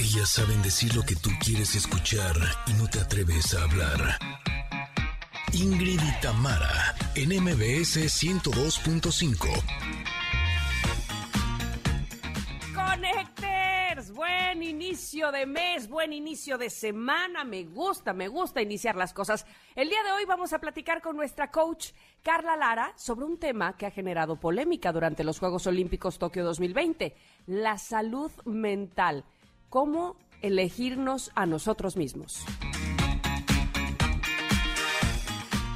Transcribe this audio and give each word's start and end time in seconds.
Ellas 0.00 0.30
saben 0.30 0.62
decir 0.62 0.96
lo 0.96 1.02
que 1.02 1.14
tú 1.14 1.28
quieres 1.44 1.74
escuchar 1.74 2.34
y 2.66 2.72
no 2.72 2.88
te 2.88 3.00
atreves 3.00 3.54
a 3.54 3.64
hablar. 3.64 4.18
Ingrid 5.52 6.00
y 6.00 6.20
Tamara, 6.22 6.94
en 7.14 7.28
MBS 7.28 8.08
102.5. 8.08 9.46
Connecters, 12.74 14.10
buen 14.12 14.62
inicio 14.62 15.30
de 15.32 15.44
mes, 15.44 15.86
buen 15.86 16.14
inicio 16.14 16.56
de 16.56 16.70
semana. 16.70 17.44
Me 17.44 17.64
gusta, 17.64 18.14
me 18.14 18.28
gusta 18.28 18.62
iniciar 18.62 18.96
las 18.96 19.12
cosas. 19.12 19.44
El 19.74 19.90
día 19.90 20.02
de 20.02 20.12
hoy 20.12 20.24
vamos 20.24 20.54
a 20.54 20.60
platicar 20.60 21.02
con 21.02 21.14
nuestra 21.14 21.50
coach 21.50 21.90
Carla 22.22 22.56
Lara 22.56 22.94
sobre 22.96 23.26
un 23.26 23.38
tema 23.38 23.76
que 23.76 23.84
ha 23.84 23.90
generado 23.90 24.40
polémica 24.40 24.92
durante 24.92 25.24
los 25.24 25.38
Juegos 25.38 25.66
Olímpicos 25.66 26.18
Tokio 26.18 26.42
2020, 26.42 27.14
la 27.48 27.76
salud 27.76 28.32
mental. 28.46 29.26
¿Cómo 29.70 30.16
elegirnos 30.42 31.30
a 31.36 31.46
nosotros 31.46 31.96
mismos? 31.96 32.44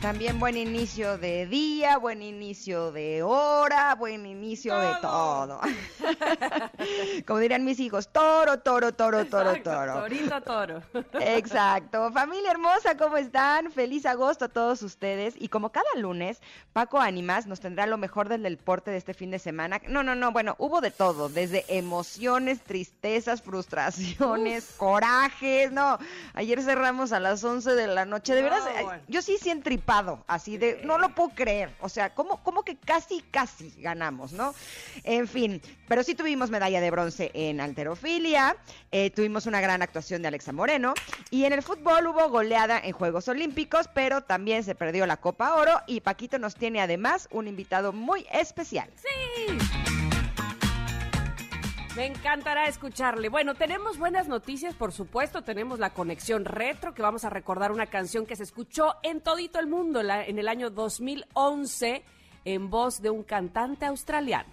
También 0.04 0.38
buen 0.38 0.58
inicio 0.58 1.16
de 1.16 1.46
día, 1.46 1.96
buen 1.96 2.20
inicio 2.20 2.92
de 2.92 3.22
hora, 3.22 3.94
buen 3.94 4.26
inicio 4.26 4.78
de 4.78 4.96
todo. 5.00 5.60
Como 7.26 7.38
dirían 7.38 7.64
mis 7.64 7.80
hijos, 7.80 8.08
toro, 8.08 8.58
toro, 8.58 8.92
toro, 8.92 9.24
toro, 9.24 9.52
Exacto, 9.52 9.70
toro. 9.70 10.00
Torito 10.02 10.40
toro. 10.42 10.82
Exacto. 11.20 12.12
Familia 12.12 12.50
hermosa, 12.50 12.98
¿cómo 12.98 13.16
están? 13.16 13.72
Feliz 13.72 14.04
agosto 14.04 14.44
a 14.44 14.48
todos 14.48 14.82
ustedes. 14.82 15.36
Y 15.38 15.48
como 15.48 15.72
cada 15.72 15.88
lunes, 15.96 16.42
Paco 16.74 17.00
Ánimas 17.00 17.46
nos 17.46 17.60
tendrá 17.60 17.86
lo 17.86 17.96
mejor 17.96 18.28
del 18.28 18.42
deporte 18.42 18.90
de 18.90 18.98
este 18.98 19.14
fin 19.14 19.30
de 19.30 19.38
semana. 19.38 19.80
No, 19.88 20.02
no, 20.02 20.14
no, 20.14 20.32
bueno, 20.32 20.54
hubo 20.58 20.82
de 20.82 20.90
todo, 20.90 21.30
desde 21.30 21.64
emociones, 21.78 22.60
tristezas, 22.60 23.40
frustraciones, 23.40 24.74
corajes. 24.76 25.72
No, 25.72 25.96
ayer 26.34 26.60
cerramos 26.60 27.12
a 27.12 27.20
las 27.20 27.42
11 27.42 27.70
de 27.74 27.86
la 27.86 28.04
noche. 28.04 28.34
De 28.34 28.42
No, 28.42 28.50
verdad, 28.50 28.82
bueno. 28.82 29.02
yo 29.08 29.22
sí 29.22 29.38
sí 29.40 29.48
así 30.26 30.56
de, 30.56 30.80
no 30.84 30.98
lo 30.98 31.14
puedo 31.14 31.30
creer. 31.30 31.70
O 31.80 31.88
sea, 31.88 32.14
¿cómo, 32.14 32.42
cómo 32.42 32.62
que 32.62 32.76
casi, 32.76 33.22
casi 33.30 33.72
ganamos, 33.78 34.32
no? 34.32 34.54
En 35.02 35.28
fin, 35.28 35.60
pero 35.88 36.02
sí 36.02 36.14
tuvimos 36.14 36.50
medalla 36.50 36.80
de 36.80 36.90
bronce 36.90 37.30
en 37.34 37.60
alterofilia, 37.60 38.56
eh, 38.90 39.10
tuvimos 39.10 39.46
una 39.46 39.60
gran 39.60 39.82
actuación 39.82 40.22
de 40.22 40.28
Alexa 40.28 40.52
Moreno 40.52 40.94
y 41.30 41.44
en 41.44 41.52
el 41.52 41.62
fútbol 41.62 42.06
hubo 42.06 42.28
goleada 42.28 42.78
en 42.78 42.92
Juegos 42.92 43.28
Olímpicos, 43.28 43.88
pero 43.94 44.22
también 44.22 44.64
se 44.64 44.74
perdió 44.74 45.06
la 45.06 45.18
Copa 45.18 45.54
Oro 45.54 45.80
y 45.86 46.00
Paquito 46.00 46.38
nos 46.38 46.54
tiene 46.54 46.80
además 46.80 47.28
un 47.30 47.48
invitado 47.48 47.92
muy 47.92 48.26
especial. 48.32 48.90
Sí. 48.96 49.93
Me 51.96 52.06
encantará 52.06 52.66
escucharle. 52.66 53.28
Bueno, 53.28 53.54
tenemos 53.54 53.98
buenas 53.98 54.26
noticias, 54.26 54.74
por 54.74 54.90
supuesto. 54.90 55.42
Tenemos 55.42 55.78
la 55.78 55.90
conexión 55.90 56.44
retro, 56.44 56.92
que 56.92 57.02
vamos 57.02 57.24
a 57.24 57.30
recordar 57.30 57.70
una 57.70 57.86
canción 57.86 58.26
que 58.26 58.34
se 58.34 58.42
escuchó 58.42 58.96
en 59.04 59.20
todito 59.20 59.60
el 59.60 59.68
mundo 59.68 60.00
en 60.00 60.38
el 60.40 60.48
año 60.48 60.70
2011 60.70 62.02
en 62.44 62.68
voz 62.68 63.00
de 63.00 63.10
un 63.10 63.22
cantante 63.22 63.86
australiano. 63.86 64.52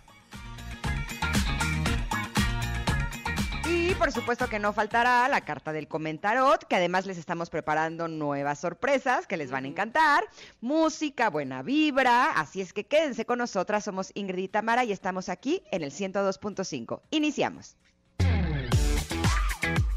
Y 3.72 3.95
por 3.95 4.11
supuesto 4.11 4.47
que 4.47 4.59
no 4.59 4.73
faltará 4.73 5.27
la 5.30 5.41
carta 5.41 5.72
del 5.72 5.88
comentarot, 5.88 6.66
que 6.66 6.75
además 6.75 7.05
les 7.05 7.17
estamos 7.17 7.50
preparando 7.50 8.09
nuevas 8.09 8.59
sorpresas 8.59 9.27
que 9.27 9.38
les 9.38 9.50
van 9.50 9.64
a 9.64 9.69
encantar. 9.69 10.25
Música, 10.59 11.30
buena 11.30 11.61
vibra. 11.61 12.31
Así 12.31 12.59
es 12.59 12.73
que 12.73 12.86
quédense 12.86 13.25
con 13.25 13.38
nosotras. 13.38 13.86
Somos 13.86 14.11
Ingrid 14.14 14.44
y 14.44 14.47
Tamara 14.49 14.83
y 14.83 14.92
estamos 14.92 15.30
aquí 15.30 15.64
en 15.72 15.83
el 15.83 15.92
102.5. 15.92 17.02
Iniciamos. 17.11 17.77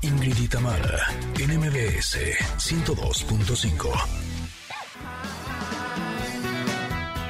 Ingrid 0.02 0.38
y 0.38 0.48
Tamara, 0.48 1.06
en 1.40 1.58
MBS 1.58 2.18
102.5. 2.58 3.90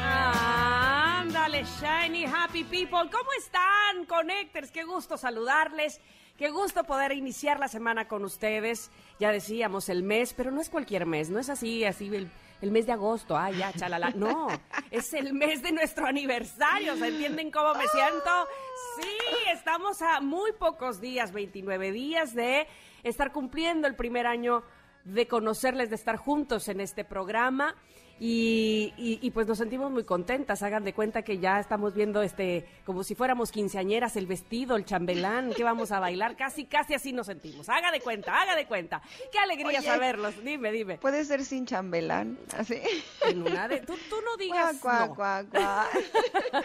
Ándale, 0.03 1.65
shiny, 1.81 2.27
happy 2.27 2.65
people. 2.65 3.09
¿Cómo 3.10 3.31
están, 3.38 4.04
Connectors? 4.06 4.71
Qué 4.71 4.84
gusto 4.84 5.16
saludarles. 5.16 6.00
Qué 6.37 6.50
gusto 6.50 6.83
poder 6.83 7.12
iniciar 7.12 7.61
la 7.61 7.69
semana 7.69 8.09
con 8.09 8.25
ustedes. 8.25 8.91
Ya 9.21 9.31
decíamos 9.31 9.89
el 9.89 10.03
mes, 10.03 10.34
pero 10.34 10.50
no 10.50 10.61
es 10.61 10.69
cualquier 10.69 11.06
mes, 11.06 11.31
no 11.31 11.39
es 11.39 11.49
así, 11.49 11.84
así 11.84 12.09
el, 12.09 12.28
el 12.61 12.72
mes 12.72 12.87
de 12.87 12.93
agosto. 12.93 13.37
Ah, 13.37 13.53
ya, 13.53 13.72
chalala. 13.72 14.11
No, 14.11 14.49
es 14.91 15.15
el 15.15 15.33
mes 15.33 15.62
de 15.62 15.71
nuestro 15.71 16.06
aniversario. 16.06 16.97
¿Se 16.97 17.06
entienden 17.06 17.53
cómo 17.53 17.75
me 17.75 17.87
siento? 17.87 18.49
Sí, 19.00 19.09
estamos 19.53 20.03
a 20.03 20.21
muy 20.21 20.50
pocos 20.53 21.00
días, 21.00 21.33
29 21.33 21.93
días 21.93 22.34
de 22.34 22.66
estar 23.05 23.31
cumpliendo 23.31 23.87
el 23.87 23.95
primer 23.95 24.27
año 24.27 24.65
de 25.05 25.28
conocerles, 25.28 25.89
de 25.89 25.97
estar 25.97 26.16
juntos 26.16 26.66
en 26.66 26.81
este 26.81 27.05
programa. 27.05 27.77
Y, 28.21 28.93
y- 28.97 29.19
y, 29.23 29.31
pues 29.33 29.47
nos 29.47 29.59
sentimos 29.59 29.91
muy 29.91 30.05
contentas. 30.05 30.63
Hagan 30.63 30.85
de 30.85 30.93
cuenta 30.95 31.23
que 31.23 31.39
ya 31.39 31.59
estamos 31.59 31.95
viendo 31.95 32.23
este, 32.23 32.65
como 32.87 33.03
si 33.03 33.15
fuéramos 33.15 33.51
quinceañeras, 33.51 34.17
el 34.17 34.27
vestido, 34.27 34.77
el 34.77 34.85
chambelán, 34.85 35.53
que 35.53 35.65
vamos 35.65 35.91
a 35.93 35.99
bailar. 35.99 36.37
Casi, 36.37 36.65
casi 36.67 36.95
así 36.95 37.13
nos 37.13 37.27
sentimos. 37.27 37.69
Haga 37.69 37.91
de 37.91 38.01
cuenta, 38.01 38.41
haga 38.41 38.55
de 38.55 38.67
cuenta. 38.67 39.03
Qué 39.33 39.39
alegría 39.39 39.81
Oye. 39.81 39.83
saberlos. 39.89 40.35
Dime, 40.45 40.71
dime. 40.71 40.99
Puede 40.99 41.25
ser 41.25 41.45
sin 41.45 41.67
chambelán, 41.67 42.39
así. 42.57 42.81
En 43.27 43.43
una 43.43 43.67
de. 43.67 43.81
Tú, 43.81 43.95
tú 44.09 44.17
no 44.25 44.37
digas. 44.37 44.77
Cuá, 44.81 45.07
no. 45.07 45.15
cuá, 45.15 45.45
cuá, 45.51 45.89
cuá. 46.53 46.65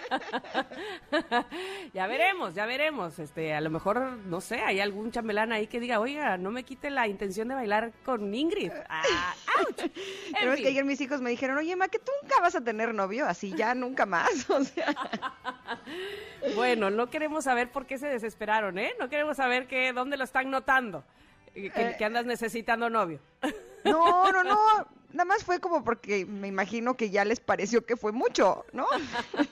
ya 1.94 2.08
veremos, 2.08 2.54
ya 2.54 2.66
veremos. 2.66 3.18
Este, 3.20 3.54
a 3.54 3.62
lo 3.62 3.70
mejor, 3.70 4.00
no 4.26 4.40
sé, 4.42 4.60
hay 4.62 4.80
algún 4.80 5.12
chambelán 5.12 5.52
ahí 5.52 5.68
que 5.68 5.80
diga, 5.80 6.00
oiga, 6.00 6.38
no 6.38 6.52
me 6.52 6.64
quite 6.64 6.90
la 6.90 7.08
intención 7.08 7.48
de 7.48 7.56
bailar 7.56 7.92
con 8.06 8.34
Ingrid. 8.34 8.72
Ah, 8.88 9.34
¡ouch! 9.68 9.90
En 10.42 10.50
es 10.50 10.62
que 10.62 10.68
ayer 10.68 10.86
mis 10.86 11.02
hijos 11.02 11.22
me 11.22 11.30
dijeron, 11.32 11.39
oye, 11.48 11.76
ma, 11.76 11.88
que 11.88 12.00
tú 12.00 12.12
nunca 12.22 12.40
vas 12.42 12.56
a 12.56 12.62
tener 12.62 12.94
novio, 12.94 13.26
así 13.28 13.54
ya 13.56 13.74
nunca 13.76 14.06
más. 14.06 14.50
O 14.50 14.64
sea, 14.64 14.96
Bueno, 16.56 16.90
no 16.90 17.10
queremos 17.10 17.44
saber 17.44 17.72
por 17.72 17.86
qué 17.86 17.98
se 17.98 18.08
desesperaron, 18.08 18.78
¿eh? 18.78 18.94
No 19.00 19.10
queremos 19.10 19.38
saber 19.38 19.68
que, 19.68 19.94
dónde 19.94 20.18
lo 20.18 20.24
están 20.24 20.50
notando. 20.50 21.04
eh, 21.56 21.70
Que, 21.74 21.96
que 21.98 22.06
andas 22.06 22.26
necesitando 22.26 22.90
novio. 22.90 23.20
no, 23.84 24.32
no, 24.32 24.44
no. 24.44 24.88
Nada 25.12 25.26
más 25.26 25.44
fue 25.44 25.60
como 25.60 25.84
porque 25.84 26.26
me 26.26 26.48
imagino 26.48 26.96
que 26.96 27.10
ya 27.10 27.26
les 27.26 27.40
pareció 27.40 27.86
que 27.86 27.98
fue 27.98 28.12
mucho, 28.12 28.66
¿no? 28.74 28.86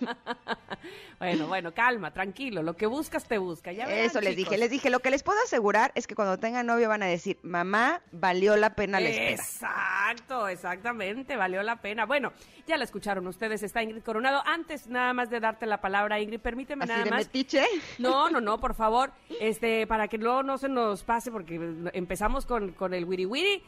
Bueno, 1.20 1.48
bueno, 1.48 1.74
calma, 1.74 2.12
tranquilo. 2.14 2.62
Lo 2.62 2.76
que 2.76 2.86
buscas 2.86 3.28
te 3.28 3.40
busca. 3.40 3.72
Ya 3.72 3.88
verán, 3.88 4.06
Eso 4.06 4.22
les 4.22 4.36
chicos. 4.36 4.52
dije, 4.52 4.58
les 4.60 4.70
dije, 4.70 4.90
lo 4.92 5.00
que 5.00 5.10
les 5.10 5.24
puedo 5.24 5.40
asegurar 5.44 5.92
es 5.96 6.06
que 6.06 6.14
cuando 6.14 6.38
tengan 6.38 6.68
novio 6.68 6.88
van 6.90 7.02
a 7.02 7.08
decir, 7.08 7.40
mamá, 7.42 8.02
valió 8.12 8.56
la 8.56 8.76
pena 8.76 9.00
la 9.00 9.10
espera. 9.10 9.32
Exacto, 9.32 10.48
exactamente, 10.48 11.36
valió 11.36 11.64
la 11.64 11.82
pena. 11.82 12.06
Bueno, 12.06 12.34
ya 12.68 12.78
la 12.78 12.84
escucharon 12.84 13.26
ustedes, 13.26 13.64
está 13.64 13.82
Ingrid 13.82 14.04
Coronado. 14.04 14.44
Antes 14.46 14.86
nada 14.88 15.12
más 15.14 15.32
de 15.32 15.40
darte 15.40 15.66
la 15.66 15.82
palabra, 15.82 16.20
Ingrid, 16.20 16.40
permíteme 16.40 16.84
Así 16.84 16.92
nada 16.94 17.04
de 17.04 17.10
más. 17.10 17.26
metiche. 17.26 17.66
No, 17.98 18.30
no, 18.30 18.40
no, 18.40 18.60
por 18.60 18.76
favor, 18.76 19.12
este, 19.42 19.88
para 19.88 20.08
que 20.08 20.20
luego 20.20 20.44
no 20.44 20.60
se 20.60 20.70
nos 20.70 21.04
pase, 21.04 21.32
porque 21.32 21.60
empezamos 21.94 22.46
con, 22.46 22.74
con 22.74 22.94
el 22.94 23.06
wiri 23.06 23.26
wiri. 23.26 23.64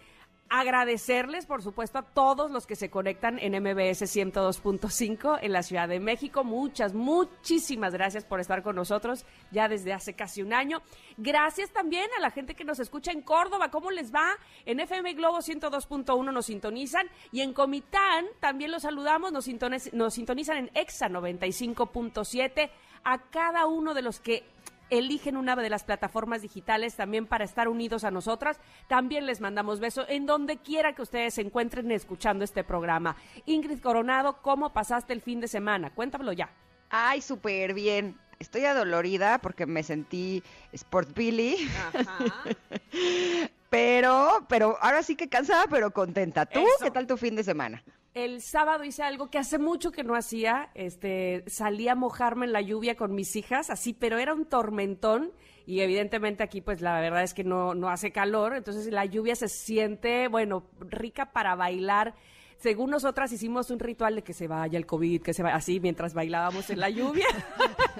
Agradecerles, 0.52 1.46
por 1.46 1.62
supuesto, 1.62 2.00
a 2.00 2.02
todos 2.02 2.50
los 2.50 2.66
que 2.66 2.76
se 2.76 2.90
conectan 2.90 3.38
en 3.38 3.54
MBS 3.62 4.02
102.5 4.02 5.38
en 5.44 5.54
la 5.54 5.62
Ciudad 5.62 5.88
de 5.88 6.00
México. 6.00 6.44
Muchas, 6.44 6.96
muchísimas 6.96 7.94
gracias 7.94 8.26
por 8.26 8.40
estar 8.40 8.64
con 8.64 8.76
nosotros 8.76 9.28
ya 9.52 9.68
desde 9.68 9.94
hace 9.94 10.16
casi 10.16 10.42
un 10.42 10.52
año. 10.52 10.82
Gracias 11.18 11.72
también 11.72 12.10
a 12.18 12.22
la 12.22 12.32
gente 12.32 12.56
que 12.56 12.64
nos 12.64 12.80
escucha 12.80 13.12
en 13.12 13.22
Córdoba. 13.22 13.70
¿Cómo 13.70 13.92
les 13.92 14.12
va? 14.12 14.40
En 14.66 14.80
FM 14.80 15.14
Globo 15.14 15.38
102.1 15.38 16.34
nos 16.34 16.48
sintonizan 16.48 17.08
y 17.32 17.42
en 17.42 17.54
Comitán 17.54 18.26
también 18.40 18.72
los 18.72 18.82
saludamos. 18.82 19.32
Nos, 19.32 19.48
nos 19.94 20.14
sintonizan 20.16 20.58
en 20.58 20.72
EXA 20.74 21.10
95.7. 21.10 22.72
A 23.04 23.20
cada 23.30 23.66
uno 23.66 23.94
de 23.94 24.02
los 24.02 24.20
que 24.20 24.44
eligen 24.90 25.38
una 25.38 25.56
de 25.56 25.70
las 25.70 25.84
plataformas 25.84 26.42
digitales 26.42 26.96
también 26.96 27.26
para 27.26 27.46
estar 27.46 27.68
unidos 27.68 28.04
a 28.04 28.12
nosotras. 28.12 28.60
También 28.88 29.26
les 29.26 29.42
mandamos 29.42 29.80
beso 29.80 30.06
en 30.08 30.26
donde 30.26 30.58
quiera 30.58 30.94
que 30.94 31.02
ustedes 31.02 31.36
se 31.36 31.42
encuentren 31.42 31.92
escuchando 31.92 32.44
este 32.44 32.64
programa. 32.64 33.16
Ingrid 33.46 33.80
Coronado, 33.80 34.42
¿cómo 34.42 34.74
pasaste 34.74 35.14
el 35.14 35.22
fin 35.22 35.40
de 35.40 35.48
semana? 35.48 35.90
Cuéntamelo 35.94 36.34
ya. 36.34 36.50
Ay, 36.90 37.22
súper 37.22 37.74
bien. 37.74 38.18
Estoy 38.40 38.66
adolorida 38.66 39.40
porque 39.40 39.66
me 39.66 39.84
sentí 39.84 40.42
Sport 40.72 41.14
Billy, 41.14 41.70
pero, 43.70 44.46
pero 44.48 44.78
ahora 44.82 45.04
sí 45.04 45.18
que 45.18 45.28
cansada, 45.28 45.66
pero 45.70 45.92
contenta. 45.92 46.46
¿Tú 46.46 46.60
Eso. 46.60 46.86
qué 46.86 46.90
tal 46.90 47.06
tu 47.06 47.18
fin 47.18 47.36
de 47.36 47.44
semana? 47.44 47.84
El 48.14 48.42
sábado 48.42 48.84
hice 48.84 49.04
algo 49.04 49.30
que 49.30 49.38
hace 49.38 49.60
mucho 49.60 49.92
que 49.92 50.04
no 50.04 50.16
hacía. 50.16 50.72
Este, 50.74 51.44
salí 51.48 51.88
a 51.88 51.96
mojarme 51.96 52.48
en 52.48 52.54
la 52.54 52.62
lluvia 52.62 52.96
con 52.96 53.14
mis 53.14 53.36
hijas, 53.36 53.70
así, 53.70 53.94
pero 53.94 54.18
era 54.18 54.34
un 54.34 54.46
tormentón. 54.46 55.32
Y 55.66 55.82
evidentemente 55.82 56.42
aquí, 56.42 56.62
pues 56.62 56.82
la 56.82 57.00
verdad 57.00 57.22
es 57.22 57.36
que 57.36 57.44
no, 57.44 57.76
no 57.76 57.90
hace 57.90 58.12
calor. 58.12 58.56
Entonces 58.56 58.92
la 58.92 59.06
lluvia 59.06 59.36
se 59.36 59.48
siente, 59.48 60.28
bueno, 60.28 60.66
rica 60.80 61.32
para 61.32 61.56
bailar 61.56 62.16
según 62.60 62.90
nosotras 62.90 63.32
hicimos 63.32 63.72
un 63.72 63.80
ritual 63.80 64.16
de 64.16 64.22
que 64.22 64.34
se 64.34 64.48
vaya 64.48 64.78
el 64.78 64.86
COVID, 64.86 65.22
que 65.22 65.34
se 65.34 65.42
vaya 65.42 65.56
así 65.56 65.80
mientras 65.80 66.14
bailábamos 66.14 66.70
en 66.70 66.80
la 66.80 66.90
lluvia. 66.90 67.26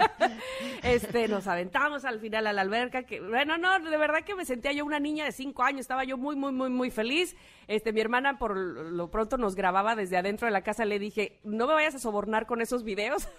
este, 0.84 1.30
nos 1.30 1.48
aventamos 1.48 2.04
al 2.04 2.20
final 2.20 2.46
a 2.46 2.52
la 2.52 2.62
alberca, 2.62 3.04
que 3.04 3.22
bueno, 3.22 3.58
no, 3.58 3.80
de 3.80 3.98
verdad 3.98 4.24
que 4.26 4.36
me 4.36 4.44
sentía 4.44 4.74
yo 4.74 4.86
una 4.86 5.00
niña 5.00 5.24
de 5.24 5.32
cinco 5.32 5.64
años, 5.64 5.82
estaba 5.82 6.04
yo 6.04 6.18
muy, 6.18 6.36
muy, 6.36 6.52
muy, 6.52 6.70
muy 6.70 6.92
feliz. 6.92 7.38
Este, 7.68 7.94
mi 7.94 8.02
hermana 8.02 8.38
por 8.38 8.58
lo 8.58 9.10
pronto 9.10 9.38
nos 9.38 9.56
grababa 9.56 9.96
desde 9.96 10.18
adentro 10.18 10.46
de 10.46 10.52
la 10.52 10.62
casa, 10.62 10.84
le 10.84 11.00
dije, 11.00 11.40
no 11.44 11.66
me 11.66 11.74
vayas 11.74 11.96
a 11.96 12.00
sobornar 12.00 12.46
con 12.46 12.62
esos 12.62 12.84
videos, 12.84 13.30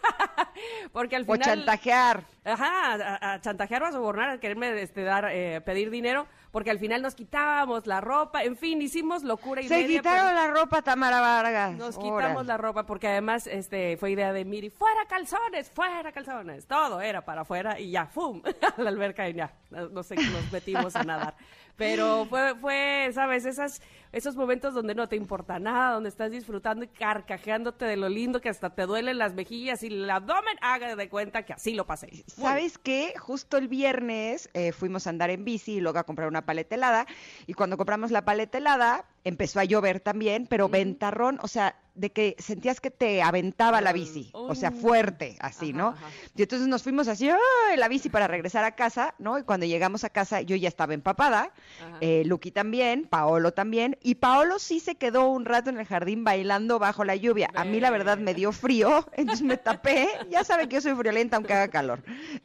porque 0.93 1.17
al 1.17 1.25
final... 1.25 1.41
O 1.41 1.45
chantajear. 1.45 2.25
Ajá, 2.45 2.95
a, 2.95 3.33
a 3.35 3.41
chantajear 3.41 3.83
o 3.83 3.87
a 3.87 3.93
sobornar, 3.93 4.31
a 4.31 4.41
quererme 4.41 4.81
este, 4.81 5.03
dar, 5.03 5.29
eh, 5.31 5.61
pedir 5.61 5.91
dinero, 5.91 6.27
porque 6.51 6.71
al 6.71 6.79
final 6.79 7.03
nos 7.03 7.15
quitábamos 7.15 7.87
la 7.87 8.01
ropa, 8.01 8.43
en 8.43 8.57
fin, 8.57 8.81
hicimos 8.81 9.23
locura 9.23 9.61
y 9.61 9.69
Se 9.69 9.77
media, 9.77 9.99
quitaron 9.99 10.33
pues, 10.33 10.35
la 10.35 10.47
ropa, 10.49 10.83
Tamara 10.83 11.21
Vargas. 11.21 11.77
Nos 11.77 11.99
quitamos 11.99 12.47
la 12.47 12.57
ropa 12.57 12.87
porque 12.87 13.09
además 13.09 13.47
este 13.47 13.97
fue 13.99 14.13
idea 14.13 14.33
de 14.33 14.45
Miri, 14.45 14.71
fuera 14.71 15.05
calzones, 15.07 15.71
fuera 15.71 16.13
calzones, 16.13 16.67
todo 16.67 17.01
era 17.01 17.25
para 17.25 17.43
afuera 17.43 17.79
y 17.79 17.91
ya, 17.91 18.07
¡fum! 18.07 18.43
a 18.77 18.81
la 18.81 18.89
alberca 18.89 19.29
y 19.29 19.35
ya, 19.35 19.53
no 19.71 20.03
sé, 20.03 20.17
nos 20.17 20.51
metimos 20.51 20.97
a 20.97 21.05
nadar. 21.05 21.35
Pero 21.77 22.27
fue, 22.27 22.55
fue, 22.57 23.11
sabes, 23.15 23.47
esas, 23.47 23.81
esos 24.13 24.37
momentos 24.37 24.75
donde 24.75 24.95
no 24.95 25.09
te 25.09 25.17
importa 25.17 25.59
nada, 25.59 25.95
donde 25.95 26.09
estás 26.09 26.31
disfrutando 26.31 26.85
y 26.85 26.89
carcajeándote 26.89 27.85
de 27.85 27.97
lo 27.97 28.09
lindo 28.09 28.41
que 28.41 28.49
hasta 28.49 28.71
te 28.71 28.87
duelen 28.87 29.19
las 29.19 29.35
mejillas 29.35 29.83
y 29.83 29.89
el 29.89 30.11
abdomen, 30.11 30.57
haga 30.61 30.97
de 30.97 31.09
cuenta 31.09 31.45
que 31.45 31.53
así 31.53 31.75
lo 31.75 31.87
pasé. 31.87 32.25
¿Sabes 32.27 32.79
qué? 32.79 33.15
Justo 33.19 33.57
el 33.57 33.69
viernes 33.69 34.51
eh, 34.55 34.73
fuimos 34.73 35.07
a 35.07 35.11
andar 35.11 35.31
en 35.31 35.45
bici 35.45 35.75
y 35.75 35.81
luego 35.81 35.99
a 35.99 36.05
comprar 36.05 36.29
una 36.29 36.45
paleta 36.45 36.75
helada. 36.75 37.07
Y 37.47 37.55
cuando 37.55 37.77
compramos 37.77 38.11
la 38.11 38.25
paleta 38.25 38.59
helada, 38.59 39.05
empezó 39.25 39.61
a 39.61 39.65
llover 39.65 40.01
también, 40.01 40.47
pero 40.47 40.69
ventarrón, 40.69 41.39
o 41.43 41.49
sea, 41.49 41.77
de 41.95 42.13
que 42.13 42.37
sentías 42.39 42.81
que 42.81 42.91
te 42.91 43.21
aventaba 43.21 43.81
la 43.81 43.93
bici, 43.93 44.31
o 44.33 44.55
sea, 44.55 44.71
fuerte, 44.71 45.37
así, 45.41 45.71
Ajá, 45.71 45.79
¿no? 45.79 45.89
ajá. 45.89 46.07
Y 46.35 46.43
entonces 46.43 46.67
nos 46.69 46.83
fuimos 46.83 47.09
así, 47.09 47.29
¡ay! 47.29 47.77
la 47.77 47.89
bici 47.89 48.09
para 48.09 48.27
regresar 48.27 48.65
a 48.65 48.75
casa, 48.75 49.15
¿no? 49.19 49.39
Y 49.39 49.43
cuando 49.43 49.67
llegamos 49.67 50.05
a 50.05 50.11
casa 50.11 50.41
yo 50.41 50.57
ya 50.57 50.69
estaba 50.69 50.95
empapada, 50.95 51.53
eh, 52.01 52.23
Luqui 52.25 52.53
también, 52.53 53.07
Paolo 53.07 53.53
también, 53.53 53.99
y 54.03 54.17
Paolo 54.17 54.59
sí 54.59 54.81
se 54.81 54.95
quedó 54.97 55.29
un 55.29 55.45
rato 55.45 55.71
en 55.71 55.79
el 55.79 55.87
jardín 55.87 56.25
bailando 56.25 56.79
bajo 56.79 57.05
la 57.05 57.17
lluvia. 57.17 57.51
A 57.55 57.65
mí 57.65 57.81
la 57.81 57.91
verdad 57.91 58.19
me 58.19 58.35
dio 58.35 58.53
frío, 58.53 59.07
entonces 59.13 59.43
me 59.45 59.57
tapé, 59.57 60.09
ya 60.31 60.45
saben 60.45 60.69
que 60.69 60.77
yo 60.77 60.81
soy 60.81 60.95
friolenta 60.95 61.37
aunque 61.37 61.53
haga 61.53 61.69
calor. 61.69 62.03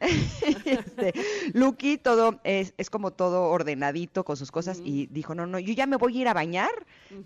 este, 0.64 1.12
Luqui 1.52 1.98
todo 1.98 2.40
es, 2.44 2.74
es 2.76 2.90
como 2.90 3.12
todo 3.12 3.44
ordenadito 3.44 4.24
con 4.24 4.36
sus 4.36 4.50
cosas 4.50 4.80
y 4.84 5.06
dijo, 5.06 5.34
no, 5.34 5.46
no, 5.46 5.58
yo 5.58 5.72
ya 5.72 5.86
me 5.86 5.96
voy 5.96 6.18
a 6.18 6.20
ir 6.22 6.28
a 6.28 6.34
bañar, 6.34 6.70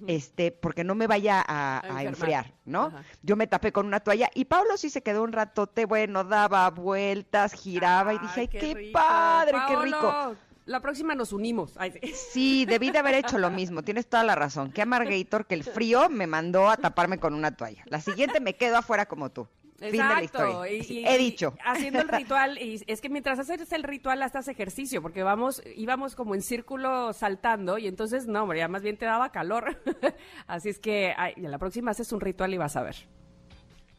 este, 0.07 0.53
porque 0.53 0.85
no 0.85 0.95
me 0.95 1.07
vaya 1.07 1.45
a, 1.47 1.79
A 1.79 1.79
a 1.79 1.81
enfermar. 2.03 2.07
enfriar, 2.07 2.55
¿no? 2.65 2.85
Ajá. 2.87 3.05
Yo 3.23 3.37
me 3.37 3.47
tapé 3.47 3.73
con 3.73 3.87
una 3.87 4.01
toalla 4.01 4.29
y 4.35 4.45
Pablo 4.47 4.77
sí 4.77 4.91
se 4.91 5.03
quedó 5.03 5.23
un 5.23 5.33
ratote, 5.33 5.85
bueno, 5.87 6.25
daba 6.25 6.71
vueltas, 6.71 7.53
giraba 7.53 8.15
y 8.15 8.19
dije, 8.19 8.41
ay, 8.43 8.49
qué, 8.49 8.75
rico. 8.75 8.93
padre, 8.93 9.59
qué 9.69 9.77
rico. 9.77 10.37
La 10.67 10.81
próxima 10.81 11.15
nos 11.15 11.33
unimos. 11.33 11.75
Ay, 11.79 11.93
sí. 11.93 12.13
Sí, 12.15 12.65
debí 12.67 12.91
de 12.91 12.99
haber 12.99 13.15
hecho 13.15 13.39
lo 13.39 13.51
mismo, 13.51 13.83
tienes 13.83 14.07
toda 14.09 14.23
la 14.25 14.35
razón. 14.35 14.71
Qué 14.73 14.83
amargator 14.83 15.47
que 15.47 15.55
el 15.55 15.65
frío 15.65 16.09
me 16.09 16.27
mandó 16.27 16.69
a 16.71 16.77
taparme 16.77 17.19
con 17.19 17.35
una 17.35 17.57
toalla. 17.57 17.83
La 17.87 18.01
siguiente 18.01 18.41
me 18.41 18.55
quedo 18.55 18.77
afuera 18.77 19.07
como 19.07 19.31
tú. 19.31 19.49
Fin 19.79 19.93
de 19.93 19.97
la 19.97 20.21
Exacto, 20.23 20.67
y- 20.67 20.85
y- 20.87 21.07
He 21.07 21.15
y 21.15 21.19
dicho. 21.19 21.55
haciendo 21.65 22.01
el 22.03 22.09
ritual, 22.09 22.59
y 22.59 22.85
es 22.87 23.01
que 23.01 23.09
mientras 23.09 23.39
haces 23.39 23.73
el 23.73 23.83
ritual 23.83 24.23
hasta 24.23 24.41
haces 24.41 24.53
ejercicio, 24.55 25.01
porque 25.01 25.23
vamos, 25.23 25.63
íbamos 25.75 26.15
como 26.15 26.35
en 26.35 26.43
círculo 26.43 27.15
saltando, 27.15 27.79
y 27.79 27.89
entonces, 27.89 28.27
no, 28.27 28.43
hombre, 28.43 28.59
ya 28.59 28.69
más 28.69 28.83
bien 28.83 28.99
te 28.99 29.07
daba 29.07 29.33
calor. 29.33 29.81
Así 30.47 30.69
es 30.69 30.79
que 30.79 31.15
ay, 31.17 31.33
la 31.39 31.57
próxima 31.57 31.93
haces 31.93 32.13
un 32.13 32.21
ritual 32.21 32.53
y 32.53 32.59
vas 32.59 32.77
a 32.77 32.83
ver. 32.83 32.97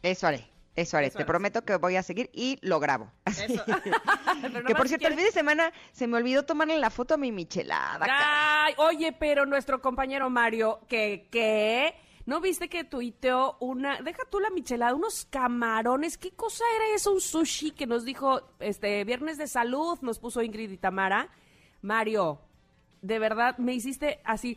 Eso 0.03 0.27
haré, 0.27 0.50
eso 0.75 0.97
haré. 0.97 1.07
Eso 1.07 1.17
Te 1.17 1.25
prometo 1.25 1.63
que 1.63 1.75
voy 1.75 1.95
a 1.95 2.03
seguir 2.03 2.29
y 2.33 2.57
lo 2.61 2.79
grabo. 2.79 3.11
Eso. 3.25 3.63
Que 4.67 4.75
por 4.75 4.87
cierto, 4.87 5.07
el 5.07 5.15
fin 5.15 5.25
de 5.25 5.31
semana 5.31 5.71
se 5.91 6.07
me 6.07 6.17
olvidó 6.17 6.43
tomarle 6.43 6.77
la 6.79 6.89
foto 6.89 7.13
a 7.13 7.17
mi 7.17 7.31
michelada. 7.31 8.05
Ay, 8.09 8.73
oye, 8.77 9.11
pero 9.11 9.45
nuestro 9.45 9.81
compañero 9.81 10.29
Mario, 10.29 10.79
que, 10.87 11.27
que, 11.31 11.93
¿no 12.25 12.41
viste 12.41 12.69
que 12.69 12.83
tuiteó 12.83 13.57
una, 13.59 14.01
deja 14.01 14.23
tú 14.29 14.39
la 14.39 14.49
michelada, 14.49 14.95
unos 14.95 15.25
camarones, 15.29 16.17
¿qué 16.17 16.31
cosa 16.31 16.63
era 16.75 16.95
eso? 16.95 17.11
Un 17.11 17.21
sushi 17.21 17.71
que 17.71 17.85
nos 17.85 18.03
dijo, 18.03 18.41
este, 18.59 19.03
Viernes 19.03 19.37
de 19.37 19.47
Salud, 19.47 19.99
nos 20.01 20.19
puso 20.19 20.41
Ingrid 20.41 20.71
y 20.71 20.77
Tamara. 20.77 21.29
Mario, 21.81 22.39
de 23.01 23.19
verdad, 23.19 23.57
me 23.57 23.73
hiciste 23.73 24.21
así, 24.23 24.55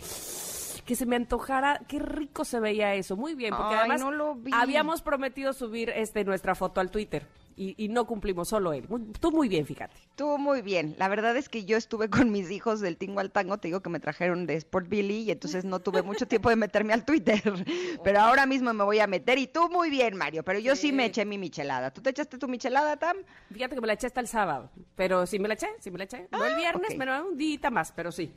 que 0.84 0.96
se 0.96 1.06
me 1.06 1.16
antojara, 1.16 1.81
qué 1.88 1.98
rico 1.98 2.44
se 2.44 2.60
veía 2.60 2.94
eso, 2.94 3.16
muy 3.16 3.34
bien, 3.34 3.54
porque 3.56 3.75
Ay, 3.75 3.81
además 3.81 4.00
no 4.00 4.10
lo 4.10 4.34
vi. 4.34 4.50
habíamos 4.54 5.02
prometido 5.02 5.52
subir, 5.52 5.90
este, 5.90 6.25
nuestra 6.25 6.54
foto 6.54 6.81
al 6.81 6.90
Twitter. 6.90 7.26
Y, 7.56 7.76
y 7.78 7.86
no 7.88 8.04
cumplimos, 8.04 8.48
solo 8.48 8.72
él. 8.72 8.84
Tú 9.20 9.31
muy 9.31 9.48
bien, 9.48 9.64
fíjate. 9.64 9.94
Estuvo 10.10 10.38
muy 10.38 10.60
bien. 10.60 10.96
La 10.98 11.06
verdad 11.06 11.36
es 11.36 11.48
que 11.48 11.64
yo 11.64 11.76
estuve 11.76 12.10
con 12.10 12.32
mis 12.32 12.50
hijos 12.50 12.81
del 12.81 12.96
Tingo 12.96 13.20
al 13.20 13.31
Tango, 13.31 13.58
te 13.58 13.69
digo 13.69 13.81
que 13.81 13.90
me 13.90 14.00
trajeron 14.00 14.44
de 14.46 14.56
Sport 14.56 14.88
Billy 14.88 15.19
y 15.20 15.31
entonces 15.31 15.64
no 15.64 15.78
tuve 15.78 16.02
mucho 16.02 16.26
tiempo 16.26 16.50
de 16.50 16.56
meterme 16.56 16.92
al 16.94 17.04
Twitter. 17.04 17.40
Pero 18.02 18.19
ahora 18.20 18.44
mismo 18.44 18.75
me 18.75 18.82
voy 18.82 18.98
a 18.98 19.06
meter 19.06 19.38
y 19.38 19.46
tú 19.46 19.69
muy 19.70 19.88
bien, 19.88 20.16
Mario. 20.16 20.42
Pero 20.42 20.58
yo 20.58 20.75
sí, 20.75 20.88
Sí. 20.88 20.92
me 20.92 21.04
eché 21.06 21.25
mi 21.25 21.38
michelada. 21.38 21.92
¿Tú 21.92 22.02
te 22.02 22.10
echaste 22.10 22.38
tu 22.38 22.48
michelada, 22.48 22.96
Tam? 22.96 23.16
Fíjate 23.52 23.76
que 23.76 23.81
me 23.81 23.86
la 23.86 23.92
eché 23.92 24.08
hasta 24.08 24.20
el 24.20 24.26
sábado, 24.26 24.70
pero 24.96 25.25
sí 25.25 25.38
me 25.38 25.46
la 25.46 25.54
eché, 25.54 25.69
sí 25.78 25.92
me 25.92 25.98
la 25.98 26.04
eché. 26.04 26.26
No 26.32 26.44
el 26.44 26.56
viernes, 26.56 26.90
ok. 26.90 26.96
pero 26.98 27.25
un 27.28 27.36
día 27.36 27.70
más, 27.70 27.92
pero 27.92 28.10
sí. 28.10 28.32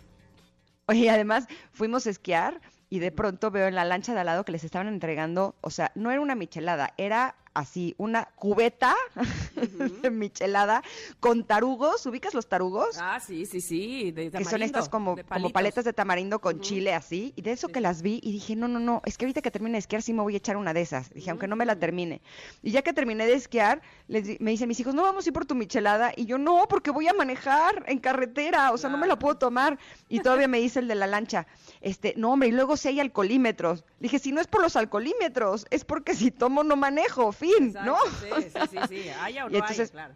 Oye, 0.87 1.09
además 1.09 1.47
fuimos 1.71 2.07
a 2.07 2.09
esquiar 2.09 2.61
y 2.89 2.99
de 2.99 3.11
pronto 3.11 3.51
veo 3.51 3.67
en 3.67 3.75
la 3.75 3.83
lancha 3.85 4.13
de 4.13 4.21
al 4.21 4.25
lado 4.25 4.45
que 4.45 4.53
les 4.53 4.63
estaban 4.63 4.87
entregando, 4.87 5.55
o 5.61 5.69
sea, 5.69 5.91
no 5.95 6.11
era 6.11 6.21
una 6.21 6.35
michelada, 6.35 6.93
era 6.97 7.35
así, 7.57 7.95
una 7.97 8.25
cubeta 8.35 8.95
de 10.01 10.09
michelada 10.11 10.83
con 11.19 11.43
tarugos. 11.43 12.05
¿Ubicas 12.05 12.33
los 12.33 12.47
tarugos? 12.47 12.97
Ah, 12.99 13.19
sí, 13.19 13.45
sí, 13.45 13.61
sí, 13.61 14.11
de 14.11 14.31
que 14.31 14.45
son 14.45 14.61
estas 14.61 14.89
como, 14.89 15.17
como 15.27 15.49
paletas 15.51 15.85
de 15.85 15.93
tamarindo 15.93 16.39
con 16.39 16.61
chile 16.61 16.93
así, 16.93 17.33
y 17.35 17.41
de 17.41 17.51
eso 17.51 17.67
que 17.69 17.81
las 17.81 18.01
vi 18.01 18.19
y 18.23 18.31
dije, 18.31 18.55
no, 18.55 18.67
no, 18.67 18.79
no, 18.79 19.01
es 19.05 19.17
que 19.17 19.25
ahorita 19.25 19.41
que 19.41 19.51
termine 19.51 19.73
de 19.73 19.79
esquiar 19.79 20.01
sí 20.01 20.13
me 20.13 20.21
voy 20.21 20.35
a 20.35 20.37
echar 20.37 20.57
una 20.57 20.73
de 20.73 20.81
esas, 20.81 21.09
dije, 21.13 21.29
aunque 21.29 21.47
no 21.47 21.55
me 21.55 21.65
Mm. 21.65 21.67
la 21.67 21.75
termine. 21.79 22.21
Y 22.63 22.71
ya 22.71 22.81
que 22.81 22.93
terminé 22.93 23.25
de 23.25 23.33
esquiar, 23.33 23.81
les 24.07 24.25
di- 24.25 24.37
me 24.39 24.51
dicen 24.51 24.67
mis 24.67 24.79
hijos, 24.79 24.93
no 24.93 25.01
vamos 25.03 25.25
a 25.25 25.29
ir 25.29 25.33
por 25.33 25.45
tu 25.45 25.55
michelada, 25.55 26.13
y 26.15 26.25
yo, 26.25 26.37
no, 26.37 26.65
porque 26.69 26.91
voy 26.91 27.07
a 27.07 27.13
manejar 27.13 27.83
en 27.87 27.99
carretera, 27.99 28.71
o 28.71 28.77
sea, 28.77 28.89
no 28.89 28.97
me 28.97 29.07
la 29.07 29.17
puedo 29.19 29.35
tomar. 29.37 29.77
Y 30.07 30.19
todavía 30.21 30.47
me 30.47 30.59
dice 30.59 30.79
el 30.79 30.87
de 30.87 30.95
la 30.95 31.07
lancha, 31.07 31.47
este, 31.81 32.13
no, 32.15 32.31
hombre, 32.31 32.49
y 32.49 32.51
luego 32.51 32.77
si 32.77 32.87
hay 32.89 32.99
alcoholímetros. 32.99 33.83
Dije, 33.99 34.19
si 34.19 34.31
no 34.31 34.39
es 34.39 34.47
por 34.47 34.61
los 34.61 34.75
alcoholímetros, 34.75 35.65
es 35.71 35.83
porque 35.83 36.13
si 36.15 36.31
tomo 36.31 36.63
no 36.63 36.75
manejo, 36.75 37.31
fin, 37.53 37.67
Exacto, 37.67 37.91
¿no? 37.91 37.97
Sí, 38.21 38.49
sí, 38.53 38.59
sí, 38.71 38.77
sí, 39.03 39.09
haya 39.21 39.45
o 39.45 39.49
Y 39.49 39.51
no 39.53 39.57
entonces- 39.59 39.79
haya, 39.79 39.91
claro. 39.91 40.13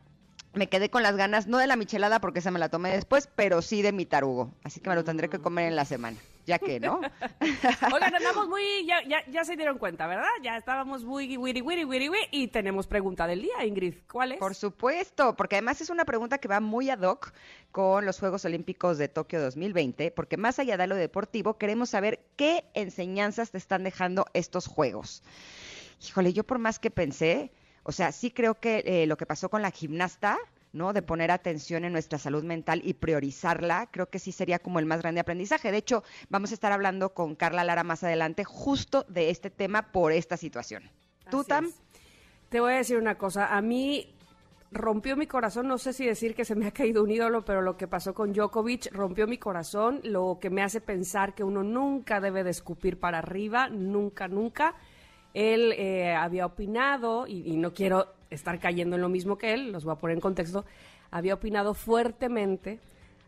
me 0.53 0.67
quedé 0.67 0.89
con 0.89 1.01
las 1.03 1.15
ganas, 1.15 1.47
no 1.47 1.57
de 1.57 1.67
la 1.67 1.75
michelada 1.75 2.19
porque 2.19 2.39
esa 2.39 2.51
me 2.51 2.59
la 2.59 2.69
tomé 2.69 2.91
después, 2.91 3.27
pero 3.35 3.61
sí 3.61 3.81
de 3.81 3.91
mi 3.93 4.05
tarugo. 4.05 4.53
Así 4.63 4.79
que 4.81 4.89
me 4.89 4.95
lo 4.95 5.03
tendré 5.03 5.29
que 5.29 5.39
comer 5.39 5.65
en 5.67 5.75
la 5.77 5.85
semana, 5.85 6.17
ya 6.45 6.59
que, 6.59 6.79
¿no? 6.81 6.99
Oigan, 7.93 8.13
andamos 8.15 8.49
muy, 8.49 8.85
ya, 8.85 9.01
ya, 9.07 9.23
ya 9.31 9.45
se 9.45 9.55
dieron 9.55 9.77
cuenta, 9.77 10.07
¿verdad? 10.07 10.27
Ya 10.43 10.57
estábamos 10.57 11.05
muy 11.05 11.37
wiri, 11.37 11.61
wiri, 11.61 11.85
wiri, 11.85 12.09
wiri, 12.09 12.27
y 12.31 12.47
tenemos 12.49 12.85
pregunta 12.87 13.27
del 13.27 13.41
día, 13.43 13.63
Ingrid. 13.65 13.95
¿Cuál 14.11 14.33
es? 14.33 14.39
Por 14.39 14.53
supuesto, 14.55 15.35
porque 15.37 15.55
además 15.55 15.79
es 15.79 15.89
una 15.89 16.03
pregunta 16.03 16.37
que 16.39 16.49
va 16.49 16.59
muy 16.59 16.89
ad 16.89 16.99
hoc 17.01 17.31
con 17.71 18.05
los 18.05 18.19
Juegos 18.19 18.43
Olímpicos 18.43 18.97
de 18.97 19.07
Tokio 19.07 19.41
2020, 19.41 20.11
porque 20.11 20.35
más 20.35 20.59
allá 20.59 20.75
de 20.75 20.87
lo 20.87 20.95
deportivo, 20.95 21.57
queremos 21.57 21.91
saber 21.91 22.19
qué 22.35 22.65
enseñanzas 22.73 23.51
te 23.51 23.57
están 23.57 23.85
dejando 23.85 24.25
estos 24.33 24.67
Juegos. 24.67 25.23
Híjole, 26.07 26.33
yo 26.33 26.43
por 26.43 26.59
más 26.59 26.79
que 26.79 26.91
pensé, 26.91 27.51
o 27.83 27.91
sea, 27.91 28.11
sí 28.11 28.31
creo 28.31 28.59
que 28.59 28.83
eh, 28.85 29.05
lo 29.07 29.17
que 29.17 29.25
pasó 29.25 29.49
con 29.49 29.61
la 29.61 29.71
gimnasta, 29.71 30.37
¿no? 30.73 30.93
De 30.93 31.01
poner 31.01 31.31
atención 31.31 31.83
en 31.83 31.93
nuestra 31.93 32.17
salud 32.17 32.43
mental 32.43 32.81
y 32.83 32.93
priorizarla, 32.93 33.89
creo 33.91 34.09
que 34.09 34.19
sí 34.19 34.31
sería 34.31 34.59
como 34.59 34.79
el 34.79 34.85
más 34.85 35.01
grande 35.01 35.21
aprendizaje. 35.21 35.71
De 35.71 35.77
hecho, 35.77 36.03
vamos 36.29 36.51
a 36.51 36.53
estar 36.53 36.71
hablando 36.71 37.13
con 37.13 37.35
Carla 37.35 37.63
Lara 37.63 37.83
más 37.83 38.03
adelante 38.03 38.43
justo 38.43 39.05
de 39.09 39.29
este 39.29 39.49
tema 39.49 39.91
por 39.91 40.11
esta 40.11 40.37
situación. 40.37 40.89
¿Tú, 41.29 41.41
Así 41.41 41.49
Tam? 41.49 41.65
es. 41.65 41.75
Te 42.49 42.59
voy 42.59 42.73
a 42.73 42.77
decir 42.77 42.97
una 42.97 43.17
cosa, 43.17 43.55
a 43.55 43.61
mí 43.61 44.13
rompió 44.71 45.15
mi 45.17 45.27
corazón, 45.27 45.67
no 45.67 45.77
sé 45.77 45.93
si 45.93 46.05
decir 46.05 46.33
que 46.33 46.45
se 46.45 46.55
me 46.55 46.67
ha 46.67 46.71
caído 46.71 47.03
un 47.03 47.11
ídolo, 47.11 47.43
pero 47.45 47.61
lo 47.61 47.77
que 47.77 47.87
pasó 47.87 48.13
con 48.13 48.33
Djokovic 48.33 48.91
rompió 48.93 49.27
mi 49.27 49.37
corazón, 49.37 49.99
lo 50.03 50.37
que 50.41 50.49
me 50.49 50.61
hace 50.61 50.81
pensar 50.81 51.33
que 51.33 51.43
uno 51.43 51.63
nunca 51.63 52.19
debe 52.19 52.43
de 52.43 52.49
escupir 52.49 52.99
para 52.99 53.19
arriba, 53.19 53.69
nunca, 53.69 54.27
nunca. 54.27 54.75
Él 55.33 55.73
eh, 55.73 56.13
había 56.13 56.45
opinado, 56.45 57.27
y, 57.27 57.51
y 57.51 57.57
no 57.57 57.73
quiero 57.73 58.07
estar 58.29 58.59
cayendo 58.59 58.95
en 58.95 59.01
lo 59.01 59.09
mismo 59.09 59.37
que 59.37 59.53
él, 59.53 59.71
los 59.71 59.83
voy 59.83 59.93
a 59.93 59.97
poner 59.97 60.17
en 60.17 60.21
contexto, 60.21 60.65
había 61.11 61.33
opinado 61.33 61.73
fuertemente, 61.73 62.79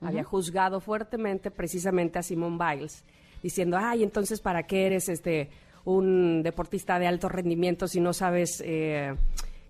había 0.01 0.23
juzgado 0.23 0.79
fuertemente 0.79 1.51
precisamente 1.51 2.19
a 2.19 2.23
Simone 2.23 2.57
Biles, 2.57 3.03
diciendo, 3.41 3.77
ay, 3.79 4.03
entonces, 4.03 4.41
¿para 4.41 4.63
qué 4.63 4.85
eres 4.87 5.09
este 5.09 5.49
un 5.85 6.43
deportista 6.43 6.97
de 6.97 7.07
alto 7.07 7.27
rendimiento 7.27 7.89
si 7.89 7.99
no 7.99 8.13
sabes 8.13 8.63
eh, 8.65 9.13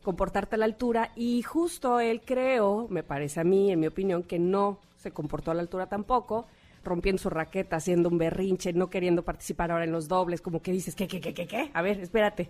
comportarte 0.03 0.55
a 0.55 0.59
la 0.59 0.65
altura? 0.65 1.11
Y 1.15 1.41
justo 1.41 1.99
él 1.99 2.21
creo, 2.23 2.87
me 2.89 3.03
parece 3.03 3.41
a 3.41 3.43
mí, 3.43 3.71
en 3.71 3.79
mi 3.79 3.87
opinión, 3.87 4.23
que 4.23 4.39
no 4.39 4.79
se 4.97 5.11
comportó 5.11 5.51
a 5.51 5.55
la 5.55 5.61
altura 5.61 5.87
tampoco, 5.87 6.45
rompiendo 6.83 7.21
su 7.21 7.29
raqueta, 7.29 7.77
haciendo 7.77 8.09
un 8.09 8.17
berrinche, 8.17 8.73
no 8.73 8.89
queriendo 8.89 9.23
participar 9.23 9.71
ahora 9.71 9.85
en 9.85 9.91
los 9.91 10.07
dobles, 10.07 10.41
como 10.41 10.61
que 10.61 10.71
dices, 10.71 10.95
¿qué, 10.95 11.07
qué, 11.07 11.19
qué, 11.19 11.33
qué, 11.33 11.47
qué? 11.47 11.71
A 11.73 11.81
ver, 11.81 11.99
espérate. 11.99 12.49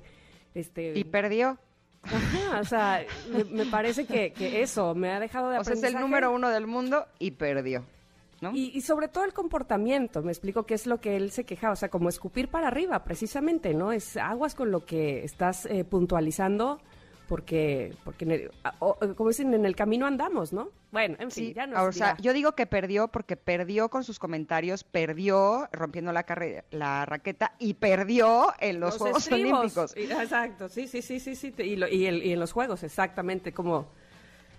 Este... 0.54 0.98
Y 0.98 1.04
perdió. 1.04 1.58
Ajá, 2.04 2.60
o 2.60 2.66
sea, 2.66 3.06
me, 3.50 3.66
parece 3.66 4.06
que, 4.06 4.34
que, 4.34 4.62
eso 4.62 4.94
me 4.94 5.12
ha 5.12 5.20
dejado 5.22 5.50
de 5.50 5.58
O 5.60 5.64
sea, 5.64 5.74
es 5.74 5.84
el 5.84 5.94
número 5.94 6.32
uno 6.32 6.50
del 6.50 6.68
mundo 6.68 7.06
y 7.18 7.32
perdió. 7.32 7.86
¿no? 8.42 8.52
Y, 8.54 8.72
y, 8.76 8.82
sobre 8.82 9.08
todo 9.08 9.24
el 9.24 9.32
comportamiento, 9.32 10.22
me 10.22 10.34
explico 10.34 10.64
qué 10.66 10.74
es 10.74 10.86
lo 10.86 11.00
que 11.00 11.16
él 11.16 11.32
se 11.32 11.46
quejaba, 11.46 11.74
o 11.74 11.78
sea, 11.78 11.88
como 11.88 12.10
escupir 12.10 12.50
para 12.50 12.68
arriba, 12.68 13.06
precisamente, 13.06 13.74
¿no? 13.74 13.94
Es 13.94 14.18
aguas 14.18 14.54
con 14.54 14.70
lo 14.70 14.86
que 14.86 15.24
estás 15.24 15.66
eh, 15.66 15.86
puntualizando 15.86 16.82
porque, 17.28 17.94
porque 18.04 18.50
o, 18.80 18.98
como 19.16 19.30
dicen, 19.30 19.54
en 19.54 19.66
el 19.66 19.76
camino 19.76 20.06
andamos, 20.06 20.54
¿no? 20.54 20.70
Bueno, 20.92 21.16
en 21.20 21.32
fin, 21.32 21.48
sí, 21.48 21.54
ya 21.54 21.66
nos 21.66 21.80
O 21.88 21.92
sea, 21.92 22.18
yo 22.22 22.34
digo 22.34 22.54
que 22.54 22.66
perdió 22.66 23.08
porque 23.08 23.38
perdió 23.38 23.90
con 23.90 24.04
sus 24.04 24.20
comentarios, 24.20 24.84
perdió 24.84 25.68
rompiendo 25.72 26.12
la, 26.12 26.26
la 26.72 27.06
raqueta 27.06 27.54
y 27.60 27.76
perdió 27.76 28.54
en 28.60 28.80
los, 28.80 28.94
los 28.94 28.98
Juegos 29.00 29.24
estribos. 29.24 29.78
Olímpicos. 29.78 29.96
Exacto, 29.98 30.70
sí, 30.70 30.88
sí, 30.88 31.02
sí, 31.02 31.20
sí, 31.20 31.36
sí. 31.36 31.54
Y, 31.58 31.76
lo, 31.76 31.88
y, 31.88 32.06
el, 32.06 32.24
y 32.24 32.34
en 32.34 32.40
los 32.40 32.52
Juegos, 32.52 32.84
exactamente, 32.84 33.54
como... 33.54 33.88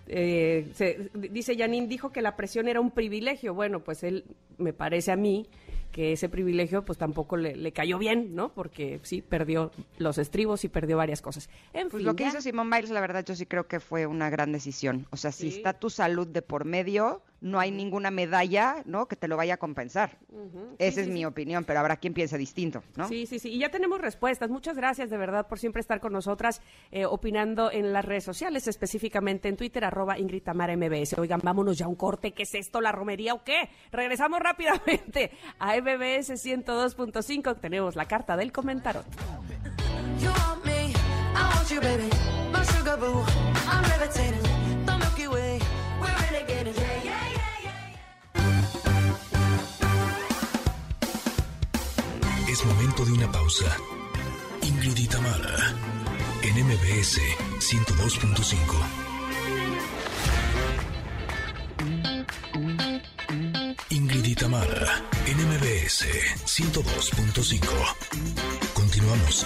Eh, 0.07 0.69
se, 0.75 1.09
dice 1.15 1.57
Janine, 1.57 1.87
dijo 1.87 2.11
que 2.11 2.21
la 2.21 2.35
presión 2.35 2.67
era 2.67 2.79
un 2.79 2.91
privilegio. 2.91 3.55
Bueno, 3.55 3.79
pues 3.79 4.03
él, 4.03 4.25
me 4.57 4.71
parece 4.71 5.11
a 5.11 5.15
mí, 5.15 5.47
que 5.95 6.11
ese 6.11 6.27
privilegio 6.27 6.83
pues 6.83 6.97
tampoco 6.97 7.37
le, 7.37 7.55
le, 7.55 7.71
cayó 7.71 7.97
bien, 7.97 8.35
¿no? 8.35 8.49
Porque 8.53 8.99
sí, 9.03 9.21
perdió 9.21 9.71
los 9.97 10.17
estribos 10.17 10.65
y 10.65 10.67
perdió 10.67 10.97
varias 10.97 11.21
cosas. 11.21 11.49
En 11.71 11.87
pues 11.87 12.01
fin, 12.01 12.07
lo 12.07 12.17
que 12.17 12.25
ya. 12.25 12.31
hizo 12.31 12.41
Simón 12.41 12.69
Biles, 12.69 12.89
la 12.89 12.99
verdad, 12.99 13.23
yo 13.23 13.33
sí 13.33 13.45
creo 13.45 13.69
que 13.69 13.79
fue 13.79 14.05
una 14.05 14.29
gran 14.29 14.51
decisión. 14.51 15.07
O 15.11 15.15
sea, 15.15 15.31
si 15.31 15.47
está 15.47 15.71
tu 15.71 15.89
salud 15.89 16.27
de 16.27 16.41
por 16.41 16.65
medio, 16.65 17.21
no 17.45 17.59
hay 17.59 17.69
ninguna 17.69 18.09
medalla, 18.09 18.81
¿no? 18.85 19.07
Que 19.07 19.15
te 19.15 19.27
lo 19.27 19.37
vaya 19.37 19.53
a 19.53 19.57
compensar. 19.57 20.17
Uh 20.29 20.49
-huh. 20.49 20.75
Esa 20.79 20.95
sí, 20.95 20.99
es 21.01 21.05
sí, 21.05 21.11
mi 21.11 21.25
opinión, 21.25 21.63
pero 21.63 21.79
habrá 21.79 21.97
quien 21.97 22.15
piense 22.15 22.39
distinto, 22.39 22.81
¿no? 22.95 23.07
Sí, 23.07 23.27
sí, 23.27 23.37
sí. 23.37 23.49
Y 23.49 23.59
ya 23.59 23.69
tenemos 23.69 24.01
respuestas. 24.01 24.49
Muchas 24.49 24.75
gracias, 24.75 25.11
de 25.11 25.17
verdad, 25.17 25.47
por 25.47 25.59
siempre 25.59 25.79
estar 25.79 25.99
con 25.99 26.11
nosotras, 26.11 26.63
eh, 26.89 27.05
opinando 27.05 27.71
en 27.71 27.93
las 27.93 28.03
redes 28.03 28.23
sociales, 28.23 28.67
específicamente 28.67 29.47
en 29.47 29.57
Twitter, 29.57 29.85
arroba 29.85 30.17
Ingrid 30.17 30.41
Tamara 30.41 30.75
MBS. 30.75 31.19
Oigan, 31.19 31.39
vámonos 31.43 31.77
ya 31.77 31.85
a 31.85 31.87
un 31.87 31.95
corte. 31.95 32.31
¿Qué 32.33 32.43
es 32.43 32.55
esto, 32.55 32.81
la 32.81 32.91
romería 32.91 33.35
o 33.35 33.43
qué? 33.43 33.69
Regresamos 33.91 34.39
rápidamente 34.39 35.29
a 35.59 35.75
MBS 35.79 36.43
102.5. 36.43 37.59
Tenemos 37.59 37.95
la 37.95 38.05
carta 38.05 38.35
del 38.35 38.51
comentarot. 38.51 39.05
You 40.19 40.29
want 40.29 40.65
me, 40.65 40.71
I 40.71 41.55
want 41.55 41.69
you, 41.69 41.79
baby. 41.79 42.09
My 42.51 42.65
sugar 42.65 42.99
boo, 42.99 43.23
I'm 43.69 43.83
levitating. 43.87 44.94
Momento 52.65 53.05
de 53.05 53.11
una 53.11 53.31
pausa. 53.31 53.77
Ingrid 54.63 54.97
y 54.97 55.07
Tamara, 55.07 55.73
en 56.41 56.65
MBS 56.65 57.19
102.5. 57.59 58.55
Ingrid 63.89 64.25
y 64.25 64.35
Tamara, 64.35 65.03
en 65.27 65.37
MBS 65.47 66.05
102.5. 66.45 67.61
Continuamos. 68.73 69.45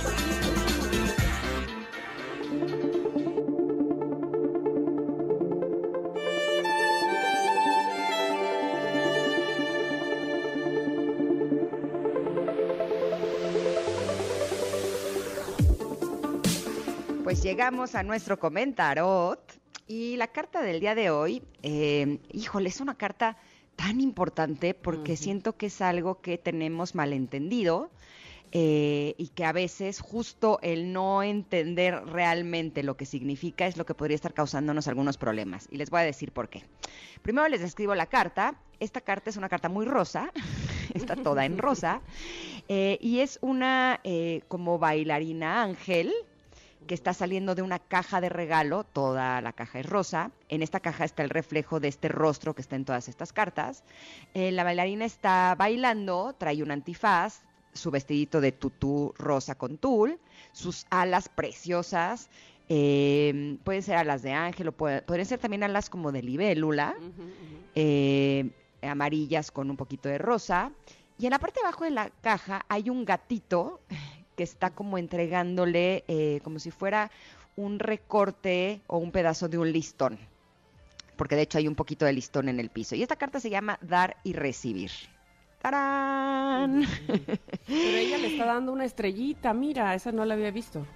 Pues 17.30 17.44
llegamos 17.44 17.94
a 17.94 18.02
nuestro 18.02 18.40
comentarot 18.40 19.40
y 19.86 20.16
la 20.18 20.30
carta 20.30 20.64
del 20.64 20.80
día 20.80 20.96
de 20.96 21.12
hoy, 21.12 21.44
eh, 21.62 22.18
híjole, 22.34 22.70
es 22.70 22.82
una 22.82 22.96
carta 22.96 23.38
tan 23.76 24.02
importante 24.02 24.74
porque 24.74 25.12
uh 25.12 25.16
-huh. 25.16 25.20
siento 25.20 25.56
que 25.56 25.68
es 25.68 25.80
algo 25.80 26.22
que 26.22 26.40
tenemos 26.40 26.96
malentendido 26.96 27.92
eh, 28.52 29.14
y 29.20 29.28
que 29.28 29.46
a 29.46 29.52
veces 29.52 30.00
justo 30.00 30.58
el 30.64 30.92
no 30.92 31.22
entender 31.22 32.04
realmente 32.04 32.82
lo 32.82 32.98
que 32.98 33.06
significa 33.06 33.68
es 33.68 33.78
lo 33.78 33.86
que 33.86 33.94
podría 33.94 34.16
estar 34.16 34.34
causándonos 34.34 34.88
algunos 34.88 35.20
problemas. 35.20 35.68
Y 35.70 35.78
les 35.78 35.92
voy 35.92 36.00
a 36.00 36.06
decir 36.06 36.32
por 36.32 36.50
qué. 36.50 36.64
Primero 37.22 37.48
les 37.48 37.62
describo 37.62 37.94
la 37.94 38.08
carta. 38.08 38.56
Esta 38.80 39.02
carta 39.02 39.30
es 39.30 39.38
una 39.38 39.50
carta 39.50 39.70
muy 39.70 39.86
rosa, 39.86 40.32
está 40.96 41.16
toda 41.16 41.46
en 41.46 41.60
rosa, 41.60 42.02
eh, 42.70 42.98
y 43.00 43.20
es 43.20 43.38
una 43.44 44.00
eh, 44.04 44.42
como 44.48 44.80
bailarina 44.80 45.62
ángel 45.62 46.12
que 46.88 46.96
está 46.96 47.14
saliendo 47.14 47.56
de 47.56 47.62
una 47.62 47.80
caja 47.80 48.22
de 48.22 48.30
regalo, 48.30 48.84
toda 48.84 49.42
la 49.42 49.54
caja 49.54 49.80
es 49.80 49.86
rosa, 49.86 50.32
en 50.48 50.62
esta 50.62 50.80
caja 50.80 51.06
está 51.06 51.24
el 51.24 51.30
reflejo 51.30 51.80
de 51.80 51.88
este 51.88 52.08
rostro 52.08 52.56
que 52.56 52.62
está 52.62 52.76
en 52.76 52.86
todas 52.86 53.08
estas 53.08 53.34
cartas. 53.34 53.84
Eh, 54.34 54.52
la 54.52 54.64
bailarina 54.64 55.06
está 55.06 55.56
bailando, 55.58 56.34
trae 56.38 56.64
un 56.64 56.72
antifaz, 56.72 57.42
su 57.74 57.92
vestidito 57.92 58.42
de 58.42 58.52
tutú 58.52 59.14
rosa 59.18 59.56
con 59.56 59.78
tul, 59.78 60.20
sus 60.52 60.86
alas 60.90 61.30
preciosas, 61.30 62.30
eh, 62.70 63.58
pueden 63.64 63.82
ser 63.82 63.98
alas 63.98 64.22
de 64.22 64.34
ángel 64.34 64.70
o 64.70 64.72
puede, 64.72 65.02
podrían 65.02 65.28
ser 65.28 65.40
también 65.40 65.64
alas 65.64 65.90
como 65.90 66.12
de 66.12 66.22
libélula, 66.22 66.96
uh 66.98 67.02
-huh, 67.02 67.08
uh 67.08 67.12
-huh. 67.12 67.60
Eh, 67.76 68.50
amarillas 68.82 69.52
con 69.52 69.70
un 69.70 69.78
poquito 69.78 70.10
de 70.10 70.18
rosa. 70.18 70.72
Y 71.18 71.26
en 71.26 71.32
la 71.32 71.40
parte 71.40 71.60
de 71.60 71.68
abajo 71.68 71.84
de 71.84 71.92
la 71.92 72.10
caja 72.22 72.66
hay 72.70 72.90
un 72.90 73.06
gatito 73.06 73.82
que 74.40 74.44
está 74.44 74.70
como 74.70 74.98
entregándole 74.98 76.06
eh, 76.08 76.40
como 76.46 76.60
si 76.60 76.72
fuera 76.72 77.12
un 77.58 77.78
recorte 77.78 78.80
o 78.88 78.98
un 78.98 79.12
pedazo 79.12 79.50
de 79.50 79.58
un 79.58 79.70
listón. 79.70 80.18
Porque 81.18 81.36
de 81.36 81.42
hecho 81.42 81.58
hay 81.58 81.68
un 81.68 81.76
poquito 81.76 82.06
de 82.06 82.14
listón 82.14 82.48
en 82.48 82.62
el 82.62 82.70
piso. 82.70 82.96
Y 82.96 83.04
esta 83.04 83.18
carta 83.18 83.42
se 83.42 83.50
llama 83.50 83.78
Dar 83.82 84.16
y 84.24 84.32
Recibir. 84.32 84.92
¡Tarán! 85.62 86.88
Pero 87.68 87.98
ella 87.98 88.18
le 88.18 88.28
está 88.28 88.46
dando 88.54 88.72
una 88.72 88.86
estrellita, 88.86 89.54
mira, 89.54 89.94
esa 89.94 90.14
no 90.14 90.24
la 90.24 90.36
había 90.36 90.52
visto. 90.52 90.88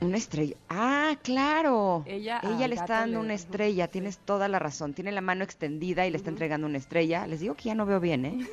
Una 0.00 0.16
estrella. 0.16 0.56
Ah, 0.68 1.14
claro. 1.22 2.04
Ella, 2.06 2.40
Ella 2.42 2.68
le 2.68 2.74
está 2.74 3.00
dando 3.00 3.18
le... 3.18 3.24
una 3.24 3.34
estrella, 3.34 3.88
tienes 3.88 4.18
toda 4.18 4.48
la 4.48 4.58
razón. 4.58 4.94
Tiene 4.94 5.12
la 5.12 5.20
mano 5.20 5.44
extendida 5.44 6.06
y 6.06 6.10
le 6.10 6.16
está 6.16 6.28
uh 6.28 6.30
-huh. 6.30 6.34
entregando 6.34 6.66
una 6.66 6.78
estrella. 6.78 7.26
Les 7.26 7.40
digo 7.40 7.54
que 7.54 7.64
ya 7.64 7.74
no 7.74 7.84
veo 7.84 8.00
bien, 8.00 8.24
¿eh? 8.24 8.48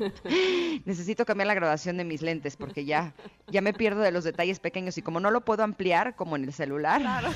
Necesito 0.86 1.26
cambiar 1.26 1.48
la 1.48 1.54
graduación 1.54 1.98
de 1.98 2.04
mis 2.04 2.22
lentes 2.22 2.56
porque 2.56 2.86
ya, 2.86 3.12
ya 3.48 3.60
me 3.60 3.74
pierdo 3.74 4.00
de 4.00 4.10
los 4.10 4.24
detalles 4.24 4.58
pequeños 4.58 4.96
y 4.96 5.02
como 5.02 5.20
no 5.20 5.30
lo 5.30 5.42
puedo 5.42 5.62
ampliar 5.62 6.16
como 6.16 6.36
en 6.36 6.44
el 6.44 6.52
celular, 6.54 7.00
claro. 7.02 7.30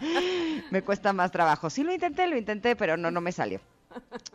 me 0.70 0.82
cuesta 0.82 1.12
más 1.12 1.30
trabajo. 1.32 1.68
Sí 1.68 1.82
lo 1.84 1.92
intenté, 1.92 2.26
lo 2.26 2.36
intenté, 2.38 2.76
pero 2.76 2.96
no, 2.96 3.10
no 3.10 3.20
me 3.20 3.32
salió. 3.32 3.60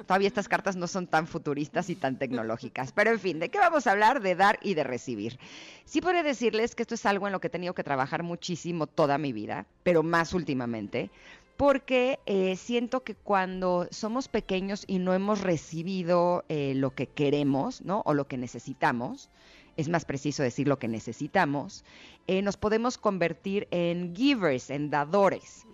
Todavía 0.05 0.27
estas 0.27 0.47
cartas 0.47 0.75
no 0.75 0.87
son 0.87 1.07
tan 1.07 1.27
futuristas 1.27 1.89
y 1.89 1.95
tan 1.95 2.17
tecnológicas. 2.17 2.91
Pero 2.91 3.11
en 3.11 3.19
fin, 3.19 3.39
¿de 3.39 3.49
qué 3.49 3.57
vamos 3.57 3.87
a 3.87 3.91
hablar? 3.91 4.21
De 4.21 4.35
dar 4.35 4.59
y 4.61 4.73
de 4.73 4.83
recibir. 4.83 5.39
Sí 5.85 6.01
podría 6.01 6.23
decirles 6.23 6.75
que 6.75 6.83
esto 6.83 6.95
es 6.95 7.05
algo 7.05 7.27
en 7.27 7.33
lo 7.33 7.39
que 7.39 7.47
he 7.47 7.51
tenido 7.51 7.73
que 7.73 7.83
trabajar 7.83 8.23
muchísimo 8.23 8.87
toda 8.87 9.17
mi 9.17 9.33
vida, 9.33 9.65
pero 9.83 10.03
más 10.03 10.33
últimamente, 10.33 11.09
porque 11.57 12.19
eh, 12.25 12.55
siento 12.55 13.03
que 13.03 13.15
cuando 13.15 13.87
somos 13.91 14.29
pequeños 14.29 14.85
y 14.87 14.99
no 14.99 15.13
hemos 15.13 15.41
recibido 15.41 16.45
eh, 16.47 16.73
lo 16.75 16.91
que 16.91 17.07
queremos, 17.07 17.81
¿no? 17.81 18.01
O 18.05 18.13
lo 18.13 18.27
que 18.27 18.37
necesitamos, 18.37 19.29
es 19.79 19.87
más 19.87 20.03
preciso 20.03 20.43
decir 20.43 20.67
lo 20.67 20.77
que 20.77 20.89
necesitamos, 20.89 21.85
eh, 22.27 22.41
nos 22.41 22.57
podemos 22.57 22.97
convertir 22.97 23.65
en 23.71 24.13
givers, 24.13 24.69
en 24.69 24.89
dadores. 24.89 25.65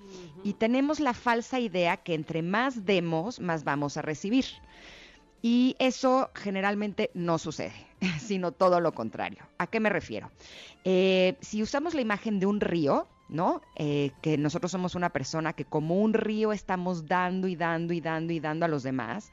Y 0.44 0.54
tenemos 0.54 1.00
la 1.00 1.16
falsa 1.16 1.60
idea 1.60 1.98
que 1.98 2.14
entre 2.14 2.44
más 2.44 2.86
demos, 2.86 3.40
más 3.40 3.64
vamos 3.64 3.98
a 3.98 4.04
recibir. 4.04 4.46
Y 5.42 5.76
eso 5.80 6.30
generalmente 6.36 7.10
no 7.16 7.40
sucede, 7.40 7.74
sino 8.20 8.52
todo 8.52 8.80
lo 8.80 8.94
contrario. 8.94 9.40
¿A 9.58 9.66
qué 9.66 9.80
me 9.80 9.90
refiero? 9.90 10.30
Eh, 10.84 11.36
si 11.42 11.64
usamos 11.64 11.96
la 11.96 12.02
imagen 12.02 12.40
de 12.40 12.46
un 12.46 12.62
río, 12.62 13.08
¿no? 13.28 13.64
Eh, 13.76 14.12
que 14.22 14.38
nosotros 14.38 14.72
somos 14.72 14.94
una 14.94 15.10
persona 15.10 15.54
que 15.54 15.66
como 15.66 16.00
un 16.00 16.14
río 16.14 16.54
estamos 16.54 17.08
dando 17.08 17.48
y 17.48 17.56
dando 17.56 17.92
y 17.92 18.02
dando 18.02 18.34
y 18.34 18.40
dando 18.40 18.66
a 18.66 18.68
los 18.68 18.84
demás, 18.84 19.32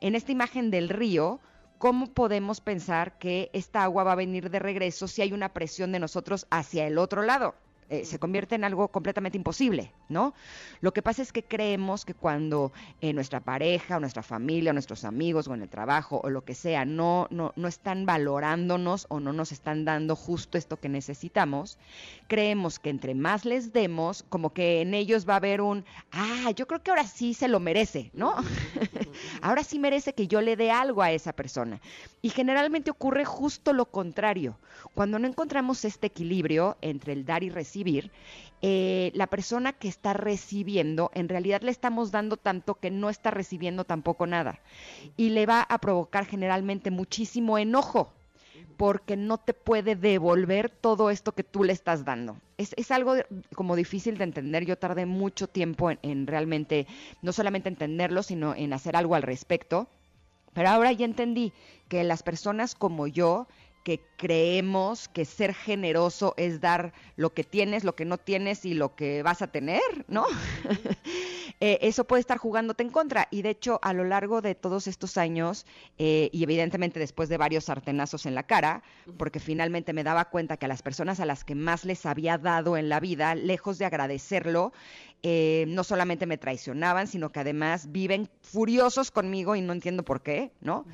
en 0.00 0.14
esta 0.14 0.32
imagen 0.32 0.70
del 0.70 0.88
río, 0.88 1.40
¿cómo 1.78 2.12
podemos 2.14 2.60
pensar 2.60 3.18
que 3.18 3.50
esta 3.52 3.82
agua 3.82 4.04
va 4.04 4.12
a 4.12 4.16
venir 4.16 4.50
de 4.50 4.58
regreso 4.58 5.08
si 5.08 5.22
hay 5.22 5.32
una 5.32 5.52
presión 5.52 5.92
de 5.92 6.00
nosotros 6.00 6.46
hacia 6.50 6.86
el 6.86 6.98
otro 6.98 7.22
lado? 7.22 7.54
Eh, 7.90 8.04
se 8.04 8.18
convierte 8.18 8.54
en 8.54 8.64
algo 8.64 8.88
completamente 8.88 9.36
imposible, 9.36 9.92
¿no? 10.08 10.34
Lo 10.80 10.92
que 10.92 11.02
pasa 11.02 11.22
es 11.22 11.32
que 11.32 11.42
creemos 11.42 12.04
que 12.04 12.14
cuando 12.14 12.72
eh, 13.00 13.12
nuestra 13.12 13.40
pareja 13.40 13.96
o 13.96 14.00
nuestra 14.00 14.22
familia 14.22 14.70
o 14.70 14.72
nuestros 14.72 15.04
amigos 15.04 15.48
o 15.48 15.54
en 15.54 15.62
el 15.62 15.68
trabajo 15.68 16.20
o 16.24 16.30
lo 16.30 16.44
que 16.44 16.54
sea 16.54 16.84
no, 16.84 17.28
no, 17.30 17.52
no 17.56 17.68
están 17.68 18.06
valorándonos 18.06 19.06
o 19.10 19.20
no 19.20 19.32
nos 19.32 19.52
están 19.52 19.84
dando 19.84 20.16
justo 20.16 20.56
esto 20.56 20.78
que 20.78 20.88
necesitamos, 20.88 21.78
creemos 22.26 22.78
que 22.78 22.90
entre 22.90 23.14
más 23.14 23.44
les 23.44 23.72
demos, 23.72 24.24
como 24.28 24.52
que 24.52 24.80
en 24.80 24.94
ellos 24.94 25.28
va 25.28 25.34
a 25.34 25.36
haber 25.36 25.60
un, 25.60 25.84
ah, 26.12 26.50
yo 26.56 26.66
creo 26.66 26.82
que 26.82 26.90
ahora 26.90 27.06
sí 27.06 27.34
se 27.34 27.48
lo 27.48 27.60
merece, 27.60 28.10
¿no? 28.14 28.34
ahora 29.42 29.62
sí 29.62 29.78
merece 29.78 30.14
que 30.14 30.26
yo 30.26 30.40
le 30.40 30.56
dé 30.56 30.70
algo 30.70 31.02
a 31.02 31.12
esa 31.12 31.32
persona. 31.32 31.80
Y 32.22 32.30
generalmente 32.30 32.90
ocurre 32.90 33.24
justo 33.24 33.72
lo 33.72 33.86
contrario. 33.86 34.56
Cuando 34.94 35.18
no 35.18 35.26
encontramos 35.26 35.84
este 35.84 36.06
equilibrio 36.06 36.78
entre 36.80 37.12
el 37.12 37.24
dar 37.24 37.42
y 37.42 37.50
recibir, 37.50 37.73
eh, 38.62 39.10
la 39.14 39.26
persona 39.26 39.72
que 39.72 39.88
está 39.88 40.12
recibiendo, 40.12 41.10
en 41.14 41.28
realidad 41.28 41.62
le 41.62 41.70
estamos 41.70 42.10
dando 42.10 42.36
tanto 42.36 42.76
que 42.76 42.90
no 42.90 43.10
está 43.10 43.30
recibiendo 43.30 43.84
tampoco 43.84 44.26
nada. 44.26 44.60
Y 45.16 45.30
le 45.30 45.46
va 45.46 45.62
a 45.62 45.78
provocar 45.78 46.26
generalmente 46.26 46.90
muchísimo 46.90 47.58
enojo 47.58 48.12
porque 48.76 49.16
no 49.16 49.38
te 49.38 49.54
puede 49.54 49.96
devolver 49.96 50.70
todo 50.70 51.10
esto 51.10 51.32
que 51.32 51.44
tú 51.44 51.64
le 51.64 51.72
estás 51.72 52.04
dando. 52.04 52.36
Es, 52.56 52.90
algo 52.90 53.14
como 53.54 53.76
difícil 53.76 54.18
de 54.18 54.24
entender. 54.24 54.64
Yo 54.64 54.78
tardé 54.78 55.06
mucho 55.06 55.48
tiempo 55.48 55.90
en, 55.90 56.26
realmente, 56.26 56.86
no 57.22 57.32
solamente 57.32 57.68
entenderlo, 57.68 58.22
sino 58.22 58.54
en 58.54 58.72
hacer 58.72 58.96
algo 58.96 59.14
al 59.14 59.22
respecto. 59.22 59.88
Pero 60.52 60.68
ahora 60.68 60.92
ya 60.92 61.04
entendí 61.04 61.52
que 61.88 62.04
las 62.04 62.22
personas 62.22 62.74
como 62.74 63.06
yo 63.06 63.46
que 63.84 64.00
creemos 64.16 65.08
que 65.08 65.26
ser 65.26 65.54
generoso 65.54 66.34
es 66.38 66.60
dar 66.60 66.94
lo 67.16 67.34
que 67.34 67.44
tienes, 67.44 67.84
lo 67.84 67.94
que 67.94 68.06
no 68.06 68.16
tienes 68.16 68.64
y 68.64 68.72
lo 68.72 68.96
que 68.96 69.22
vas 69.22 69.42
a 69.42 69.48
tener, 69.48 69.82
¿no? 70.08 70.24
Eh, 71.60 71.78
eso 71.82 72.04
puede 72.04 72.20
estar 72.20 72.36
jugándote 72.36 72.82
en 72.82 72.90
contra. 72.90 73.28
Y 73.30 73.42
de 73.42 73.50
hecho, 73.50 73.78
a 73.82 73.92
lo 73.92 74.02
largo 74.02 74.42
de 74.42 74.56
todos 74.56 74.88
estos 74.88 75.16
años, 75.16 75.66
eh, 75.98 76.28
y 76.32 76.42
evidentemente 76.42 76.98
después 76.98 77.28
de 77.28 77.36
varios 77.36 77.66
sartenazos 77.66 78.26
en 78.26 78.34
la 78.34 78.42
cara, 78.42 78.82
porque 79.16 79.38
finalmente 79.38 79.92
me 79.92 80.02
daba 80.02 80.24
cuenta 80.26 80.56
que 80.56 80.66
a 80.66 80.68
las 80.68 80.82
personas 80.82 81.20
a 81.20 81.26
las 81.26 81.44
que 81.44 81.54
más 81.54 81.84
les 81.84 82.06
había 82.06 82.38
dado 82.38 82.76
en 82.76 82.88
la 82.88 82.98
vida, 82.98 83.36
lejos 83.36 83.78
de 83.78 83.84
agradecerlo, 83.84 84.72
eh, 85.22 85.64
no 85.68 85.84
solamente 85.84 86.26
me 86.26 86.38
traicionaban, 86.38 87.06
sino 87.06 87.30
que 87.30 87.40
además 87.40 87.92
viven 87.92 88.28
furiosos 88.42 89.12
conmigo 89.12 89.54
y 89.54 89.60
no 89.60 89.72
entiendo 89.72 90.04
por 90.04 90.22
qué, 90.22 90.50
¿no? 90.60 90.84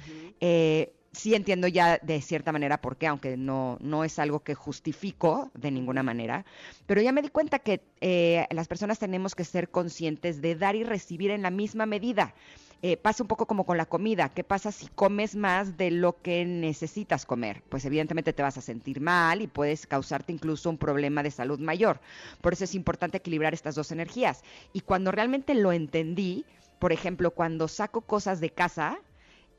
Sí 1.12 1.35
entiendo 1.35 1.67
ya 1.67 1.99
de 1.99 2.21
cierta 2.21 2.52
manera 2.52 2.81
por 2.81 2.97
qué, 2.97 3.07
aunque 3.07 3.37
no, 3.37 3.79
no 3.81 4.05
es 4.05 4.19
algo 4.19 4.40
que 4.40 4.55
justifico 4.55 5.50
de 5.55 5.71
ninguna 5.71 6.02
manera, 6.02 6.45
pero 6.87 7.00
ya 7.02 7.12
me 7.12 7.23
di 7.23 7.29
cuenta 7.29 7.59
que 7.59 7.83
eh, 8.00 8.47
las 8.50 8.69
personas 8.69 8.99
tenemos 8.99 9.35
que 9.35 9.45
ser 9.45 9.71
conscientes 9.71 10.40
de 10.40 10.55
dar 10.55 10.76
y 10.76 10.85
recibir 10.85 11.31
en 11.31 11.43
la 11.43 11.50
misma 11.50 11.87
medida. 11.87 12.35
Eh, 12.83 12.97
pasa 12.97 13.23
un 13.23 13.29
poco 13.29 13.45
como 13.45 13.67
con 13.67 13.76
la 13.76 13.85
comida. 13.85 14.31
¿Qué 14.31 14.43
pasa 14.43 14.73
si 14.73 14.88
comes 14.88 15.37
más 15.37 15.76
de 15.76 15.90
lo 15.90 16.23
que 16.23 16.47
necesitas 16.47 17.26
comer? 17.26 17.62
Pues 17.69 17.85
evidentemente 17.85 18.33
te 18.33 18.43
vas 18.43 18.57
a 18.57 18.62
sentir 18.62 19.02
mal 19.02 19.43
y 19.43 19.47
puedes 19.49 19.87
causarte 19.87 20.33
incluso 20.33 20.71
un 20.71 20.79
problema 20.79 21.23
de 21.23 21.31
salud 21.31 21.59
mayor. 21.59 22.00
Por 22.40 22.55
eso 22.55 22.64
es 22.64 22.75
importante 22.75 23.19
equilibrar 23.19 23.52
estas 23.52 23.75
dos 23.75 23.93
energías. 23.93 24.43
Y 24.73 24.81
cuando 24.81 25.12
realmente 25.12 25.55
lo 25.55 25.73
entendí, 25.73 26.47
por 26.79 26.93
ejemplo, 26.93 27.33
cuando 27.33 27.69
saco 27.69 28.00
cosas 28.00 28.40
de 28.40 28.49
casa, 28.49 28.99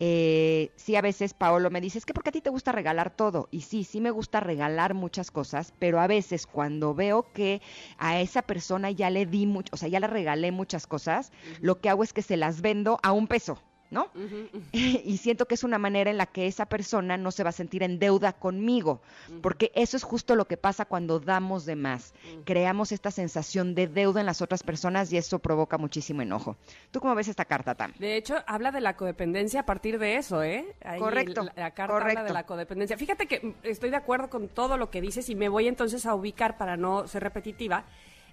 eh, 0.03 0.71
sí 0.77 0.95
a 0.95 1.01
veces 1.01 1.35
Paolo 1.35 1.69
me 1.69 1.79
dice, 1.79 1.99
es 1.99 2.07
que 2.07 2.13
porque 2.15 2.29
a 2.29 2.31
ti 2.31 2.41
te 2.41 2.49
gusta 2.49 2.71
regalar 2.71 3.15
todo. 3.15 3.47
Y 3.51 3.61
sí, 3.61 3.83
sí 3.83 4.01
me 4.01 4.09
gusta 4.09 4.39
regalar 4.39 4.95
muchas 4.95 5.29
cosas, 5.29 5.75
pero 5.77 5.99
a 6.01 6.07
veces 6.07 6.47
cuando 6.47 6.95
veo 6.95 7.31
que 7.33 7.61
a 7.99 8.19
esa 8.19 8.41
persona 8.41 8.89
ya 8.89 9.11
le 9.11 9.27
di 9.27 9.45
mucho, 9.45 9.69
o 9.71 9.77
sea, 9.77 9.89
ya 9.89 9.99
le 9.99 10.07
regalé 10.07 10.51
muchas 10.51 10.87
cosas, 10.87 11.31
lo 11.59 11.81
que 11.81 11.89
hago 11.89 12.03
es 12.03 12.13
que 12.13 12.23
se 12.23 12.35
las 12.35 12.61
vendo 12.61 12.97
a 13.03 13.11
un 13.11 13.27
peso. 13.27 13.61
¿No? 13.91 14.09
y 14.71 15.17
siento 15.17 15.45
que 15.45 15.55
es 15.55 15.63
una 15.63 15.77
manera 15.77 16.09
en 16.09 16.17
la 16.17 16.25
que 16.25 16.47
esa 16.47 16.65
persona 16.65 17.17
no 17.17 17.31
se 17.31 17.43
va 17.43 17.49
a 17.49 17.53
sentir 17.53 17.83
en 17.83 17.99
deuda 17.99 18.33
conmigo, 18.33 19.01
porque 19.41 19.71
eso 19.75 19.97
es 19.97 20.03
justo 20.03 20.35
lo 20.35 20.45
que 20.45 20.57
pasa 20.57 20.85
cuando 20.85 21.19
damos 21.19 21.65
de 21.65 21.75
más. 21.75 22.13
Creamos 22.45 22.91
esta 22.91 23.11
sensación 23.11 23.75
de 23.75 23.87
deuda 23.87 24.21
en 24.21 24.25
las 24.25 24.41
otras 24.41 24.63
personas 24.63 25.11
y 25.11 25.17
eso 25.17 25.39
provoca 25.39 25.77
muchísimo 25.77 26.21
enojo. 26.21 26.57
¿Tú 26.89 26.99
cómo 26.99 27.13
ves 27.13 27.27
esta 27.27 27.45
carta, 27.45 27.75
Tam? 27.75 27.93
De 27.99 28.15
hecho, 28.15 28.37
habla 28.47 28.71
de 28.71 28.81
la 28.81 28.95
codependencia 28.95 29.61
a 29.61 29.65
partir 29.65 29.99
de 29.99 30.15
eso, 30.15 30.41
¿eh? 30.41 30.65
correcto. 30.97 31.43
La, 31.55 31.71
carta 31.71 31.97
habla 31.97 32.23
de 32.23 32.33
la 32.33 32.45
codependencia. 32.45 32.97
Fíjate 32.97 33.27
que 33.27 33.55
estoy 33.63 33.89
de 33.89 33.97
acuerdo 33.97 34.29
con 34.29 34.47
todo 34.47 34.77
lo 34.77 34.89
que 34.89 35.01
dices 35.01 35.29
y 35.29 35.35
me 35.35 35.49
voy 35.49 35.67
entonces 35.67 36.05
a 36.05 36.15
ubicar 36.15 36.57
para 36.57 36.77
no 36.77 37.07
ser 37.07 37.23
repetitiva 37.23 37.83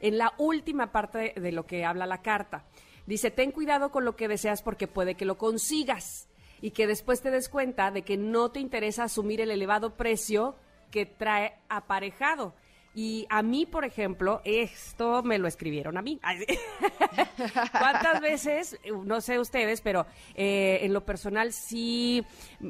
en 0.00 0.18
la 0.18 0.32
última 0.38 0.92
parte 0.92 1.34
de 1.36 1.52
lo 1.52 1.66
que 1.66 1.84
habla 1.84 2.06
la 2.06 2.22
carta. 2.22 2.64
Dice, 3.08 3.30
ten 3.30 3.52
cuidado 3.52 3.90
con 3.90 4.04
lo 4.04 4.16
que 4.16 4.28
deseas 4.28 4.60
porque 4.60 4.86
puede 4.86 5.14
que 5.14 5.24
lo 5.24 5.38
consigas 5.38 6.28
y 6.60 6.72
que 6.72 6.86
después 6.86 7.22
te 7.22 7.30
des 7.30 7.48
cuenta 7.48 7.90
de 7.90 8.02
que 8.02 8.18
no 8.18 8.50
te 8.50 8.60
interesa 8.60 9.04
asumir 9.04 9.40
el 9.40 9.50
elevado 9.50 9.96
precio 9.96 10.56
que 10.90 11.06
trae 11.06 11.54
aparejado. 11.70 12.52
Y 12.94 13.26
a 13.30 13.42
mí, 13.42 13.64
por 13.64 13.86
ejemplo, 13.86 14.42
esto 14.44 15.22
me 15.22 15.38
lo 15.38 15.48
escribieron 15.48 15.96
a 15.96 16.02
mí. 16.02 16.20
¿Cuántas 17.72 18.20
veces, 18.20 18.78
no 19.04 19.22
sé 19.22 19.38
ustedes, 19.38 19.80
pero 19.80 20.04
eh, 20.34 20.80
en 20.82 20.92
lo 20.92 21.06
personal 21.06 21.54
sí 21.54 22.22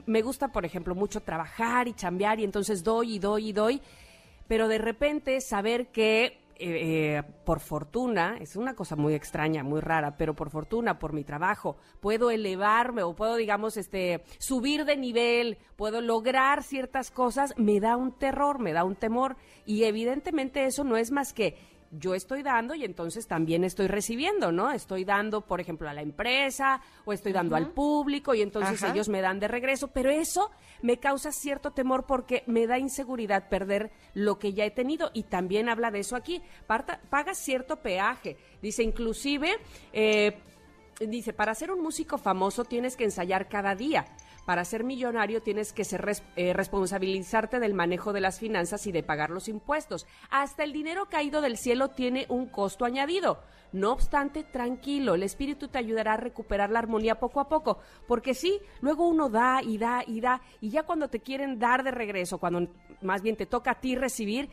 me 0.07 0.23
gusta, 0.23 0.53
por 0.53 0.65
ejemplo, 0.65 0.95
mucho 0.95 1.21
trabajar 1.21 1.89
y 1.89 1.95
chambear 1.95 2.39
y 2.39 2.45
entonces 2.45 2.85
doy 2.85 3.17
y 3.17 3.19
doy 3.19 3.49
y 3.49 3.53
doy, 3.53 3.83
pero 4.47 4.69
de 4.69 4.79
repente 4.79 5.41
saber 5.41 5.89
que 5.89 6.39
eh, 6.61 7.23
por 7.44 7.61
fortuna, 7.61 8.37
es 8.40 8.57
una 8.57 8.75
cosa 8.75 8.97
muy 8.97 9.14
extraña, 9.14 9.62
muy 9.62 9.81
rara, 9.81 10.16
pero 10.16 10.35
por 10.35 10.51
fortuna, 10.51 10.99
por 10.99 11.12
mi 11.12 11.25
trabajo, 11.25 11.77
puedo 12.01 12.31
elevarme 12.31 13.03
o 13.03 13.14
puedo, 13.14 13.37
digamos, 13.37 13.77
este, 13.77 14.25
subir 14.38 14.85
de 14.85 14.97
nivel, 14.97 15.59
puedo 15.77 16.01
lograr 16.01 16.62
ciertas 16.62 17.11
cosas, 17.11 17.55
me 17.57 17.81
da 17.81 17.97
un 17.97 18.18
terror, 18.18 18.59
me 18.59 18.73
da 18.73 18.85
un 18.85 18.97
temor. 18.97 19.37
Y 19.66 19.85
evidentemente 19.85 20.64
eso 20.64 20.85
no 20.85 20.97
es 20.97 21.11
más 21.11 21.33
que 21.33 21.57
yo 21.90 22.14
estoy 22.14 22.42
dando 22.42 22.74
y 22.74 22.85
entonces 22.85 23.27
también 23.27 23.64
estoy 23.64 23.87
recibiendo, 23.87 24.53
¿no? 24.53 24.70
Estoy 24.70 25.05
dando, 25.05 25.40
por 25.40 25.61
ejemplo, 25.61 25.88
a 25.88 25.94
la 25.94 26.03
empresa 26.03 26.81
o 27.05 27.12
estoy 27.12 27.33
dando 27.33 27.57
al 27.57 27.70
público 27.70 28.35
y 28.35 28.42
entonces 28.42 28.83
ellos 28.83 29.09
me 29.09 29.20
dan 29.20 29.40
de 29.40 29.48
regreso, 29.48 29.88
pero 29.88 30.11
eso 30.11 30.51
me 30.83 30.98
causa 30.98 31.33
cierto 31.33 31.70
temor 31.70 32.05
porque 32.07 32.44
me 32.46 32.66
da 32.66 32.79
inseguridad 32.79 33.48
perder 33.48 33.90
lo 34.14 34.38
que 34.38 34.53
ya 34.53 34.64
he 34.64 34.70
tenido 34.70 35.11
y 35.14 35.24
también 35.24 35.68
habla 35.68 35.90
de 35.90 36.01
eso 36.01 36.16
aquí. 36.16 36.42
paga 36.66 37.35
cierto 37.35 37.77
peaje, 37.77 38.37
dice 38.61 38.83
inclusive, 38.83 39.59
eh, 39.92 40.38
dice, 41.01 41.33
para 41.33 41.55
ser 41.55 41.70
un 41.70 41.83
músico 41.83 42.18
famoso 42.18 42.64
tienes 42.64 42.96
que 42.96 43.05
ensayar 43.05 43.48
cada 43.48 43.74
día 43.74 44.05
para 44.49 44.65
ser 44.65 44.83
millonario 44.83 45.43
tienes 45.43 45.75
que 45.75 45.85
ser, 45.85 46.03
eh, 46.37 46.55
responsabilizarte 46.55 47.61
del 47.61 47.75
manejo 47.75 48.15
de 48.15 48.23
las 48.23 48.39
finanzas 48.39 48.87
y 48.87 48.93
de 48.93 49.03
pagar 49.03 49.29
los 49.29 49.47
impuestos. 49.47 50.07
Hasta 50.31 50.65
el 50.65 50.73
dinero 50.73 51.11
caído 51.11 51.43
del 51.43 51.59
cielo 51.59 51.91
tiene 51.91 52.25
un 52.31 52.47
costo 52.47 52.87
añadido. 52.87 53.43
No 53.73 53.93
obstante, 53.93 54.45
tranquilo, 54.45 55.15
el 55.15 55.23
espíritu 55.23 55.69
te 55.69 55.77
ayudará 55.77 56.15
a 56.15 56.17
recuperar 56.17 56.71
la 56.71 56.79
armonía 56.79 57.17
poco 57.17 57.41
a 57.41 57.49
poco, 57.51 57.81
porque 58.07 58.33
sí, 58.33 58.59
luego 58.81 59.07
uno 59.07 59.29
da 59.29 59.61
y 59.63 59.77
da 59.77 60.03
y 60.07 60.23
da, 60.23 60.41
y 60.63 60.71
ya 60.71 60.85
cuando 60.85 61.09
te 61.09 61.21
quieren 61.21 61.59
dar 61.59 61.85
de 61.85 61.91
regreso, 61.91 62.39
cuando 62.39 62.69
más 63.03 63.21
bien 63.21 63.37
te 63.37 63.45
toca 63.45 63.73
a 63.73 63.81
ti 63.83 63.97
recibir, 63.97 64.49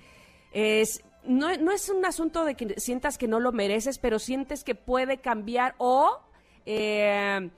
es, 0.51 1.05
no, 1.23 1.55
no 1.55 1.71
es 1.71 1.87
un 1.87 2.03
asunto 2.05 2.43
de 2.43 2.55
que 2.55 2.77
sientas 2.81 3.17
que 3.17 3.29
no 3.29 3.39
lo 3.39 3.53
mereces, 3.53 3.97
pero 3.97 4.19
sientes 4.19 4.65
que 4.65 4.75
puede 4.75 5.19
cambiar 5.19 5.73
o... 5.77 6.19
Eh, 6.65 7.49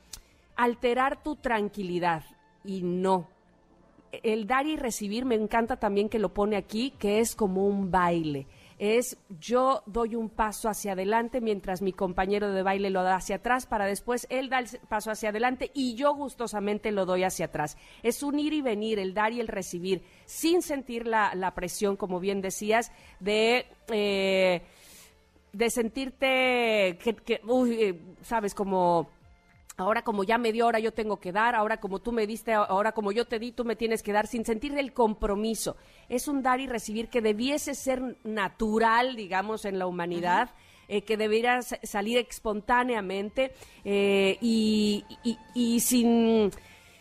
alterar 0.58 1.24
tu 1.24 1.38
tranquilidad. 1.38 2.24
Y 2.66 2.82
no. 2.82 3.30
El 4.12 4.48
dar 4.48 4.66
y 4.66 4.76
recibir 4.76 5.26
me 5.26 5.36
encanta 5.36 5.78
también 5.78 6.10
que 6.10 6.20
lo 6.20 6.34
pone 6.34 6.58
aquí, 6.58 6.92
que 6.92 7.20
es 7.20 7.36
como 7.36 7.66
un 7.66 7.92
baile. 7.92 8.48
Es 8.80 9.18
yo 9.40 9.82
doy 9.86 10.16
un 10.16 10.30
paso 10.30 10.70
hacia 10.70 10.92
adelante 10.92 11.42
mientras 11.42 11.82
mi 11.82 11.94
compañero 11.94 12.52
de 12.52 12.62
baile 12.62 12.92
lo 12.92 13.02
da 13.02 13.16
hacia 13.16 13.38
atrás 13.38 13.66
para 13.66 13.88
después 13.88 14.28
él 14.30 14.50
da 14.50 14.60
el 14.60 14.68
paso 14.88 15.10
hacia 15.10 15.30
adelante 15.30 15.72
y 15.74 15.96
yo 15.96 16.14
gustosamente 16.14 16.92
lo 16.92 17.06
doy 17.06 17.24
hacia 17.24 17.46
atrás. 17.46 17.76
Es 18.04 18.22
un 18.22 18.40
ir 18.40 18.54
y 18.54 18.62
venir, 18.62 19.00
el 19.00 19.14
dar 19.14 19.34
y 19.34 19.40
el 19.40 19.48
recibir, 19.48 20.04
sin 20.26 20.62
sentir 20.62 21.08
la, 21.08 21.54
presión, 21.56 21.96
como 21.96 22.20
bien 22.20 22.42
decías, 22.42 22.92
de... 23.20 23.66
Eh, 23.90 24.62
de 25.54 25.72
sentirte 25.72 27.00
que, 27.02 27.16
que 27.26 27.42
uy, 27.48 27.82
eh, 27.82 28.00
sabes, 28.22 28.54
como 28.54 29.10
ahora 29.78 30.04
como 30.04 30.24
ya 30.24 30.38
me 30.38 30.52
dio, 30.52 30.66
ahora 30.66 30.80
yo 30.80 30.92
tengo 30.92 31.20
que 31.20 31.32
dar, 31.32 31.56
ahora 31.56 31.80
como 31.80 32.00
tú 32.00 32.12
me 32.12 32.28
diste, 32.28 32.54
ahora 32.54 32.92
como 32.92 33.12
yo 33.12 33.26
te 33.26 33.40
di, 33.40 33.52
tú 33.52 33.64
me 33.64 33.76
tienes 33.76 34.04
que 34.04 34.12
dar, 34.12 34.28
sin 34.28 34.44
sentir 34.44 34.78
el 34.78 34.92
compromiso. 34.92 35.78
Es 36.10 36.28
un 36.28 36.42
dar 36.42 36.60
y 36.60 36.68
recibir 36.68 37.10
que 37.10 37.22
debiese 37.22 37.76
ser 37.76 38.18
natural, 38.24 39.16
digamos, 39.16 39.66
en 39.66 39.80
la 39.80 39.88
humanidad. 39.88 40.50
Eh, 40.90 41.02
que 41.02 41.18
debiera 41.18 41.62
salir 41.62 42.18
espontáneamente 42.18 43.52
eh, 43.84 44.38
y, 44.40 45.04
sin 45.82 46.50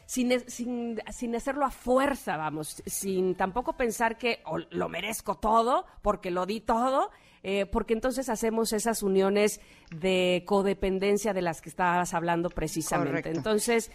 sin, 0.06 0.50
sin, 0.50 1.00
sin 1.12 1.36
hacerlo 1.36 1.64
a 1.64 1.70
fuerza, 1.70 2.36
vamos, 2.36 2.82
sin 2.84 3.36
tampoco 3.36 3.74
pensar 3.74 4.18
que 4.18 4.42
lo 4.70 4.88
merezco 4.88 5.36
todo, 5.36 5.86
porque 6.02 6.32
lo 6.32 6.46
di 6.46 6.60
todo, 6.60 7.12
eh, 7.42 7.66
porque 7.66 7.94
entonces 7.94 8.28
hacemos 8.28 8.72
esas 8.72 9.02
uniones 9.02 9.60
de 9.94 10.44
codependencia 10.46 11.32
de 11.32 11.42
las 11.42 11.60
que 11.60 11.68
estabas 11.68 12.14
hablando 12.14 12.50
precisamente. 12.50 13.30
Entonces, 13.30 13.90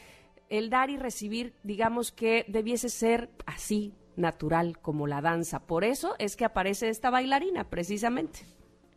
el 0.49 0.69
dar 0.69 0.89
y 0.89 0.97
recibir, 0.97 1.54
digamos 1.63 2.12
que 2.12 2.45
debiese 2.47 2.89
ser 2.89 3.30
así, 3.45 3.93
natural 4.15 4.77
como 4.80 5.08
la 5.08 5.21
danza. 5.21 5.60
Por 5.60 5.84
eso 5.84 6.15
es 6.19 6.36
que 6.36 6.45
aparece 6.45 6.89
esta 6.89 7.10
bailarina, 7.10 7.69
precisamente. 7.69 8.41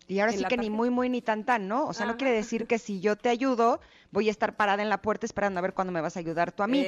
Y 0.06 0.20
ahora 0.20 0.32
sí 0.32 0.44
que 0.44 0.56
ni 0.56 0.70
muy, 0.70 0.90
muy, 0.90 1.08
ni 1.08 1.22
tan, 1.22 1.44
tan, 1.44 1.66
¿no? 1.66 1.86
O 1.86 1.92
sea, 1.92 2.06
no 2.06 2.16
quiere 2.16 2.32
decir 2.32 2.66
que 2.66 2.78
si 2.78 3.00
yo 3.00 3.16
te 3.16 3.30
ayudo, 3.30 3.80
voy 4.10 4.28
a 4.28 4.30
estar 4.30 4.54
parada 4.54 4.82
en 4.82 4.88
la 4.88 5.00
puerta 5.00 5.24
esperando 5.24 5.58
a 5.58 5.62
ver 5.62 5.72
cuándo 5.72 5.92
me 5.92 6.00
vas 6.00 6.16
a 6.16 6.20
ayudar 6.20 6.52
tú 6.52 6.62
a 6.62 6.66
mí. 6.66 6.84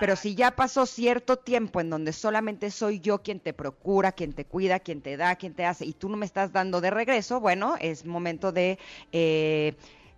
Pero 0.00 0.16
si 0.16 0.34
ya 0.34 0.50
pasó 0.52 0.86
cierto 0.86 1.36
tiempo 1.36 1.80
en 1.80 1.90
donde 1.90 2.12
solamente 2.12 2.70
soy 2.70 3.00
yo 3.00 3.22
quien 3.22 3.40
te 3.40 3.52
procura, 3.52 4.12
quien 4.12 4.32
te 4.32 4.44
cuida, 4.44 4.80
quien 4.80 5.02
te 5.02 5.16
da, 5.16 5.36
quien 5.36 5.54
te 5.54 5.66
hace, 5.66 5.84
y 5.84 5.92
tú 5.92 6.08
no 6.08 6.16
me 6.16 6.26
estás 6.26 6.52
dando 6.52 6.80
de 6.80 6.90
regreso, 6.90 7.40
bueno, 7.40 7.76
es 7.80 8.04
momento 8.04 8.52
de... 8.52 8.78
Eh, 9.12 9.74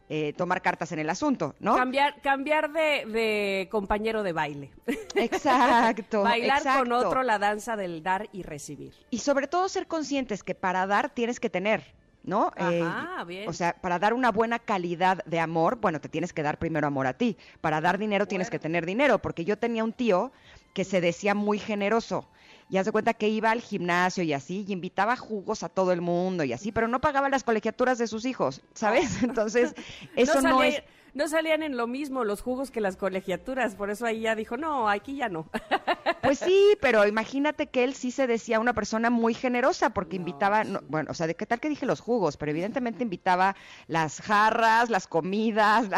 eh, 0.08 0.34
tomar 0.36 0.62
cartas 0.62 0.92
en 0.92 1.00
el 1.00 1.10
asunto, 1.10 1.56
¿no? 1.58 1.74
Cambiar, 1.74 2.20
cambiar 2.20 2.70
de, 2.70 3.66
compañero 3.72 4.22
de 4.22 4.32
baile. 4.32 4.70
Exacto. 5.16 6.22
Bailar 6.22 6.62
con 6.78 6.92
otro 6.92 7.24
la 7.24 7.40
danza 7.40 7.74
del 7.74 8.04
dar 8.04 8.28
y 8.32 8.44
recibir. 8.44 8.94
Y 9.10 9.18
sobre 9.18 9.48
todo 9.48 9.68
ser 9.68 9.88
conscientes 9.88 10.44
que 10.44 10.54
para 10.54 10.86
dar 10.86 11.10
tienes 11.10 11.40
que 11.40 11.50
tener. 11.50 11.82
¿No? 12.26 12.52
Ajá, 12.56 13.22
eh, 13.22 13.24
bien. 13.24 13.48
O 13.48 13.52
sea, 13.52 13.72
para 13.72 13.98
dar 13.98 14.12
una 14.12 14.30
buena 14.30 14.58
calidad 14.58 15.24
de 15.24 15.40
amor, 15.40 15.76
bueno, 15.80 16.00
te 16.00 16.08
tienes 16.08 16.32
que 16.32 16.42
dar 16.42 16.58
primero 16.58 16.86
amor 16.86 17.06
a 17.06 17.14
ti. 17.14 17.36
Para 17.60 17.80
dar 17.80 17.96
dinero 17.98 18.26
tienes 18.26 18.50
que 18.50 18.58
tener 18.58 18.84
dinero, 18.84 19.18
porque 19.18 19.44
yo 19.44 19.56
tenía 19.56 19.84
un 19.84 19.92
tío 19.92 20.32
que 20.74 20.84
se 20.84 21.00
decía 21.00 21.34
muy 21.34 21.58
generoso. 21.58 22.28
Y 22.68 22.78
hace 22.78 22.90
cuenta 22.90 23.14
que 23.14 23.28
iba 23.28 23.52
al 23.52 23.60
gimnasio 23.60 24.24
y 24.24 24.32
así, 24.32 24.64
y 24.66 24.72
invitaba 24.72 25.16
jugos 25.16 25.62
a 25.62 25.68
todo 25.68 25.92
el 25.92 26.00
mundo 26.00 26.42
y 26.42 26.52
así, 26.52 26.72
pero 26.72 26.88
no 26.88 27.00
pagaba 27.00 27.28
las 27.28 27.44
colegiaturas 27.44 27.96
de 27.96 28.08
sus 28.08 28.24
hijos, 28.24 28.60
¿sabes? 28.74 29.22
Entonces, 29.22 29.74
eso 30.16 30.42
no 30.42 30.62
es 30.62 30.82
no 31.16 31.28
salían 31.28 31.62
en 31.62 31.78
lo 31.78 31.86
mismo 31.86 32.24
los 32.24 32.42
jugos 32.42 32.70
que 32.70 32.82
las 32.82 32.98
colegiaturas, 32.98 33.74
por 33.74 33.88
eso 33.88 34.04
ahí 34.04 34.20
ya 34.20 34.34
dijo, 34.34 34.58
no, 34.58 34.88
aquí 34.88 35.16
ya 35.16 35.28
no. 35.28 35.48
Pues 36.22 36.40
sí, 36.40 36.76
pero 36.80 37.06
imagínate 37.06 37.68
que 37.68 37.84
él 37.84 37.94
sí 37.94 38.10
se 38.10 38.26
decía 38.26 38.58
una 38.58 38.74
persona 38.74 39.10
muy 39.10 39.32
generosa 39.32 39.90
porque 39.90 40.16
invitaba, 40.16 40.64
bueno, 40.88 41.12
o 41.12 41.14
sea, 41.14 41.28
de 41.28 41.36
qué 41.36 41.46
tal 41.46 41.60
que 41.60 41.68
dije 41.68 41.86
los 41.86 42.00
jugos, 42.00 42.36
pero 42.36 42.50
evidentemente 42.50 43.04
invitaba 43.04 43.54
las 43.86 44.20
jarras, 44.20 44.90
las 44.90 45.06
comidas, 45.06 45.88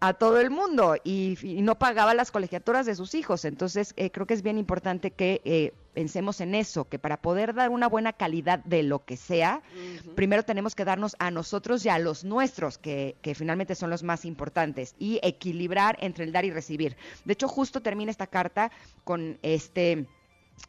a 0.00 0.14
todo 0.14 0.40
el 0.40 0.50
mundo 0.50 0.96
y, 1.04 1.38
no 1.62 1.78
pagaba 1.78 2.12
las 2.14 2.32
colegiaturas 2.32 2.86
de 2.86 2.96
sus 2.96 3.14
hijos. 3.14 3.44
Entonces, 3.44 3.94
eh, 3.96 4.10
creo 4.10 4.26
que 4.26 4.34
es 4.34 4.42
bien 4.42 4.58
importante 4.58 5.12
que 5.12 5.40
eh, 5.44 5.72
pensemos 5.94 6.40
en 6.40 6.54
eso, 6.54 6.88
que 6.88 6.98
para 6.98 7.16
poder 7.22 7.54
dar 7.54 7.70
una 7.70 7.88
buena 7.88 8.12
calidad 8.12 8.58
de 8.64 8.82
lo 8.82 9.04
que 9.04 9.16
sea, 9.16 9.62
primero 10.14 10.42
tenemos 10.42 10.74
que 10.74 10.84
darnos 10.84 11.16
a 11.18 11.30
nosotros 11.30 11.84
y 11.86 11.88
a 11.88 11.98
los 11.98 12.24
nuestros, 12.24 12.76
que, 12.78 13.16
que, 13.22 13.34
finalmente 13.34 13.74
son 13.74 13.90
los 13.90 14.02
más 14.02 14.24
importantes, 14.24 14.94
y 14.98 15.20
equilibrar 15.22 15.96
entre 16.00 16.24
el 16.24 16.32
dar 16.32 16.44
y 16.44 16.50
recibir. 16.50 16.96
De 17.24 17.32
hecho, 17.32 17.48
justo 17.48 17.80
termina 17.80 18.10
esta 18.10 18.26
carta 18.26 18.70
con 19.04 19.38
este 19.42 20.06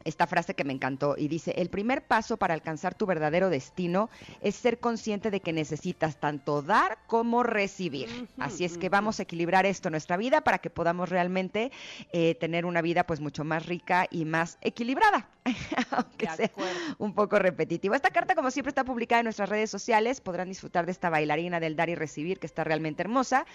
esta 0.04 0.26
frase 0.26 0.54
que 0.54 0.64
me 0.64 0.72
encantó 0.72 1.16
y 1.18 1.28
dice, 1.28 1.52
el 1.56 1.68
primer 1.68 2.06
paso 2.06 2.36
para 2.36 2.54
alcanzar 2.54 2.94
tu 2.94 3.06
verdadero 3.06 3.50
destino 3.50 4.08
es 4.40 4.54
ser 4.54 4.78
consciente 4.78 5.30
de 5.30 5.40
que 5.40 5.52
necesitas 5.52 6.20
tanto 6.20 6.62
dar 6.62 6.98
como 7.06 7.42
recibir. 7.42 8.28
Así 8.38 8.64
es 8.64 8.78
que 8.78 8.88
vamos 8.88 9.18
a 9.18 9.24
equilibrar 9.24 9.66
esto 9.66 9.88
en 9.88 9.92
nuestra 9.92 10.16
vida 10.16 10.42
para 10.42 10.58
que 10.58 10.70
podamos 10.70 11.08
realmente 11.08 11.72
eh, 12.12 12.36
tener 12.36 12.66
una 12.66 12.82
vida 12.82 13.04
pues 13.04 13.20
mucho 13.20 13.44
más 13.44 13.66
rica 13.66 14.06
y 14.10 14.24
más 14.24 14.58
equilibrada, 14.60 15.28
aunque 15.90 16.28
sea 16.36 16.50
un 16.98 17.14
poco 17.14 17.38
repetitivo. 17.38 17.94
Esta 17.94 18.10
carta 18.10 18.34
como 18.34 18.50
siempre 18.50 18.70
está 18.70 18.84
publicada 18.84 19.20
en 19.20 19.24
nuestras 19.24 19.48
redes 19.48 19.70
sociales, 19.70 20.20
podrán 20.20 20.48
disfrutar 20.48 20.86
de 20.86 20.92
esta 20.92 21.10
bailarina 21.10 21.60
del 21.60 21.76
dar 21.76 21.88
y 21.88 21.94
recibir 21.94 22.38
que 22.38 22.46
está 22.46 22.64
realmente 22.64 23.02
hermosa 23.02 23.46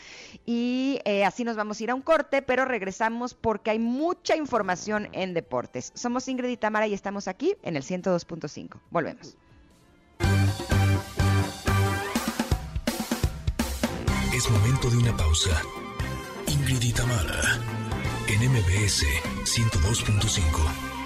y 0.46 1.00
eh, 1.06 1.26
así 1.26 1.44
nos 1.44 1.56
vamos 1.56 1.80
a 1.80 1.84
ir 1.84 1.92
a 1.92 1.96
un 1.96 2.02
corte, 2.02 2.42
pero 2.42 2.66
regresamos 2.66 3.34
porque 3.34 3.72
hay 3.72 3.80
mucha 3.80 4.36
información 4.36 5.10
en 5.12 5.34
deportes. 5.34 5.92
Somos 5.96 6.28
Ingrid 6.28 6.50
y 6.50 6.58
Tamara 6.58 6.88
y 6.88 6.94
estamos 6.94 7.28
aquí 7.28 7.56
en 7.64 7.76
el 7.76 7.84
102.5. 7.84 8.80
Volvemos. 8.90 9.38
Es 14.34 14.50
momento 14.50 14.90
de 14.90 14.98
una 14.98 15.16
pausa. 15.16 15.62
Ingrid 16.48 16.82
y 16.82 16.94
Tamara 16.94 17.60
en 18.28 18.52
MBS 18.52 19.06
102.5. 19.44 21.01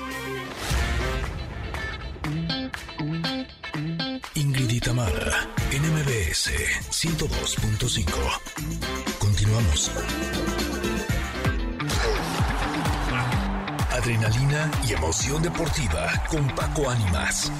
Ingrid 4.35 4.69
y 4.69 4.79
Tamara 4.79 5.47
en 5.71 5.81
MBS 5.93 6.51
102.5. 6.91 8.11
Continuamos. 9.19 9.91
adrenalina 14.05 14.69
y 14.87 14.93
emoción 14.93 15.41
deportiva 15.41 16.11
con 16.29 16.45
Paco 16.53 16.89
Ánimas. 16.89 17.51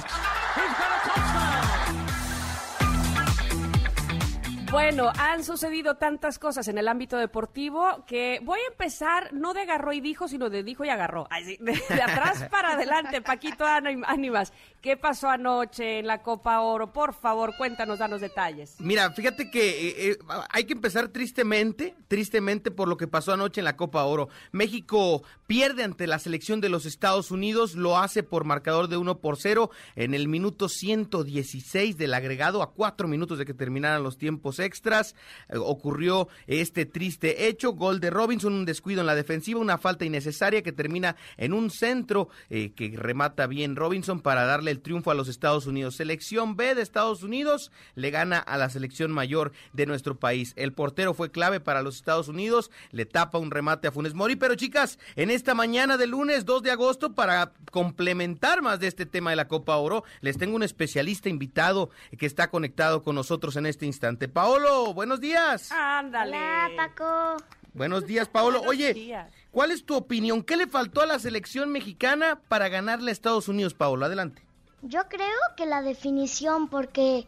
Bueno, 4.76 5.10
han 5.16 5.42
sucedido 5.42 5.94
tantas 5.94 6.38
cosas 6.38 6.68
en 6.68 6.76
el 6.76 6.86
ámbito 6.86 7.16
deportivo 7.16 8.04
que 8.06 8.40
voy 8.44 8.60
a 8.60 8.70
empezar 8.70 9.32
no 9.32 9.54
de 9.54 9.62
agarró 9.62 9.94
y 9.94 10.02
dijo, 10.02 10.28
sino 10.28 10.50
de 10.50 10.62
dijo 10.62 10.84
y 10.84 10.90
agarró. 10.90 11.26
de, 11.58 12.02
atrás 12.02 12.46
para 12.50 12.72
adelante, 12.72 13.22
Paquito 13.22 13.64
Ánimas. 13.64 14.52
¿Qué 14.82 14.98
pasó 14.98 15.30
anoche 15.30 16.00
en 16.00 16.06
la 16.06 16.22
Copa 16.22 16.60
Oro? 16.60 16.92
Por 16.92 17.14
favor, 17.14 17.56
cuéntanos, 17.56 18.00
danos 18.00 18.20
detalles. 18.20 18.74
Mira, 18.78 19.10
fíjate 19.12 19.50
que 19.50 19.88
eh, 19.88 20.10
eh, 20.10 20.18
hay 20.50 20.64
que 20.64 20.74
empezar 20.74 21.08
tristemente, 21.08 21.94
tristemente 22.06 22.70
por 22.70 22.86
lo 22.86 22.98
que 22.98 23.08
pasó 23.08 23.32
anoche 23.32 23.62
en 23.62 23.64
la 23.64 23.78
Copa 23.78 24.04
Oro. 24.04 24.28
México 24.52 25.22
pierde 25.46 25.84
ante 25.84 26.06
la 26.06 26.18
selección 26.18 26.60
de 26.60 26.68
los 26.68 26.84
Estados 26.84 27.30
Unidos, 27.30 27.76
lo 27.76 27.96
hace 27.96 28.22
por 28.22 28.44
marcador 28.44 28.88
de 28.88 28.98
1 28.98 29.20
por 29.20 29.38
0 29.38 29.70
en 29.96 30.12
el 30.12 30.28
minuto 30.28 30.68
116 30.68 31.96
del 31.96 32.12
agregado 32.12 32.62
a 32.62 32.72
cuatro 32.72 33.08
minutos 33.08 33.38
de 33.38 33.46
que 33.46 33.54
terminaran 33.54 34.02
los 34.02 34.18
tiempos 34.18 34.60
extras. 34.66 35.14
Eh, 35.48 35.56
ocurrió 35.56 36.28
este 36.46 36.84
triste 36.84 37.48
hecho, 37.48 37.72
gol 37.72 38.00
de 38.00 38.10
Robinson, 38.10 38.52
un 38.52 38.64
descuido 38.66 39.00
en 39.00 39.06
la 39.06 39.14
defensiva, 39.14 39.60
una 39.60 39.78
falta 39.78 40.04
innecesaria 40.04 40.62
que 40.62 40.72
termina 40.72 41.16
en 41.36 41.52
un 41.52 41.70
centro 41.70 42.28
eh, 42.50 42.72
que 42.74 42.92
remata 42.96 43.46
bien 43.46 43.76
Robinson 43.76 44.20
para 44.20 44.44
darle 44.44 44.70
el 44.70 44.80
triunfo 44.80 45.10
a 45.10 45.14
los 45.14 45.28
Estados 45.28 45.66
Unidos. 45.66 45.96
Selección 45.96 46.56
B 46.56 46.74
de 46.74 46.82
Estados 46.82 47.22
Unidos 47.22 47.72
le 47.94 48.10
gana 48.10 48.38
a 48.38 48.58
la 48.58 48.68
selección 48.68 49.10
mayor 49.10 49.52
de 49.72 49.86
nuestro 49.86 50.18
país. 50.18 50.52
El 50.56 50.72
portero 50.72 51.14
fue 51.14 51.30
clave 51.30 51.60
para 51.60 51.82
los 51.82 51.96
Estados 51.96 52.28
Unidos, 52.28 52.70
le 52.90 53.06
tapa 53.06 53.38
un 53.38 53.50
remate 53.50 53.88
a 53.88 53.92
Funes 53.92 54.14
Mori, 54.14 54.36
pero 54.36 54.54
chicas, 54.54 54.98
en 55.14 55.30
esta 55.30 55.54
mañana 55.54 55.96
de 55.96 56.06
lunes 56.06 56.44
2 56.44 56.62
de 56.62 56.70
agosto, 56.70 57.14
para 57.14 57.52
complementar 57.70 58.62
más 58.62 58.80
de 58.80 58.86
este 58.86 59.06
tema 59.06 59.30
de 59.30 59.36
la 59.36 59.48
Copa 59.48 59.76
Oro, 59.76 60.04
les 60.20 60.38
tengo 60.38 60.56
un 60.56 60.62
especialista 60.62 61.28
invitado 61.28 61.90
que 62.18 62.26
está 62.26 62.50
conectado 62.50 63.02
con 63.02 63.14
nosotros 63.14 63.56
en 63.56 63.66
este 63.66 63.86
instante. 63.86 64.28
Paolo, 64.46 64.94
buenos 64.94 65.18
días. 65.18 65.72
Ándale. 65.72 66.36
Hola, 66.36 66.70
Paco. 66.76 67.36
Buenos 67.74 68.06
días, 68.06 68.28
Paolo. 68.28 68.62
Oye, 68.64 69.26
¿cuál 69.50 69.72
es 69.72 69.84
tu 69.84 69.96
opinión? 69.96 70.44
¿Qué 70.44 70.56
le 70.56 70.68
faltó 70.68 71.00
a 71.02 71.06
la 71.06 71.18
selección 71.18 71.72
mexicana 71.72 72.38
para 72.46 72.68
ganarle 72.68 73.10
a 73.10 73.12
Estados 73.12 73.48
Unidos, 73.48 73.74
Paolo? 73.74 74.06
Adelante. 74.06 74.46
Yo 74.82 75.08
creo 75.08 75.36
que 75.56 75.66
la 75.66 75.82
definición, 75.82 76.68
porque 76.68 77.26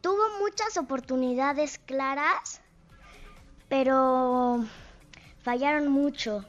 tuvo 0.00 0.22
muchas 0.40 0.78
oportunidades 0.78 1.78
claras, 1.84 2.62
pero 3.68 4.64
fallaron 5.42 5.88
mucho 5.88 6.46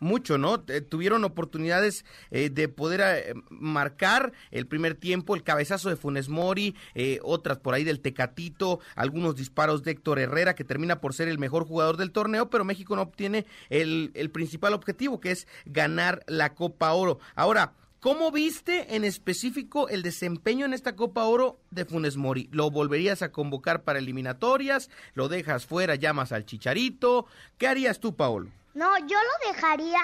mucho, 0.00 0.38
¿no? 0.38 0.60
tuvieron 0.60 1.24
oportunidades 1.24 2.04
eh, 2.30 2.50
de 2.50 2.68
poder 2.68 3.00
eh, 3.02 3.34
marcar 3.50 4.32
el 4.50 4.66
primer 4.66 4.94
tiempo, 4.94 5.36
el 5.36 5.42
cabezazo 5.42 5.88
de 5.88 5.96
Funes 5.96 6.28
Mori, 6.28 6.74
eh, 6.94 7.20
otras 7.22 7.58
por 7.58 7.74
ahí 7.74 7.84
del 7.84 8.00
Tecatito, 8.00 8.80
algunos 8.96 9.36
disparos 9.36 9.82
de 9.82 9.92
Héctor 9.92 10.18
Herrera, 10.18 10.54
que 10.54 10.64
termina 10.64 11.00
por 11.00 11.14
ser 11.14 11.28
el 11.28 11.38
mejor 11.38 11.64
jugador 11.64 11.96
del 11.96 12.10
torneo, 12.10 12.50
pero 12.50 12.64
México 12.64 12.96
no 12.96 13.02
obtiene 13.02 13.46
el, 13.68 14.10
el 14.14 14.30
principal 14.30 14.74
objetivo, 14.74 15.20
que 15.20 15.30
es 15.30 15.46
ganar 15.66 16.22
la 16.26 16.54
Copa 16.54 16.92
Oro. 16.92 17.20
Ahora, 17.34 17.74
¿Cómo 18.00 18.32
viste 18.32 18.96
en 18.96 19.04
específico 19.04 19.90
el 19.90 20.02
desempeño 20.02 20.64
en 20.64 20.72
esta 20.72 20.96
Copa 20.96 21.24
Oro 21.24 21.60
de 21.70 21.84
Funes 21.84 22.16
Mori? 22.16 22.48
¿Lo 22.50 22.70
volverías 22.70 23.20
a 23.20 23.30
convocar 23.30 23.82
para 23.82 23.98
eliminatorias? 23.98 24.88
¿Lo 25.12 25.28
dejas 25.28 25.66
fuera, 25.66 25.96
llamas 25.96 26.32
al 26.32 26.46
Chicharito? 26.46 27.26
¿Qué 27.58 27.68
harías 27.68 28.00
tú, 28.00 28.16
Paolo? 28.16 28.48
No, 28.74 28.98
yo 28.98 29.16
lo 29.16 29.52
dejaría 29.52 30.00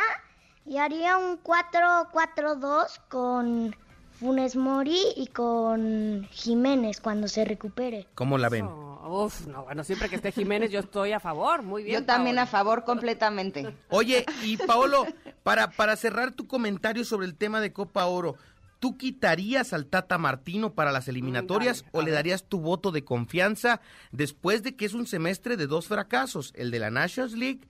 y 0.65 0.79
haría 0.79 1.17
un 1.17 1.41
4-4-2 1.43 3.01
con 3.09 3.77
Funes 4.19 4.57
Mori 4.57 5.01
y 5.17 5.29
con 5.29 6.27
Jiménez 6.31 7.01
cuando 7.01 7.29
se 7.29 7.45
recupere. 7.45 8.09
¿Cómo 8.15 8.39
la 8.39 8.49
ven? 8.49 8.67
Uf, 8.67 9.47
no, 9.47 9.65
bueno, 9.65 9.85
siempre 9.85 10.09
que 10.09 10.17
esté 10.17 10.33
Jiménez 10.33 10.73
yo 10.73 10.81
estoy 10.81 11.13
a 11.13 11.21
favor, 11.21 11.63
muy 11.63 11.85
bien. 11.85 12.01
Yo 12.01 12.07
también 12.07 12.39
a 12.41 12.47
favor 12.47 12.83
completamente. 12.83 13.73
Oye, 13.91 14.27
y 14.43 14.57
Paolo, 14.67 15.07
para, 15.45 15.71
para 15.71 15.95
cerrar 15.95 16.33
tu 16.33 16.49
comentario 16.49 17.05
sobre 17.05 17.27
el 17.27 17.37
tema 17.37 17.61
de 17.61 17.73
Copa 17.73 18.07
Oro, 18.07 18.35
¿tú 18.81 18.97
quitarías 18.97 19.73
al 19.73 19.87
Tata 19.87 20.19
Martino 20.19 20.73
para 20.73 20.91
las 20.91 21.07
eliminatorias 21.07 21.83
dale, 21.83 21.91
o 21.93 22.03
le 22.03 22.11
darías 22.11 22.45
tu 22.49 22.59
voto 22.59 22.91
de 22.91 23.05
confianza 23.05 23.81
después 24.11 24.65
de 24.65 24.75
que 24.75 24.87
es 24.87 24.95
un 24.95 25.07
semestre 25.07 25.57
de 25.57 25.69
dos 25.69 25.87
fracasos, 25.87 26.53
el 26.57 26.73
de 26.73 26.81
la 26.81 26.91
Nations 26.91 27.35
League 27.35 27.61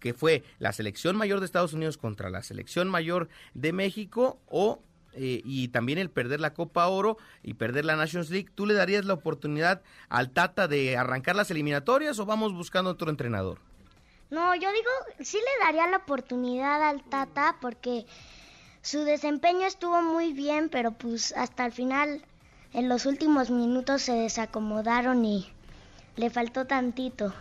que 0.00 0.14
fue 0.14 0.44
la 0.58 0.72
selección 0.72 1.16
mayor 1.16 1.40
de 1.40 1.46
Estados 1.46 1.72
Unidos 1.72 1.98
contra 1.98 2.30
la 2.30 2.42
selección 2.42 2.88
mayor 2.88 3.28
de 3.54 3.72
México 3.72 4.38
o 4.46 4.80
eh, 5.14 5.42
y 5.44 5.68
también 5.68 5.98
el 5.98 6.10
perder 6.10 6.38
la 6.38 6.54
Copa 6.54 6.86
Oro 6.86 7.18
y 7.42 7.54
perder 7.54 7.84
la 7.84 7.96
Nations 7.96 8.30
League, 8.30 8.50
¿tú 8.54 8.66
le 8.66 8.74
darías 8.74 9.04
la 9.04 9.14
oportunidad 9.14 9.82
al 10.08 10.30
Tata 10.30 10.68
de 10.68 10.96
arrancar 10.96 11.34
las 11.34 11.50
eliminatorias 11.50 12.18
o 12.18 12.26
vamos 12.26 12.52
buscando 12.52 12.90
otro 12.90 13.10
entrenador? 13.10 13.58
No, 14.30 14.54
yo 14.54 14.68
digo, 14.70 14.90
sí 15.20 15.38
le 15.38 15.64
daría 15.64 15.88
la 15.88 15.98
oportunidad 15.98 16.82
al 16.82 17.02
Tata 17.02 17.56
porque 17.60 18.06
su 18.82 19.00
desempeño 19.00 19.66
estuvo 19.66 20.02
muy 20.02 20.32
bien, 20.32 20.68
pero 20.68 20.92
pues 20.92 21.32
hasta 21.36 21.66
el 21.66 21.72
final, 21.72 22.22
en 22.72 22.88
los 22.88 23.06
últimos 23.06 23.50
minutos 23.50 24.02
se 24.02 24.12
desacomodaron 24.12 25.24
y 25.24 25.50
le 26.16 26.30
faltó 26.30 26.66
tantito. 26.66 27.34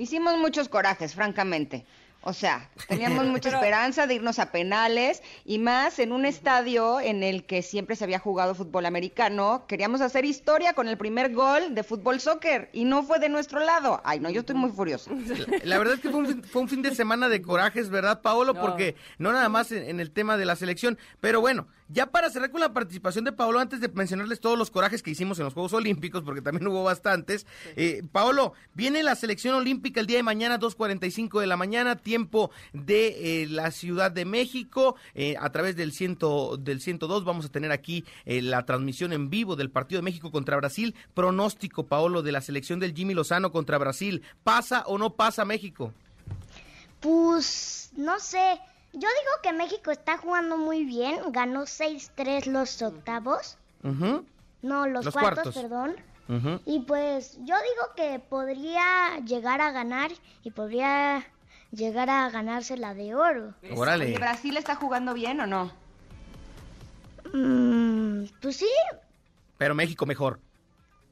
Hicimos 0.00 0.38
muchos 0.38 0.68
corajes, 0.68 1.14
francamente. 1.14 1.84
O 2.22 2.34
sea, 2.34 2.68
teníamos 2.88 3.24
mucha 3.34 3.48
esperanza 3.48 4.06
de 4.06 4.14
irnos 4.14 4.38
a 4.38 4.52
penales 4.52 5.22
y 5.46 5.58
más 5.58 5.98
en 5.98 6.12
un 6.12 6.26
estadio 6.26 7.00
en 7.00 7.22
el 7.22 7.44
que 7.44 7.62
siempre 7.62 7.96
se 7.96 8.04
había 8.04 8.18
jugado 8.18 8.54
fútbol 8.54 8.84
americano. 8.86 9.64
Queríamos 9.66 10.02
hacer 10.02 10.24
historia 10.26 10.74
con 10.74 10.86
el 10.88 10.98
primer 10.98 11.32
gol 11.34 11.74
de 11.74 11.82
fútbol 11.82 12.20
soccer 12.20 12.68
y 12.74 12.84
no 12.84 13.02
fue 13.02 13.18
de 13.20 13.30
nuestro 13.30 13.60
lado. 13.60 14.02
Ay, 14.04 14.20
no, 14.20 14.28
yo 14.28 14.40
estoy 14.40 14.56
muy 14.56 14.70
furiosa. 14.70 15.10
La, 15.50 15.58
la 15.64 15.78
verdad 15.78 15.94
es 15.94 16.00
que 16.00 16.10
fue 16.10 16.20
un, 16.20 16.26
fin- 16.26 16.42
fue 16.44 16.62
un 16.62 16.68
fin 16.68 16.82
de 16.82 16.94
semana 16.94 17.28
de 17.30 17.40
corajes, 17.40 17.88
¿verdad, 17.88 18.20
Paolo? 18.20 18.52
No. 18.54 18.60
Porque 18.60 18.96
no 19.18 19.32
nada 19.32 19.48
más 19.48 19.72
en, 19.72 19.82
en 19.88 19.98
el 20.00 20.10
tema 20.10 20.36
de 20.36 20.44
la 20.44 20.56
selección. 20.56 20.98
Pero 21.20 21.40
bueno, 21.40 21.68
ya 21.92 22.06
para 22.06 22.30
cerrar 22.30 22.50
con 22.50 22.60
la 22.60 22.72
participación 22.72 23.24
de 23.24 23.32
Paolo, 23.32 23.58
antes 23.58 23.80
de 23.80 23.88
mencionarles 23.88 24.40
todos 24.40 24.58
los 24.58 24.70
corajes 24.70 25.02
que 25.02 25.10
hicimos 25.10 25.38
en 25.38 25.44
los 25.44 25.54
Juegos 25.54 25.72
Olímpicos, 25.72 26.22
porque 26.22 26.42
también 26.42 26.66
hubo 26.68 26.84
bastantes. 26.84 27.46
Eh, 27.76 28.02
Paolo, 28.12 28.52
viene 28.74 29.02
la 29.02 29.14
selección 29.14 29.54
olímpica 29.54 30.00
el 30.00 30.06
día 30.06 30.18
de 30.18 30.22
mañana, 30.22 30.58
2.45 30.58 31.40
de 31.40 31.46
la 31.46 31.56
mañana, 31.56 31.96
tiempo 31.96 32.50
de 32.72 33.42
eh, 33.42 33.46
la 33.46 33.70
Ciudad 33.70 34.10
de 34.10 34.24
México. 34.24 34.96
Eh, 35.14 35.36
a 35.38 35.50
través 35.50 35.76
del, 35.76 35.92
ciento, 35.92 36.56
del 36.56 36.80
102 36.80 37.24
vamos 37.24 37.46
a 37.46 37.48
tener 37.48 37.72
aquí 37.72 38.04
eh, 38.24 38.42
la 38.42 38.64
transmisión 38.64 39.12
en 39.12 39.30
vivo 39.30 39.56
del 39.56 39.70
partido 39.70 40.00
de 40.00 40.04
México 40.04 40.30
contra 40.30 40.56
Brasil. 40.56 40.94
Pronóstico, 41.14 41.86
Paolo, 41.86 42.22
de 42.22 42.32
la 42.32 42.40
selección 42.40 42.80
del 42.80 42.94
Jimmy 42.94 43.14
Lozano 43.14 43.50
contra 43.52 43.78
Brasil. 43.78 44.22
¿Pasa 44.44 44.84
o 44.86 44.98
no 44.98 45.14
pasa 45.14 45.44
México? 45.44 45.92
Pues 47.00 47.90
no 47.96 48.18
sé, 48.20 48.60
yo 48.92 49.00
digo 49.00 49.32
que 49.42 49.52
México 49.52 49.90
está 49.90 50.18
jugando 50.18 50.56
muy 50.56 50.84
bien, 50.84 51.20
ganó 51.32 51.62
6-3 51.62 52.46
los 52.46 52.80
octavos, 52.82 53.56
no, 53.82 54.86
los, 54.86 55.04
Los 55.06 55.14
cuartos, 55.14 55.44
cuartos. 55.44 55.54
perdón. 55.54 55.96
Y 56.64 56.80
pues 56.80 57.38
yo 57.38 57.56
digo 57.56 57.94
que 57.96 58.18
podría 58.20 59.18
llegar 59.24 59.60
a 59.60 59.72
ganar 59.72 60.12
y 60.44 60.50
podría 60.52 61.24
llegar 61.72 62.08
a 62.10 62.30
ganarse 62.30 62.76
la 62.76 62.94
de 62.94 63.14
oro. 63.16 63.54
Órale. 63.74 64.14
¿Brasil 64.14 64.56
está 64.56 64.76
jugando 64.76 65.12
bien 65.14 65.40
o 65.40 65.46
no? 65.46 65.72
Mm, 67.32 68.24
pues 68.40 68.56
sí, 68.56 68.68
Pero 69.58 69.74
México 69.74 70.06
mejor. 70.06 70.40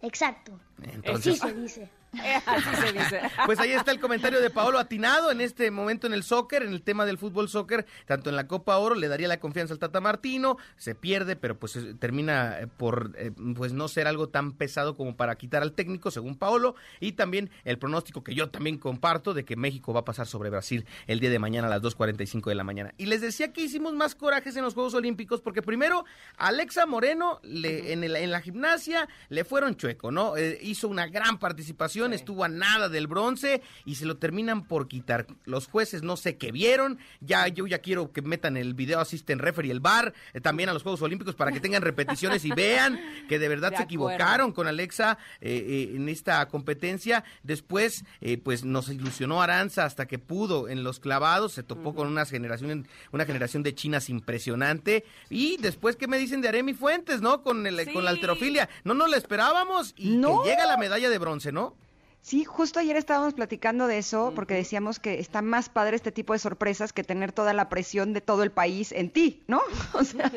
exacto. 0.02 0.58
Entonces, 0.82 1.34
Sí 1.34 1.40
se 1.48 1.54
dice. 1.54 1.90
Así 2.46 2.76
se 2.86 2.92
dice. 2.92 3.20
pues 3.46 3.58
ahí 3.58 3.72
está 3.72 3.90
el 3.90 4.00
comentario 4.00 4.40
de 4.40 4.50
Paolo 4.50 4.78
Atinado 4.78 5.30
en 5.30 5.40
este 5.40 5.70
momento 5.70 6.06
en 6.06 6.12
el 6.14 6.22
soccer, 6.22 6.62
en 6.62 6.72
el 6.72 6.82
tema 6.82 7.04
del 7.04 7.18
fútbol 7.18 7.48
soccer, 7.48 7.86
tanto 8.06 8.30
en 8.30 8.36
la 8.36 8.46
Copa 8.46 8.76
Oro, 8.78 8.94
le 8.94 9.08
daría 9.08 9.28
la 9.28 9.40
confianza 9.40 9.74
al 9.74 9.78
Tata 9.78 10.00
Martino, 10.00 10.56
se 10.76 10.94
pierde, 10.94 11.36
pero 11.36 11.58
pues 11.58 11.76
eh, 11.76 11.94
termina 11.98 12.60
eh, 12.60 12.66
por 12.66 13.12
eh, 13.16 13.32
pues 13.54 13.72
no 13.72 13.88
ser 13.88 14.06
algo 14.06 14.28
tan 14.28 14.52
pesado 14.52 14.96
como 14.96 15.16
para 15.16 15.36
quitar 15.36 15.62
al 15.62 15.72
técnico, 15.72 16.10
según 16.10 16.36
Paolo, 16.36 16.74
y 17.00 17.12
también 17.12 17.50
el 17.64 17.78
pronóstico 17.78 18.24
que 18.24 18.34
yo 18.34 18.48
también 18.50 18.78
comparto 18.78 19.34
de 19.34 19.44
que 19.44 19.56
México 19.56 19.92
va 19.92 20.00
a 20.00 20.04
pasar 20.04 20.26
sobre 20.26 20.50
Brasil 20.50 20.86
el 21.06 21.20
día 21.20 21.30
de 21.30 21.38
mañana 21.38 21.66
a 21.66 21.70
las 21.70 21.82
2.45 21.82 22.46
de 22.48 22.54
la 22.54 22.64
mañana. 22.64 22.94
Y 22.96 23.06
les 23.06 23.20
decía 23.20 23.52
que 23.52 23.60
hicimos 23.62 23.94
más 23.94 24.14
corajes 24.14 24.56
en 24.56 24.64
los 24.64 24.74
Juegos 24.74 24.94
Olímpicos, 24.94 25.40
porque 25.42 25.62
primero 25.62 26.04
Alexa 26.36 26.86
Moreno 26.86 27.40
le, 27.42 27.92
en, 27.92 28.02
el- 28.04 28.16
en 28.16 28.30
la 28.30 28.40
gimnasia 28.40 29.08
le 29.28 29.44
fueron 29.44 29.76
chueco, 29.76 30.10
¿no? 30.10 30.36
Eh, 30.36 30.58
hizo 30.62 30.88
una 30.88 31.06
gran 31.06 31.38
participación, 31.38 31.97
estuvo 32.06 32.44
a 32.44 32.48
nada 32.48 32.88
del 32.88 33.06
bronce 33.06 33.60
y 33.84 33.96
se 33.96 34.06
lo 34.06 34.16
terminan 34.16 34.64
por 34.66 34.88
quitar. 34.88 35.26
Los 35.44 35.66
jueces 35.66 36.02
no 36.02 36.16
sé 36.16 36.36
qué 36.36 36.52
vieron, 36.52 36.98
ya 37.20 37.48
yo 37.48 37.66
ya 37.66 37.78
quiero 37.80 38.12
que 38.12 38.22
metan 38.22 38.56
el 38.56 38.74
video 38.74 39.00
assistant 39.00 39.40
referee 39.40 39.70
el 39.70 39.80
bar 39.80 40.14
eh, 40.32 40.40
también 40.40 40.68
a 40.68 40.72
los 40.72 40.82
Juegos 40.82 41.02
Olímpicos 41.02 41.34
para 41.34 41.52
que 41.52 41.60
tengan 41.60 41.82
repeticiones 41.82 42.44
y 42.44 42.50
vean 42.50 43.00
que 43.28 43.38
de 43.38 43.48
verdad 43.48 43.70
De 43.70 43.76
se 43.78 43.82
acuerdo. 43.82 44.10
equivocaron 44.10 44.52
con 44.52 44.66
Alexa 44.66 45.18
eh, 45.40 45.88
eh, 45.90 45.96
en 45.96 46.08
esta 46.08 46.46
competencia. 46.48 47.24
Después, 47.42 48.04
eh, 48.20 48.38
pues 48.38 48.64
nos 48.64 48.88
ilusionó 48.88 49.42
Aranza 49.42 49.84
hasta 49.84 50.06
que 50.06 50.18
pudo 50.18 50.68
en 50.68 50.84
los 50.84 51.00
clavados, 51.00 51.52
se 51.52 51.62
topó 51.62 51.94
con 51.94 52.06
una 52.08 52.24
generación, 52.26 52.86
una 53.12 53.24
generación 53.24 53.62
de 53.62 53.74
chinas 53.74 54.08
impresionante. 54.08 55.04
Y 55.30 55.56
después, 55.58 55.96
¿qué 55.96 56.06
me 56.06 56.18
dicen 56.18 56.40
de 56.40 56.48
Aremi 56.48 56.74
Fuentes, 56.74 57.20
no? 57.20 57.42
Con, 57.42 57.66
el, 57.66 57.78
Sí. 57.78 57.92
con 57.92 58.04
la 58.04 58.10
alterofilia. 58.10 58.68
No 58.84 58.94
nos 58.94 59.08
la 59.10 59.16
esperábamos 59.16 59.94
y 59.96 60.16
No. 60.16 60.42
que 60.42 60.50
llega 60.50 60.66
la 60.66 60.76
medalla 60.76 61.08
de 61.10 61.18
bronce, 61.18 61.52
¿no? 61.52 61.74
Sí, 62.20 62.44
justo 62.44 62.78
ayer 62.80 62.96
estábamos 62.96 63.32
platicando 63.32 63.86
de 63.86 63.96
eso 63.98 64.32
porque 64.34 64.52
decíamos 64.52 64.98
que 64.98 65.18
está 65.18 65.40
más 65.40 65.70
padre 65.70 65.96
este 65.96 66.12
tipo 66.12 66.34
de 66.34 66.38
sorpresas 66.38 66.92
que 66.92 67.02
tener 67.02 67.32
toda 67.32 67.54
la 67.54 67.68
presión 67.70 68.12
de 68.12 68.20
todo 68.20 68.42
el 68.42 68.50
país 68.50 68.92
en 68.92 69.10
ti, 69.10 69.42
¿no? 69.46 69.60
O 69.94 70.04
sea, 70.04 70.30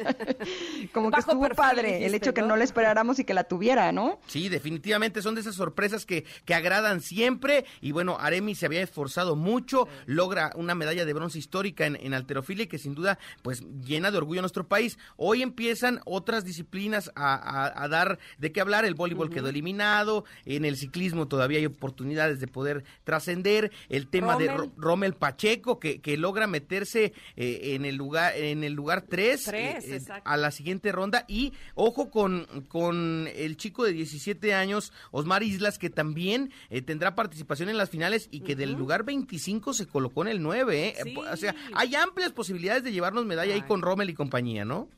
como 0.94 1.10
que 1.10 1.17
Bajo 1.17 1.32
estuvo 1.32 1.50
padre 1.50 2.06
el 2.06 2.15
hecho 2.15 2.34
que 2.34 2.41
¿no? 2.41 2.48
no 2.50 2.56
la 2.56 2.63
esperáramos 2.63 3.20
y 3.20 3.26
que 3.26 3.34
la 3.34 3.44
tuviera, 3.44 3.91
¿no? 3.91 4.20
Sí, 4.28 4.48
definitivamente 4.48 5.22
son 5.22 5.36
de 5.36 5.41
esas 5.41 5.56
sorpresas 5.56 6.06
que, 6.06 6.24
que 6.46 6.54
agradan 6.54 7.02
siempre. 7.02 7.65
Y 7.82 7.91
bueno, 7.91 8.17
Aremi 8.20 8.56
se 8.56 8.67
había 8.67 8.82
esforzado 8.82 9.36
mucho, 9.36 9.88
logra 10.06 10.52
una 10.56 10.76
medalla 10.76 11.04
de 11.04 11.13
bronce 11.13 11.39
histórica 11.39 11.86
en, 11.86 11.98
en 11.98 12.13
alterofilia 12.13 12.63
y 12.63 12.67
que 12.67 12.78
sin 12.78 12.96
duda 12.96 13.20
pues 13.41 13.63
llena 13.84 14.12
de 14.12 14.17
orgullo 14.17 14.39
a 14.39 14.44
nuestro 14.44 14.67
país. 14.67 14.98
Hoy 15.17 15.41
empiezan 15.41 16.00
otras 16.06 16.46
disciplinas 16.46 17.12
a, 17.15 17.34
a- 17.36 17.84
a 17.84 17.88
dar 17.89 18.20
de 18.38 18.52
qué 18.54 18.62
hablar. 18.62 18.86
El 18.86 18.94
voleibol 18.96 19.30
quedó 19.30 19.50
eliminado, 19.50 20.24
en 20.46 20.63
el 20.63 20.78
ciclismo 20.78 21.28
todavía 21.28 21.60
hay 21.60 21.71
oportunidades 21.72 22.40
de 22.40 22.48
poder 22.48 22.84
trascender. 23.04 23.72
El 23.90 24.08
tema 24.08 24.38
de 24.38 24.48
Rommel. 24.48 24.58
Ro- 24.70 24.72
Rommel 24.78 25.14
Pacheco 25.14 25.80
que, 25.80 26.00
que 26.02 26.18
logra 26.18 26.48
meterse 26.48 27.14
eh, 27.36 27.74
en 27.76 27.86
el 27.86 27.96
lugar 27.96 28.36
en 28.36 28.64
el 28.64 28.74
lugar 28.74 29.02
3 29.10 29.44
Tres, 29.44 29.90
exacto. 29.90 30.30
a 30.30 30.38
la 30.38 30.52
siguiente 30.52 30.92
ronda 30.92 31.26
y 31.28 31.54
ojo 31.76 32.10
con, 32.10 32.46
con 32.68 33.28
el 33.36 33.58
chico 33.58 33.84
de 33.84 33.94
17 33.94 34.54
años, 34.54 34.94
Osmar 35.12 35.44
Islas, 35.44 35.78
que 35.78 35.90
también 35.90 36.52
eh, 36.70 36.82
tendrá 36.82 37.16
participación 37.16 37.70
en 37.70 37.78
las 37.78 37.90
finales 37.90 38.28
y 38.32 38.42
que 38.42 38.56
del 38.56 38.74
lugar 38.74 39.04
25 39.04 39.74
se 39.74 39.88
colocó 39.88 40.22
en 40.24 40.28
el 40.30 40.42
9. 40.42 40.88
¿eh? 40.88 40.96
Sí. 41.04 41.16
O 41.18 41.38
sea, 41.38 41.56
hay 41.74 41.96
amplias 41.96 42.32
posibilidades 42.32 42.84
de 42.84 42.92
llevarnos 42.92 43.26
medalla 43.26 43.54
ahí 43.54 43.62
con 43.62 43.82
Rommel 43.82 44.10
y 44.10 44.14
compañía, 44.14 44.66
¿no? 44.66 44.90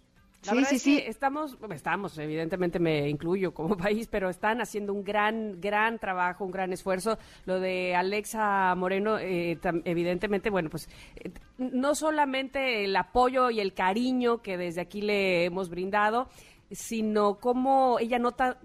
La 0.45 0.51
Sí, 0.51 0.55
verdad 0.57 0.69
sí, 0.69 0.75
es 0.75 0.81
sí. 0.81 0.97
que 1.01 1.07
estamos, 1.09 1.57
estamos, 1.73 2.17
evidentemente 2.17 2.79
me 2.79 3.07
incluyo 3.09 3.53
como 3.53 3.77
país, 3.77 4.07
pero 4.07 4.29
están 4.29 4.59
haciendo 4.61 4.93
un 4.93 5.03
gran, 5.03 5.61
gran 5.61 5.99
trabajo, 5.99 6.43
un 6.45 6.51
gran 6.51 6.73
esfuerzo. 6.73 7.17
Lo 7.45 7.59
de 7.59 7.95
Alexa 7.95 8.75
Moreno, 8.75 9.17
eh, 9.19 9.57
tam- 9.61 9.81
evidentemente, 9.85 10.49
bueno, 10.49 10.69
pues 10.69 10.89
eh, 11.15 11.31
no 11.57 11.95
solamente 11.95 12.83
el 12.83 12.95
apoyo 12.95 13.49
y 13.49 13.59
el 13.61 13.73
cariño 13.73 14.41
que 14.41 14.57
desde 14.57 14.81
aquí 14.81 15.01
le 15.01 15.45
hemos 15.45 15.69
brindado, 15.69 16.27
sino 16.71 17.35
cómo 17.39 17.99
ella 17.99 18.19
nota 18.19 18.57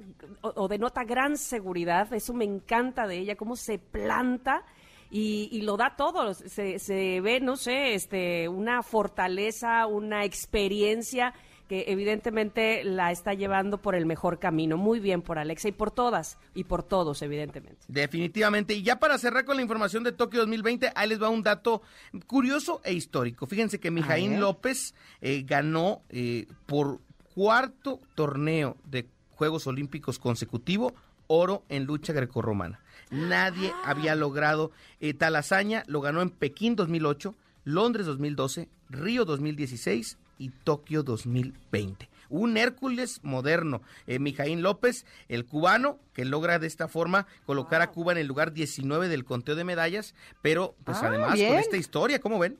o, 0.43 0.53
o 0.57 0.69
denota 0.69 1.05
gran 1.05 1.37
seguridad, 1.37 2.13
eso 2.13 2.33
me 2.33 2.45
encanta 2.45 3.07
de 3.07 3.19
ella, 3.19 3.37
cómo 3.37 3.55
se 3.55 3.79
planta 3.79 4.65
y, 5.11 5.49
y 5.53 5.63
lo 5.63 5.77
da 5.77 5.95
todo. 5.97 6.35
Se, 6.35 6.79
se 6.79 7.21
ve, 7.21 7.41
no 7.41 7.57
sé, 7.57 7.95
este, 7.95 8.49
una 8.49 8.83
fortaleza, 8.83 9.87
una 9.87 10.25
experiencia 10.25 11.35
que 11.69 11.85
evidentemente 11.89 12.83
la 12.83 13.13
está 13.13 13.35
llevando 13.35 13.79
por 13.79 13.95
el 13.95 14.07
mejor 14.07 14.39
camino. 14.39 14.77
Muy 14.77 15.01
bien 15.01 15.21
por 15.21 15.39
Alexa 15.39 15.69
y 15.69 15.73
por 15.73 15.91
todas 15.91 16.39
y 16.55 16.65
por 16.65 16.83
todos, 16.83 17.21
evidentemente. 17.23 17.85
Definitivamente. 17.89 18.75
Y 18.75 18.83
ya 18.83 18.99
para 18.99 19.19
cerrar 19.19 19.45
con 19.45 19.57
la 19.57 19.63
información 19.63 20.03
de 20.03 20.13
Tokio 20.13 20.41
2020, 20.41 20.93
ahí 20.95 21.09
les 21.09 21.23
va 21.23 21.29
un 21.29 21.43
dato 21.43 21.83
curioso 22.27 22.81
e 22.85 22.95
histórico. 22.95 23.47
Fíjense 23.47 23.79
que 23.79 23.91
Mijaín. 23.91 24.41
López 24.41 24.95
eh, 25.21 25.43
ganó 25.47 26.03
eh, 26.09 26.47
por 26.67 27.01
cuarto 27.35 28.01
torneo 28.15 28.77
de 28.85 29.07
Juegos 29.31 29.67
Olímpicos 29.67 30.19
consecutivo 30.19 30.95
oro 31.27 31.65
en 31.69 31.85
lucha 31.85 32.13
grecorromana. 32.13 32.81
Nadie 33.11 33.73
había 33.85 34.15
logrado 34.15 34.71
eh, 35.01 35.13
tal 35.13 35.37
hazaña. 35.37 35.85
Lo 35.87 36.01
ganó 36.01 36.23
en 36.23 36.31
Pekín 36.31 36.77
2008, 36.77 37.35
Londres 37.65 38.07
2012, 38.07 38.69
Río 38.89 39.25
2016 39.25 40.19
y 40.39 40.51
Tokio 40.51 41.03
2020. 41.03 42.09
un 42.31 42.59
Hércules 42.59 43.21
moderno. 43.23 43.81
Eh, 44.07 44.19
Mijaín 44.19 44.61
López, 44.63 45.07
el 45.29 45.47
cubano, 45.47 45.99
que 46.13 46.27
logra 46.27 46.59
de 46.59 46.67
esta 46.67 46.87
forma 46.87 47.27
colocar 47.47 47.81
a 47.81 47.87
Cuba 47.91 48.13
en 48.13 48.19
el 48.19 48.27
lugar 48.27 48.53
19 48.53 49.09
del 49.09 49.25
conteo 49.25 49.55
de 49.57 49.65
medallas, 49.65 50.15
pero 50.43 50.75
pues 50.85 50.99
Ah, 51.03 51.07
además 51.09 51.33
bien. 51.35 51.49
con 51.53 51.59
esta 51.59 51.79
historia, 51.79 52.19
¿cómo 52.21 52.39
ven? 52.39 52.59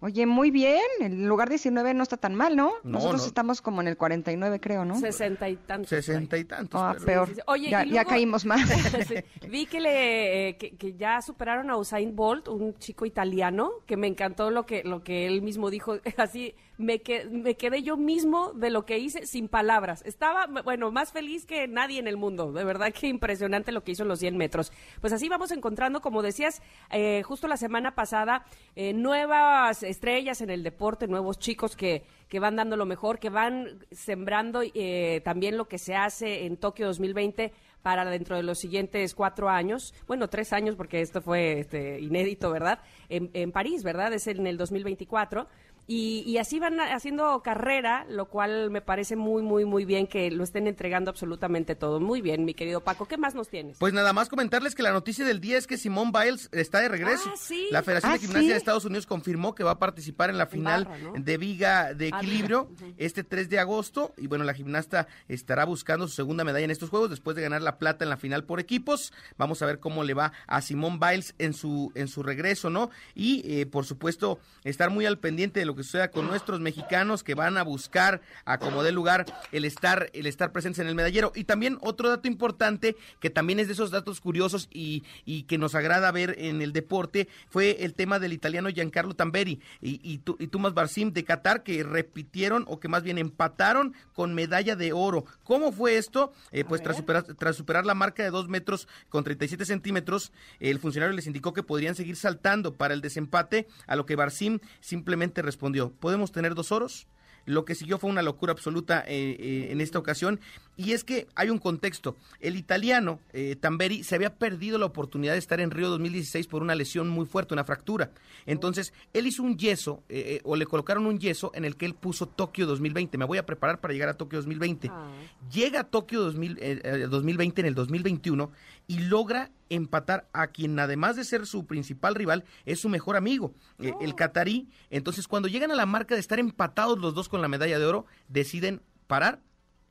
Oye, 0.00 0.26
muy 0.26 0.50
bien. 0.50 0.80
El 1.00 1.26
lugar 1.26 1.48
19 1.48 1.94
no 1.94 2.02
está 2.02 2.16
tan 2.16 2.34
mal, 2.34 2.56
¿no? 2.56 2.72
No, 2.82 2.90
Nosotros 2.92 3.20
no. 3.20 3.26
estamos 3.28 3.60
como 3.62 3.82
en 3.82 3.86
el 3.88 3.96
49, 3.96 4.58
creo, 4.60 4.84
¿no? 4.84 4.98
Sesenta 4.98 5.48
y 5.48 5.54
tantos. 5.56 5.90
Sesenta 5.90 6.36
y 6.38 6.44
tantos. 6.44 6.80
Ah, 6.82 6.94
pero- 7.04 7.26
peor. 7.26 7.44
Oye, 7.46 7.70
ya, 7.70 7.84
y 7.84 7.90
ya 7.90 7.92
luego- 8.02 8.10
caímos 8.10 8.44
más. 8.46 8.60
Sí. 9.08 9.14
Vi 9.48 9.66
que 9.66 9.78
le 9.78 10.48
eh, 10.48 10.56
que, 10.56 10.70
que 10.76 10.94
ya 10.94 11.20
superaron 11.22 11.70
a 11.70 11.76
Usain 11.76 12.16
Bolt, 12.16 12.48
un 12.48 12.74
chico 12.78 13.06
italiano, 13.06 13.70
que 13.86 13.96
me 13.96 14.06
encantó 14.08 14.50
lo 14.50 14.64
que 14.66 14.82
lo 14.84 15.04
que 15.04 15.26
él 15.28 15.40
mismo 15.42 15.70
dijo, 15.70 15.98
así 16.16 16.56
me, 16.78 17.00
que- 17.00 17.24
me 17.26 17.54
quedé 17.54 17.82
yo 17.82 17.96
mismo 17.96 18.52
de 18.54 18.70
lo 18.70 18.84
que 18.84 18.98
hice 18.98 19.26
sin 19.26 19.48
palabras. 19.48 20.02
Estaba, 20.04 20.46
bueno, 20.64 20.90
más 20.90 21.12
feliz 21.12 21.44
que 21.46 21.68
nadie 21.68 21.98
en 22.00 22.08
el 22.08 22.16
mundo. 22.16 22.52
De 22.52 22.64
verdad 22.64 22.92
que 22.92 23.06
impresionante 23.08 23.72
lo 23.72 23.82
que 23.84 23.92
hizo 23.92 24.02
en 24.02 24.08
los 24.08 24.18
100 24.18 24.36
metros. 24.36 24.72
Pues 25.00 25.12
así 25.12 25.28
vamos 25.28 25.50
encontrando, 25.52 26.00
como 26.00 26.22
decías, 26.22 26.62
eh, 26.90 27.22
justo 27.22 27.46
la 27.48 27.56
semana 27.56 27.94
pasada, 27.94 28.44
eh, 28.74 28.92
nuevas 28.92 29.82
estrellas 29.82 30.40
en 30.40 30.50
el 30.50 30.62
deporte, 30.62 31.06
nuevos 31.06 31.38
chicos 31.38 31.76
que, 31.76 32.04
que 32.28 32.40
van 32.40 32.56
dando 32.56 32.76
lo 32.76 32.86
mejor, 32.86 33.18
que 33.18 33.30
van 33.30 33.84
sembrando 33.90 34.62
eh, 34.62 35.20
también 35.24 35.56
lo 35.56 35.68
que 35.68 35.78
se 35.78 35.94
hace 35.94 36.46
en 36.46 36.56
Tokio 36.56 36.86
2020 36.86 37.52
para 37.82 38.04
dentro 38.04 38.36
de 38.36 38.44
los 38.44 38.60
siguientes 38.60 39.12
cuatro 39.14 39.48
años, 39.48 39.92
bueno, 40.06 40.28
tres 40.28 40.52
años 40.52 40.76
porque 40.76 41.00
esto 41.00 41.20
fue 41.20 41.58
este, 41.58 41.98
inédito, 42.00 42.50
¿verdad? 42.52 42.78
En, 43.08 43.30
en 43.34 43.50
París, 43.50 43.82
¿verdad? 43.82 44.12
Es 44.12 44.28
en 44.28 44.46
el 44.46 44.56
2024. 44.56 45.48
Y, 45.92 46.22
y 46.26 46.38
así 46.38 46.58
van 46.58 46.80
haciendo 46.80 47.42
carrera, 47.42 48.06
lo 48.08 48.24
cual 48.26 48.70
me 48.70 48.80
parece 48.80 49.14
muy, 49.14 49.42
muy, 49.42 49.66
muy 49.66 49.84
bien 49.84 50.06
que 50.06 50.30
lo 50.30 50.42
estén 50.42 50.66
entregando 50.66 51.10
absolutamente 51.10 51.74
todo. 51.74 52.00
Muy 52.00 52.22
bien, 52.22 52.46
mi 52.46 52.54
querido 52.54 52.80
Paco. 52.80 53.06
¿Qué 53.06 53.18
más 53.18 53.34
nos 53.34 53.48
tienes? 53.50 53.76
Pues 53.78 53.92
nada 53.92 54.14
más 54.14 54.30
comentarles 54.30 54.74
que 54.74 54.82
la 54.82 54.92
noticia 54.92 55.24
del 55.26 55.40
día 55.40 55.58
es 55.58 55.66
que 55.66 55.76
Simón 55.76 56.10
Biles 56.10 56.48
está 56.52 56.78
de 56.80 56.88
regreso. 56.88 57.28
Ah, 57.30 57.36
sí. 57.38 57.68
La 57.70 57.82
Federación 57.82 58.12
Ah, 58.12 58.14
de 58.14 58.20
Gimnasia 58.20 58.42
¿sí? 58.42 58.48
de 58.52 58.56
Estados 58.56 58.84
Unidos 58.86 59.04
confirmó 59.04 59.54
que 59.54 59.64
va 59.64 59.72
a 59.72 59.78
participar 59.78 60.30
en 60.30 60.38
la 60.38 60.46
final 60.46 60.86
barra, 60.86 60.98
¿no? 60.98 61.12
de 61.14 61.36
Viga 61.36 61.92
de 61.92 62.10
Ah, 62.10 62.18
Equilibrio 62.18 62.70
este 62.96 63.22
3 63.22 63.50
de 63.50 63.58
agosto. 63.58 64.14
Y 64.16 64.28
bueno, 64.28 64.44
la 64.44 64.54
gimnasta 64.54 65.08
estará 65.28 65.66
buscando 65.66 66.08
su 66.08 66.14
segunda 66.14 66.42
medalla 66.42 66.64
en 66.64 66.70
estos 66.70 66.88
Juegos 66.88 67.10
después 67.10 67.36
de 67.36 67.42
ganar 67.42 67.60
la 67.60 67.76
plata 67.78 68.04
en 68.04 68.08
la 68.08 68.16
final 68.16 68.44
por 68.44 68.60
equipos. 68.60 69.12
Vamos 69.36 69.60
a 69.60 69.66
ver 69.66 69.78
cómo 69.78 70.04
le 70.04 70.14
va 70.14 70.32
a 70.46 70.62
Simón 70.62 70.98
Biles 70.98 71.34
en 71.38 71.52
su, 71.52 71.92
en 71.94 72.08
su 72.08 72.22
regreso, 72.22 72.70
¿no? 72.70 72.88
Y 73.14 73.42
eh, 73.44 73.66
por 73.66 73.84
supuesto, 73.84 74.38
estar 74.64 74.88
muy 74.88 75.04
al 75.04 75.18
pendiente 75.18 75.60
de 75.60 75.66
lo 75.66 75.74
que 75.76 75.81
suceda 75.82 76.10
con 76.10 76.26
nuestros 76.26 76.60
mexicanos 76.60 77.22
que 77.22 77.34
van 77.34 77.58
a 77.58 77.62
buscar 77.62 78.20
a 78.44 78.58
como 78.58 78.82
dé 78.82 78.92
lugar 78.92 79.26
el 79.52 79.64
estar, 79.64 80.10
el 80.12 80.26
estar 80.26 80.52
presentes 80.52 80.80
en 80.80 80.88
el 80.88 80.94
medallero. 80.94 81.32
Y 81.34 81.44
también 81.44 81.78
otro 81.80 82.08
dato 82.08 82.28
importante, 82.28 82.96
que 83.20 83.30
también 83.30 83.60
es 83.60 83.66
de 83.66 83.74
esos 83.74 83.90
datos 83.90 84.20
curiosos 84.20 84.68
y, 84.72 85.04
y 85.24 85.44
que 85.44 85.58
nos 85.58 85.74
agrada 85.74 86.10
ver 86.12 86.34
en 86.38 86.62
el 86.62 86.72
deporte, 86.72 87.28
fue 87.48 87.84
el 87.84 87.94
tema 87.94 88.18
del 88.18 88.32
italiano 88.32 88.68
Giancarlo 88.68 89.14
Tamberi 89.14 89.60
y, 89.80 90.00
y, 90.02 90.20
y 90.38 90.46
Tumas 90.48 90.74
Barsim 90.74 91.12
de 91.12 91.24
Qatar, 91.24 91.62
que 91.62 91.82
repitieron 91.82 92.64
o 92.68 92.80
que 92.80 92.88
más 92.88 93.02
bien 93.02 93.18
empataron 93.18 93.94
con 94.12 94.34
medalla 94.34 94.76
de 94.76 94.92
oro. 94.92 95.24
¿Cómo 95.44 95.72
fue 95.72 95.96
esto? 95.96 96.32
Eh, 96.50 96.64
pues 96.64 96.82
tras 96.82 96.96
superar, 96.96 97.24
tras 97.24 97.56
superar 97.56 97.86
la 97.86 97.94
marca 97.94 98.22
de 98.22 98.30
2 98.30 98.48
metros 98.48 98.88
con 99.08 99.24
37 99.24 99.64
centímetros, 99.64 100.32
el 100.60 100.78
funcionario 100.78 101.14
les 101.14 101.26
indicó 101.26 101.52
que 101.52 101.62
podrían 101.62 101.94
seguir 101.94 102.16
saltando 102.16 102.74
para 102.74 102.94
el 102.94 103.00
desempate, 103.00 103.66
a 103.86 103.96
lo 103.96 104.06
que 104.06 104.16
Barsim 104.16 104.58
simplemente 104.80 105.42
respondió, 105.42 105.61
¿podemos 106.00 106.32
tener 106.32 106.54
dos 106.54 106.72
oros? 106.72 107.06
Lo 107.44 107.64
que 107.64 107.74
siguió 107.74 107.98
fue 107.98 108.10
una 108.10 108.22
locura 108.22 108.52
absoluta 108.52 109.00
eh, 109.06 109.36
eh, 109.38 109.68
en 109.70 109.80
esta 109.80 109.98
ocasión. 109.98 110.40
Y 110.76 110.92
es 110.92 111.04
que 111.04 111.28
hay 111.34 111.50
un 111.50 111.58
contexto. 111.58 112.16
El 112.40 112.56
italiano, 112.56 113.20
eh, 113.32 113.56
Tamberi, 113.56 114.04
se 114.04 114.14
había 114.14 114.34
perdido 114.36 114.78
la 114.78 114.86
oportunidad 114.86 115.32
de 115.32 115.38
estar 115.38 115.60
en 115.60 115.70
Río 115.70 115.90
2016 115.90 116.46
por 116.46 116.62
una 116.62 116.74
lesión 116.74 117.08
muy 117.08 117.26
fuerte, 117.26 117.54
una 117.54 117.64
fractura. 117.64 118.10
Entonces, 118.46 118.92
él 119.12 119.26
hizo 119.26 119.42
un 119.42 119.58
yeso, 119.58 120.02
eh, 120.08 120.36
eh, 120.36 120.40
o 120.44 120.56
le 120.56 120.66
colocaron 120.66 121.06
un 121.06 121.18
yeso 121.18 121.52
en 121.54 121.64
el 121.64 121.76
que 121.76 121.86
él 121.86 121.94
puso 121.94 122.26
Tokio 122.26 122.66
2020. 122.66 123.18
Me 123.18 123.24
voy 123.24 123.38
a 123.38 123.46
preparar 123.46 123.80
para 123.80 123.92
llegar 123.92 124.08
a 124.08 124.14
Tokio 124.14 124.38
2020. 124.38 124.88
Ah. 124.90 125.10
Llega 125.50 125.80
a 125.80 125.84
Tokio 125.84 126.20
2000, 126.22 126.58
eh, 126.60 126.80
eh, 126.84 127.06
2020 127.10 127.60
en 127.60 127.66
el 127.66 127.74
2021 127.74 128.52
y 128.86 128.98
logra 129.00 129.50
empatar 129.68 130.28
a 130.32 130.48
quien 130.48 130.78
además 130.78 131.16
de 131.16 131.24
ser 131.24 131.46
su 131.46 131.66
principal 131.66 132.14
rival 132.14 132.44
es 132.64 132.80
su 132.80 132.88
mejor 132.88 133.16
amigo, 133.16 133.54
eh, 133.78 133.92
el 134.00 134.14
catarí. 134.14 134.68
Entonces 134.90 135.26
cuando 135.26 135.48
llegan 135.48 135.70
a 135.70 135.74
la 135.74 135.86
marca 135.86 136.14
de 136.14 136.20
estar 136.20 136.38
empatados 136.38 136.98
los 136.98 137.14
dos 137.14 137.28
con 137.28 137.42
la 137.42 137.48
medalla 137.48 137.78
de 137.78 137.84
oro, 137.84 138.06
deciden 138.28 138.82
parar 139.06 139.40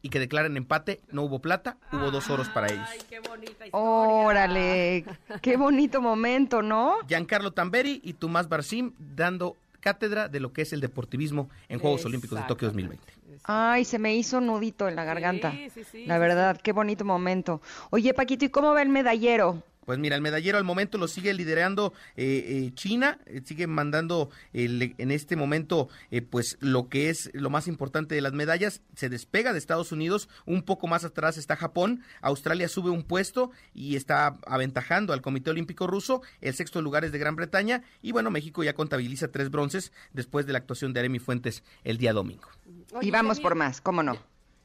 y 0.02 0.10
que 0.10 0.20
declaren 0.20 0.58
empate, 0.58 1.02
no 1.12 1.24
hubo 1.24 1.40
plata, 1.40 1.78
hubo 1.92 2.12
dos 2.12 2.30
oros 2.30 2.50
para 2.50 2.68
ellos. 2.68 2.88
Ay, 2.90 3.00
qué 3.10 3.20
bonita 3.20 3.66
historia. 3.66 3.72
Órale, 3.74 5.06
qué 5.42 5.58
bonito 5.58 6.02
momento, 6.02 6.62
¿no? 6.62 6.98
Giancarlo 7.08 7.52
Tamberi 7.52 8.02
y 8.04 8.14
Tomás 8.14 8.50
Barsim 8.50 8.94
dando 8.98 9.58
cátedra 9.80 10.28
de 10.28 10.40
lo 10.40 10.54
que 10.54 10.62
es 10.62 10.74
el 10.74 10.82
deportivismo 10.82 11.50
en 11.68 11.80
Juegos 11.80 12.06
Olímpicos 12.06 12.40
de 12.40 12.46
Tokio 12.46 12.68
2020. 12.68 13.04
Ay, 13.44 13.86
se 13.86 13.98
me 13.98 14.16
hizo 14.16 14.40
nudito 14.40 14.88
en 14.88 14.96
la 14.96 15.04
garganta. 15.04 15.52
Sí, 15.52 15.70
sí, 15.70 15.84
sí, 15.84 16.06
la 16.06 16.20
verdad, 16.20 16.60
qué 16.62 16.72
bonito 16.74 17.06
momento. 17.06 17.62
Oye, 17.90 18.14
Paquito, 18.14 18.46
¿y 18.46 18.50
cómo 18.50 18.74
va 18.74 18.82
el 18.82 18.90
medallero? 18.90 19.64
Pues 19.86 19.98
mira, 19.98 20.16
el 20.16 20.22
medallero 20.22 20.58
al 20.60 20.64
momento 20.64 20.98
lo 21.00 21.08
sigue 21.08 21.34
liderando 21.34 21.94
eh, 22.16 22.46
eh, 22.68 22.72
China, 22.76 23.18
eh, 23.26 23.42
sigue 23.44 23.66
mandando 23.66 24.30
el- 24.54 24.94
en 24.98 25.10
este 25.12 25.36
momento 25.36 25.90
eh, 26.12 26.22
pues 26.22 26.58
lo 26.62 26.88
que 26.88 27.10
es 27.10 27.32
lo 27.34 27.50
más 27.50 27.68
importante 27.68 28.14
de 28.14 28.22
las 28.22 28.34
medallas, 28.34 28.82
se 28.96 29.10
despega 29.10 29.54
de 29.54 29.60
Estados 29.60 29.92
Unidos, 29.92 30.30
un 30.46 30.62
poco 30.62 30.86
más 30.88 31.04
atrás 31.04 31.38
está 31.38 31.56
Japón, 31.56 32.04
Australia 32.22 32.68
sube 32.68 32.92
un 32.92 33.02
puesto 33.04 33.52
y 33.74 33.96
está 33.96 34.38
aventajando 34.46 35.14
al 35.14 35.22
Comité 35.22 35.50
Olímpico 35.50 35.88
Ruso, 35.88 36.22
el 36.42 36.54
sexto 36.54 36.82
lugar 36.82 37.04
es 37.04 37.12
de 37.12 37.18
Gran 37.18 37.36
Bretaña 37.36 37.82
y 38.04 38.12
bueno, 38.12 38.30
México 38.30 38.64
ya 38.64 38.74
contabiliza 38.74 39.30
tres 39.32 39.50
bronces 39.50 39.92
después 40.14 40.46
de 40.46 40.54
la 40.54 40.60
actuación 40.60 40.94
de 40.94 41.00
Aremi 41.00 41.18
Fuentes 41.20 41.64
el 41.84 41.98
día 41.98 42.14
domingo. 42.14 42.48
Oye, 42.94 43.08
y 43.08 43.12
vamos 43.12 43.38
Jenny, 43.38 43.44
por 43.44 43.56
más, 43.56 43.82
¿cómo 43.82 44.04
no? 44.04 44.18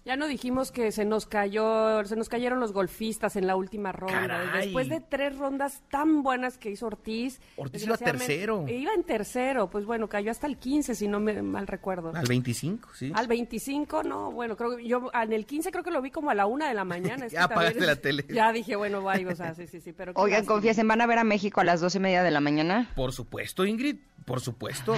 Ya 0.07 0.15
no 0.15 0.29
dijimos 0.29 0.71
que 0.71 0.93
se 0.93 1.05
nos 1.05 1.27
cayó, 1.27 2.05
se 2.05 2.15
nos 2.15 2.29
cayeron 2.29 2.61
los 2.61 2.73
golfistas 2.73 3.35
en 3.35 3.49
la 3.49 3.57
última 3.57 3.91
ronda. 3.91 4.21
Caray. 4.29 4.67
Después 4.67 4.89
de 4.89 5.01
tres 5.01 5.37
rondas 5.37 5.83
tan 5.91 6.23
buenas 6.23 6.59
que 6.59 6.71
hizo 6.71 6.87
Ortiz. 6.87 7.41
Ortiz 7.57 7.83
iba 7.85 7.97
tercero. 7.97 8.65
Iba 8.69 8.93
en 8.95 9.03
tercero, 9.03 9.69
pues 9.69 9.85
bueno, 9.85 10.09
cayó 10.09 10.31
hasta 10.31 10.47
el 10.47 10.59
15, 10.59 10.95
si 10.95 11.09
no 11.09 11.19
me 11.19 11.43
mal 11.43 11.67
recuerdo. 11.67 12.13
Al 12.15 12.25
25, 12.25 12.91
sí. 12.95 13.11
Al 13.17 13.27
25, 13.27 14.05
no, 14.05 14.31
bueno, 14.31 14.57
creo 14.57 14.77
que 14.77 14.87
yo 14.87 15.11
en 15.13 15.33
el 15.33 15.45
15 15.45 15.73
creo 15.73 15.83
que 15.83 15.91
lo 15.91 16.01
vi 16.01 16.13
como 16.13 16.31
a 16.31 16.35
la 16.37 16.47
una 16.47 16.69
de 16.69 16.75
la 16.75 16.85
mañana. 16.85 17.27
Ya 17.37 17.43
apagaste 17.45 17.81
también- 17.81 17.87
la 17.89 17.97
tele. 18.01 18.25
Ya 18.33 18.53
dije, 18.53 18.77
bueno, 18.77 19.03
bye, 19.03 19.27
o 19.27 19.35
sea, 19.35 19.57
sí, 19.57 19.67
sí, 19.67 19.81
sí, 19.81 19.93
pero 19.93 20.13
Oigan, 20.15 20.45
confiesen, 20.47 20.87
¿van 20.87 21.01
a 21.01 21.07
ver 21.09 21.19
a 21.19 21.25
México 21.25 21.61
a 21.61 21.65
las 21.65 21.81
doce 21.81 21.99
y 21.99 22.01
media 22.01 22.23
de 22.23 22.31
la 22.31 22.41
mañana? 22.41 22.93
Por 22.95 23.13
supuesto, 23.13 23.65
Ingrid, 23.67 23.97
por 24.27 24.41
supuesto. 24.43 24.95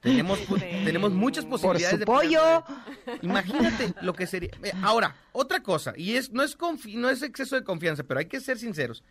tenemos, 0.00 0.38
Sí. 0.40 0.46
tenemos 0.84 1.12
muchas 1.12 1.44
Por 1.46 1.52
posibilidades 1.52 1.94
su 1.94 1.98
de 2.00 2.04
pollo. 2.06 2.64
Imagínate 3.22 3.94
lo 4.02 4.12
que 4.12 4.26
sería. 4.26 4.50
Ahora, 4.82 5.16
otra 5.32 5.62
cosa, 5.62 5.94
y 5.96 6.16
es 6.16 6.30
no 6.32 6.42
es 6.42 6.58
confi- 6.58 6.96
no 6.96 7.08
es 7.08 7.22
exceso 7.22 7.56
de 7.56 7.64
confianza, 7.64 8.02
pero 8.04 8.20
hay 8.20 8.26
que 8.26 8.40
ser 8.40 8.58
sinceros. 8.58 9.02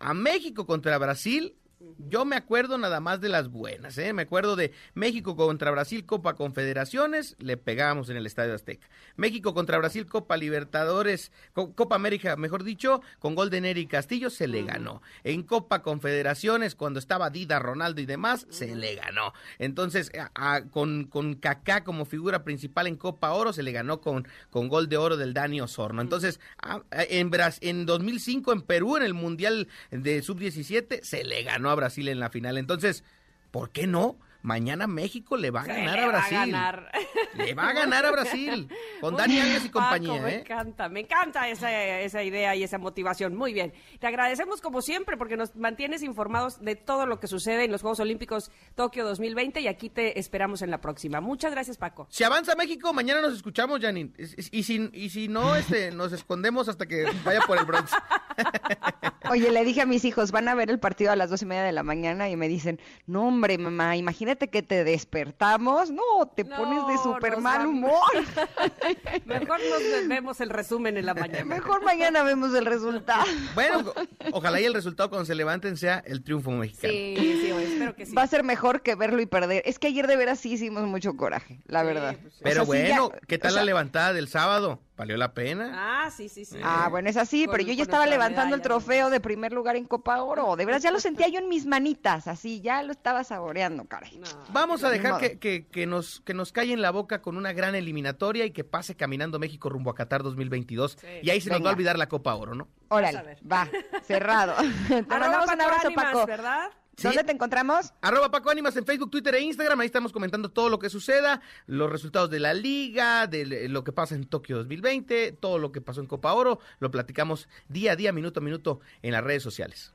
A 0.00 0.14
México 0.14 0.64
contra 0.66 0.96
Brasil, 0.98 1.54
yo 1.98 2.24
me 2.24 2.36
acuerdo 2.36 2.78
nada 2.78 3.00
más 3.00 3.20
de 3.20 3.28
las 3.28 3.48
buenas, 3.50 3.98
¿eh? 3.98 4.12
Me 4.12 4.22
acuerdo 4.22 4.56
de 4.56 4.72
México 4.94 5.36
contra 5.36 5.70
Brasil, 5.70 6.06
Copa 6.06 6.34
Confederaciones, 6.34 7.36
le 7.38 7.56
pegamos 7.58 8.08
en 8.08 8.16
el 8.16 8.26
Estadio 8.26 8.54
Azteca. 8.54 8.88
México 9.16 9.52
contra 9.54 9.76
Brasil, 9.78 10.06
Copa 10.06 10.36
Libertadores, 10.36 11.32
Co- 11.52 11.74
Copa 11.74 11.96
América, 11.96 12.34
mejor 12.36 12.64
dicho, 12.64 13.02
con 13.18 13.34
gol 13.34 13.50
de 13.50 13.60
Neri 13.60 13.86
Castillo, 13.86 14.30
se 14.30 14.46
le 14.48 14.62
ganó. 14.62 15.02
En 15.22 15.42
Copa 15.42 15.82
Confederaciones, 15.82 16.74
cuando 16.74 16.98
estaba 16.98 17.28
Dida, 17.30 17.58
Ronaldo 17.58 18.00
y 18.00 18.06
demás, 18.06 18.46
se 18.50 18.74
le 18.74 18.94
ganó. 18.94 19.32
Entonces, 19.58 20.10
a- 20.18 20.30
a- 20.54 20.64
con, 20.64 21.04
con 21.04 21.34
Kaká 21.34 21.84
como 21.84 22.04
figura 22.06 22.42
principal 22.44 22.86
en 22.86 22.96
Copa 22.96 23.32
Oro, 23.32 23.52
se 23.52 23.62
le 23.62 23.72
ganó 23.72 24.00
con, 24.00 24.26
con 24.50 24.68
gol 24.68 24.88
de 24.88 24.96
oro 24.96 25.16
del 25.16 25.34
Dani 25.34 25.60
Osorno. 25.60 26.00
Entonces, 26.02 26.40
a- 26.62 26.82
a- 26.90 27.02
en, 27.04 27.30
Bras- 27.30 27.58
en 27.60 27.84
2005 27.86 28.52
en 28.52 28.62
Perú, 28.62 28.96
en 28.96 29.02
el 29.02 29.14
Mundial 29.14 29.68
de 29.90 30.22
Sub-17, 30.22 31.02
se 31.02 31.24
le 31.24 31.42
ganó 31.42 31.65
a 31.70 31.74
Brasil 31.74 32.08
en 32.08 32.20
la 32.20 32.30
final. 32.30 32.58
Entonces, 32.58 33.04
¿por 33.50 33.70
qué 33.70 33.86
no? 33.86 34.16
Mañana 34.42 34.86
México 34.86 35.36
le 35.36 35.50
va 35.50 35.62
a 35.62 35.64
Se 35.64 35.72
ganar 35.72 35.98
a 35.98 36.02
va 36.02 36.08
Brasil. 36.12 36.38
ganar. 36.38 36.92
Le 37.34 37.54
va 37.54 37.68
a 37.68 37.72
ganar 37.72 38.06
a 38.06 38.12
Brasil. 38.12 38.68
Con 39.00 39.16
Dani 39.16 39.40
Alves 39.40 39.64
y 39.64 39.68
Paco, 39.70 39.80
compañía, 39.80 40.22
Me 40.22 40.34
¿eh? 40.34 40.38
encanta, 40.40 40.88
me 40.88 41.00
encanta 41.00 41.48
esa, 41.48 41.98
esa 41.98 42.22
idea 42.22 42.54
y 42.54 42.62
esa 42.62 42.78
motivación. 42.78 43.34
Muy 43.34 43.52
bien. 43.52 43.72
Te 43.98 44.06
agradecemos 44.06 44.60
como 44.60 44.82
siempre 44.82 45.16
porque 45.16 45.36
nos 45.36 45.56
mantienes 45.56 46.04
informados 46.04 46.60
de 46.60 46.76
todo 46.76 47.06
lo 47.06 47.18
que 47.18 47.26
sucede 47.26 47.64
en 47.64 47.72
los 47.72 47.80
Juegos 47.82 47.98
Olímpicos 47.98 48.52
Tokio 48.76 49.04
2020 49.04 49.62
y 49.62 49.66
aquí 49.66 49.90
te 49.90 50.16
esperamos 50.20 50.62
en 50.62 50.70
la 50.70 50.80
próxima. 50.80 51.20
Muchas 51.20 51.50
gracias, 51.50 51.76
Paco. 51.76 52.06
Si 52.08 52.22
avanza 52.22 52.54
México, 52.54 52.92
mañana 52.92 53.20
nos 53.22 53.34
escuchamos, 53.34 53.80
Janine. 53.80 54.12
Y 54.52 54.62
si, 54.62 54.90
y 54.92 55.10
si 55.10 55.26
no, 55.26 55.56
este, 55.56 55.90
nos 55.90 56.12
escondemos 56.12 56.68
hasta 56.68 56.86
que 56.86 57.04
vaya 57.24 57.40
por 57.40 57.58
el 57.58 57.64
bronce. 57.64 57.96
Oye, 59.30 59.50
le 59.50 59.64
dije 59.64 59.82
a 59.82 59.86
mis 59.86 60.04
hijos, 60.04 60.30
van 60.32 60.48
a 60.48 60.54
ver 60.54 60.70
el 60.70 60.78
partido 60.78 61.10
a 61.12 61.16
las 61.16 61.30
dos 61.30 61.42
y 61.42 61.46
media 61.46 61.62
de 61.64 61.72
la 61.72 61.82
mañana 61.82 62.28
y 62.28 62.36
me 62.36 62.48
dicen, 62.48 62.80
no 63.06 63.26
hombre, 63.28 63.58
mamá, 63.58 63.96
imagínate 63.96 64.48
que 64.48 64.62
te 64.62 64.84
despertamos. 64.84 65.90
No, 65.90 66.26
te 66.34 66.44
No, 66.44 66.56
pones 66.56 66.86
de 66.86 66.98
súper 67.02 67.38
mal 67.38 67.66
humor. 67.66 67.92
Mejor 69.26 69.58
nos 69.60 70.08
vemos 70.08 70.40
el 70.40 70.50
resumen 70.50 70.96
en 70.96 71.06
la 71.06 71.14
mañana. 71.14 71.44
Mejor 71.44 71.82
mañana 71.84 72.22
vemos 72.22 72.54
el 72.54 72.66
resultado. 72.66 73.24
Bueno, 73.54 73.92
ojalá 74.32 74.60
y 74.60 74.64
el 74.64 74.74
resultado 74.74 75.08
cuando 75.10 75.24
se 75.26 75.34
levanten 75.34 75.76
sea 75.76 76.02
el 76.06 76.22
triunfo 76.22 76.50
mexicano. 76.50 76.92
Sí, 76.92 77.14
sí, 77.18 77.50
espero 77.50 77.94
que 77.94 78.06
sí. 78.06 78.14
Va 78.14 78.22
a 78.22 78.26
ser 78.26 78.44
mejor 78.44 78.82
que 78.82 78.94
verlo 78.94 79.20
y 79.20 79.26
perder. 79.26 79.62
Es 79.66 79.78
que 79.78 79.88
ayer 79.88 80.06
de 80.06 80.16
veras 80.16 80.38
sí 80.40 80.52
hicimos 80.52 80.84
mucho 80.84 81.16
coraje, 81.16 81.60
la 81.66 81.80
Sí, 81.80 81.86
verdad. 81.86 82.16
pues 82.20 82.34
sí. 82.34 82.40
Pero 82.42 82.62
O 82.62 82.66
sea, 82.66 82.74
sí, 82.74 82.88
bueno, 82.88 83.10
ya- 83.12 83.20
¿qué 83.26 83.38
tal 83.38 83.50
o 83.50 83.54
sea, 83.54 83.62
la 83.62 83.66
levantada 83.66 84.12
del 84.12 84.28
sábado? 84.28 84.80
¿Valió 84.96 85.18
la 85.18 85.34
pena? 85.34 85.72
Ah, 86.06 86.10
sí, 86.10 86.28
sí, 86.30 86.46
sí. 86.46 86.56
Ah, 86.62 86.88
bueno, 86.90 87.10
es 87.10 87.18
así, 87.18 87.44
Con- 87.44 87.52
pero 87.52 87.64
yo 87.68 87.74
ya 87.74 87.82
estaba 87.82 88.06
levantando 88.06 88.54
el 88.56 88.62
trofeo 88.62 89.10
de 89.10 89.20
primer 89.20 89.52
lugar 89.52 89.76
en 89.76 89.84
Copa 89.84 90.22
Oro. 90.22 90.56
De 90.56 90.64
veras, 90.64 90.82
ya 90.82 90.90
lo 90.90 91.00
sentía 91.00 91.28
yo 91.28 91.38
en 91.38 91.48
mis 91.50 91.66
manitas, 91.66 92.26
así, 92.28 92.62
ya 92.62 92.82
lo 92.82 92.92
estaba 92.92 93.22
saboreando, 93.22 93.84
caray. 93.84 94.16
No. 94.18 94.26
Vamos 94.52 94.84
a 94.84 94.90
dejar 94.90 95.20
que, 95.20 95.38
que- 95.38 95.66
que 95.66 95.86
nos, 95.86 96.20
que 96.22 96.32
nos 96.32 96.50
calle 96.50 96.72
en 96.72 96.80
la 96.80 96.90
boca 96.92 97.20
con 97.20 97.36
una 97.36 97.52
gran 97.52 97.74
eliminatoria 97.74 98.46
y 98.46 98.52
que 98.52 98.64
pase 98.64 98.94
caminando 98.94 99.38
México 99.38 99.68
rumbo 99.68 99.90
a 99.90 99.94
Qatar 99.94 100.22
2022. 100.22 100.96
Sí. 100.98 101.06
Y 101.22 101.28
ahí 101.30 101.42
se 101.42 101.50
nos 101.50 101.56
va 101.56 101.58
Venga. 101.58 101.70
a 101.70 101.72
olvidar 101.74 101.98
la 101.98 102.08
Copa 102.08 102.34
Oro, 102.34 102.54
¿no? 102.54 102.68
Órale, 102.88 103.36
va, 103.50 103.68
cerrado. 104.02 104.54
Te 104.88 105.02
mandamos 105.02 105.50
un 105.50 105.58
Paco 105.58 105.62
abrazo, 105.62 105.86
Ánimas, 105.88 106.04
Paco. 106.06 106.26
¿verdad? 106.26 106.70
Sí. 106.96 107.08
¿Dónde 107.08 107.24
te 107.24 107.32
encontramos? 107.32 107.92
Arroba 108.00 108.30
Paco 108.30 108.50
Ánimas 108.50 108.74
en 108.76 108.86
Facebook, 108.86 109.10
Twitter 109.10 109.34
e 109.34 109.40
Instagram. 109.40 109.80
Ahí 109.80 109.86
estamos 109.86 110.12
comentando 110.12 110.50
todo 110.50 110.70
lo 110.70 110.78
que 110.78 110.88
suceda, 110.88 111.42
los 111.66 111.92
resultados 111.92 112.30
de 112.30 112.40
la 112.40 112.54
liga, 112.54 113.26
de 113.26 113.68
lo 113.68 113.84
que 113.84 113.92
pasa 113.92 114.14
en 114.14 114.24
Tokio 114.26 114.56
2020, 114.56 115.32
todo 115.32 115.58
lo 115.58 115.72
que 115.72 115.82
pasó 115.82 116.00
en 116.00 116.06
Copa 116.06 116.32
Oro. 116.32 116.58
Lo 116.78 116.90
platicamos 116.90 117.48
día 117.68 117.92
a 117.92 117.96
día, 117.96 118.12
minuto 118.12 118.40
a 118.40 118.42
minuto 118.42 118.80
en 119.02 119.12
las 119.12 119.22
redes 119.22 119.42
sociales. 119.42 119.92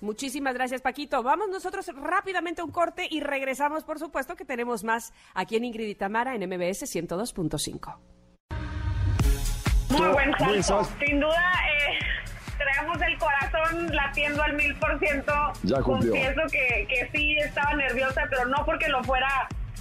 Muchísimas 0.00 0.54
gracias, 0.54 0.82
Paquito. 0.82 1.22
Vamos 1.22 1.48
nosotros 1.48 1.86
rápidamente 1.94 2.60
a 2.60 2.64
un 2.64 2.70
corte 2.70 3.06
y 3.10 3.20
regresamos, 3.20 3.84
por 3.84 3.98
supuesto, 3.98 4.36
que 4.36 4.44
tenemos 4.44 4.84
más 4.84 5.12
aquí 5.34 5.56
en 5.56 5.64
Ingrid 5.64 5.88
y 5.88 5.94
Tamara 5.94 6.34
en 6.34 6.42
MBS 6.42 6.82
102.5. 6.82 7.96
Muy 9.88 10.08
buen 10.08 10.32
salto. 10.38 10.90
Sin 10.98 11.20
duda, 11.20 11.52
eh, 11.70 11.73
traemos 12.64 13.00
el 13.02 13.18
corazón 13.18 13.94
latiendo 13.94 14.42
al 14.42 14.54
mil 14.54 14.74
por 14.76 14.98
ciento. 14.98 15.32
Ya 15.62 15.80
cumplió. 15.80 16.12
Confieso 16.12 16.42
que, 16.50 16.86
que 16.88 17.08
sí 17.12 17.36
estaba 17.38 17.74
nerviosa, 17.74 18.22
pero 18.30 18.46
no 18.46 18.64
porque 18.64 18.88
lo 18.88 19.02
fuera 19.04 19.28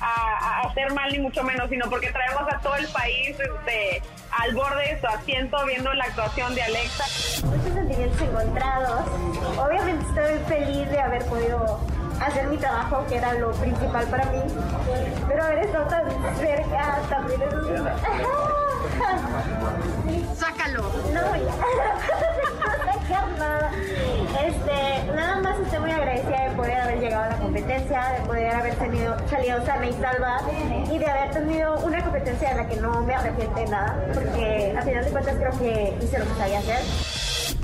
a, 0.02 0.62
a 0.62 0.62
hacer 0.68 0.92
mal 0.94 1.12
ni 1.12 1.20
mucho 1.20 1.44
menos, 1.44 1.70
sino 1.70 1.90
porque 1.90 2.12
traemos 2.12 2.44
a 2.52 2.60
todo 2.60 2.76
el 2.76 2.88
país 2.90 3.30
este, 3.40 4.02
al 4.32 4.54
borde 4.56 4.94
de 4.94 5.00
su 5.00 5.08
asiento 5.08 5.66
viendo 5.66 5.94
la 5.94 6.06
actuación 6.06 6.54
de 6.56 6.64
Alexa. 6.64 7.06
muchos 7.46 7.74
sentimientos 7.74 8.22
encontrados. 8.22 9.02
Obviamente 9.58 10.06
estoy 10.08 10.40
feliz 10.58 10.90
de 10.90 11.00
haber 11.00 11.24
podido 11.26 11.80
hacer 12.22 12.48
mi 12.48 12.58
trabajo, 12.58 13.06
que 13.08 13.16
era 13.18 13.34
lo 13.34 13.52
principal 13.52 14.06
para 14.08 14.26
mí. 14.26 14.40
Pero 15.28 15.44
haber 15.44 15.60
estado 15.60 15.88
tan 15.88 16.38
cerca 16.38 17.00
también 17.10 17.42
es 17.42 17.54
un... 17.54 17.90
Sácalo. 20.36 20.84
No 21.14 21.22
voy 21.28 21.40
a 23.04 23.08
sacar 23.08 23.30
nada. 23.38 23.72
Este, 24.46 25.14
nada 25.14 25.42
más 25.42 25.60
estoy 25.60 25.80
muy 25.80 25.92
agradecida 25.92 26.50
de 26.50 26.56
poder 26.56 26.82
haber 26.82 27.00
llegado 27.00 27.24
a 27.24 27.30
la 27.30 27.38
competencia, 27.38 28.10
de 28.10 28.26
poder 28.26 28.56
haber 28.56 28.76
tenido, 28.76 29.30
salido 29.30 29.66
sana 29.66 29.88
y 29.88 29.94
salva 29.94 30.42
y 30.92 30.98
de 30.98 31.06
haber 31.06 31.32
tenido 31.32 31.78
una 31.80 32.04
competencia 32.04 32.50
de 32.50 32.56
la 32.56 32.68
que 32.68 32.76
no 32.78 33.02
me 33.02 33.16
arrepiento 33.16 33.56
de 33.60 33.68
nada, 33.68 34.00
porque 34.14 34.76
a 34.78 34.82
final 34.82 35.06
de 35.06 35.12
cuentas 35.12 35.36
creo 35.38 35.60
que 35.60 35.98
hice 36.04 36.20
lo 36.20 36.26
que 36.26 36.34
sabía 36.36 36.60
hacer. 36.60 36.82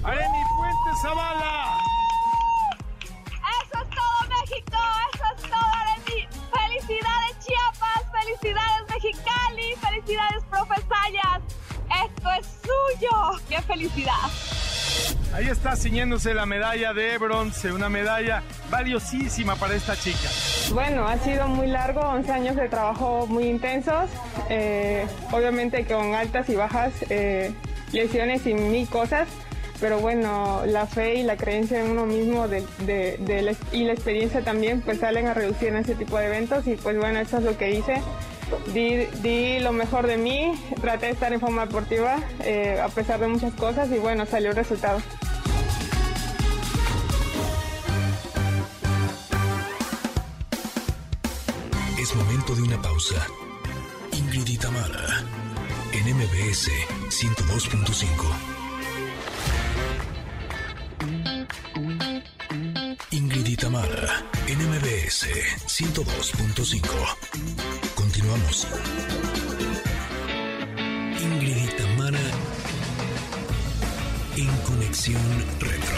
Areni 0.03 0.43
Fuentes 0.57 1.01
Zavala. 1.01 1.77
Eso 3.63 3.83
es 3.83 3.89
todo 3.89 4.39
México, 4.39 4.77
eso 5.13 5.23
es 5.35 5.41
todo 5.49 5.71
Aremi. 5.81 6.27
Felicidades 6.51 7.39
Chiapas, 7.39 8.03
felicidades 8.11 8.89
Mexicali, 8.89 9.75
felicidades 9.75 10.43
Profe 10.49 10.75
Sayas. 10.87 11.58
Esto 12.05 12.29
es 12.39 12.47
suyo. 12.61 13.41
¡Qué 13.49 13.61
felicidad! 13.61 14.13
Ahí 15.33 15.47
está 15.47 15.75
ciñéndose 15.75 16.33
la 16.33 16.45
medalla 16.45 16.91
de 16.93 17.17
bronce, 17.19 17.71
una 17.71 17.87
medalla 17.89 18.41
valiosísima 18.71 19.55
para 19.55 19.75
esta 19.75 19.95
chica. 19.95 20.27
Bueno, 20.73 21.07
ha 21.07 21.17
sido 21.19 21.47
muy 21.47 21.67
largo, 21.67 22.01
11 22.01 22.31
años 22.31 22.55
de 22.55 22.67
trabajo 22.67 23.27
muy 23.27 23.45
intensos, 23.45 24.09
eh, 24.49 25.05
obviamente 25.31 25.85
con 25.85 26.15
altas 26.15 26.49
y 26.49 26.55
bajas, 26.55 26.91
eh, 27.09 27.53
lesiones 27.91 28.45
y 28.47 28.55
mil 28.55 28.87
cosas, 28.89 29.27
pero 29.79 29.99
bueno, 29.99 30.63
la 30.65 30.87
fe 30.87 31.15
y 31.15 31.23
la 31.23 31.37
creencia 31.37 31.79
en 31.79 31.91
uno 31.91 32.05
mismo 32.07 32.47
de, 32.47 32.65
de- 32.79 33.17
de 33.19 33.41
la- 33.43 33.53
y 33.71 33.83
la 33.85 33.93
experiencia 33.93 34.41
también 34.43 34.81
pues 34.81 34.99
salen 34.99 35.27
a 35.27 35.33
reducir 35.35 35.69
en 35.69 35.77
ese 35.77 35.93
tipo 35.95 36.17
de 36.17 36.25
eventos 36.25 36.65
y 36.67 36.75
pues 36.75 36.97
bueno, 36.97 37.19
eso 37.19 37.37
es 37.37 37.43
lo 37.43 37.55
que 37.57 37.71
hice. 37.71 38.01
Di, 38.73 39.07
di 39.21 39.59
lo 39.59 39.71
mejor 39.71 40.07
de 40.07 40.17
mí, 40.17 40.53
traté 40.81 41.07
de 41.07 41.11
estar 41.13 41.33
en 41.33 41.39
forma 41.39 41.65
deportiva 41.65 42.17
eh, 42.43 42.79
a 42.81 42.89
pesar 42.89 43.19
de 43.19 43.27
muchas 43.27 43.53
cosas 43.53 43.89
y 43.91 43.97
bueno, 43.97 44.25
salió 44.25 44.49
el 44.49 44.55
resultado. 44.55 45.01
Es 51.99 52.15
momento 52.15 52.55
de 52.55 52.61
una 52.63 52.81
pausa. 52.81 53.27
Ingrid 54.13 54.47
y 54.47 54.57
Tamara, 54.57 55.23
en 55.93 56.15
MBS 56.15 56.69
102.5. 57.09 58.59
Ingrid 63.11 63.47
y 63.47 63.55
Tamara, 63.55 64.23
en 64.47 64.59
MBS 64.69 65.27
102.5. 65.65 66.83
Continuamos. 67.95 68.67
Ingrid 71.19 71.57
y 71.57 71.67
Tamara, 71.75 72.19
en 74.37 74.47
Conexión 74.65 75.21
Retro. 75.59 75.97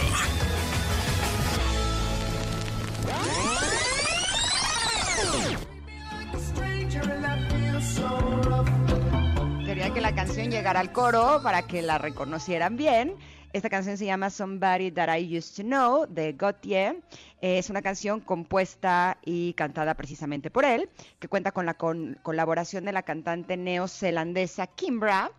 Quería 9.66 9.92
que 9.92 10.00
la 10.00 10.14
canción 10.14 10.50
llegara 10.50 10.80
al 10.80 10.92
coro 10.92 11.40
para 11.42 11.62
que 11.62 11.82
la 11.82 11.98
reconocieran 11.98 12.76
bien. 12.76 13.16
Esta 13.52 13.68
canción 13.68 13.98
se 13.98 14.06
llama 14.06 14.30
Somebody 14.30 14.90
That 14.92 15.14
I 15.18 15.36
Used 15.36 15.56
to 15.56 15.62
Know 15.62 16.06
de 16.06 16.32
Gautier. 16.32 16.96
Eh, 17.42 17.58
Es 17.58 17.68
una 17.68 17.82
canción 17.82 18.20
compuesta 18.20 19.18
y 19.24 19.52
cantada 19.52 19.94
precisamente 19.94 20.50
por 20.50 20.64
él, 20.64 20.88
que 21.18 21.28
cuenta 21.28 21.52
con 21.52 21.66
la 21.66 21.74
con- 21.74 22.18
colaboración 22.22 22.86
de 22.86 22.92
la 22.92 23.02
cantante 23.02 23.58
neozelandesa 23.58 24.66
Kimbra. 24.68 25.30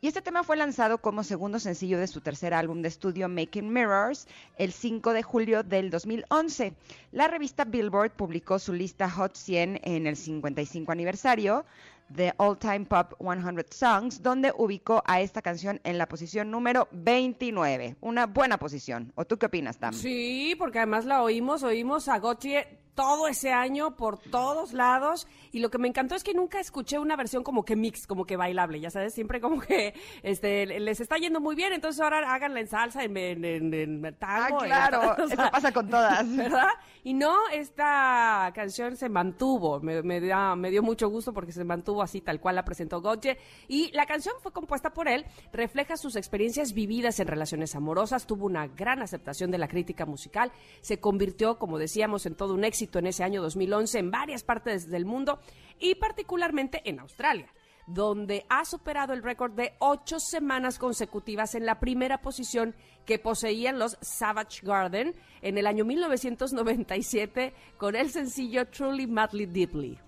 Y 0.00 0.08
este 0.08 0.20
tema 0.22 0.42
fue 0.42 0.56
lanzado 0.56 0.98
como 0.98 1.22
segundo 1.22 1.60
sencillo 1.60 2.00
de 2.00 2.08
su 2.08 2.20
tercer 2.22 2.54
álbum 2.54 2.82
de 2.82 2.88
estudio 2.88 3.28
Making 3.28 3.72
Mirrors 3.72 4.26
el 4.56 4.72
5 4.72 5.12
de 5.12 5.22
julio 5.22 5.62
del 5.62 5.90
2011. 5.90 6.72
La 7.12 7.28
revista 7.28 7.64
Billboard 7.64 8.10
publicó 8.12 8.58
su 8.58 8.72
lista 8.72 9.08
Hot 9.10 9.36
100 9.36 9.80
en 9.84 10.06
el 10.08 10.16
55 10.16 10.90
aniversario 10.90 11.64
de 12.10 12.34
All 12.36 12.58
Time 12.58 12.84
Pop 12.84 13.14
100 13.20 13.66
Songs, 13.70 14.22
donde 14.22 14.52
ubicó 14.56 15.02
a 15.06 15.20
esta 15.20 15.40
canción 15.42 15.80
en 15.84 15.96
la 15.98 16.06
posición 16.06 16.50
número 16.50 16.88
29. 16.92 17.96
Una 18.00 18.26
buena 18.26 18.58
posición. 18.58 19.12
¿O 19.14 19.24
tú 19.24 19.38
qué 19.38 19.46
opinas, 19.46 19.78
Tam? 19.78 19.94
Sí, 19.94 20.54
porque 20.58 20.78
además 20.78 21.04
la 21.04 21.22
oímos, 21.22 21.62
oímos 21.62 22.08
a 22.08 22.18
Gautier 22.18 22.80
todo 23.00 23.28
ese 23.28 23.50
año 23.50 23.96
por 23.96 24.18
todos 24.18 24.74
lados 24.74 25.26
y 25.52 25.60
lo 25.60 25.70
que 25.70 25.78
me 25.78 25.88
encantó 25.88 26.14
es 26.14 26.22
que 26.22 26.34
nunca 26.34 26.60
escuché 26.60 26.98
una 26.98 27.16
versión 27.16 27.42
como 27.42 27.64
que 27.64 27.74
mix, 27.74 28.06
como 28.06 28.26
que 28.26 28.36
bailable, 28.36 28.78
ya 28.78 28.90
sabes, 28.90 29.14
siempre 29.14 29.40
como 29.40 29.58
que 29.62 29.94
este 30.22 30.66
les 30.66 31.00
está 31.00 31.16
yendo 31.16 31.40
muy 31.40 31.56
bien, 31.56 31.72
entonces 31.72 31.98
ahora 32.02 32.30
háganla 32.34 32.60
en 32.60 32.66
salsa, 32.68 33.02
en, 33.02 33.16
en, 33.16 33.42
en- 33.44 33.72
en 34.04 34.14
tango. 34.18 34.58
Ah, 34.60 34.64
en- 34.64 34.66
claro, 34.66 35.14
o 35.18 35.24
eso 35.26 35.36
pasa 35.50 35.72
con 35.72 35.88
todas. 35.88 36.28
¿Verdad? 36.36 36.68
Y 37.02 37.14
no, 37.14 37.38
esta 37.52 38.52
canción 38.54 38.94
se 38.96 39.08
mantuvo, 39.08 39.80
me, 39.80 40.02
me, 40.02 40.20
da- 40.20 40.54
me 40.54 40.70
dio 40.70 40.82
mucho 40.82 41.08
gusto 41.08 41.32
porque 41.32 41.52
se 41.52 41.64
mantuvo 41.64 42.02
así 42.02 42.20
tal 42.20 42.38
cual 42.38 42.56
la 42.56 42.66
presentó 42.66 43.00
Gautier 43.00 43.38
y 43.66 43.90
la 43.92 44.04
canción 44.04 44.34
fue 44.42 44.52
compuesta 44.52 44.90
por 44.90 45.08
él, 45.08 45.24
refleja 45.54 45.96
sus 45.96 46.16
experiencias 46.16 46.74
vividas 46.74 47.18
en 47.18 47.28
relaciones 47.28 47.74
amorosas, 47.74 48.26
tuvo 48.26 48.44
una 48.44 48.66
gran 48.66 49.00
aceptación 49.00 49.50
de 49.50 49.56
la 49.56 49.68
crítica 49.68 50.04
musical, 50.04 50.52
se 50.82 51.00
convirtió, 51.00 51.58
como 51.58 51.78
decíamos, 51.78 52.26
en 52.26 52.34
todo 52.34 52.52
un 52.52 52.64
éxito 52.64 52.89
en 52.98 53.06
ese 53.06 53.22
año 53.24 53.40
2011 53.42 53.98
en 53.98 54.10
varias 54.10 54.42
partes 54.42 54.88
del 54.90 55.04
mundo 55.04 55.38
y 55.78 55.94
particularmente 55.94 56.82
en 56.88 56.98
Australia 57.00 57.52
donde 57.86 58.46
ha 58.48 58.64
superado 58.64 59.12
el 59.14 59.22
récord 59.22 59.52
de 59.52 59.74
ocho 59.80 60.20
semanas 60.20 60.78
consecutivas 60.78 61.56
en 61.56 61.66
la 61.66 61.80
primera 61.80 62.18
posición 62.20 62.76
que 63.04 63.18
poseían 63.18 63.80
los 63.80 63.98
Savage 64.00 64.60
Garden 64.62 65.16
en 65.42 65.58
el 65.58 65.66
año 65.66 65.84
1997 65.84 67.52
con 67.78 67.96
el 67.96 68.10
sencillo 68.10 68.66
Truly 68.68 69.06
Madly 69.08 69.46
Deeply. 69.46 69.98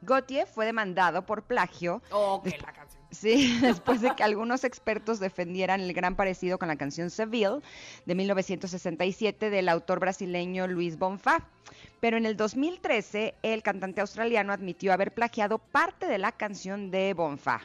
Gautier 0.00 0.46
fue 0.48 0.66
demandado 0.66 1.24
por 1.24 1.44
plagio 1.44 2.02
Oh, 2.10 2.42
desp- 2.44 2.64
la 2.66 2.72
canción. 2.72 2.91
Sí, 3.12 3.58
después 3.60 4.00
de 4.00 4.14
que 4.16 4.22
algunos 4.22 4.64
expertos 4.64 5.20
defendieran 5.20 5.80
el 5.80 5.92
gran 5.92 6.16
parecido 6.16 6.58
con 6.58 6.68
la 6.68 6.76
canción 6.76 7.10
Seville 7.10 7.60
de 8.06 8.14
1967 8.14 9.50
del 9.50 9.68
autor 9.68 10.00
brasileño 10.00 10.66
Luis 10.66 10.98
Bonfá. 10.98 11.46
Pero 12.00 12.16
en 12.16 12.26
el 12.26 12.36
2013, 12.36 13.34
el 13.42 13.62
cantante 13.62 14.00
australiano 14.00 14.52
admitió 14.52 14.92
haber 14.92 15.12
plagiado 15.12 15.58
parte 15.58 16.06
de 16.06 16.18
la 16.18 16.32
canción 16.32 16.90
de 16.90 17.12
Bonfá. 17.12 17.60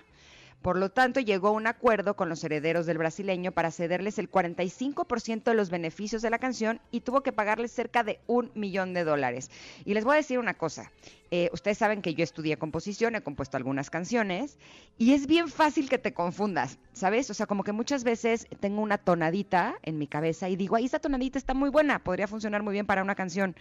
Por 0.62 0.78
lo 0.78 0.89
tanto, 0.89 1.20
llegó 1.20 1.50
a 1.50 1.52
un 1.52 1.68
acuerdo 1.68 2.16
con 2.16 2.30
los 2.30 2.43
herederos 2.43 2.86
del 2.86 2.98
brasileño 2.98 3.52
para 3.52 3.72
cederles 3.72 4.20
el 4.20 4.30
45% 4.30 5.43
de 5.43 5.54
los 5.54 5.70
beneficios 5.70 6.22
de 6.22 6.30
la 6.30 6.39
canción 6.39 6.82
y 6.91 7.02
tuvo 7.02 7.22
que 7.22 7.32
pagarles 7.32 7.72
cerca 7.72 8.04
de 8.04 8.20
un 8.28 8.52
millón 8.54 8.93
de 8.93 9.04
dólares. 9.04 9.50
Y 9.86 9.93
les 9.93 10.04
voy 10.04 10.16
a 10.16 10.18
decir 10.18 10.39
una 10.39 10.56
cosa, 10.56 10.91
eh, 11.32 11.50
ustedes 11.52 11.78
saben 11.78 12.02
que 12.02 12.14
yo 12.14 12.24
estudié 12.24 12.58
composición, 12.58 13.16
he 13.16 13.22
compuesto 13.22 13.58
algunas 13.58 13.90
canciones 13.90 14.58
y 14.98 15.14
es 15.14 15.28
bien 15.28 15.50
fácil 15.50 15.90
que 15.90 15.98
te 15.98 16.14
confundas, 16.14 16.80
¿sabes? 16.94 17.30
O 17.30 17.34
sea, 17.34 17.46
como 17.46 17.64
que 17.64 17.72
muchas 17.72 18.04
veces 18.04 18.48
tengo 18.60 18.82
una 18.82 18.98
tonadita 18.98 19.76
en 19.84 19.98
mi 19.98 20.08
cabeza 20.08 20.50
y 20.50 20.56
digo, 20.56 20.76
ahí 20.76 20.86
esa 20.86 21.00
tonadita 21.00 21.38
está 21.38 21.54
muy 21.54 21.70
buena, 21.70 22.00
podría 22.04 22.28
funcionar 22.28 22.64
muy 22.64 22.74
bien 22.74 22.86
para 22.86 23.04
una 23.04 23.16
canción. 23.16 23.56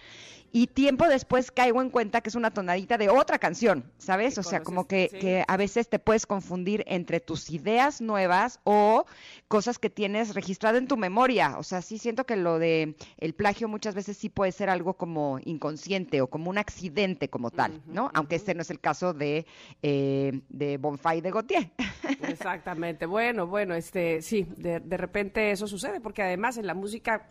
Y 0.52 0.68
tiempo 0.68 1.08
después 1.08 1.50
caigo 1.50 1.82
en 1.82 1.90
cuenta 1.90 2.20
que 2.20 2.28
es 2.28 2.34
una 2.34 2.52
tonadita 2.52 2.98
de 2.98 3.08
otra 3.08 3.38
canción, 3.38 3.90
¿sabes? 3.98 4.38
O 4.38 4.42
sea, 4.42 4.62
como 4.62 4.86
que, 4.86 5.08
que 5.08 5.44
a 5.46 5.56
veces 5.56 5.88
te 5.88 5.98
puedes 5.98 6.26
confundir 6.26 6.84
entre 6.86 7.20
tus 7.20 7.50
ideas 7.50 8.00
nuevas 8.00 8.60
o 8.64 9.06
cosas 9.48 9.78
que 9.78 9.90
tienes 9.90 10.34
registrado 10.34 10.78
en 10.78 10.86
tu 10.86 10.96
memoria. 10.96 11.58
O 11.58 11.62
sea, 11.62 11.82
sí 11.82 11.98
siento 11.98 12.24
que 12.24 12.36
lo 12.36 12.58
de 12.58 12.96
el 13.18 13.34
plagio 13.34 13.68
muchas 13.68 13.94
veces 13.94 14.16
sí 14.16 14.28
puede 14.28 14.52
ser 14.52 14.70
algo 14.70 14.94
como 14.94 15.40
inconsciente 15.44 16.20
o 16.20 16.28
como 16.28 16.50
un 16.50 16.58
accidente 16.58 17.28
como 17.28 17.50
¿no? 17.86 18.10
Aunque 18.14 18.36
este 18.36 18.54
no 18.54 18.62
es 18.62 18.70
el 18.70 18.80
caso 18.80 19.12
de, 19.12 19.46
eh, 19.82 20.40
de 20.48 20.76
Bonfay 20.78 21.20
de 21.20 21.30
Gautier. 21.30 21.70
Exactamente. 22.28 23.06
Bueno, 23.06 23.46
bueno, 23.46 23.74
este, 23.74 24.22
sí, 24.22 24.46
de, 24.56 24.80
de 24.80 24.96
repente 24.96 25.50
eso 25.50 25.66
sucede, 25.66 26.00
porque 26.00 26.22
además 26.22 26.56
en 26.58 26.66
la 26.66 26.74
música, 26.74 27.28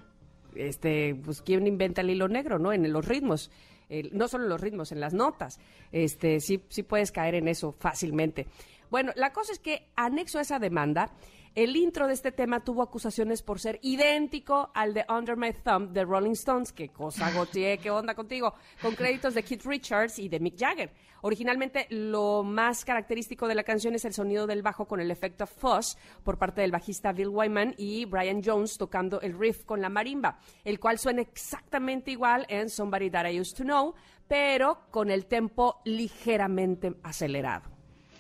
este, 0.56 1.16
pues 1.16 1.42
quién 1.42 1.68
inventa 1.68 2.02
el 2.02 2.10
hilo 2.10 2.28
negro, 2.28 2.60
¿no? 2.60 2.74
En 2.74 2.92
los 2.92 3.06
ritmos. 3.08 3.52
El- 3.90 4.18
no 4.18 4.28
solo 4.28 4.46
en 4.46 4.50
los 4.50 4.62
ritmos, 4.62 4.92
en 4.92 5.00
las 5.00 5.14
notas. 5.14 5.60
Este, 5.92 6.40
sí, 6.40 6.64
sí 6.70 6.84
puedes 6.84 7.12
caer 7.12 7.36
en 7.36 7.48
eso 7.48 7.72
fácilmente. 7.72 8.48
Bueno, 8.90 9.12
la 9.16 9.32
cosa 9.34 9.52
es 9.52 9.60
que 9.60 9.88
anexo 9.96 10.38
a 10.40 10.42
esa 10.42 10.60
demanda, 10.60 11.12
el 11.56 11.78
intro 11.78 12.06
de 12.06 12.14
este 12.14 12.34
tema 12.34 12.66
tuvo 12.66 12.82
acusaciones 12.82 13.42
por 13.42 13.62
ser 13.62 13.80
idéntico 13.82 14.72
al 14.74 14.94
de 14.94 15.06
Under 15.08 15.38
My 15.38 15.54
Thumb 15.54 15.92
de 15.92 16.04
Rolling 16.04 16.34
Stones. 16.34 16.74
Qué 16.74 16.90
cosa, 16.90 17.32
Gautier, 17.32 17.80
qué 17.80 17.90
onda 17.90 18.14
contigo. 18.14 18.54
Con 18.82 18.94
créditos 18.94 19.34
de 19.34 19.44
Keith 19.44 19.66
Richards 19.66 20.20
y 20.20 20.28
de 20.28 20.42
Mick 20.42 20.60
Jagger. 20.60 20.92
Originalmente, 21.22 21.88
lo 21.90 22.44
más 22.44 22.84
característico 22.84 23.48
de 23.48 23.56
la 23.56 23.64
canción 23.64 23.96
es 23.96 24.04
el 24.04 24.14
sonido 24.14 24.46
del 24.46 24.62
bajo 24.62 24.86
con 24.86 25.00
el 25.00 25.10
efecto 25.10 25.48
fuzz 25.48 25.96
por 26.24 26.38
parte 26.38 26.60
del 26.60 26.72
bajista 26.72 27.14
Bill 27.14 27.30
Wyman 27.30 27.74
y 27.78 28.04
Brian 28.04 28.42
Jones 28.44 28.78
tocando 28.78 29.22
el 29.22 29.40
riff 29.40 29.64
con 29.64 29.82
la 29.82 29.90
marimba, 29.90 30.40
el 30.66 30.78
cual 30.78 31.00
suena 31.00 31.22
exactamente 31.22 32.12
igual 32.12 32.46
en 32.50 32.70
Somebody 32.70 33.10
That 33.10 33.30
I 33.30 33.40
Used 33.40 33.58
to 33.58 33.64
Know, 33.64 33.96
pero 34.28 34.82
con 34.92 35.10
el 35.10 35.26
tempo 35.26 35.82
ligeramente 35.86 36.94
acelerado. 37.02 37.75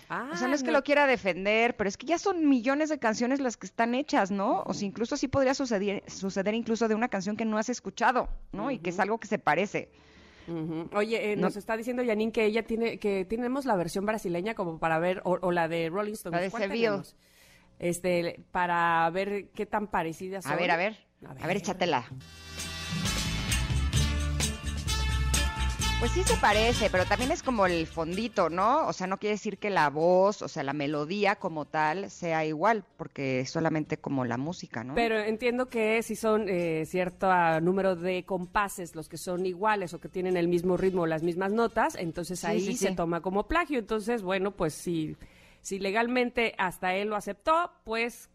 O 0.09 0.35
sea, 0.37 0.47
no 0.47 0.53
es 0.55 0.63
que 0.63 0.69
Ah, 0.69 0.73
lo 0.73 0.83
quiera 0.83 1.07
defender, 1.07 1.75
pero 1.75 1.87
es 1.87 1.97
que 1.97 2.05
ya 2.05 2.17
son 2.19 2.47
millones 2.47 2.89
de 2.89 2.99
canciones 2.99 3.39
las 3.39 3.57
que 3.57 3.65
están 3.65 3.95
hechas, 3.95 4.29
¿no? 4.31 4.61
O 4.65 4.73
sea, 4.73 4.87
incluso 4.87 5.17
sí 5.17 5.27
podría 5.27 5.53
suceder, 5.53 6.03
suceder 6.07 6.53
incluso 6.53 6.87
de 6.87 6.95
una 6.95 7.07
canción 7.07 7.35
que 7.35 7.45
no 7.45 7.57
has 7.57 7.69
escuchado, 7.69 8.29
¿no? 8.51 8.69
Y 8.71 8.79
que 8.79 8.91
es 8.91 8.99
algo 8.99 9.17
que 9.19 9.27
se 9.27 9.39
parece. 9.39 9.89
Oye, 10.93 11.31
eh, 11.31 11.35
No- 11.35 11.43
nos 11.47 11.57
está 11.57 11.75
diciendo 11.75 12.03
Janine 12.05 12.31
que 12.31 12.45
ella 12.45 12.63
tiene, 12.67 12.99
que 12.99 13.25
tenemos 13.25 13.65
la 13.65 13.75
versión 13.75 14.05
brasileña 14.05 14.53
como 14.53 14.77
para 14.77 14.99
ver, 14.99 15.21
o, 15.25 15.39
o 15.41 15.51
la 15.51 15.67
de 15.67 15.89
Rolling 15.89 16.13
Stones. 16.13 16.37
La 16.37 16.41
de 16.43 16.51
¿Cuál 16.51 16.63
Seville. 16.63 17.01
Este, 17.79 18.43
para 18.51 19.09
ver 19.09 19.49
qué 19.55 19.65
tan 19.65 19.87
parecidas 19.87 20.43
son. 20.43 20.53
A 20.53 20.55
ver, 20.55 20.69
a 20.71 20.77
ver, 20.77 20.97
a 21.41 21.47
ver, 21.47 21.57
échatela. 21.57 22.05
Pues 25.99 26.11
sí 26.11 26.23
se 26.23 26.35
parece, 26.37 26.89
pero 26.91 27.05
también 27.05 27.31
es 27.31 27.41
como 27.41 27.65
el 27.65 27.87
fondito, 27.87 28.49
¿no? 28.49 28.85
O 28.85 28.93
sea, 28.93 29.07
no 29.07 29.17
quiere 29.17 29.35
decir 29.35 29.57
que 29.57 29.69
la 29.69 29.89
voz, 29.89 30.41
o 30.41 30.47
sea, 30.49 30.61
la 30.61 30.73
melodía 30.73 31.37
como 31.37 31.65
tal 31.65 32.11
sea 32.11 32.45
igual, 32.45 32.83
porque 32.97 33.39
es 33.39 33.49
solamente 33.49 33.97
como 33.97 34.23
la 34.25 34.37
música, 34.37 34.83
¿no? 34.83 34.93
Pero 34.93 35.17
entiendo 35.19 35.67
que 35.67 36.03
si 36.03 36.15
son 36.15 36.47
eh, 36.49 36.85
cierto 36.85 37.31
ah, 37.31 37.59
número 37.61 37.95
de 37.95 38.23
compases 38.25 38.93
los 38.93 39.07
que 39.09 39.17
son 39.17 39.45
iguales 39.45 39.93
o 39.93 39.99
que 39.99 40.09
tienen 40.09 40.35
el 40.37 40.47
mismo 40.49 40.75
ritmo, 40.77 41.07
las 41.07 41.23
mismas 41.23 41.53
notas, 41.53 41.95
entonces 41.95 42.39
Sí, 42.41 42.47
ahí 42.47 42.59
sí, 42.61 42.75
se 42.77 42.89
sí. 42.89 42.95
toma 42.95 43.21
como 43.21 43.47
plagio. 43.47 43.79
Entonces, 43.79 44.21
bueno, 44.21 44.51
pues 44.51 44.73
si, 44.73 45.15
si 45.61 45.79
legalmente 45.79 46.53
hasta 46.57 46.93
él 46.93 47.07
lo 47.07 47.15
aceptó, 47.15 47.71
pues 47.85 48.29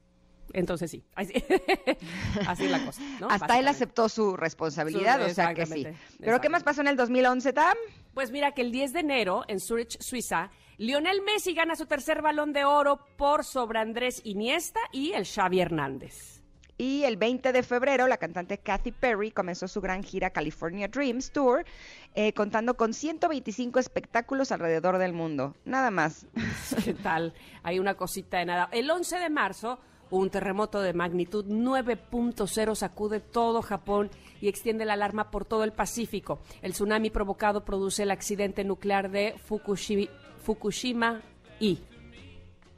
entonces 0.53 0.91
sí. 0.91 1.05
Así, 1.15 1.33
así 2.47 2.65
es 2.65 2.71
la 2.71 2.85
cosa, 2.85 3.03
¿no? 3.21 3.29
Hasta 3.31 3.59
él 3.59 3.69
aceptó 3.69 4.09
su 4.09 4.37
responsabilidad, 4.37 5.21
Su- 5.25 5.31
o 5.31 5.35
sea 5.35 5.55
que 5.55 5.67
sí. 5.67 5.87
¿Pero 6.19 6.41
qué 6.41 6.49
más 6.49 6.63
pasó 6.63 6.81
en 6.81 6.89
el 6.89 6.97
2011, 6.97 7.53
Tam? 7.53 7.77
Pues 8.15 8.31
mira 8.31 8.53
que 8.53 8.63
el 8.63 8.73
10 8.73 8.93
de 8.93 9.01
enero 9.01 9.45
en 9.49 9.61
Zurich, 9.61 10.01
Suiza, 10.01 10.51
Lionel 10.79 11.23
Messi 11.23 11.55
gana 11.55 11.77
su 11.77 11.87
tercer 11.87 12.23
balón 12.23 12.53
de 12.53 12.65
oro 12.65 13.05
por 13.17 13.45
sobre 13.45 13.79
Andrés 13.79 14.21
Iniesta 14.25 14.81
y 14.93 15.13
el 15.13 15.27
Xavi 15.27 15.61
Hernández. 15.61 16.41
Y 16.79 17.05
el 17.05 17.19
20 17.19 17.53
de 17.53 17.63
febrero, 17.63 18.07
la 18.09 18.17
cantante 18.17 18.57
Katy 18.57 18.93
Perry 18.93 19.31
comenzó 19.33 19.69
su 19.69 19.83
gran 19.83 20.03
gira 20.03 20.31
California 20.31 20.89
Dreams 20.89 21.31
Tour, 21.31 21.67
eh, 22.15 22.33
contando 22.33 22.79
con 22.79 22.95
125 22.95 23.79
espectáculos 23.79 24.51
alrededor 24.51 24.97
del 24.97 25.13
mundo. 25.13 25.55
Nada 25.67 25.91
más. 25.91 26.25
¿Qué 26.83 26.95
tal? 26.95 27.35
Hay 27.63 27.79
una 27.79 27.97
cosita 27.97 28.39
de 28.39 28.47
nada. 28.47 28.71
El 28.73 28.91
11 28.91 29.19
de 29.19 29.29
marzo, 29.29 29.79
un 30.11 30.31
terremoto 30.31 30.81
de 30.81 30.93
magnitud 30.93 31.45
9.0 31.47 32.75
sacude 32.75 33.21
todo 33.21 33.63
Japón 33.63 34.11
y 34.41 34.49
extiende 34.49 34.85
la 34.85 34.95
alarma 34.95 35.31
por 35.31 35.45
todo 35.45 35.65
el 35.65 35.73
Pacífico. 35.73 36.41
El 36.63 36.73
tsunami 36.73 37.11
provocado 37.11 37.65
produce 37.65 38.03
el 38.03 38.11
accidente 38.11 38.65
nuclear 38.65 39.11
de 39.11 39.35
Fukushi- 39.49 40.11
Fukushima 40.43 41.21
y 41.61 41.79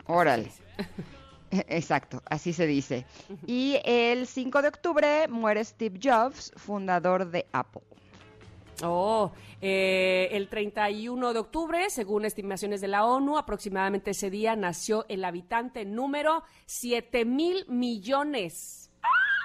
Órale. 0.07 0.51
Exacto, 1.51 2.23
así 2.25 2.53
se 2.53 2.67
dice. 2.67 3.05
Y 3.47 3.79
el 3.85 4.27
5 4.27 4.63
de 4.63 4.69
octubre 4.69 5.29
muere 5.29 5.63
Steve 5.65 6.01
Jobs, 6.03 6.51
fundador 6.57 7.31
de 7.31 7.47
Apple. 7.53 7.83
Oh, 8.83 9.33
eh, 9.61 10.29
el 10.33 10.49
31 10.49 11.33
de 11.33 11.39
octubre, 11.39 11.89
según 11.89 12.25
estimaciones 12.25 12.81
de 12.81 12.89
la 12.89 13.07
ONU, 13.07 13.39
aproximadamente 13.39 14.11
ese 14.11 14.29
día 14.29 14.57
nació 14.57 15.07
el 15.09 15.25
habitante 15.25 15.85
número 15.85 16.43
7 16.67 17.25
mil 17.25 17.65
millones. 17.69 18.91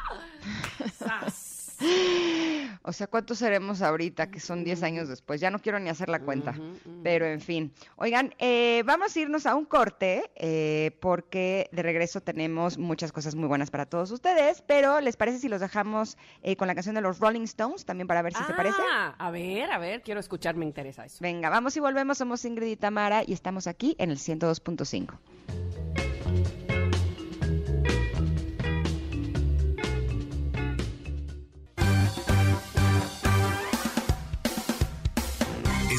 ¡Sas! 0.97 1.46
O 2.87 2.93
sea, 2.93 3.07
¿cuántos 3.07 3.39
seremos 3.39 3.81
ahorita? 3.81 4.31
Que 4.31 4.39
son 4.39 4.63
10 4.63 4.81
años 4.83 5.09
después. 5.09 5.41
Ya 5.41 5.51
no 5.51 5.59
quiero 5.59 5.77
ni 5.77 5.89
hacer 5.89 6.07
la 6.07 6.21
cuenta. 6.21 6.55
Pero 7.03 7.25
en 7.25 7.41
fin. 7.41 7.73
Oigan, 7.97 8.33
eh, 8.39 8.81
vamos 8.85 9.13
a 9.13 9.19
irnos 9.19 9.45
a 9.45 9.55
un 9.55 9.65
corte 9.65 10.31
eh, 10.35 10.91
porque 11.01 11.69
de 11.73 11.83
regreso 11.83 12.21
tenemos 12.21 12.77
muchas 12.77 13.11
cosas 13.11 13.35
muy 13.35 13.49
buenas 13.49 13.71
para 13.71 13.87
todos 13.87 14.09
ustedes. 14.11 14.63
Pero 14.65 15.01
¿les 15.01 15.17
parece 15.17 15.39
si 15.39 15.49
los 15.49 15.59
dejamos 15.59 16.17
eh, 16.43 16.55
con 16.55 16.69
la 16.69 16.75
canción 16.75 16.95
de 16.95 17.01
los 17.01 17.19
Rolling 17.19 17.41
Stones 17.41 17.83
también 17.83 18.07
para 18.07 18.21
ver 18.21 18.33
si 18.33 18.43
te 18.45 18.53
parece? 18.53 18.77
Ah, 18.89 19.15
a 19.17 19.31
ver, 19.31 19.69
a 19.69 19.79
ver, 19.79 20.01
quiero 20.01 20.21
escuchar, 20.21 20.55
me 20.55 20.63
interesa 20.63 21.03
eso. 21.03 21.17
Venga, 21.19 21.49
vamos 21.49 21.75
y 21.75 21.81
volvemos. 21.81 22.17
Somos 22.17 22.45
Ingrid 22.45 22.67
y 22.67 22.77
Tamara 22.77 23.21
y 23.27 23.33
estamos 23.33 23.67
aquí 23.67 23.97
en 23.99 24.11
el 24.11 24.17
102.5. 24.17 26.76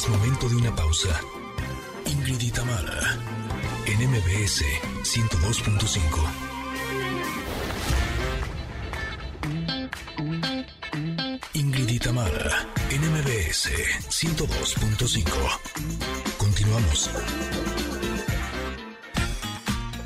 Momento 0.08 0.48
de 0.48 0.56
una 0.56 0.74
pausa. 0.74 1.20
Ingrid 2.06 2.40
y 2.40 2.50
Tamara, 2.50 3.18
en 3.86 4.10
MBS 4.10 4.64
102.5. 5.02 6.00
Ingrid 11.52 11.90
y 11.90 11.98
Tamara, 11.98 12.66
en 12.90 13.02
MBS 13.02 13.68
102.5. 14.08 15.28
Continuamos. 16.38 17.10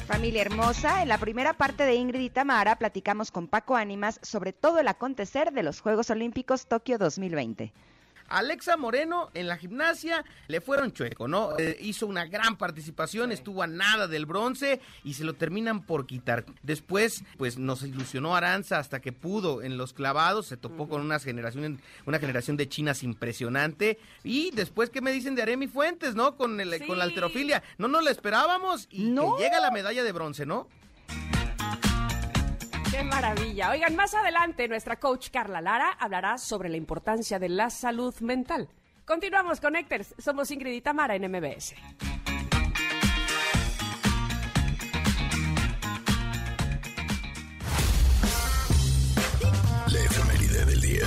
Familia 0.09 0.43
hermosa, 0.43 1.03
en 1.03 1.09
la 1.09 1.19
primera 1.19 1.53
parte 1.53 1.85
de 1.85 1.95
Ingrid 1.95 2.21
y 2.21 2.31
Tamara 2.31 2.75
platicamos 2.77 3.31
con 3.31 3.47
Paco 3.47 3.77
Ánimas 3.77 4.19
sobre 4.23 4.53
todo 4.53 4.81
el 4.81 4.89
acontecer 4.89 5.53
de 5.53 5.63
los 5.63 5.81
Juegos 5.81 6.11
Olímpicos 6.11 6.67
Tokio 6.67 6.99
2020. 6.99 7.73
Alexa 8.29 8.77
Moreno 8.77 9.31
en 9.35 9.47
la 9.49 9.57
gimnasia 9.57 10.25
le 10.49 10.61
fueron 10.61 10.93
chueco, 10.93 11.29
¿no? 11.29 11.59
Eh, 11.59 11.77
hizo 11.81 12.07
una 12.07 12.27
gran 12.27 12.57
participación, 12.57 13.33
estuvo 13.33 13.63
a 13.63 13.67
nada 13.67 14.09
del 14.09 14.27
bronce 14.27 14.81
y 15.05 15.15
se 15.15 15.25
lo 15.25 15.35
terminan 15.35 15.83
por 15.83 16.07
quitar. 16.07 16.45
Después, 16.63 17.25
pues 17.37 17.59
nos 17.59 17.83
ilusionó 17.83 18.37
Aranza 18.37 18.79
hasta 18.79 19.01
que 19.01 19.13
pudo 19.13 19.63
en 19.63 19.77
los 19.77 19.93
clavados, 19.93 20.47
se 20.47 20.57
topó 20.57 20.89
con 20.89 21.01
una 21.01 21.19
generación, 21.19 21.81
una 22.07 22.19
generación 22.19 22.57
de 22.57 22.69
chinas 22.69 23.03
impresionante. 23.03 23.99
Y 24.25 24.51
después, 24.53 24.91
¿qué 24.91 25.01
me 25.01 25.13
dicen 25.13 25.35
de 25.35 25.43
Aremi 25.43 25.67
Fuentes, 25.67 26.15
no? 26.15 26.37
Con, 26.37 26.61
el, 26.61 26.87
con 26.87 26.99
la 26.99 27.05
alterofilia. 27.05 27.63
No 27.79 27.89
nos 27.89 28.03
la 28.03 28.11
esperábamos 28.11 28.89
y 28.91 29.15
que 29.15 29.27
llega 29.39 29.61
la 29.61 29.71
medalla 29.71 30.03
de 30.03 30.13
bronce, 30.13 30.47
¿no? 30.47 30.69
Qué 32.93 33.03
maravilla. 33.03 33.71
Oigan, 33.71 33.97
más 33.97 34.13
adelante 34.13 34.69
nuestra 34.69 35.01
coach 35.01 35.31
Carla 35.31 35.63
Lara 35.63 35.93
hablará 35.99 36.37
sobre 36.37 36.69
la 36.69 36.77
importancia 36.77 37.39
de 37.39 37.49
la 37.49 37.71
salud 37.71 38.15
mental. 38.21 38.69
Continuamos 39.07 39.63
con 39.63 39.77
Héctors. 39.77 40.15
Somos 40.19 40.51
Ingrid 40.51 40.75
y 40.75 40.83
Tamara 40.83 41.15
en 41.15 41.23
MBS. 41.23 41.75
La 49.87 49.99
efeméride 50.05 50.65
del 50.67 50.81
día. 50.83 51.07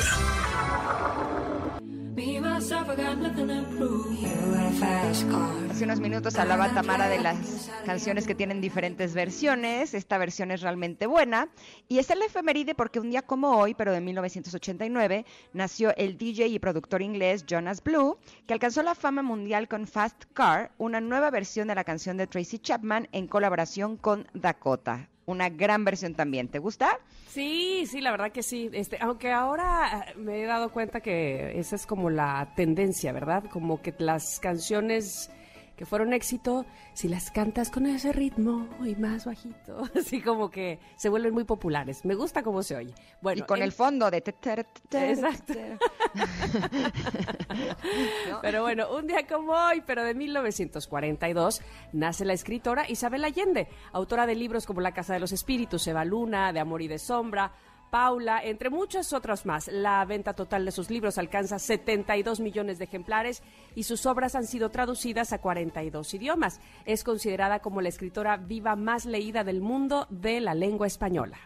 Hace 5.70 5.84
unos 5.84 6.00
minutos 6.00 6.36
hablaba 6.36 6.70
Tamara 6.74 7.08
de 7.08 7.20
las 7.20 7.72
canciones 7.86 8.28
que 8.28 8.36
tienen 8.36 8.60
diferentes 8.60 9.14
versiones. 9.14 9.94
Esta 9.94 10.18
versión 10.18 10.52
es 10.52 10.62
realmente 10.62 11.08
buena. 11.08 11.48
Y 11.88 12.00
es 12.00 12.10
el 12.10 12.22
efeméride 12.22 12.76
porque 12.76 13.00
un 13.00 13.10
día 13.10 13.22
como 13.22 13.58
hoy, 13.58 13.74
pero 13.74 13.94
de 13.94 14.02
1989, 14.02 15.26
nació 15.54 15.96
el 15.96 16.18
DJ 16.18 16.48
y 16.48 16.60
productor 16.60 17.02
inglés 17.02 17.46
Jonas 17.46 17.82
Blue, 17.82 18.18
que 18.48 18.54
alcanzó 18.54 18.84
la 18.84 18.96
fama 18.96 19.22
mundial 19.22 19.68
con 19.68 19.88
Fast 19.88 20.26
Car, 20.34 20.72
una 20.78 21.00
nueva 21.00 21.32
versión 21.32 21.70
de 21.70 21.76
la 21.76 21.86
canción 21.86 22.18
de 22.18 22.28
Tracy 22.28 22.60
Chapman 22.60 23.08
en 23.14 23.28
colaboración 23.28 23.96
con 23.96 24.28
Dakota. 24.34 25.10
Una 25.26 25.50
gran 25.50 25.84
versión 25.86 26.14
también. 26.14 26.48
¿Te 26.48 26.60
gusta? 26.60 27.00
Sí, 27.28 27.86
sí, 27.88 28.00
la 28.00 28.12
verdad 28.12 28.32
que 28.32 28.44
sí. 28.44 28.70
Este, 28.74 28.98
aunque 29.02 29.32
ahora 29.32 30.06
eh, 30.10 30.18
me 30.18 30.42
he 30.42 30.46
dado 30.46 30.72
cuenta 30.72 31.02
que 31.02 31.60
esa 31.60 31.76
es 31.76 31.86
como 31.86 32.10
la 32.10 32.54
tendencia, 32.56 33.12
¿verdad? 33.12 33.44
Como 33.50 33.82
que 33.82 33.94
las 33.98 34.40
canciones 34.40 35.32
que 35.76 35.86
fueron 35.86 36.14
éxito, 36.14 36.66
si 36.94 37.08
las 37.08 37.32
cantas 37.32 37.70
con 37.70 37.86
ese 37.86 38.14
ritmo 38.14 38.68
y 38.86 38.96
más 38.96 39.26
bajito, 39.26 39.84
así 39.96 40.22
como 40.22 40.50
que 40.50 40.80
se 40.96 41.10
vuelven 41.10 41.34
muy 41.34 41.44
populares. 41.44 42.06
Me 42.06 42.16
gusta 42.16 42.44
cómo 42.44 42.64
se 42.64 42.76
oye. 42.76 42.94
Bueno, 43.22 43.44
y 43.44 43.46
con 43.46 43.62
el 43.62 43.72
fondo 43.72 44.10
de... 44.10 44.18
Exacto. 44.18 45.54
Pero 48.42 48.62
bueno, 48.62 48.88
un 48.96 49.08
día 49.08 49.26
como 49.28 49.54
hoy, 49.54 49.82
pero 49.86 50.04
de 50.04 50.14
1942, 50.14 51.62
nace 51.94 52.26
la 52.26 52.34
escritora 52.34 52.90
Isabel 52.90 53.24
Allende, 53.24 53.68
autora 53.92 54.26
de 54.26 54.36
libros 54.36 54.66
como 54.66 54.82
La 54.82 54.94
Casa 54.94 55.14
de 55.14 55.20
los 55.20 55.32
Espíritus, 55.32 55.88
Eva 55.88 56.06
Luna, 56.06 56.54
De 56.54 56.60
Amor 56.60 56.82
y 56.82 56.88
de 56.88 57.00
Sombra, 57.00 57.52
Paula, 57.92 58.42
entre 58.44 58.70
muchas 58.70 59.14
otras 59.14 59.46
más. 59.46 59.68
La 59.68 60.04
venta 60.06 60.34
total 60.34 60.66
de 60.66 60.72
sus 60.72 60.90
libros 60.90 61.18
alcanza 61.18 61.60
72 61.60 62.40
millones 62.40 62.78
de 62.78 62.86
ejemplares 62.86 63.44
y 63.76 63.84
sus 63.84 64.06
obras 64.06 64.36
han 64.36 64.46
sido 64.46 64.70
traducidas 64.70 65.34
a 65.34 65.40
42 65.40 66.14
idiomas. 66.14 66.60
Es 66.86 67.04
considerada 67.04 67.60
como 67.60 67.82
la 67.82 67.90
escritora 67.90 68.38
viva 68.38 68.76
más 68.76 69.06
leída 69.06 69.44
del 69.44 69.62
mundo 69.62 70.08
de 70.10 70.42
la 70.42 70.54
lengua 70.54 70.88
española. 70.88 71.38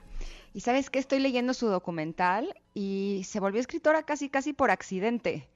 Y 0.53 0.61
sabes 0.61 0.89
que 0.89 0.99
estoy 0.99 1.19
leyendo 1.19 1.53
su 1.53 1.67
documental 1.67 2.55
y 2.73 3.21
se 3.25 3.39
volvió 3.39 3.61
escritora 3.61 4.03
casi 4.03 4.29
casi 4.29 4.53
por 4.53 4.71
accidente. 4.71 5.47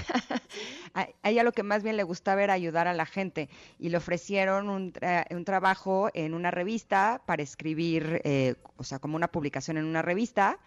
a 0.94 1.08
ella 1.22 1.42
lo 1.42 1.52
que 1.52 1.62
más 1.62 1.82
bien 1.82 1.96
le 1.96 2.02
gustaba 2.02 2.42
era 2.42 2.52
ayudar 2.52 2.88
a 2.88 2.94
la 2.94 3.06
gente 3.06 3.48
y 3.78 3.88
le 3.88 3.96
ofrecieron 3.96 4.68
un, 4.68 4.92
tra 4.92 5.26
un 5.30 5.44
trabajo 5.44 6.10
en 6.14 6.34
una 6.34 6.50
revista 6.50 7.22
para 7.26 7.42
escribir, 7.42 8.20
eh, 8.24 8.54
o 8.76 8.84
sea, 8.84 8.98
como 8.98 9.16
una 9.16 9.28
publicación 9.28 9.76
en 9.76 9.84
una 9.84 10.02
revista. 10.02 10.58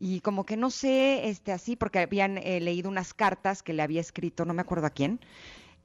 Y 0.00 0.20
como 0.20 0.46
que 0.46 0.56
no 0.56 0.70
sé, 0.70 1.28
este, 1.28 1.50
así, 1.50 1.74
porque 1.74 1.98
habían 1.98 2.38
eh, 2.38 2.60
leído 2.60 2.88
unas 2.88 3.14
cartas 3.14 3.64
que 3.64 3.72
le 3.72 3.82
había 3.82 4.00
escrito, 4.00 4.44
no 4.44 4.54
me 4.54 4.62
acuerdo 4.62 4.86
a 4.86 4.90
quién, 4.90 5.18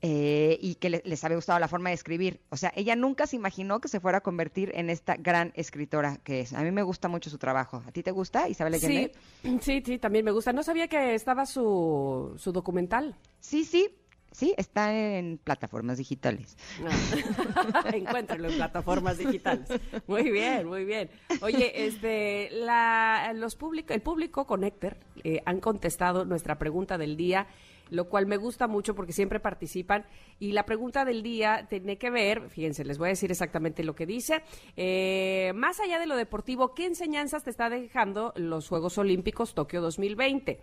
eh, 0.06 0.58
y 0.62 0.76
que 0.76 0.90
le, 0.90 1.02
les 1.06 1.24
había 1.24 1.38
gustado 1.38 1.58
la 1.60 1.70
forma 1.70 1.88
de 1.88 1.96
escribir. 1.96 2.42
O 2.50 2.58
sea, 2.58 2.74
ella 2.76 2.94
nunca 2.94 3.26
se 3.26 3.38
imaginó 3.38 3.80
que 3.80 3.88
se 3.88 4.02
fuera 4.02 4.18
a 4.18 4.22
convertir 4.22 4.70
en 4.76 4.90
esta 4.90 5.16
gran 5.16 5.54
escritora 5.56 6.18
que 6.18 6.42
es. 6.42 6.52
A 6.52 6.62
mí 6.62 6.72
me 6.72 6.84
gusta 6.84 7.08
mucho 7.08 7.30
su 7.30 7.38
trabajo. 7.38 7.82
¿A 7.88 7.92
ti 7.94 8.04
te 8.04 8.12
gusta, 8.12 8.50
Isabel 8.50 8.74
Allende? 8.74 9.14
Sí, 9.44 9.58
sí, 9.62 9.82
sí, 9.86 10.00
también 10.00 10.26
me 10.26 10.32
gusta. 10.32 10.52
No 10.52 10.62
sabía 10.62 10.90
que 10.90 11.16
estaba 11.16 11.46
su, 11.46 12.34
su 12.36 12.52
documental. 12.52 13.16
Sí, 13.40 13.64
sí. 13.64 13.96
Sí, 14.34 14.54
está 14.58 14.94
en 14.94 15.38
plataformas 15.42 16.00
digitales. 16.00 16.58
Ah. 16.84 17.84
Encuéntralo 17.94 18.50
en 18.50 18.56
plataformas 18.56 19.20
digitales. 19.20 19.70
Muy 20.08 20.32
bien, 20.32 20.68
muy 20.68 20.84
bien. 20.84 21.10
Oye, 21.42 21.86
este, 21.86 22.50
la, 22.52 23.32
los 23.36 23.56
público, 23.56 23.94
el 23.94 24.02
público 24.02 24.48
Connector 24.48 24.98
eh, 25.24 25.42
han 25.46 25.62
contestado 25.62 26.26
nuestra 26.26 26.58
pregunta 26.58 26.98
del 26.98 27.16
día 27.16 27.48
lo 27.94 28.10
cual 28.10 28.26
me 28.26 28.38
gusta 28.38 28.68
mucho 28.68 28.96
porque 28.96 29.14
siempre 29.14 29.40
participan. 29.40 30.06
Y 30.40 30.54
la 30.54 30.66
pregunta 30.66 31.06
del 31.06 31.22
día 31.22 31.68
tiene 31.70 31.98
que 31.98 32.10
ver, 32.10 32.50
fíjense, 32.50 32.84
les 32.84 32.98
voy 32.98 33.08
a 33.08 33.10
decir 33.10 33.30
exactamente 33.30 33.84
lo 33.84 33.94
que 33.94 34.08
dice. 34.08 34.42
Eh, 34.76 35.54
más 35.56 35.80
allá 35.80 36.00
de 36.00 36.08
lo 36.08 36.16
deportivo, 36.16 36.74
¿qué 36.74 36.88
enseñanzas 36.88 37.44
te 37.44 37.52
está 37.52 37.70
dejando 37.70 38.34
los 38.36 38.68
Juegos 38.68 38.98
Olímpicos 38.98 39.54
Tokio 39.54 39.80
2020? 39.82 40.60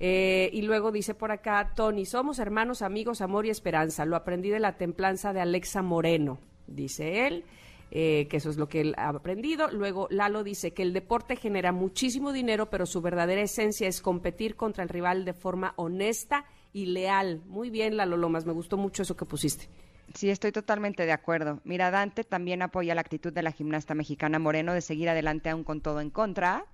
Eh, 0.00 0.50
y 0.52 0.62
luego 0.62 0.90
dice 0.90 1.14
por 1.14 1.30
acá, 1.30 1.74
Tony, 1.76 2.06
somos 2.06 2.38
hermanos, 2.38 2.80
amigos, 2.80 3.20
amor 3.20 3.44
y 3.44 3.50
esperanza. 3.50 4.06
Lo 4.06 4.16
aprendí 4.16 4.48
de 4.48 4.58
la 4.58 4.78
templanza 4.78 5.34
de 5.34 5.42
Alexa 5.42 5.82
Moreno, 5.82 6.38
dice 6.66 7.26
él. 7.26 7.44
Eh, 7.94 8.26
que 8.30 8.38
eso 8.38 8.48
es 8.48 8.56
lo 8.56 8.70
que 8.70 8.80
él 8.80 8.94
ha 8.96 9.10
aprendido. 9.10 9.70
Luego 9.70 10.08
Lalo 10.08 10.42
dice 10.42 10.72
que 10.72 10.82
el 10.82 10.94
deporte 10.94 11.36
genera 11.36 11.72
muchísimo 11.72 12.32
dinero, 12.32 12.70
pero 12.70 12.86
su 12.86 13.02
verdadera 13.02 13.42
esencia 13.42 13.86
es 13.86 14.00
competir 14.00 14.56
contra 14.56 14.82
el 14.82 14.88
rival 14.88 15.26
de 15.26 15.34
forma 15.34 15.74
honesta 15.76 16.46
y 16.72 16.86
leal. 16.86 17.42
Muy 17.46 17.70
bien, 17.70 17.96
Lalo 17.96 18.16
Lomas, 18.16 18.46
me 18.46 18.52
gustó 18.52 18.76
mucho 18.76 19.02
eso 19.02 19.16
que 19.16 19.24
pusiste. 19.24 19.68
Sí, 20.14 20.28
estoy 20.30 20.52
totalmente 20.52 21.06
de 21.06 21.12
acuerdo. 21.12 21.60
Mira, 21.64 21.90
Dante 21.90 22.24
también 22.24 22.62
apoya 22.62 22.94
la 22.94 23.00
actitud 23.00 23.32
de 23.32 23.42
la 23.42 23.52
gimnasta 23.52 23.94
mexicana 23.94 24.38
Moreno 24.38 24.74
de 24.74 24.82
seguir 24.82 25.08
adelante 25.08 25.48
aún 25.48 25.64
con 25.64 25.80
todo 25.80 26.00
en 26.00 26.10
contra. 26.10 26.66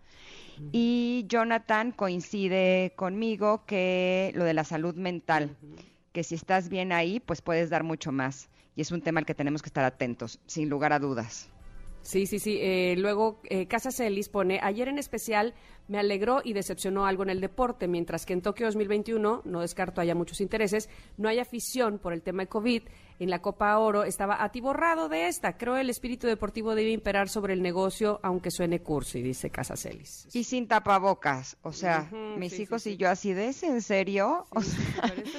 Y 0.73 1.25
Jonathan 1.29 1.93
coincide 1.93 2.93
conmigo 2.97 3.65
que 3.65 4.33
lo 4.35 4.43
de 4.45 4.55
la 4.55 4.65
salud 4.65 4.97
mental, 4.97 5.57
que 6.13 6.25
si 6.25 6.35
estás 6.35 6.69
bien 6.69 6.91
ahí, 6.91 7.21
pues 7.21 7.43
puedes 7.43 7.71
dar 7.71 7.85
mucho 7.85 8.11
más. 8.11 8.49
Y 8.75 8.81
es 8.81 8.91
un 8.91 9.01
tema 9.01 9.21
al 9.21 9.27
que 9.27 9.35
tenemos 9.35 9.63
que 9.63 9.69
estar 9.69 9.85
atentos, 9.85 10.41
sin 10.47 10.69
lugar 10.69 10.93
a 10.93 10.99
dudas. 10.99 11.49
Sí, 12.03 12.27
sí, 12.27 12.39
sí. 12.39 12.59
Eh, 12.61 12.97
luego, 12.99 13.41
eh, 13.45 13.67
Casa 13.67 13.91
Celis 13.91 14.29
pone, 14.29 14.61
ayer 14.63 14.89
en 14.89 14.99
especial 14.99 15.55
me 15.89 15.99
alegró 15.99 16.41
y 16.45 16.53
decepcionó 16.53 17.07
algo 17.07 17.23
en 17.25 17.31
el 17.31 17.41
deporte, 17.41 17.89
mientras 17.89 18.25
que 18.27 18.35
en 18.35 18.43
Tokio 18.43 18.67
2021, 18.67 19.43
no 19.45 19.61
descarto 19.61 20.01
haya 20.01 20.15
muchos 20.15 20.41
intereses, 20.41 20.89
no 21.17 21.29
hay 21.29 21.39
afición 21.39 21.99
por 21.99 22.13
el 22.13 22.23
tema 22.23 22.43
de 22.43 22.49
COVID. 22.49 22.83
En 23.21 23.31
la 23.31 23.41
Copa 23.43 23.77
Oro 23.79 24.05
estaba 24.05 24.45
atiborrado 24.45 25.09
de 25.09 25.27
esta. 25.27 25.57
Creo 25.59 25.77
el 25.77 25.91
espíritu 25.91 26.29
deportivo 26.29 26.77
debe 26.77 26.91
imperar 26.93 27.29
sobre 27.29 27.53
el 27.53 27.63
negocio, 27.63 28.21
aunque 28.23 28.53
suene 28.53 28.81
cursi, 28.81 29.23
dice 29.23 29.51
Casacelis. 29.51 30.29
Y 30.33 30.45
sin 30.45 30.69
tapabocas. 30.69 31.57
O 31.63 31.73
sea, 31.73 32.09
mis 32.37 32.53
sí, 32.53 32.63
hijos 32.63 32.83
sí, 32.83 32.91
y 32.91 32.93
sí. 32.93 32.99
yo 32.99 33.11
así 33.11 33.33
de, 33.33 33.49
¿es 33.49 33.63
en 33.65 33.83
serio? 33.83 34.47
O 34.51 34.61
sea, 34.63 34.79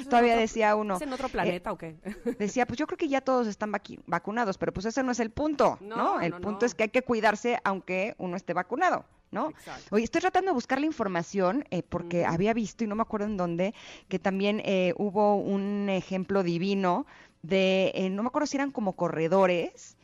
todavía 0.10 0.34
otro- 0.34 0.42
decía 0.42 0.76
uno. 0.76 0.96
¿Es 0.98 1.02
en 1.04 1.14
otro 1.14 1.30
planeta 1.30 1.72
o 1.72 1.78
qué? 1.78 1.96
Decía, 2.40 2.66
pues 2.66 2.78
yo 2.78 2.86
creo 2.86 2.98
que 2.98 3.08
ya 3.08 3.22
todos 3.22 3.48
están 3.48 3.72
vacunados, 4.08 4.58
pero 4.58 4.74
pues 4.74 4.86
ese 4.86 5.02
no 5.04 5.12
es 5.14 5.20
el 5.22 5.30
punto, 5.30 5.78
¿no? 5.80 5.96
No, 5.96 6.22
el 6.22 6.32
no, 6.32 6.42
punto 6.42 6.62
no. 6.62 6.66
es 6.66 6.76
que 6.76 6.84
hay 6.84 6.90
que 6.90 7.02
cuidarse 7.04 7.60
aunque 7.64 8.14
uno 8.18 8.36
esté 8.36 8.54
vacunado. 8.54 9.06
¿No? 9.32 9.50
Exacto. 9.50 9.96
Oye, 9.96 10.04
estoy 10.06 10.22
tratando 10.22 10.50
de 10.52 10.56
buscar 10.56 10.80
la 10.80 10.88
información 10.88 11.64
eh, 11.70 11.84
porque 11.84 12.26
había 12.26 12.54
visto 12.54 12.84
y 12.84 12.88
no 12.88 12.96
me 12.96 13.04
acuerdo 13.04 13.28
en 13.28 13.38
dónde 13.38 13.76
que 14.08 14.18
también 14.18 14.60
eh, 14.66 14.94
hubo 14.98 15.36
un 15.36 15.88
ejemplo 15.90 16.42
divino 16.42 17.06
de, 17.44 17.92
eh, 17.94 18.10
no 18.10 18.24
me 18.24 18.28
acuerdo 18.30 18.48
si 18.48 18.58
eran 18.58 18.72
como 18.72 18.94
corredores, 18.94 19.96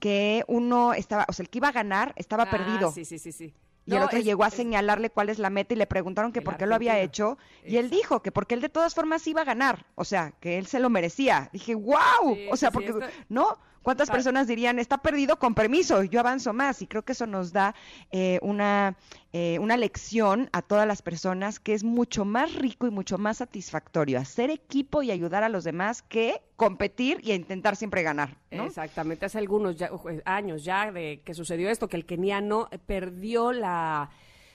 que 0.00 0.44
uno 0.48 0.94
estaba, 0.94 1.26
o 1.28 1.32
sea, 1.34 1.42
el 1.42 1.50
que 1.50 1.58
iba 1.58 1.68
a 1.68 1.72
ganar 1.72 2.14
estaba 2.16 2.44
Ah, 2.44 2.50
perdido. 2.50 2.90
Sí, 2.90 3.04
sí, 3.04 3.18
sí, 3.18 3.32
sí. 3.32 3.52
Y 3.86 3.96
el 3.96 4.02
otro 4.02 4.18
es- 4.18 4.24
llegó 4.24 4.44
a 4.44 4.48
es- 4.48 4.54
señalarle 4.54 5.10
cuál 5.10 5.28
es 5.28 5.38
la 5.38 5.50
meta 5.50 5.74
y 5.74 5.76
le 5.76 5.86
preguntaron 5.86 6.32
que 6.32 6.40
por 6.42 6.56
qué 6.56 6.64
lo 6.66 6.74
había 6.74 6.98
hecho. 7.00 7.36
Y 7.66 7.76
él 7.76 7.90
dijo 7.90 8.22
que 8.22 8.32
porque 8.32 8.54
él 8.54 8.60
de 8.62 8.68
todas 8.70 8.94
formas 8.94 9.26
iba 9.26 9.42
a 9.42 9.44
ganar. 9.44 9.84
O 9.94 10.04
sea, 10.04 10.32
que 10.40 10.56
él 10.58 10.66
se 10.66 10.80
lo 10.80 10.88
merecía. 10.90 11.50
Dije, 11.52 11.74
wow. 11.74 11.96
Sí, 12.34 12.46
o 12.50 12.56
sea, 12.56 12.70
sí, 12.70 12.74
porque, 12.74 12.90
esto- 12.90 13.04
¿no? 13.28 13.58
¿Cuántas 13.82 14.08
personas 14.10 14.46
dirían, 14.46 14.78
está 14.78 14.98
perdido 14.98 15.38
con 15.38 15.54
permiso, 15.54 16.02
yo 16.04 16.20
avanzo 16.20 16.52
más? 16.52 16.82
Y 16.82 16.86
creo 16.86 17.02
que 17.02 17.12
eso 17.12 17.26
nos 17.26 17.52
da 17.52 17.74
eh, 18.12 18.38
una, 18.42 18.96
eh, 19.32 19.58
una 19.58 19.76
lección 19.78 20.50
a 20.52 20.60
todas 20.60 20.86
las 20.86 21.00
personas 21.00 21.58
que 21.58 21.72
es 21.72 21.82
mucho 21.82 22.24
más 22.26 22.54
rico 22.54 22.86
y 22.86 22.90
mucho 22.90 23.16
más 23.16 23.38
satisfactorio 23.38 24.18
hacer 24.18 24.50
equipo 24.50 25.02
y 25.02 25.10
ayudar 25.10 25.44
a 25.44 25.48
los 25.48 25.64
demás 25.64 26.02
que 26.02 26.42
competir 26.56 27.20
y 27.22 27.32
intentar 27.32 27.74
siempre 27.74 28.02
ganar. 28.02 28.36
¿no? 28.50 28.64
Exactamente, 28.66 29.24
hace 29.24 29.38
algunos 29.38 29.76
ya- 29.76 29.90
eh, 30.10 30.20
años 30.26 30.62
ya 30.62 30.92
de 30.92 31.22
que 31.24 31.32
sucedió 31.32 31.70
esto, 31.70 31.88
que 31.88 31.96
el 31.96 32.04
keniano 32.04 32.68
perdió 32.86 33.52
la 33.52 34.10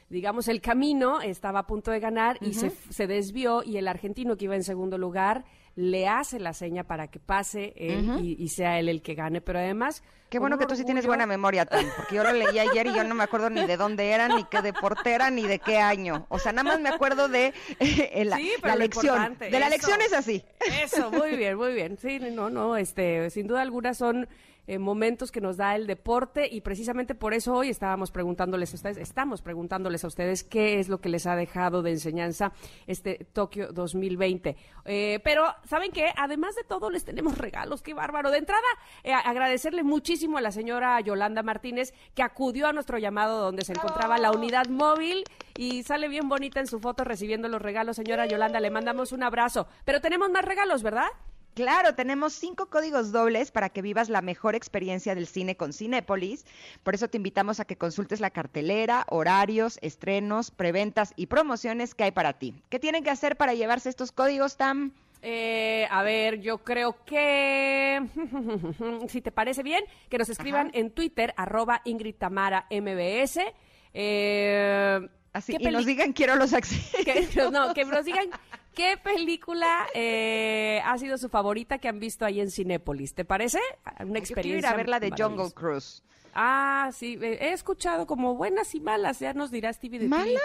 digamos, 0.07 0.47
el 0.47 0.61
camino, 0.61 1.19
estaba 1.19 1.59
a 1.61 1.67
punto 1.67 1.89
de 1.89 1.99
ganar 1.99 2.37
y 2.39 2.53
se, 2.53 2.69
se 2.69 3.07
desvió 3.07 3.63
y 3.63 3.77
el 3.77 3.87
argentino 3.87 4.37
que 4.37 4.45
iba 4.45 4.55
en 4.55 4.63
segundo 4.63 4.99
lugar 4.99 5.45
le 5.75 6.07
hace 6.07 6.39
la 6.39 6.53
seña 6.53 6.85
para 6.85 7.07
que 7.07 7.19
pase 7.19 7.73
él 7.75 8.19
y, 8.21 8.41
y 8.41 8.47
sea 8.49 8.79
él 8.79 8.87
el 8.89 9.01
que 9.01 9.13
gane, 9.15 9.41
pero 9.41 9.59
además... 9.59 10.03
Qué 10.29 10.39
bueno 10.39 10.57
que 10.57 10.65
tú 10.65 10.75
sí 10.75 10.83
tienes 10.83 11.05
buena 11.05 11.25
memoria, 11.27 11.65
Tam, 11.65 11.85
porque 11.95 12.15
yo 12.15 12.23
lo 12.23 12.33
leí 12.33 12.57
ayer 12.59 12.87
y 12.87 12.93
yo 12.93 13.03
no 13.03 13.13
me 13.13 13.23
acuerdo 13.23 13.49
ni 13.49 13.65
de 13.65 13.77
dónde 13.77 14.09
era, 14.09 14.27
ni 14.27 14.43
qué 14.45 14.61
deporte 14.61 15.11
era, 15.11 15.29
ni 15.29 15.43
de 15.43 15.59
qué 15.59 15.77
año. 15.77 16.25
O 16.29 16.39
sea, 16.39 16.51
nada 16.51 16.63
más 16.63 16.81
me 16.81 16.89
acuerdo 16.89 17.27
de 17.29 17.53
eh, 17.79 18.25
la, 18.25 18.37
Sí, 18.37 18.51
la 18.63 18.75
lección. 18.75 19.37
De 19.37 19.51
la 19.51 19.67
eso. 19.67 19.69
lección 19.69 20.01
es 20.01 20.13
así. 20.13 20.43
Eso, 20.83 21.11
muy 21.11 21.37
bien, 21.37 21.55
muy 21.55 21.73
bien. 21.73 21.97
Sí, 22.01 22.19
no, 22.19 22.49
no, 22.49 22.75
este, 22.75 23.29
sin 23.29 23.47
duda 23.47 23.61
alguna 23.61 23.93
son 23.93 24.27
eh, 24.67 24.79
momentos 24.79 25.31
que 25.31 25.41
nos 25.41 25.57
da 25.57 25.75
el 25.75 25.87
deporte 25.87 26.47
y 26.49 26.61
precisamente 26.61 27.15
por 27.15 27.33
eso 27.33 27.53
hoy 27.53 27.69
estábamos 27.69 28.11
preguntándoles 28.11 28.73
a 28.73 28.75
ustedes, 28.75 28.97
estamos 28.97 29.41
preguntándoles 29.41 30.03
a 30.03 30.07
ustedes 30.07 30.43
qué 30.43 30.79
es 30.79 30.89
lo 30.89 30.99
que 30.99 31.09
les 31.09 31.25
ha 31.27 31.35
dejado 31.35 31.81
de 31.81 31.91
enseñanza 31.91 32.51
este 32.87 33.25
Tokio 33.33 33.71
2020. 33.71 34.55
Eh, 34.85 35.19
pero, 35.23 35.43
¿saben 35.65 35.91
qué? 35.91 36.11
Además 36.17 36.55
de 36.55 36.63
todo, 36.63 36.89
les 36.89 37.05
tenemos 37.05 37.37
regalos, 37.37 37.81
qué 37.81 37.93
bárbaro. 37.93 38.31
De 38.31 38.37
entrada, 38.37 38.61
eh, 39.03 39.13
agradecerle 39.13 39.83
muchísimo 39.83 40.37
a 40.37 40.41
la 40.41 40.51
señora 40.51 40.99
Yolanda 41.01 41.43
Martínez 41.43 41.93
que 42.13 42.23
acudió 42.23 42.67
a 42.67 42.73
nuestro 42.73 42.97
llamado 42.97 43.41
donde 43.41 43.63
se 43.63 43.73
encontraba 43.73 44.17
la 44.17 44.31
unidad 44.31 44.67
móvil 44.67 45.23
y 45.57 45.83
sale 45.83 46.07
bien 46.07 46.27
bonita 46.27 46.59
en 46.59 46.67
su 46.67 46.79
foto 46.79 47.03
recibiendo 47.03 47.47
los 47.47 47.61
regalos. 47.61 47.95
Señora 47.95 48.25
Yolanda, 48.25 48.59
le 48.59 48.71
mandamos 48.71 49.11
un 49.11 49.23
abrazo. 49.23 49.67
Pero 49.85 50.01
tenemos 50.01 50.29
más 50.29 50.45
regalos, 50.45 50.83
¿verdad? 50.83 51.07
Claro, 51.55 51.95
tenemos 51.95 52.33
cinco 52.33 52.65
códigos 52.65 53.13
dobles 53.13 53.49
para 53.49 53.69
que 53.69 53.81
vivas 53.81 54.09
la 54.09 54.21
mejor 54.21 54.55
experiencia 54.55 55.15
del 55.15 55.25
cine 55.25 55.55
con 55.55 55.71
Cinépolis. 55.71 56.45
Por 56.83 56.95
eso 56.95 57.07
te 57.07 57.15
invitamos 57.15 57.61
a 57.61 57.65
que 57.65 57.77
consultes 57.77 58.19
la 58.19 58.29
cartelera, 58.29 59.05
horarios, 59.09 59.79
estrenos, 59.81 60.51
preventas 60.51 61.13
y 61.15 61.27
promociones 61.27 61.95
que 61.95 62.03
hay 62.03 62.11
para 62.11 62.33
ti. 62.33 62.53
¿Qué 62.67 62.77
tienen 62.77 63.05
que 63.05 63.09
hacer 63.09 63.37
para 63.37 63.53
llevarse 63.53 63.87
estos 63.87 64.11
códigos, 64.11 64.57
Tam? 64.57 64.91
Eh, 65.21 65.87
a 65.89 66.03
ver, 66.03 66.41
yo 66.41 66.57
creo 66.57 66.97
que, 67.05 68.05
si 69.07 69.21
te 69.21 69.31
parece 69.31 69.63
bien, 69.63 69.85
que 70.09 70.17
nos 70.17 70.27
escriban 70.27 70.71
en 70.73 70.91
Twitter, 70.91 71.33
arroba 71.37 71.81
Ingrid 71.85 72.15
Tamara 72.15 72.67
MBS. 72.69 73.39
Eh, 73.93 75.07
Así, 75.31 75.55
¿qué 75.57 75.69
y 75.69 75.71
nos 75.71 75.85
digan 75.85 76.11
quiero 76.11 76.35
los 76.35 76.53
accesos. 76.53 77.05
que, 77.05 77.49
no, 77.49 77.73
que 77.73 77.85
nos 77.85 78.03
digan 78.03 78.29
qué 78.75 78.97
película 78.97 79.87
eh, 79.93 80.81
ha 80.85 80.97
sido 80.97 81.17
su 81.17 81.29
favorita 81.29 81.79
que 81.79 81.87
han 81.87 81.99
visto 81.99 82.25
ahí 82.25 82.39
en 82.39 82.51
Cinépolis. 82.51 83.13
¿Te 83.15 83.25
parece? 83.25 83.59
Una 83.85 83.95
Yo 83.97 84.05
quiero 84.05 84.11
ir 84.11 84.17
experiencia. 84.17 84.69
a 84.71 84.75
ver 84.75 84.89
la 84.89 84.99
de 84.99 85.11
Jungle. 85.17 85.51
Cruise. 85.51 86.03
Ah, 86.37 86.89
sí, 86.93 87.17
he 87.21 87.53
escuchado 87.53 88.05
como 88.05 88.35
buenas 88.35 88.75
y 88.75 88.81
malas, 88.81 89.19
ya 89.19 89.33
nos 89.33 89.51
dirá 89.51 89.71
Stevie 89.71 89.99
de. 89.99 90.09
¿Malas? 90.09 90.41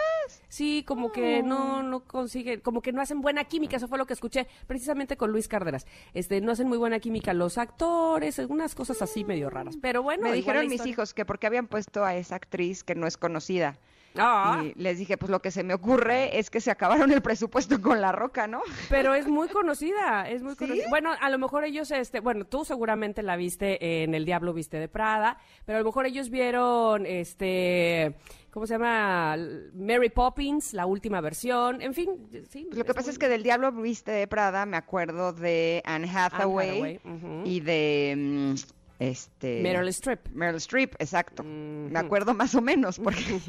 Sí, 0.49 0.85
como 0.87 1.11
que 1.11 1.43
no, 1.43 1.83
no 1.83 2.05
consiguen, 2.05 2.61
como 2.61 2.81
que 2.81 2.93
no 2.93 3.03
hacen 3.03 3.21
buena 3.21 3.43
química, 3.43 3.77
eso 3.77 3.89
fue 3.89 3.99
lo 3.99 4.07
que 4.07 4.13
escuché 4.13 4.47
precisamente 4.69 5.17
con 5.17 5.33
Luis 5.33 5.49
Cárdenas. 5.49 5.89
Este, 6.15 6.41
no 6.41 6.53
hacen 6.53 6.69
muy 6.69 6.79
buena 6.79 7.01
química 7.01 7.35
los 7.35 7.59
actores, 7.59 8.39
algunas 8.39 8.77
cosas 8.77 9.03
así 9.03 9.25
medio 9.25 9.51
raras. 9.51 9.79
Pero 9.83 10.05
bueno, 10.05 10.29
Me 10.29 10.33
dijeron 10.33 10.69
mis 10.69 10.87
hijos 10.87 11.13
que 11.13 11.25
porque 11.25 11.49
habían 11.49 11.67
puesto 11.67 12.05
a 12.05 12.15
esa 12.15 12.37
actriz 12.37 12.85
que 12.85 12.95
no 12.95 13.09
es 13.09 13.17
conocida. 13.17 13.77
Ah. 14.17 14.63
Y 14.65 14.81
les 14.81 14.99
dije, 14.99 15.17
pues 15.17 15.31
lo 15.31 15.41
que 15.41 15.51
se 15.51 15.63
me 15.63 15.75
ocurre 15.75 16.39
es 16.39 16.51
que 16.51 16.61
se 16.61 16.71
acabaron 16.71 17.11
el 17.13 17.23
presupuesto 17.23 17.81
con 17.81 18.01
La 18.01 18.13
Roca, 18.13 18.47
¿no? 18.47 18.63
Pero 18.89 19.15
es 19.15 19.27
muy 19.29 19.49
conocida, 19.49 20.29
es 20.29 20.43
muy 20.43 20.57
conocida. 20.57 20.87
Bueno, 20.91 21.11
a 21.19 21.31
lo 21.31 21.39
mejor 21.39 21.65
ellos, 21.65 21.91
este, 21.91 22.21
bueno, 22.21 22.45
tú 22.45 22.65
seguramente 22.65 23.23
la 23.23 23.37
viste 23.37 24.03
en 24.03 24.15
El 24.15 24.25
Diablo 24.25 24.53
Viste 24.53 24.79
de 24.79 24.89
Prada, 24.89 25.39
pero 25.65 25.79
a 25.79 25.81
lo 25.81 25.87
mejor 25.87 26.07
ellos 26.07 26.31
vieron, 26.31 27.07
este, 27.07 28.17
¿cómo 28.51 28.67
se 28.67 28.75
llama? 28.75 29.37
Mary 29.75 30.11
Poppins, 30.11 30.73
la 30.75 30.87
última 30.87 31.21
versión, 31.21 31.81
en 31.83 31.95
fin, 31.95 32.29
sí. 32.51 32.67
Pues 32.67 32.79
lo 32.79 32.85
que 32.85 32.95
pasa 32.95 33.11
es 33.11 33.19
que 33.19 33.29
del 33.29 33.43
Diablo 33.43 33.73
Viste 33.73 34.11
de 34.11 34.27
Prada 34.27 34.67
me 34.67 34.77
acuerdo 34.77 35.33
de 35.33 35.83
Anne 35.85 36.11
Hathaway, 36.13 37.01
y 37.45 37.61
de 37.61 38.15
mm, 38.17 38.55
este 39.01 39.63
Meryl 39.63 39.89
Streep. 39.89 40.29
Meryl 40.29 40.57
Streep, 40.57 40.95
exacto. 40.99 41.43
Me 41.43 41.99
acuerdo 41.99 42.35
más 42.35 42.55
o 42.55 42.61
menos 42.61 42.99
porque 43.03 43.19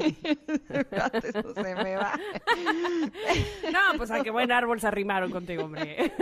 eso 1.23 1.53
se 1.53 1.75
me 1.75 1.95
va. 1.97 2.17
No, 3.71 3.97
pues 3.97 4.11
a 4.11 4.21
qué 4.23 4.31
buen 4.31 4.51
árbol 4.51 4.79
se 4.79 4.87
arrimaron 4.87 5.31
contigo, 5.31 5.63
hombre. 5.65 6.13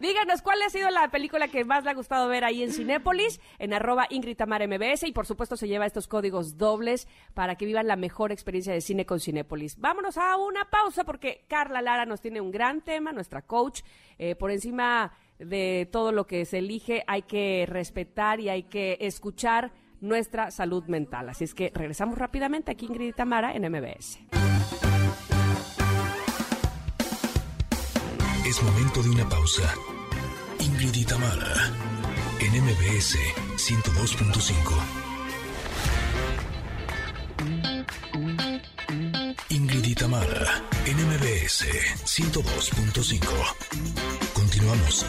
Díganos, 0.00 0.42
¿cuál 0.42 0.60
ha 0.62 0.70
sido 0.70 0.90
la 0.90 1.08
película 1.10 1.48
que 1.48 1.64
más 1.64 1.84
le 1.84 1.90
ha 1.90 1.94
gustado 1.94 2.28
ver 2.28 2.44
ahí 2.44 2.62
en 2.62 2.72
Cinépolis? 2.72 3.40
En 3.58 3.72
arroba 3.72 4.06
Ingrid 4.10 4.36
Tamara 4.36 4.66
MBS 4.66 5.04
y 5.04 5.12
por 5.12 5.26
supuesto 5.26 5.56
se 5.56 5.68
lleva 5.68 5.86
estos 5.86 6.08
códigos 6.08 6.56
dobles 6.56 7.08
para 7.34 7.56
que 7.56 7.66
vivan 7.66 7.86
la 7.86 7.96
mejor 7.96 8.32
experiencia 8.32 8.72
de 8.72 8.80
cine 8.80 9.06
con 9.06 9.20
Cinépolis. 9.20 9.78
Vámonos 9.78 10.16
a 10.18 10.36
una 10.36 10.68
pausa 10.70 11.04
porque 11.04 11.44
Carla 11.48 11.82
Lara 11.82 12.06
nos 12.06 12.20
tiene 12.20 12.40
un 12.40 12.50
gran 12.50 12.80
tema, 12.82 13.12
nuestra 13.12 13.42
coach. 13.42 13.82
Eh, 14.18 14.34
por 14.36 14.50
encima 14.50 15.12
de 15.44 15.88
todo 15.90 16.12
lo 16.12 16.26
que 16.26 16.44
se 16.44 16.58
elige 16.58 17.02
hay 17.06 17.22
que 17.22 17.64
respetar 17.68 18.40
y 18.40 18.48
hay 18.48 18.64
que 18.64 18.98
escuchar 19.00 19.72
nuestra 20.00 20.50
salud 20.50 20.84
mental. 20.86 21.28
Así 21.28 21.44
es 21.44 21.54
que 21.54 21.70
regresamos 21.74 22.18
rápidamente 22.18 22.72
aquí 22.72 22.86
Ingrid 22.86 23.08
y 23.08 23.12
Tamara 23.12 23.54
en 23.54 23.70
MBS. 23.70 24.18
Es 28.46 28.62
momento 28.62 29.02
de 29.02 29.10
una 29.10 29.28
pausa. 29.28 29.74
Ingrid 30.58 30.94
y 30.94 31.04
Tamara, 31.04 31.70
en 32.40 32.62
MBS 32.62 33.18
102.5. 33.56 35.02
Ingrid 39.48 39.84
y 39.84 39.94
Tamara, 39.94 40.62
en 40.84 40.96
MBS 40.96 41.64
102.5. 42.04 44.31
Continuamos. 44.62 45.06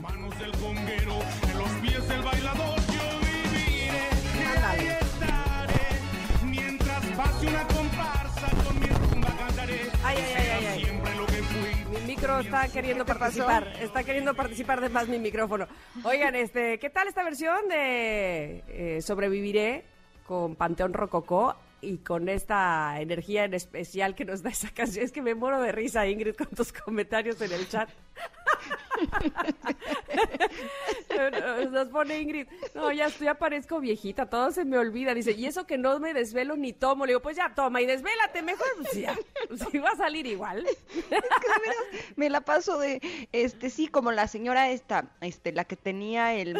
manos 0.00 0.38
del 0.38 0.52
conguero, 0.52 1.18
en 1.50 1.58
los 1.58 1.68
pies 1.82 2.08
del 2.08 2.22
bailador 2.22 2.76
yo 2.80 3.18
viviré. 3.20 4.08
Y 4.38 4.64
ahí 4.64 4.86
estaré, 4.88 5.88
mientras 6.44 7.06
pase 7.14 7.46
una 7.48 7.66
comparsa 7.66 8.48
con 8.64 8.80
mi 8.80 8.86
rumba 8.86 9.28
cantaré. 9.36 9.80
Ay, 10.02 10.16
ay, 10.16 10.34
ay, 10.34 10.48
ay, 10.50 10.66
ay. 10.66 10.84
Siempre 10.84 11.14
lo 11.14 11.26
que 11.26 11.42
fui. 11.42 12.00
Mi 12.00 12.06
micro 12.06 12.38
está 12.38 12.68
queriendo 12.68 13.04
participar, 13.04 13.76
está 13.78 14.02
queriendo 14.02 14.34
participar 14.34 14.80
de 14.80 14.88
más 14.88 15.08
mi 15.08 15.18
micrófono. 15.18 15.66
Oigan, 16.04 16.34
este, 16.36 16.78
¿qué 16.78 16.88
tal 16.88 17.06
esta 17.06 17.22
versión 17.22 17.68
de 17.68 18.64
eh, 18.68 19.02
Sobreviviré 19.02 19.84
con 20.26 20.56
Panteón 20.56 20.94
Rococó 20.94 21.54
y 21.82 21.98
con 21.98 22.28
esta 22.28 23.00
energía 23.00 23.44
en 23.44 23.54
especial 23.54 24.14
que 24.14 24.24
nos 24.24 24.42
da 24.42 24.50
esa 24.50 24.70
canción? 24.70 25.04
Es 25.04 25.12
que 25.12 25.20
me 25.20 25.34
muero 25.34 25.60
de 25.60 25.72
risa, 25.72 26.06
Ingrid, 26.06 26.36
con 26.36 26.48
tus 26.48 26.72
comentarios 26.72 27.40
en 27.40 27.52
el 27.52 27.68
chat. 27.68 27.90
Nos 31.70 31.88
pone 31.88 32.20
Ingrid, 32.20 32.46
no, 32.74 32.90
ya, 32.92 33.06
estoy- 33.06 33.26
ya 33.26 33.34
parezco 33.34 33.80
viejita, 33.80 34.26
todo 34.28 34.50
se 34.50 34.64
me 34.64 34.78
olvida. 34.78 35.14
Dice, 35.14 35.32
y 35.32 35.46
eso 35.46 35.66
que 35.66 35.78
no 35.78 35.98
me 36.00 36.14
desvelo 36.14 36.56
ni 36.56 36.72
tomo. 36.72 37.06
Le 37.06 37.10
digo, 37.12 37.20
pues 37.22 37.36
ya 37.36 37.52
toma 37.54 37.80
y 37.80 37.86
desvélate 37.86 38.42
mejor. 38.42 38.66
Pues 38.76 38.92
ya, 38.94 39.16
si 39.70 39.78
va 39.78 39.90
a 39.90 39.96
salir 39.96 40.26
igual. 40.26 40.66
Me 42.16 42.30
la 42.30 42.40
paso 42.40 42.78
de, 42.78 43.00
este, 43.32 43.70
sí, 43.70 43.88
como 43.88 44.12
la 44.12 44.26
señora 44.28 44.70
esta, 44.70 45.06
este, 45.20 45.52
la 45.52 45.64
que 45.64 45.76
tenía 45.76 46.34
el, 46.34 46.56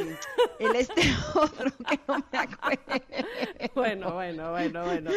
el 0.59 0.77
este 0.77 1.03
otro 1.35 1.71
que 1.89 1.99
no 2.09 2.25
me 2.33 2.39
acuerdo. 2.39 3.05
Bueno, 3.75 4.13
bueno, 4.15 4.51
bueno, 4.51 4.85
bueno. 4.85 5.11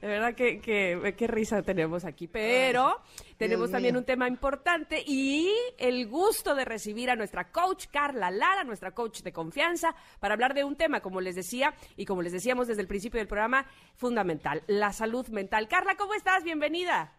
De 0.00 0.06
verdad 0.06 0.34
que, 0.34 0.60
que, 0.60 1.14
qué 1.16 1.26
risa 1.26 1.62
tenemos 1.62 2.04
aquí. 2.04 2.28
Pero 2.28 3.00
tenemos 3.36 3.68
Dios 3.68 3.72
también 3.72 3.94
mío. 3.94 4.00
un 4.00 4.04
tema 4.04 4.28
importante 4.28 5.02
y 5.06 5.50
el 5.78 6.08
gusto 6.08 6.54
de 6.54 6.64
recibir 6.64 7.10
a 7.10 7.16
nuestra 7.16 7.50
coach 7.50 7.86
Carla 7.90 8.30
Lara, 8.30 8.64
nuestra 8.64 8.92
coach 8.92 9.22
de 9.22 9.32
confianza, 9.32 9.94
para 10.20 10.34
hablar 10.34 10.54
de 10.54 10.64
un 10.64 10.76
tema, 10.76 11.00
como 11.00 11.20
les 11.20 11.34
decía 11.34 11.74
y 11.96 12.04
como 12.04 12.22
les 12.22 12.32
decíamos 12.32 12.68
desde 12.68 12.82
el 12.82 12.88
principio 12.88 13.18
del 13.18 13.28
programa, 13.28 13.66
fundamental, 13.96 14.62
la 14.66 14.92
salud 14.92 15.26
mental. 15.28 15.68
Carla, 15.68 15.96
¿cómo 15.96 16.14
estás? 16.14 16.44
Bienvenida. 16.44 17.12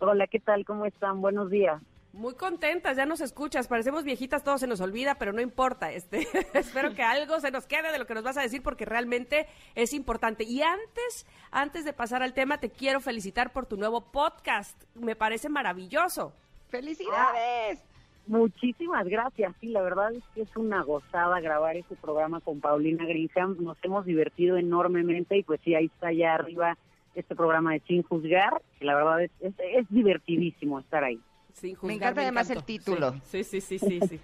Hola, 0.00 0.26
¿qué 0.26 0.38
tal? 0.38 0.64
¿Cómo 0.64 0.86
están? 0.86 1.20
Buenos 1.20 1.50
días. 1.50 1.82
Muy 2.12 2.34
contentas, 2.34 2.96
ya 2.96 3.04
nos 3.04 3.20
escuchas, 3.20 3.68
parecemos 3.68 4.02
viejitas, 4.02 4.42
todo 4.42 4.56
se 4.56 4.66
nos 4.66 4.80
olvida, 4.80 5.16
pero 5.16 5.32
no 5.32 5.42
importa. 5.42 5.92
Este, 5.92 6.26
espero 6.54 6.94
que 6.94 7.02
algo 7.02 7.38
se 7.40 7.50
nos 7.50 7.66
quede 7.66 7.92
de 7.92 7.98
lo 7.98 8.06
que 8.06 8.14
nos 8.14 8.24
vas 8.24 8.38
a 8.38 8.42
decir 8.42 8.62
porque 8.62 8.84
realmente 8.84 9.46
es 9.74 9.92
importante. 9.92 10.44
Y 10.44 10.62
antes, 10.62 11.26
antes 11.50 11.84
de 11.84 11.92
pasar 11.92 12.22
al 12.22 12.32
tema, 12.32 12.58
te 12.58 12.70
quiero 12.70 13.00
felicitar 13.00 13.52
por 13.52 13.66
tu 13.66 13.76
nuevo 13.76 14.10
podcast. 14.10 14.82
Me 14.94 15.16
parece 15.16 15.48
maravilloso. 15.48 16.32
¡Felicidades! 16.68 17.84
Muchísimas 18.26 19.06
gracias. 19.06 19.54
Sí, 19.60 19.68
la 19.68 19.82
verdad 19.82 20.12
es 20.12 20.22
que 20.34 20.42
es 20.42 20.56
una 20.56 20.82
gozada 20.82 21.40
grabar 21.40 21.76
este 21.76 21.96
programa 21.96 22.40
con 22.40 22.60
Paulina 22.60 23.04
Grisham. 23.04 23.56
Nos 23.60 23.78
hemos 23.82 24.04
divertido 24.04 24.56
enormemente 24.56 25.36
y 25.36 25.42
pues 25.42 25.60
sí, 25.62 25.74
ahí 25.74 25.86
está 25.86 26.12
ya 26.12 26.34
arriba 26.34 26.76
este 27.14 27.34
programa 27.34 27.72
de 27.72 27.80
Sin 27.80 28.02
Juzgar, 28.02 28.62
que 28.78 28.84
la 28.84 28.94
verdad 28.94 29.22
es, 29.22 29.30
es, 29.40 29.54
es 29.58 29.86
divertidísimo 29.88 30.78
estar 30.78 31.04
ahí. 31.04 31.18
Sin 31.60 31.76
Me 31.82 31.94
encanta 31.94 32.22
además 32.22 32.50
el 32.50 32.62
título. 32.64 33.14
Sí, 33.30 33.44
sí, 33.44 33.60
sí, 33.60 33.78
sí, 33.78 34.00
sí. 34.08 34.20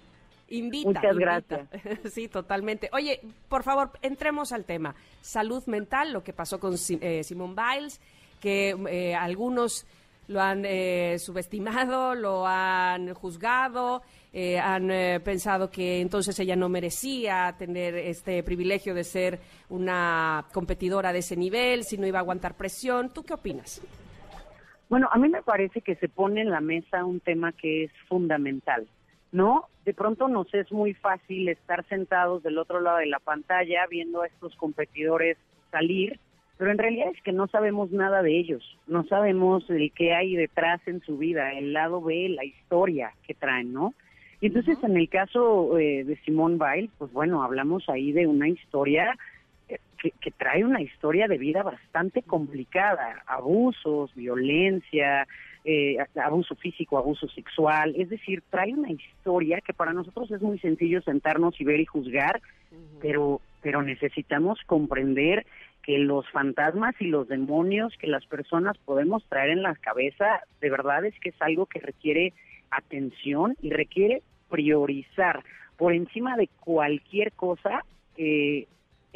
Invita. 0.49 0.89
Muchas 1.01 1.13
invita. 1.13 1.67
gracias. 1.69 2.13
Sí, 2.13 2.27
totalmente. 2.27 2.89
Oye, 2.93 3.21
por 3.49 3.63
favor, 3.63 3.91
entremos 4.01 4.51
al 4.51 4.65
tema. 4.65 4.95
Salud 5.21 5.63
mental, 5.67 6.13
lo 6.13 6.23
que 6.23 6.33
pasó 6.33 6.59
con 6.59 6.75
eh, 7.01 7.23
Simone 7.23 7.55
Biles, 7.55 7.99
que 8.39 8.75
eh, 8.89 9.15
algunos 9.15 9.85
lo 10.27 10.41
han 10.41 10.63
eh, 10.65 11.17
subestimado, 11.19 12.15
lo 12.15 12.47
han 12.47 13.13
juzgado, 13.13 14.01
eh, 14.33 14.57
han 14.59 14.89
eh, 14.91 15.19
pensado 15.19 15.69
que 15.69 16.01
entonces 16.01 16.37
ella 16.39 16.55
no 16.55 16.67
merecía 16.67 17.55
tener 17.57 17.95
este 17.95 18.41
privilegio 18.43 18.93
de 18.93 19.03
ser 19.03 19.39
una 19.69 20.45
competidora 20.51 21.13
de 21.13 21.19
ese 21.19 21.35
nivel, 21.35 21.83
si 21.83 21.97
no 21.97 22.07
iba 22.07 22.19
a 22.19 22.21
aguantar 22.21 22.55
presión. 22.55 23.13
¿Tú 23.13 23.23
qué 23.23 23.33
opinas? 23.33 23.81
Bueno, 24.89 25.09
a 25.11 25.17
mí 25.17 25.29
me 25.29 25.41
parece 25.41 25.81
que 25.81 25.95
se 25.95 26.09
pone 26.09 26.41
en 26.41 26.51
la 26.51 26.61
mesa 26.61 27.05
un 27.05 27.19
tema 27.19 27.51
que 27.51 27.85
es 27.85 27.91
fundamental, 28.07 28.87
¿no? 29.31 29.65
De 29.83 29.93
pronto 29.93 30.27
nos 30.27 30.53
es 30.53 30.71
muy 30.71 30.93
fácil 30.93 31.49
estar 31.49 31.83
sentados 31.87 32.43
del 32.43 32.57
otro 32.57 32.79
lado 32.79 32.97
de 32.97 33.07
la 33.07 33.19
pantalla 33.19 33.85
viendo 33.89 34.21
a 34.21 34.27
estos 34.27 34.55
competidores 34.55 35.37
salir, 35.71 36.19
pero 36.57 36.71
en 36.71 36.77
realidad 36.77 37.09
es 37.13 37.21
que 37.23 37.31
no 37.31 37.47
sabemos 37.47 37.91
nada 37.91 38.21
de 38.21 38.37
ellos, 38.37 38.77
no 38.87 39.03
sabemos 39.05 39.69
el 39.69 39.91
qué 39.91 40.13
hay 40.13 40.35
detrás 40.35 40.79
en 40.87 41.01
su 41.01 41.17
vida, 41.17 41.51
el 41.53 41.73
lado 41.73 42.01
B, 42.01 42.29
la 42.29 42.45
historia 42.45 43.11
que 43.27 43.33
traen, 43.33 43.73
¿no? 43.73 43.93
Y 44.39 44.47
entonces 44.47 44.77
en 44.83 44.95
el 44.95 45.09
caso 45.09 45.77
eh, 45.77 46.03
de 46.03 46.15
Simone 46.17 46.57
Biles, 46.57 46.91
pues 46.97 47.11
bueno, 47.11 47.41
hablamos 47.41 47.89
ahí 47.89 48.11
de 48.11 48.27
una 48.27 48.47
historia 48.47 49.17
que, 50.01 50.11
que 50.11 50.31
trae 50.31 50.63
una 50.63 50.81
historia 50.81 51.27
de 51.27 51.37
vida 51.37 51.63
bastante 51.63 52.21
complicada, 52.21 53.23
abusos, 53.25 54.13
violencia, 54.15 55.27
eh, 55.63 55.97
abuso 56.23 56.55
físico, 56.55 56.97
abuso 56.97 57.27
sexual, 57.29 57.95
es 57.97 58.09
decir, 58.09 58.43
trae 58.49 58.73
una 58.73 58.91
historia 58.91 59.61
que 59.61 59.73
para 59.73 59.93
nosotros 59.93 60.29
es 60.31 60.41
muy 60.41 60.59
sencillo 60.59 61.01
sentarnos 61.01 61.59
y 61.59 61.63
ver 61.63 61.79
y 61.79 61.85
juzgar, 61.85 62.41
pero 63.01 63.41
pero 63.65 63.81
necesitamos 63.81 64.59
comprender 64.67 65.43
que 65.81 65.97
los 65.97 66.29
fantasmas 66.29 66.93
y 66.99 67.05
los 67.05 67.27
demonios 67.27 67.91
que 67.97 68.05
las 68.05 68.23
personas 68.27 68.77
podemos 68.77 69.25
traer 69.27 69.49
en 69.49 69.63
la 69.63 69.73
cabeza, 69.73 70.41
de 70.61 70.69
verdad 70.69 71.03
es 71.03 71.19
que 71.19 71.29
es 71.29 71.41
algo 71.41 71.65
que 71.65 71.79
requiere 71.79 72.33
atención 72.69 73.55
y 73.63 73.71
requiere 73.71 74.21
priorizar 74.51 75.43
por 75.77 75.93
encima 75.93 76.37
de 76.37 76.47
cualquier 76.59 77.31
cosa 77.31 77.83
eh, 78.17 78.67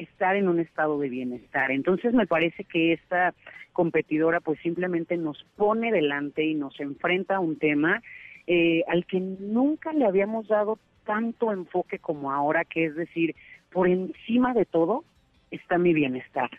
estar 0.02 0.36
en 0.36 0.48
un 0.48 0.60
estado 0.60 1.00
de 1.00 1.10
bienestar. 1.10 1.72
Entonces 1.72 2.14
me 2.14 2.28
parece 2.28 2.64
que 2.64 2.94
esta 2.94 3.34
competidora 3.74 4.40
pues 4.40 4.60
simplemente 4.62 5.18
nos 5.18 5.44
pone 5.56 5.92
delante 5.92 6.44
y 6.44 6.54
nos 6.54 6.80
enfrenta 6.80 7.38
a 7.38 7.40
un 7.40 7.58
tema 7.58 8.02
eh, 8.48 8.84
al 8.88 9.06
que 9.06 9.20
nunca 9.20 9.94
le 9.94 10.06
habíamos 10.06 10.48
dado 10.48 10.80
tanto 11.06 11.52
enfoque 11.52 12.00
como 12.00 12.32
ahora, 12.32 12.66
que 12.66 12.86
es 12.86 12.96
decir, 12.96 13.36
por 13.72 13.88
encima 13.88 14.54
de 14.54 14.66
todo 14.66 15.04
está 15.52 15.78
mi 15.78 15.94
bienestar. 15.94 16.50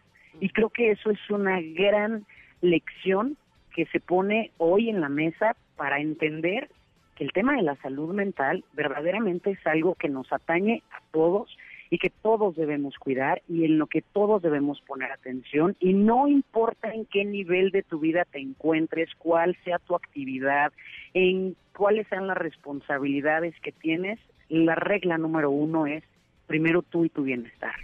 Y 0.41 0.51
creo 0.51 0.71
que 0.71 0.93
eso 0.93 1.11
es 1.11 1.31
una 1.31 1.61
gran 1.61 2.25
lección 2.61 3.37
que 3.75 3.87
se 3.87 4.01
pone 4.01 4.51
hoy 4.59 4.89
en 4.89 5.01
la 5.01 5.09
mesa 5.09 5.57
para 5.77 6.01
entender 6.01 6.69
que 7.17 7.25
el 7.25 7.33
tema 7.33 7.57
de 7.57 7.63
la 7.63 7.77
salud 7.77 8.15
mental 8.15 8.65
verdaderamente 8.73 9.51
es 9.51 9.67
algo 9.67 9.95
que 9.95 10.09
nos 10.09 10.33
atañe 10.33 10.83
a 10.93 11.01
todos 11.13 11.57
y 11.91 11.99
que 11.99 12.11
todos 12.11 12.55
debemos 12.57 12.97
cuidar 12.99 13.43
y 13.49 13.65
en 13.65 13.79
lo 13.79 13.89
que 13.89 14.01
todos 14.01 14.41
debemos 14.41 14.81
poner 14.83 15.11
atención 15.11 15.77
y 15.81 15.93
no 15.93 16.29
importa 16.29 16.93
en 16.95 17.05
qué 17.05 17.25
nivel 17.25 17.73
de 17.73 17.83
tu 17.83 17.99
vida 17.99 18.25
te 18.25 18.39
encuentres, 18.39 19.11
cuál 19.19 19.57
sea 19.65 19.79
tu 19.81 19.97
actividad, 19.97 20.73
en 21.13 21.57
cuáles 21.77 22.07
sean 22.09 22.29
las 22.29 22.39
responsabilidades 22.39 23.55
que 23.61 23.73
tienes, 23.73 24.21
la 24.49 24.77
regla 24.77 25.19
número 25.19 25.51
uno 25.51 25.87
es 25.87 26.05
primero 26.47 26.83
tú 26.83 27.05
y 27.05 27.09
tu 27.09 27.25
bienestar. 27.25 27.75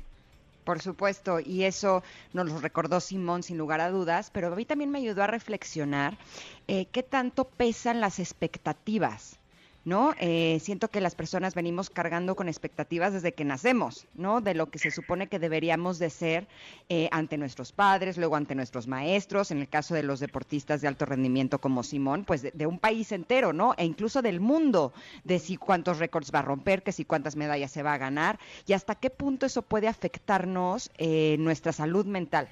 Por 0.64 0.80
supuesto, 0.80 1.38
y 1.38 1.62
eso 1.62 2.02
nos 2.32 2.50
lo 2.50 2.58
recordó 2.58 2.98
Simón 2.98 3.44
sin 3.44 3.56
lugar 3.56 3.80
a 3.80 3.90
dudas, 3.90 4.30
pero 4.32 4.48
a 4.48 4.56
mí 4.56 4.64
también 4.64 4.90
me 4.90 4.98
ayudó 4.98 5.22
a 5.22 5.28
reflexionar 5.28 6.18
eh, 6.66 6.86
qué 6.90 7.04
tanto 7.04 7.44
pesan 7.44 8.00
las 8.00 8.18
expectativas. 8.18 9.38
¿No? 9.86 10.14
Eh, 10.18 10.58
siento 10.60 10.88
que 10.88 11.00
las 11.00 11.14
personas 11.14 11.54
venimos 11.54 11.90
cargando 11.90 12.34
con 12.34 12.48
expectativas 12.48 13.12
desde 13.12 13.34
que 13.34 13.44
nacemos, 13.44 14.08
¿no? 14.14 14.40
De 14.40 14.52
lo 14.52 14.66
que 14.66 14.80
se 14.80 14.90
supone 14.90 15.28
que 15.28 15.38
deberíamos 15.38 16.00
de 16.00 16.10
ser 16.10 16.48
eh, 16.88 17.08
ante 17.12 17.38
nuestros 17.38 17.70
padres, 17.70 18.18
luego 18.18 18.34
ante 18.34 18.56
nuestros 18.56 18.88
maestros, 18.88 19.52
en 19.52 19.58
el 19.58 19.68
caso 19.68 19.94
de 19.94 20.02
los 20.02 20.18
deportistas 20.18 20.80
de 20.80 20.88
alto 20.88 21.06
rendimiento 21.06 21.60
como 21.60 21.84
Simón, 21.84 22.24
pues 22.24 22.42
de, 22.42 22.50
de 22.50 22.66
un 22.66 22.80
país 22.80 23.12
entero, 23.12 23.52
¿no? 23.52 23.74
E 23.78 23.84
incluso 23.84 24.22
del 24.22 24.40
mundo, 24.40 24.92
de 25.22 25.38
si 25.38 25.56
cuántos 25.56 26.00
récords 26.00 26.32
va 26.34 26.40
a 26.40 26.42
romper, 26.42 26.82
que 26.82 26.90
si 26.90 27.04
cuántas 27.04 27.36
medallas 27.36 27.70
se 27.70 27.84
va 27.84 27.94
a 27.94 27.98
ganar, 27.98 28.40
y 28.66 28.72
hasta 28.72 28.96
qué 28.96 29.10
punto 29.10 29.46
eso 29.46 29.62
puede 29.62 29.86
afectarnos 29.86 30.90
eh, 30.98 31.36
nuestra 31.38 31.70
salud 31.70 32.06
mental. 32.06 32.48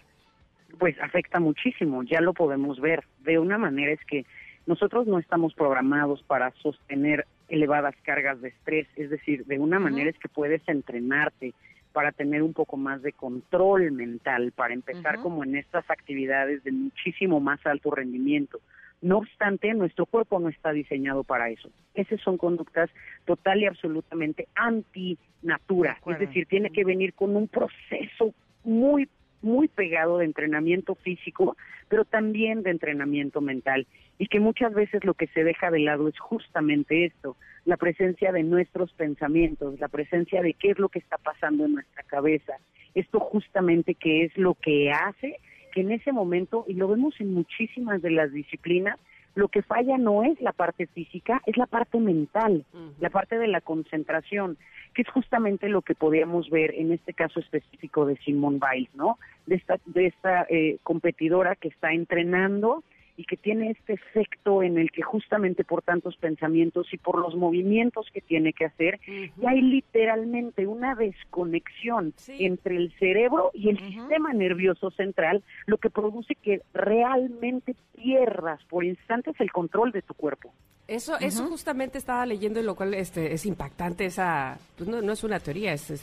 Pues 0.78 0.96
afecta 1.00 1.40
muchísimo, 1.40 2.04
ya 2.04 2.20
lo 2.20 2.32
podemos 2.32 2.80
ver. 2.80 3.04
De 3.24 3.40
una 3.40 3.58
manera 3.58 3.92
es 3.92 4.04
que 4.06 4.24
nosotros 4.66 5.06
no 5.06 5.18
estamos 5.18 5.54
programados 5.54 6.22
para 6.22 6.50
sostener 6.62 7.26
elevadas 7.48 7.94
cargas 8.02 8.40
de 8.40 8.48
estrés, 8.48 8.88
es 8.96 9.10
decir, 9.10 9.44
de 9.44 9.58
una 9.58 9.78
manera 9.78 10.10
es 10.10 10.18
que 10.18 10.28
puedes 10.28 10.66
entrenarte 10.68 11.52
para 11.92 12.10
tener 12.10 12.42
un 12.42 12.52
poco 12.52 12.76
más 12.76 13.02
de 13.02 13.12
control 13.12 13.92
mental, 13.92 14.52
para 14.52 14.74
empezar 14.74 15.20
como 15.20 15.44
en 15.44 15.56
estas 15.56 15.88
actividades 15.90 16.64
de 16.64 16.72
muchísimo 16.72 17.38
más 17.40 17.64
alto 17.66 17.90
rendimiento. 17.92 18.60
No 19.00 19.18
obstante, 19.18 19.72
nuestro 19.74 20.06
cuerpo 20.06 20.40
no 20.40 20.48
está 20.48 20.72
diseñado 20.72 21.24
para 21.24 21.50
eso. 21.50 21.70
Esas 21.94 22.20
son 22.22 22.36
conductas 22.36 22.90
total 23.26 23.60
y 23.60 23.66
absolutamente 23.66 24.48
anti-natura. 24.54 25.98
Es 26.06 26.18
decir, 26.18 26.46
tiene 26.46 26.70
que 26.70 26.84
venir 26.84 27.14
con 27.14 27.36
un 27.36 27.46
proceso 27.46 28.34
muy 28.64 29.08
muy 29.44 29.68
pegado 29.68 30.18
de 30.18 30.24
entrenamiento 30.24 30.94
físico, 30.94 31.56
pero 31.88 32.04
también 32.04 32.62
de 32.62 32.70
entrenamiento 32.70 33.40
mental. 33.40 33.86
Y 34.18 34.26
que 34.26 34.40
muchas 34.40 34.74
veces 34.74 35.04
lo 35.04 35.14
que 35.14 35.26
se 35.28 35.44
deja 35.44 35.70
de 35.70 35.80
lado 35.80 36.08
es 36.08 36.18
justamente 36.18 37.04
esto, 37.04 37.36
la 37.64 37.76
presencia 37.76 38.32
de 38.32 38.42
nuestros 38.42 38.92
pensamientos, 38.92 39.78
la 39.78 39.88
presencia 39.88 40.42
de 40.42 40.54
qué 40.54 40.70
es 40.70 40.78
lo 40.78 40.88
que 40.88 40.98
está 40.98 41.18
pasando 41.18 41.64
en 41.64 41.74
nuestra 41.74 42.02
cabeza. 42.04 42.54
Esto 42.94 43.20
justamente 43.20 43.94
que 43.94 44.24
es 44.24 44.36
lo 44.36 44.54
que 44.54 44.90
hace 44.90 45.38
que 45.74 45.80
en 45.80 45.90
ese 45.90 46.12
momento, 46.12 46.64
y 46.68 46.74
lo 46.74 46.86
vemos 46.86 47.20
en 47.20 47.34
muchísimas 47.34 48.00
de 48.00 48.10
las 48.10 48.32
disciplinas, 48.32 48.98
lo 49.34 49.48
que 49.48 49.62
falla 49.62 49.98
no 49.98 50.22
es 50.22 50.40
la 50.40 50.52
parte 50.52 50.86
física, 50.86 51.42
es 51.46 51.56
la 51.56 51.66
parte 51.66 51.98
mental, 51.98 52.64
la 53.00 53.10
parte 53.10 53.38
de 53.38 53.48
la 53.48 53.60
concentración, 53.60 54.56
que 54.94 55.02
es 55.02 55.08
justamente 55.08 55.68
lo 55.68 55.82
que 55.82 55.94
podíamos 55.94 56.50
ver 56.50 56.72
en 56.74 56.92
este 56.92 57.14
caso 57.14 57.40
específico 57.40 58.06
de 58.06 58.16
Simone 58.18 58.60
Biles, 58.60 58.94
¿no? 58.94 59.18
De 59.46 59.56
esta, 59.56 59.78
de 59.86 60.06
esta 60.06 60.46
eh, 60.48 60.78
competidora 60.82 61.56
que 61.56 61.68
está 61.68 61.92
entrenando 61.92 62.84
y 63.16 63.24
que 63.24 63.36
tiene 63.36 63.70
este 63.70 63.94
efecto 63.94 64.62
en 64.62 64.78
el 64.78 64.90
que 64.90 65.02
justamente 65.02 65.64
por 65.64 65.82
tantos 65.82 66.16
pensamientos 66.16 66.92
y 66.92 66.98
por 66.98 67.18
los 67.18 67.34
movimientos 67.36 68.08
que 68.12 68.20
tiene 68.20 68.52
que 68.52 68.66
hacer, 68.66 69.00
ya 69.36 69.50
hay 69.50 69.60
literalmente 69.60 70.66
una 70.66 70.94
desconexión 70.94 72.14
entre 72.28 72.76
el 72.76 72.92
cerebro 72.98 73.50
y 73.54 73.70
el 73.70 73.78
sistema 73.78 74.32
nervioso 74.32 74.90
central, 74.90 75.42
lo 75.66 75.78
que 75.78 75.90
produce 75.90 76.34
que 76.34 76.62
realmente 76.72 77.76
pierdas 77.94 78.62
por 78.64 78.84
instantes 78.84 79.34
el 79.40 79.52
control 79.52 79.92
de 79.92 80.02
tu 80.02 80.14
cuerpo. 80.14 80.52
Eso, 80.86 81.16
eso 81.18 81.46
justamente 81.48 81.96
estaba 81.96 82.26
leyendo 82.26 82.60
y 82.60 82.62
lo 82.62 82.74
cual 82.74 82.92
este, 82.92 83.32
es 83.32 83.46
impactante 83.46 84.04
esa, 84.04 84.58
pues 84.76 84.86
no, 84.88 85.00
no 85.00 85.12
es 85.14 85.24
una 85.24 85.40
teoría, 85.40 85.72
es, 85.72 85.88
es, 85.90 86.02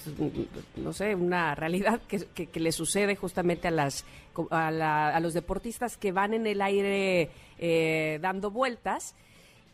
no 0.76 0.92
sé, 0.92 1.14
una 1.14 1.54
realidad 1.54 2.02
que, 2.08 2.26
que, 2.34 2.48
que 2.48 2.60
le 2.60 2.72
sucede 2.72 3.16
justamente 3.16 3.68
a 3.68 3.72
las 3.72 4.06
a, 4.50 4.72
la- 4.72 5.10
a 5.16 5.20
los 5.20 5.34
deportistas 5.36 5.98
que 5.98 6.12
van 6.12 6.34
en 6.34 6.48
el 6.48 6.62
aire 6.64 7.30
eh, 7.60 8.18
dando 8.24 8.50
vueltas, 8.50 9.14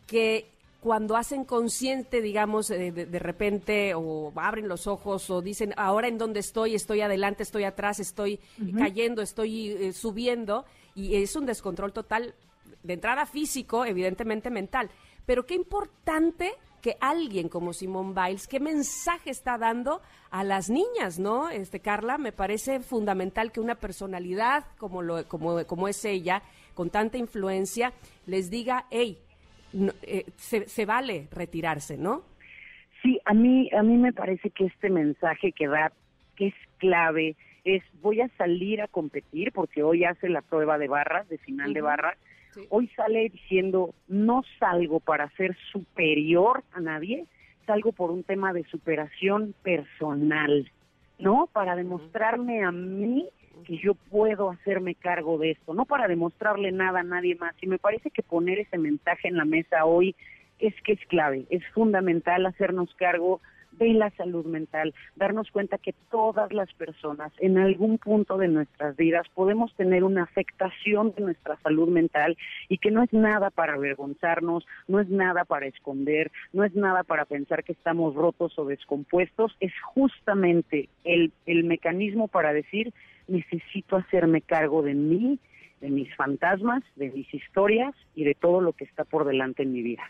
que 0.06 0.46
cuando 0.80 1.16
hacen 1.16 1.44
consciente, 1.44 2.20
digamos, 2.20 2.70
eh, 2.70 2.92
de, 2.92 3.06
de 3.06 3.18
repente, 3.18 3.94
o 3.94 4.32
abren 4.36 4.68
los 4.68 4.86
ojos, 4.86 5.30
o 5.30 5.40
dicen, 5.40 5.72
ahora 5.76 6.06
en 6.08 6.18
dónde 6.18 6.40
estoy, 6.40 6.74
estoy 6.74 7.00
adelante, 7.00 7.42
estoy 7.44 7.64
atrás, 7.64 7.98
estoy 7.98 8.40
cayendo, 8.76 9.22
estoy 9.22 9.70
eh, 9.70 9.92
subiendo, 9.92 10.66
y 10.94 11.16
es 11.16 11.34
un 11.34 11.46
descontrol 11.46 11.92
total, 11.92 12.34
de 12.82 12.94
entrada 12.94 13.26
físico, 13.26 13.84
evidentemente 13.84 14.50
mental. 14.50 14.90
Pero 15.26 15.46
qué 15.46 15.54
importante 15.54 16.52
que 16.80 16.96
alguien 17.00 17.48
como 17.48 17.72
Simone 17.72 18.14
Biles, 18.14 18.46
qué 18.46 18.60
mensaje 18.60 19.30
está 19.30 19.58
dando 19.58 20.00
a 20.30 20.44
las 20.44 20.70
niñas, 20.70 21.18
¿no? 21.18 21.48
Este 21.48 21.80
Carla, 21.80 22.18
me 22.18 22.32
parece 22.32 22.80
fundamental 22.80 23.50
que 23.50 23.60
una 23.60 23.74
personalidad 23.74 24.64
como 24.78 25.02
lo 25.02 25.26
como 25.26 25.64
como 25.66 25.88
es 25.88 26.04
ella, 26.04 26.42
con 26.74 26.90
tanta 26.90 27.18
influencia, 27.18 27.92
les 28.26 28.50
diga, 28.50 28.86
hey, 28.90 29.18
no, 29.72 29.92
eh, 30.02 30.24
se, 30.36 30.68
se 30.68 30.86
vale 30.86 31.28
retirarse, 31.32 31.96
¿no? 31.96 32.22
Sí, 33.02 33.20
a 33.24 33.34
mí, 33.34 33.70
a 33.72 33.82
mí 33.82 33.96
me 33.96 34.12
parece 34.12 34.50
que 34.50 34.66
este 34.66 34.90
mensaje 34.90 35.52
que 35.52 35.68
da, 35.68 35.92
que 36.36 36.48
es 36.48 36.54
clave, 36.78 37.36
es 37.64 37.82
voy 38.00 38.20
a 38.20 38.28
salir 38.36 38.80
a 38.80 38.88
competir, 38.88 39.52
porque 39.52 39.82
hoy 39.82 40.04
hace 40.04 40.28
la 40.28 40.42
prueba 40.42 40.78
de 40.78 40.88
barras, 40.88 41.28
de 41.28 41.38
final 41.38 41.72
de 41.74 41.80
Ujú. 41.80 41.88
Hoy 42.68 42.88
sale 42.88 43.28
diciendo, 43.30 43.94
no 44.08 44.42
salgo 44.58 45.00
para 45.00 45.30
ser 45.30 45.56
superior 45.72 46.64
a 46.72 46.80
nadie, 46.80 47.26
salgo 47.66 47.92
por 47.92 48.10
un 48.10 48.22
tema 48.24 48.52
de 48.52 48.64
superación 48.64 49.54
personal, 49.62 50.70
¿no? 51.18 51.48
Para 51.52 51.76
demostrarme 51.76 52.64
a 52.64 52.72
mí 52.72 53.28
que 53.64 53.78
yo 53.78 53.94
puedo 53.94 54.50
hacerme 54.50 54.94
cargo 54.94 55.38
de 55.38 55.52
esto, 55.52 55.74
no 55.74 55.84
para 55.84 56.08
demostrarle 56.08 56.72
nada 56.72 57.00
a 57.00 57.04
nadie 57.04 57.34
más. 57.36 57.54
Y 57.60 57.66
me 57.66 57.78
parece 57.78 58.10
que 58.10 58.22
poner 58.22 58.58
ese 58.58 58.78
mensaje 58.78 59.28
en 59.28 59.36
la 59.36 59.44
mesa 59.44 59.84
hoy 59.84 60.14
es 60.58 60.74
que 60.82 60.92
es 60.92 61.06
clave, 61.06 61.46
es 61.50 61.62
fundamental 61.74 62.46
hacernos 62.46 62.92
cargo 62.94 63.40
de 63.78 63.92
la 63.94 64.10
salud 64.10 64.44
mental, 64.44 64.94
darnos 65.16 65.50
cuenta 65.50 65.78
que 65.78 65.94
todas 66.10 66.52
las 66.52 66.72
personas 66.74 67.32
en 67.38 67.58
algún 67.58 67.98
punto 67.98 68.36
de 68.36 68.48
nuestras 68.48 68.96
vidas 68.96 69.26
podemos 69.34 69.74
tener 69.74 70.04
una 70.04 70.24
afectación 70.24 71.12
de 71.16 71.22
nuestra 71.22 71.58
salud 71.62 71.88
mental 71.88 72.36
y 72.68 72.78
que 72.78 72.90
no 72.90 73.02
es 73.02 73.12
nada 73.12 73.50
para 73.50 73.74
avergonzarnos, 73.74 74.66
no 74.86 75.00
es 75.00 75.08
nada 75.08 75.44
para 75.44 75.66
esconder, 75.66 76.30
no 76.52 76.64
es 76.64 76.74
nada 76.74 77.04
para 77.04 77.24
pensar 77.24 77.64
que 77.64 77.72
estamos 77.72 78.14
rotos 78.14 78.58
o 78.58 78.64
descompuestos, 78.64 79.56
es 79.60 79.72
justamente 79.82 80.88
el, 81.04 81.32
el 81.46 81.64
mecanismo 81.64 82.28
para 82.28 82.52
decir 82.52 82.92
necesito 83.28 83.96
hacerme 83.96 84.40
cargo 84.40 84.82
de 84.82 84.94
mí, 84.94 85.38
de 85.80 85.90
mis 85.90 86.12
fantasmas, 86.16 86.82
de 86.96 87.10
mis 87.10 87.32
historias 87.32 87.94
y 88.14 88.24
de 88.24 88.34
todo 88.34 88.60
lo 88.60 88.72
que 88.72 88.84
está 88.84 89.04
por 89.04 89.24
delante 89.24 89.62
en 89.62 89.72
mi 89.72 89.82
vida. 89.82 90.02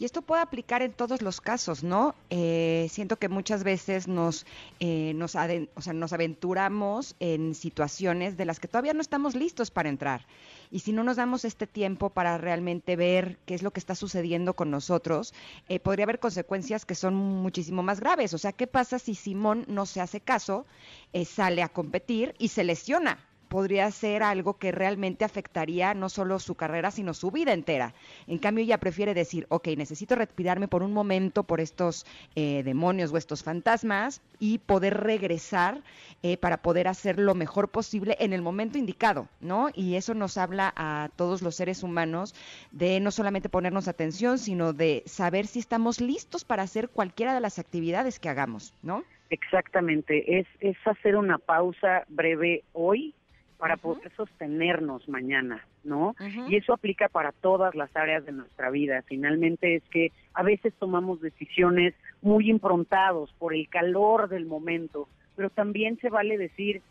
Y 0.00 0.04
esto 0.04 0.22
puede 0.22 0.42
aplicar 0.42 0.82
en 0.82 0.92
todos 0.92 1.22
los 1.22 1.40
casos, 1.40 1.82
¿no? 1.82 2.14
Eh, 2.30 2.86
siento 2.88 3.16
que 3.16 3.28
muchas 3.28 3.64
veces 3.64 4.06
nos, 4.06 4.46
eh, 4.78 5.12
nos, 5.14 5.34
o 5.34 5.80
sea, 5.80 5.92
nos 5.92 6.12
aventuramos 6.12 7.16
en 7.18 7.56
situaciones 7.56 8.36
de 8.36 8.44
las 8.44 8.60
que 8.60 8.68
todavía 8.68 8.94
no 8.94 9.00
estamos 9.00 9.34
listos 9.34 9.72
para 9.72 9.88
entrar. 9.88 10.24
Y 10.70 10.80
si 10.80 10.92
no 10.92 11.02
nos 11.02 11.16
damos 11.16 11.44
este 11.44 11.66
tiempo 11.66 12.10
para 12.10 12.38
realmente 12.38 12.94
ver 12.94 13.38
qué 13.44 13.54
es 13.54 13.62
lo 13.62 13.72
que 13.72 13.80
está 13.80 13.96
sucediendo 13.96 14.54
con 14.54 14.70
nosotros, 14.70 15.34
eh, 15.68 15.80
podría 15.80 16.04
haber 16.04 16.20
consecuencias 16.20 16.84
que 16.84 16.94
son 16.94 17.14
muchísimo 17.14 17.82
más 17.82 17.98
graves. 17.98 18.34
O 18.34 18.38
sea, 18.38 18.52
¿qué 18.52 18.68
pasa 18.68 19.00
si 19.00 19.16
Simón 19.16 19.64
no 19.66 19.84
se 19.84 20.00
hace 20.00 20.20
caso, 20.20 20.64
eh, 21.12 21.24
sale 21.24 21.62
a 21.62 21.68
competir 21.68 22.36
y 22.38 22.48
se 22.48 22.62
lesiona? 22.62 23.27
Podría 23.48 23.90
ser 23.90 24.22
algo 24.22 24.58
que 24.58 24.72
realmente 24.72 25.24
afectaría 25.24 25.94
no 25.94 26.08
solo 26.08 26.38
su 26.38 26.54
carrera, 26.54 26.90
sino 26.90 27.14
su 27.14 27.30
vida 27.30 27.52
entera. 27.52 27.94
En 28.26 28.38
cambio, 28.38 28.64
ella 28.64 28.78
prefiere 28.78 29.14
decir, 29.14 29.46
ok, 29.48 29.68
necesito 29.76 30.14
retirarme 30.14 30.68
por 30.68 30.82
un 30.82 30.92
momento 30.92 31.42
por 31.42 31.60
estos 31.60 32.06
eh, 32.36 32.62
demonios 32.62 33.12
o 33.12 33.16
estos 33.16 33.42
fantasmas 33.42 34.20
y 34.38 34.58
poder 34.58 34.98
regresar 34.98 35.82
eh, 36.22 36.36
para 36.36 36.58
poder 36.58 36.88
hacer 36.88 37.18
lo 37.18 37.34
mejor 37.34 37.68
posible 37.68 38.16
en 38.20 38.32
el 38.32 38.42
momento 38.42 38.78
indicado, 38.78 39.28
¿no? 39.40 39.70
Y 39.74 39.96
eso 39.96 40.14
nos 40.14 40.36
habla 40.36 40.72
a 40.76 41.10
todos 41.16 41.42
los 41.42 41.56
seres 41.56 41.82
humanos 41.82 42.34
de 42.70 43.00
no 43.00 43.10
solamente 43.10 43.48
ponernos 43.48 43.88
atención, 43.88 44.38
sino 44.38 44.72
de 44.72 45.02
saber 45.06 45.46
si 45.46 45.58
estamos 45.58 46.00
listos 46.00 46.44
para 46.44 46.62
hacer 46.62 46.88
cualquiera 46.88 47.34
de 47.34 47.40
las 47.40 47.58
actividades 47.58 48.18
que 48.18 48.28
hagamos, 48.28 48.74
¿no? 48.82 49.04
Exactamente, 49.30 50.38
es, 50.38 50.46
es 50.60 50.76
hacer 50.86 51.16
una 51.16 51.38
pausa 51.38 52.04
breve 52.08 52.64
hoy 52.72 53.14
para 53.58 53.76
poder 53.76 54.10
sostenernos 54.16 55.08
mañana, 55.08 55.66
¿no? 55.84 56.14
Y 56.48 56.56
eso 56.56 56.72
aplica 56.72 57.08
para 57.08 57.32
todas 57.32 57.74
las 57.74 57.94
áreas 57.96 58.24
de 58.24 58.32
nuestra 58.32 58.70
vida. 58.70 59.02
Finalmente 59.02 59.74
es 59.74 59.82
que 59.90 60.12
a 60.32 60.42
veces 60.44 60.72
tomamos 60.78 61.20
decisiones 61.20 61.94
muy 62.22 62.48
improntados 62.50 63.32
por 63.38 63.54
el 63.54 63.68
calor 63.68 64.28
del 64.28 64.46
momento, 64.46 65.08
pero 65.36 65.50
también 65.50 65.98
se 65.98 66.08
vale 66.08 66.38
decir 66.38 66.82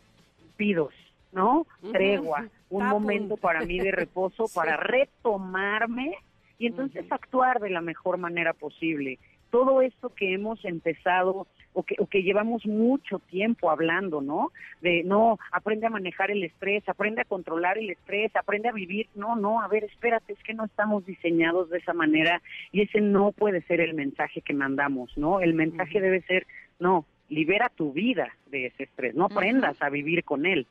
pidos, 0.57 0.93
¿no? 1.31 1.65
Tregua, 1.93 2.47
un 2.69 2.81
Tapu. 2.83 2.99
momento 2.99 3.37
para 3.37 3.61
mí 3.61 3.79
de 3.79 3.91
reposo, 3.91 4.47
Sí. 4.47 4.55
para 4.55 4.75
retomarme 4.77 6.15
y 6.59 6.67
entonces 6.67 7.05
actuar 7.11 7.59
de 7.59 7.69
la 7.69 7.81
mejor 7.81 8.17
manera 8.17 8.53
posible. 8.53 9.19
Todo 9.51 9.81
esto 9.81 10.09
que 10.09 10.33
hemos 10.33 10.63
empezado 10.65 11.47
o 11.77 11.83
que, 11.83 11.95
o 11.99 12.07
que 12.07 12.23
llevamos 12.23 12.65
mucho 12.65 13.19
tiempo 13.19 13.69
hablando, 13.69 14.19
¿no? 14.19 14.51
De 14.81 15.03
no, 15.03 15.37
aprende 15.51 15.85
a 15.85 15.91
manejar 15.91 16.31
el 16.31 16.43
estrés, 16.43 16.81
aprende 16.89 17.21
a 17.21 17.25
controlar 17.25 17.77
el 17.77 17.91
estrés, 17.91 18.35
aprende 18.35 18.67
a 18.67 18.71
vivir. 18.71 19.07
No, 19.13 19.35
no, 19.35 19.61
a 19.61 19.67
ver, 19.67 19.83
espérate, 19.83 20.33
es 20.33 20.41
que 20.41 20.55
no 20.55 20.65
estamos 20.65 21.05
diseñados 21.05 21.69
de 21.69 21.77
esa 21.77 21.93
manera 21.93 22.41
y 22.71 22.81
ese 22.81 22.99
no 22.99 23.31
puede 23.31 23.61
ser 23.61 23.79
el 23.79 23.93
mensaje 23.93 24.41
que 24.41 24.55
mandamos, 24.55 25.15
¿no? 25.19 25.39
El 25.39 25.53
mensaje 25.53 26.01
debe 26.01 26.23
ser, 26.23 26.47
no, 26.79 27.05
libera 27.29 27.69
tu 27.69 27.93
vida 27.93 28.33
de 28.47 28.65
ese 28.65 28.85
estrés, 28.85 29.13
no 29.13 29.25
aprendas 29.25 29.79
a 29.79 29.91
vivir 29.91 30.23
con 30.23 30.47
él. 30.47 30.65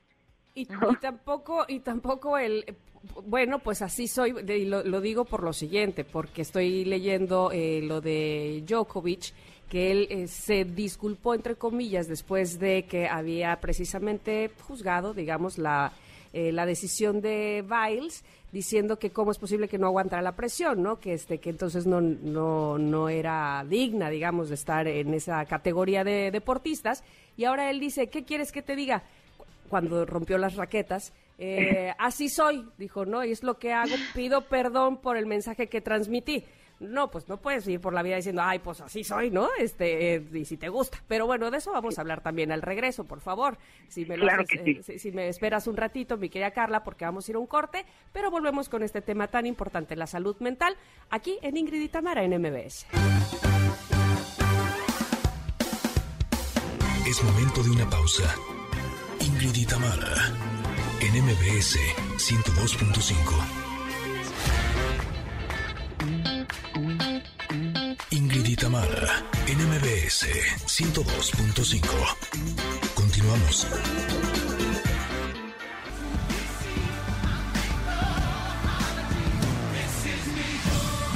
Y, 0.57 0.63
y 0.91 0.97
tampoco, 1.01 1.65
y 1.69 1.79
tampoco 1.79 2.37
el, 2.37 2.65
bueno, 3.27 3.59
pues 3.61 3.83
así 3.83 4.09
soy, 4.09 4.35
y 4.49 4.65
lo, 4.65 4.83
lo 4.83 5.01
digo 5.01 5.25
por 5.25 5.43
lo 5.43 5.53
siguiente, 5.53 6.05
porque 6.05 6.43
estoy 6.43 6.85
leyendo 6.85 7.51
eh, 7.53 7.81
lo 7.83 8.01
de 8.01 8.65
Djokovic, 8.67 9.33
que 9.69 9.91
él 9.91 10.07
eh, 10.11 10.29
se 10.29 10.65
disculpó, 10.65 11.35
entre 11.35 11.57
comillas, 11.57 12.09
después 12.09 12.59
de 12.59 12.85
que 12.85 13.09
había 13.09 13.57
precisamente 13.61 14.51
juzgado, 14.67 15.13
digamos, 15.13 15.59
la, 15.59 15.93
eh, 16.33 16.53
la 16.53 16.67
decisión 16.67 17.21
de 17.21 17.65
Biles, 17.67 18.25
diciendo 18.53 18.99
que 18.99 19.11
cómo 19.11 19.33
es 19.33 19.39
posible 19.39 19.69
que 19.69 19.77
no 19.79 19.87
aguantara 19.87 20.23
la 20.23 20.37
presión, 20.37 20.83
¿no? 20.83 21.01
Que, 21.01 21.15
este, 21.15 21.39
que 21.39 21.51
entonces 21.51 21.87
no, 21.87 22.01
no, 22.01 22.79
no 22.79 23.09
era 23.09 23.65
digna, 23.69 24.09
digamos, 24.09 24.49
de 24.49 24.55
estar 24.55 24.87
en 24.87 25.13
esa 25.15 25.45
categoría 25.47 26.05
de 26.05 26.31
deportistas. 26.31 27.03
Y 27.37 27.45
ahora 27.45 27.69
él 27.71 27.81
dice, 27.81 28.09
¿qué 28.09 28.25
quieres 28.25 28.53
que 28.53 28.63
te 28.63 28.77
diga? 28.77 29.03
Cuando 29.67 30.05
rompió 30.07 30.39
las 30.39 30.57
raquetas. 30.57 31.13
eh, 31.39 31.93
así 31.99 32.29
soy, 32.29 32.69
dijo, 32.79 33.05
¿no? 33.05 33.25
Y 33.25 33.33
es 33.33 33.43
lo 33.43 33.59
que 33.59 33.73
hago, 33.73 33.95
pido 34.15 34.43
perdón 34.43 34.99
por 34.99 35.17
el 35.17 35.27
mensaje 35.27 35.69
que 35.69 35.81
transmití. 35.81 36.45
No, 36.79 37.11
pues 37.11 37.27
no 37.29 37.39
puedes 37.39 37.67
ir 37.69 37.81
por 37.81 37.95
la 37.95 38.03
vida 38.03 38.17
diciendo, 38.17 38.43
ay, 38.45 38.59
pues 38.59 38.83
así 38.83 39.03
soy, 39.03 39.31
¿no? 39.31 39.49
Este, 39.59 40.17
eh, 40.17 40.25
y 40.35 40.45
si 40.45 40.59
te 40.59 40.69
gusta. 40.69 40.99
Pero 41.09 41.27
bueno, 41.27 41.51
de 41.51 41.59
eso 41.59 41.73
vamos 41.73 41.97
a 41.97 42.03
hablar 42.03 42.21
también 42.21 42.53
al 42.53 42.61
regreso, 42.61 43.05
por 43.05 43.21
favor. 43.21 43.57
Si 43.89 44.05
me, 44.05 44.17
lo 44.17 44.25
Claro 44.25 44.43
haces, 44.43 44.61
que 44.61 44.95
eh, 44.95 44.99
si 44.99 45.11
me 45.11 45.29
esperas 45.29 45.67
un 45.67 45.77
ratito, 45.77 46.19
mi 46.19 46.29
querida 46.29 46.51
Carla, 46.51 46.85
porque 46.85 47.07
vamos 47.07 47.27
a 47.27 47.33
ir 47.33 47.37
a 47.37 47.39
un 47.39 47.47
corte, 47.47 47.87
pero 48.13 48.31
volvemos 48.31 48.69
con 48.69 48.83
este 48.83 49.01
tema 49.01 49.29
tan 49.29 49.47
importante, 49.47 49.97
la 49.97 50.07
salud 50.07 50.37
mental, 50.41 50.77
aquí 51.09 51.39
en 51.41 51.57
Ingrid 51.57 51.81
y 51.81 51.89
Tamara 51.89 52.23
en 52.25 52.39
MBS. 52.39 52.87
Es 57.09 57.23
momento 57.23 57.63
de 57.63 57.71
una 57.71 57.89
pausa. 57.89 58.35
Ingrid 59.21 59.73
en 61.01 61.25
MBS 61.25 61.79
102.5. 62.17 63.67
Ingrid 68.11 68.59
en 69.47 69.59
MBS 69.69 70.27
102.5. 70.67 71.83
Continuamos. 72.95 73.67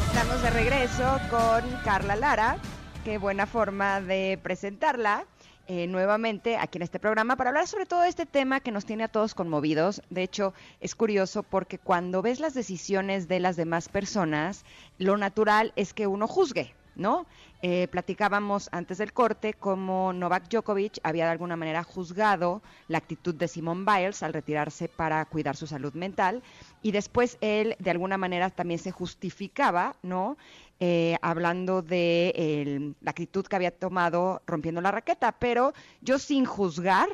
Estamos 0.06 0.42
de 0.42 0.50
regreso 0.50 1.20
con 1.30 1.62
Carla 1.84 2.16
Lara. 2.16 2.58
Qué 3.04 3.18
buena 3.18 3.46
forma 3.46 4.00
de 4.00 4.38
presentarla 4.42 5.24
eh, 5.72 5.86
nuevamente 5.86 6.56
aquí 6.56 6.78
en 6.78 6.82
este 6.82 6.98
programa 6.98 7.36
para 7.36 7.50
hablar 7.50 7.68
sobre 7.68 7.86
todo 7.86 8.02
este 8.02 8.26
tema 8.26 8.58
que 8.58 8.72
nos 8.72 8.84
tiene 8.84 9.04
a 9.04 9.08
todos 9.08 9.36
conmovidos. 9.36 10.02
De 10.10 10.24
hecho, 10.24 10.52
es 10.80 10.96
curioso 10.96 11.44
porque 11.44 11.78
cuando 11.78 12.22
ves 12.22 12.40
las 12.40 12.54
decisiones 12.54 13.28
de 13.28 13.38
las 13.38 13.54
demás 13.54 13.88
personas, 13.88 14.64
lo 14.98 15.16
natural 15.16 15.72
es 15.76 15.94
que 15.94 16.08
uno 16.08 16.26
juzgue, 16.26 16.74
¿no? 16.96 17.24
Eh, 17.62 17.86
platicábamos 17.86 18.68
antes 18.72 18.98
del 18.98 19.12
corte 19.12 19.54
cómo 19.54 20.12
Novak 20.12 20.48
Djokovic 20.48 20.98
había 21.04 21.26
de 21.26 21.30
alguna 21.30 21.54
manera 21.54 21.84
juzgado 21.84 22.62
la 22.88 22.98
actitud 22.98 23.36
de 23.36 23.46
Simone 23.46 23.84
Biles 23.84 24.24
al 24.24 24.32
retirarse 24.32 24.88
para 24.88 25.24
cuidar 25.26 25.54
su 25.54 25.68
salud 25.68 25.94
mental 25.94 26.42
y 26.82 26.90
después 26.90 27.38
él 27.42 27.76
de 27.78 27.90
alguna 27.92 28.18
manera 28.18 28.50
también 28.50 28.80
se 28.80 28.90
justificaba, 28.90 29.94
¿no? 30.02 30.36
Eh, 30.82 31.16
hablando 31.20 31.82
de 31.82 32.32
el- 32.36 32.94
la 33.02 33.10
actitud 33.10 33.44
que 33.46 33.54
había 33.54 33.70
tomado 33.70 34.40
rompiendo 34.46 34.80
la 34.80 34.90
raqueta, 34.90 35.32
pero 35.32 35.74
yo 36.00 36.18
sin 36.18 36.46
juzgar, 36.46 37.08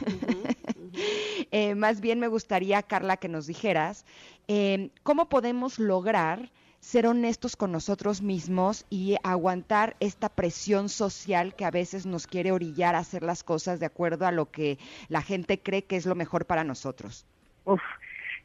eh, 1.50 1.74
más 1.74 2.00
bien 2.00 2.20
me 2.20 2.28
gustaría, 2.28 2.82
Carla, 2.82 3.16
que 3.16 3.28
nos 3.28 3.46
dijeras 3.48 4.06
eh, 4.48 4.90
cómo 5.02 5.28
podemos 5.28 5.78
lograr 5.80 6.50
ser 6.78 7.06
honestos 7.06 7.56
con 7.56 7.72
nosotros 7.72 8.22
mismos 8.22 8.86
y 8.90 9.16
aguantar 9.22 9.96
esta 10.00 10.28
presión 10.28 10.88
social 10.88 11.54
que 11.54 11.64
a 11.64 11.70
veces 11.70 12.06
nos 12.06 12.26
quiere 12.26 12.52
orillar 12.52 12.94
a 12.94 12.98
hacer 13.00 13.22
las 13.22 13.42
cosas 13.44 13.80
de 13.80 13.86
acuerdo 13.86 14.24
a 14.26 14.32
lo 14.32 14.50
que 14.50 14.78
la 15.08 15.20
gente 15.20 15.58
cree 15.60 15.82
que 15.84 15.96
es 15.96 16.06
lo 16.06 16.14
mejor 16.14 16.46
para 16.46 16.64
nosotros. 16.64 17.26
Uf, 17.64 17.82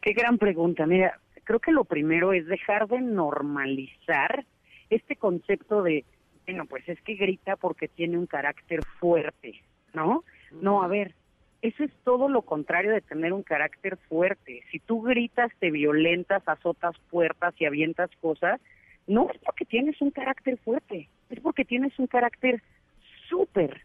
qué 0.02 0.12
gran 0.14 0.38
pregunta. 0.38 0.86
Mira, 0.86 1.20
creo 1.46 1.60
que 1.60 1.72
lo 1.72 1.86
primero 1.86 2.34
es 2.34 2.46
dejar 2.48 2.88
de 2.88 3.00
normalizar 3.00 4.46
este 4.90 5.16
concepto 5.16 5.84
de, 5.84 6.06
bueno, 6.46 6.66
pues 6.66 6.88
es 6.88 7.00
que 7.02 7.16
grita 7.16 7.56
porque 7.56 7.88
tiene 7.88 8.18
un 8.18 8.28
carácter 8.28 8.84
fuerte, 9.00 9.62
¿no? 9.94 10.24
No, 10.52 10.84
a 10.84 10.88
ver, 10.88 11.14
eso 11.62 11.84
es 11.84 11.92
todo 12.04 12.30
lo 12.30 12.44
contrario 12.44 12.92
de 12.92 13.02
tener 13.02 13.34
un 13.34 13.44
carácter 13.44 13.98
fuerte. 14.10 14.64
Si 14.72 14.80
tú 14.80 15.02
gritas, 15.02 15.52
te 15.60 15.72
violentas, 15.72 16.44
azotas 16.48 16.96
puertas 17.10 17.54
y 17.60 17.66
avientas 17.66 18.10
cosas, 18.22 18.62
no 19.08 19.30
es 19.32 19.40
porque 19.40 19.66
tienes 19.66 20.00
un 20.02 20.12
carácter 20.12 20.58
fuerte, 20.58 21.10
es 21.30 21.40
porque 21.40 21.66
tienes 21.66 21.98
un 22.00 22.08
carácter 22.08 22.62
súper 23.30 23.82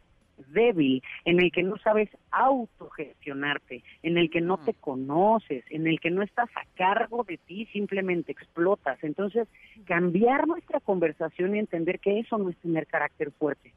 débil, 0.48 1.02
en 1.24 1.40
el 1.40 1.52
que 1.52 1.62
no 1.62 1.76
sabes 1.78 2.08
autogestionarte, 2.30 3.82
en 4.02 4.18
el 4.18 4.30
que 4.30 4.40
no 4.40 4.58
te 4.58 4.74
conoces, 4.74 5.64
en 5.70 5.86
el 5.86 6.00
que 6.00 6.10
no 6.10 6.22
estás 6.22 6.48
a 6.56 6.64
cargo 6.76 7.24
de 7.24 7.38
ti, 7.38 7.66
simplemente 7.72 8.32
explotas. 8.32 9.02
Entonces, 9.02 9.48
cambiar 9.86 10.46
nuestra 10.46 10.80
conversación 10.80 11.54
y 11.54 11.58
entender 11.58 12.00
que 12.00 12.18
eso 12.18 12.38
no 12.38 12.50
es 12.50 12.56
tener 12.58 12.86
carácter 12.86 13.30
fuerte. 13.32 13.72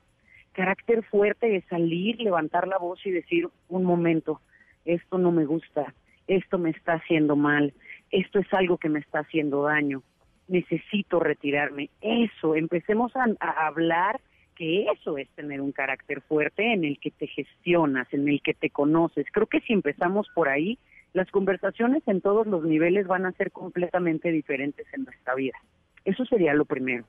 Carácter 0.53 1.03
fuerte 1.03 1.55
es 1.55 1.65
salir, 1.65 2.19
levantar 2.21 2.67
la 2.67 2.77
voz 2.77 3.03
y 3.05 3.11
decir, 3.11 3.49
un 3.69 3.83
momento, 3.83 4.39
esto 4.85 5.17
no 5.17 5.31
me 5.31 5.45
gusta, 5.45 5.93
esto 6.27 6.57
me 6.59 6.69
está 6.69 6.93
haciendo 6.93 7.35
mal, 7.35 7.73
esto 8.11 8.39
es 8.39 8.53
algo 8.53 8.77
que 8.77 8.89
me 8.89 8.99
está 8.99 9.19
haciendo 9.19 9.63
daño, 9.63 10.03
necesito 10.47 11.19
retirarme. 11.19 11.89
Eso, 12.01 12.55
empecemos 12.55 13.15
a, 13.15 13.25
a 13.39 13.67
hablar 13.67 14.21
que 14.55 14.85
eso 14.85 15.17
es 15.17 15.29
tener 15.29 15.61
un 15.61 15.71
carácter 15.71 16.21
fuerte 16.21 16.73
en 16.73 16.83
el 16.83 16.99
que 16.99 17.11
te 17.11 17.27
gestionas, 17.27 18.07
en 18.13 18.27
el 18.27 18.41
que 18.41 18.53
te 18.53 18.69
conoces. 18.69 19.25
Creo 19.31 19.47
que 19.47 19.61
si 19.61 19.73
empezamos 19.73 20.27
por 20.33 20.49
ahí, 20.49 20.77
las 21.13 21.29
conversaciones 21.31 22.03
en 22.07 22.21
todos 22.21 22.47
los 22.47 22.63
niveles 22.63 23.07
van 23.07 23.25
a 23.25 23.31
ser 23.33 23.51
completamente 23.51 24.31
diferentes 24.31 24.85
en 24.93 25.03
nuestra 25.03 25.35
vida. 25.35 25.57
Eso 26.05 26.25
sería 26.25 26.53
lo 26.53 26.65
primero. 26.65 27.05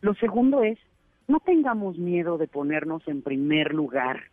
Lo 0.00 0.14
segundo 0.14 0.62
es, 0.62 0.78
no 1.28 1.40
tengamos 1.40 1.98
miedo 1.98 2.38
de 2.38 2.48
ponernos 2.48 3.06
en 3.08 3.22
primer 3.22 3.74
lugar. 3.74 4.24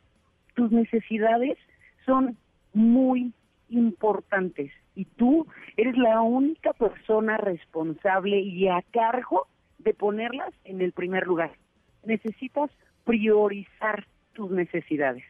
Tus 0.56 0.72
necesidades 0.72 1.58
son 2.06 2.38
muy 2.74 3.34
importantes 3.70 4.72
y 4.96 5.06
tú 5.06 5.48
eres 5.78 5.98
la 5.98 6.22
única 6.22 6.74
persona 6.74 7.38
responsable 7.38 8.40
y 8.40 8.68
a 8.68 8.82
cargo 8.92 9.48
de 9.80 9.94
ponerlas 9.94 10.54
en 10.66 10.82
el 10.82 10.92
primer 10.92 11.26
lugar 11.26 11.52
necesitas 12.06 12.70
priorizar 13.04 14.06
tus 14.34 14.52
necesidades. 14.52 15.24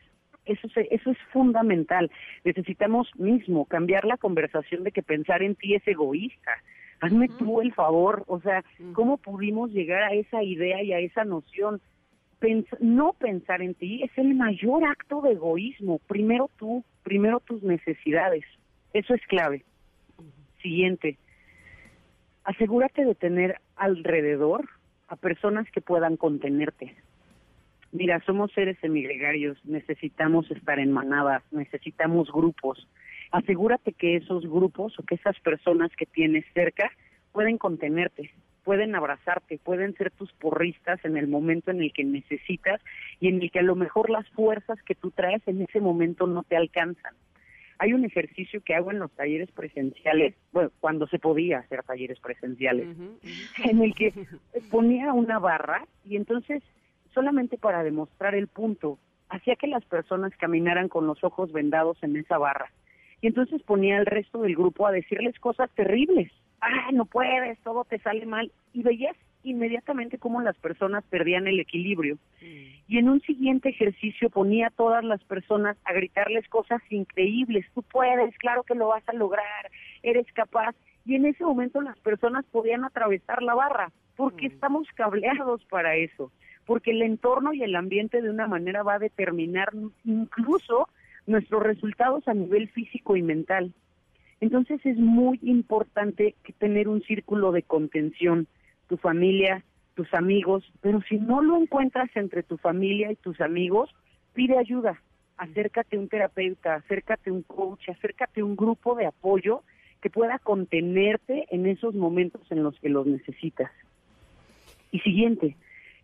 Eso, 0.45 0.67
se, 0.69 0.87
eso 0.91 1.11
es 1.11 1.17
fundamental. 1.31 2.11
Necesitamos 2.43 3.07
mismo 3.15 3.65
cambiar 3.65 4.05
la 4.05 4.17
conversación 4.17 4.83
de 4.83 4.91
que 4.91 5.03
pensar 5.03 5.43
en 5.43 5.55
ti 5.55 5.75
es 5.75 5.87
egoísta. 5.87 6.51
Hazme 6.99 7.29
tú 7.29 7.61
el 7.61 7.73
favor, 7.73 8.23
o 8.27 8.39
sea, 8.41 8.63
¿cómo 8.93 9.17
pudimos 9.17 9.71
llegar 9.71 10.03
a 10.03 10.13
esa 10.13 10.43
idea 10.43 10.83
y 10.83 10.93
a 10.93 10.99
esa 10.99 11.23
noción? 11.23 11.81
no 12.79 13.13
pensar 13.13 13.61
en 13.61 13.75
ti 13.75 14.01
es 14.03 14.11
el 14.17 14.33
mayor 14.33 14.83
acto 14.83 15.21
de 15.21 15.33
egoísmo. 15.33 15.99
Primero 16.07 16.49
tú, 16.57 16.83
primero 17.03 17.39
tus 17.39 17.61
necesidades. 17.61 18.43
Eso 18.93 19.13
es 19.13 19.21
clave. 19.27 19.63
Siguiente, 20.61 21.17
asegúrate 22.43 23.05
de 23.05 23.15
tener 23.15 23.59
alrededor 23.75 24.67
a 25.11 25.17
personas 25.17 25.69
que 25.71 25.81
puedan 25.81 26.15
contenerte. 26.15 26.95
Mira, 27.91 28.23
somos 28.25 28.49
seres 28.53 28.77
semigregarios, 28.79 29.57
necesitamos 29.65 30.49
estar 30.49 30.79
en 30.79 30.93
manadas, 30.93 31.43
necesitamos 31.51 32.31
grupos. 32.31 32.87
Asegúrate 33.31 33.91
que 33.91 34.15
esos 34.15 34.45
grupos 34.45 34.97
o 34.97 35.03
que 35.03 35.15
esas 35.15 35.37
personas 35.41 35.91
que 35.97 36.05
tienes 36.05 36.45
cerca 36.53 36.89
pueden 37.33 37.57
contenerte, 37.57 38.31
pueden 38.63 38.95
abrazarte, 38.95 39.59
pueden 39.61 39.93
ser 39.95 40.11
tus 40.11 40.31
porristas 40.31 41.03
en 41.03 41.17
el 41.17 41.27
momento 41.27 41.71
en 41.71 41.81
el 41.81 41.91
que 41.91 42.05
necesitas 42.05 42.79
y 43.19 43.27
en 43.27 43.41
el 43.41 43.51
que 43.51 43.59
a 43.59 43.63
lo 43.63 43.75
mejor 43.75 44.09
las 44.09 44.27
fuerzas 44.29 44.81
que 44.83 44.95
tú 44.95 45.11
traes 45.11 45.45
en 45.45 45.61
ese 45.61 45.81
momento 45.81 46.25
no 46.25 46.43
te 46.43 46.55
alcanzan 46.55 47.13
hay 47.81 47.93
un 47.93 48.05
ejercicio 48.05 48.61
que 48.61 48.75
hago 48.75 48.91
en 48.91 48.99
los 48.99 49.11
talleres 49.13 49.49
presenciales, 49.49 50.35
bueno, 50.51 50.69
cuando 50.79 51.07
se 51.07 51.17
podía 51.17 51.57
hacer 51.57 51.81
talleres 51.81 52.19
presenciales, 52.19 52.95
en 53.65 53.81
el 53.81 53.95
que 53.95 54.13
ponía 54.69 55.11
una 55.13 55.39
barra 55.39 55.87
y 56.05 56.15
entonces 56.15 56.61
solamente 57.11 57.57
para 57.57 57.83
demostrar 57.83 58.35
el 58.35 58.47
punto, 58.47 58.99
hacía 59.29 59.55
que 59.55 59.65
las 59.65 59.83
personas 59.83 60.31
caminaran 60.37 60.89
con 60.89 61.07
los 61.07 61.23
ojos 61.23 61.51
vendados 61.51 61.97
en 62.03 62.15
esa 62.17 62.37
barra. 62.37 62.71
Y 63.19 63.25
entonces 63.27 63.63
ponía 63.63 63.97
al 63.97 64.05
resto 64.05 64.43
del 64.43 64.55
grupo 64.55 64.85
a 64.85 64.91
decirles 64.91 65.39
cosas 65.39 65.71
terribles. 65.71 66.31
Ah, 66.61 66.91
no 66.93 67.05
puedes, 67.05 67.57
todo 67.61 67.83
te 67.83 67.97
sale 67.97 68.27
mal. 68.27 68.51
Y 68.73 68.83
veías 68.83 69.17
inmediatamente 69.43 70.17
cómo 70.17 70.41
las 70.41 70.57
personas 70.57 71.03
perdían 71.09 71.47
el 71.47 71.59
equilibrio. 71.59 72.17
Y 72.87 72.97
en 72.97 73.09
un 73.09 73.21
siguiente 73.21 73.69
ejercicio 73.69 74.29
ponía 74.29 74.67
a 74.67 74.71
todas 74.71 75.03
las 75.03 75.23
personas 75.23 75.77
a 75.85 75.93
gritarles 75.93 76.47
cosas 76.49 76.81
increíbles. 76.89 77.65
Tú 77.73 77.83
puedes, 77.83 78.37
claro 78.37 78.63
que 78.63 78.75
lo 78.75 78.87
vas 78.87 79.07
a 79.07 79.13
lograr, 79.13 79.71
eres 80.03 80.25
capaz. 80.33 80.75
Y 81.05 81.15
en 81.15 81.25
ese 81.25 81.43
momento 81.43 81.81
las 81.81 81.97
personas 81.99 82.45
podían 82.51 82.83
atravesar 82.83 83.41
la 83.41 83.55
barra, 83.55 83.91
porque 84.15 84.47
estamos 84.47 84.87
cableados 84.95 85.63
para 85.65 85.95
eso, 85.95 86.31
porque 86.65 86.91
el 86.91 87.01
entorno 87.01 87.53
y 87.53 87.63
el 87.63 87.75
ambiente 87.75 88.21
de 88.21 88.29
una 88.29 88.47
manera 88.47 88.83
va 88.83 88.95
a 88.95 88.99
determinar 88.99 89.69
incluso 90.03 90.87
nuestros 91.25 91.63
resultados 91.63 92.27
a 92.27 92.33
nivel 92.33 92.69
físico 92.69 93.15
y 93.15 93.21
mental. 93.21 93.73
Entonces 94.41 94.83
es 94.85 94.97
muy 94.97 95.39
importante 95.43 96.35
que 96.43 96.53
tener 96.53 96.87
un 96.87 97.01
círculo 97.03 97.51
de 97.51 97.61
contención 97.61 98.47
tu 98.91 98.97
familia, 98.97 99.63
tus 99.95 100.13
amigos, 100.13 100.69
pero 100.81 101.01
si 101.07 101.15
no 101.15 101.41
lo 101.41 101.55
encuentras 101.55 102.09
entre 102.13 102.43
tu 102.43 102.57
familia 102.57 103.09
y 103.09 103.15
tus 103.15 103.39
amigos, 103.39 103.89
pide 104.33 104.57
ayuda, 104.57 105.01
acércate 105.37 105.95
a 105.95 105.99
un 106.01 106.09
terapeuta, 106.09 106.75
acércate 106.75 107.29
a 107.29 107.33
un 107.33 107.43
coach, 107.43 107.87
acércate 107.87 108.41
a 108.41 108.43
un 108.45 108.57
grupo 108.57 108.95
de 108.95 109.05
apoyo 109.05 109.63
que 110.01 110.09
pueda 110.09 110.39
contenerte 110.39 111.45
en 111.51 111.67
esos 111.67 111.95
momentos 111.95 112.41
en 112.51 112.63
los 112.63 112.77
que 112.81 112.89
los 112.89 113.07
necesitas. 113.07 113.71
Y 114.91 114.99
siguiente, 114.99 115.55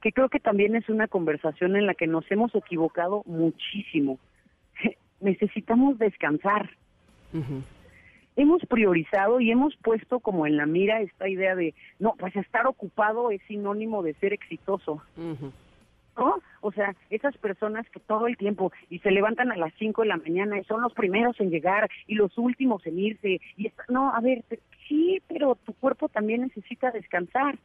que 0.01 0.13
creo 0.13 0.29
que 0.29 0.39
también 0.39 0.77
es 0.77 0.87
una 0.87 1.09
conversación 1.09 1.75
en 1.75 1.87
la 1.87 1.93
que 1.93 2.07
nos 2.07 2.23
hemos 2.31 2.55
equivocado 2.55 3.23
muchísimo. 3.25 4.17
Necesitamos 5.19 5.99
descansar 5.99 6.69
hemos 8.37 8.61
priorizado 8.67 9.41
y 9.41 9.51
hemos 9.51 9.75
puesto 9.77 10.19
como 10.19 10.47
en 10.47 10.55
la 10.55 10.65
mira 10.65 11.01
esta 11.01 11.27
idea 11.27 11.55
de, 11.55 11.73
no, 11.99 12.13
pues 12.17 12.35
estar 12.35 12.67
ocupado 12.67 13.31
es 13.31 13.41
sinónimo 13.47 14.03
de 14.03 14.13
ser 14.13 14.31
exitoso. 14.31 15.01
¿No? 16.17 16.39
O 16.61 16.71
sea, 16.71 16.95
esas 17.11 17.37
personas 17.37 17.87
que 17.89 17.99
todo 17.99 18.25
el 18.25 18.37
tiempo 18.37 18.71
y 18.89 18.99
se 18.99 19.11
levantan 19.11 19.51
a 19.51 19.55
las 19.55 19.71
5 19.77 20.01
de 20.01 20.07
la 20.07 20.17
mañana 20.17 20.59
y 20.59 20.63
son 20.63 20.81
los 20.81 20.93
primeros 20.93 21.39
en 21.39 21.51
llegar 21.51 21.89
y 22.07 22.15
los 22.15 22.35
últimos 22.39 22.85
en 22.87 22.97
irse. 22.97 23.39
y 23.55 23.71
No, 23.89 24.13
a 24.13 24.19
ver, 24.19 24.43
sí, 24.87 25.21
pero 25.27 25.55
tu 25.63 25.73
cuerpo 25.73 26.09
también 26.09 26.41
necesita 26.41 26.89
descansar. 26.89 27.59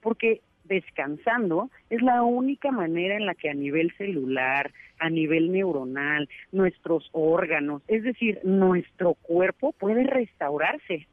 Porque 0.00 0.40
descansando 0.70 1.68
es 1.90 2.00
la 2.00 2.22
única 2.22 2.70
manera 2.70 3.16
en 3.16 3.26
la 3.26 3.34
que 3.34 3.50
a 3.50 3.54
nivel 3.54 3.92
celular, 3.98 4.72
a 5.00 5.10
nivel 5.10 5.52
neuronal, 5.52 6.28
nuestros 6.52 7.10
órganos, 7.12 7.82
es 7.88 8.04
decir, 8.04 8.40
nuestro 8.44 9.14
cuerpo 9.14 9.72
puede 9.72 10.04
restaurarse. 10.04 11.08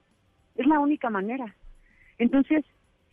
Es 0.55 0.67
la 0.67 0.79
única 0.79 1.09
manera. 1.09 1.55
Entonces, 2.19 2.63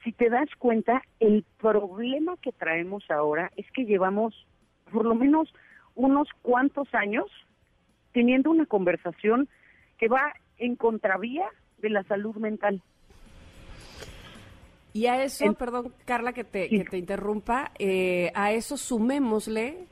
si 0.05 0.12
te 0.12 0.28
das 0.28 0.49
cuenta, 0.59 1.03
el 1.18 1.45
problema 1.59 2.36
que 2.42 2.53
traemos 2.53 3.11
ahora 3.11 3.51
es 3.57 3.66
que 3.72 3.86
llevamos 3.86 4.47
por 4.92 5.07
lo 5.07 5.14
menos 5.14 5.53
unos 5.95 6.28
cuantos 6.42 6.95
años 6.95 7.26
teniendo 8.12 8.51
una 8.51 8.66
conversación 8.66 9.49
que 9.97 10.09
va 10.09 10.34
en 10.59 10.76
contravía 10.76 11.47
de 11.78 11.88
la 11.88 12.03
salud 12.05 12.36
mental. 12.36 12.82
Y 14.95 15.07
a 15.07 15.24
eso, 15.24 15.53
perdón, 15.55 15.92
Carla, 16.05 16.32
que 16.32 16.45
te, 16.45 16.68
que 16.68 16.84
te 16.84 16.97
interrumpa, 16.97 17.72
eh, 17.80 18.30
a 18.32 18.53
eso 18.53 18.76
sumémosle 18.76 19.88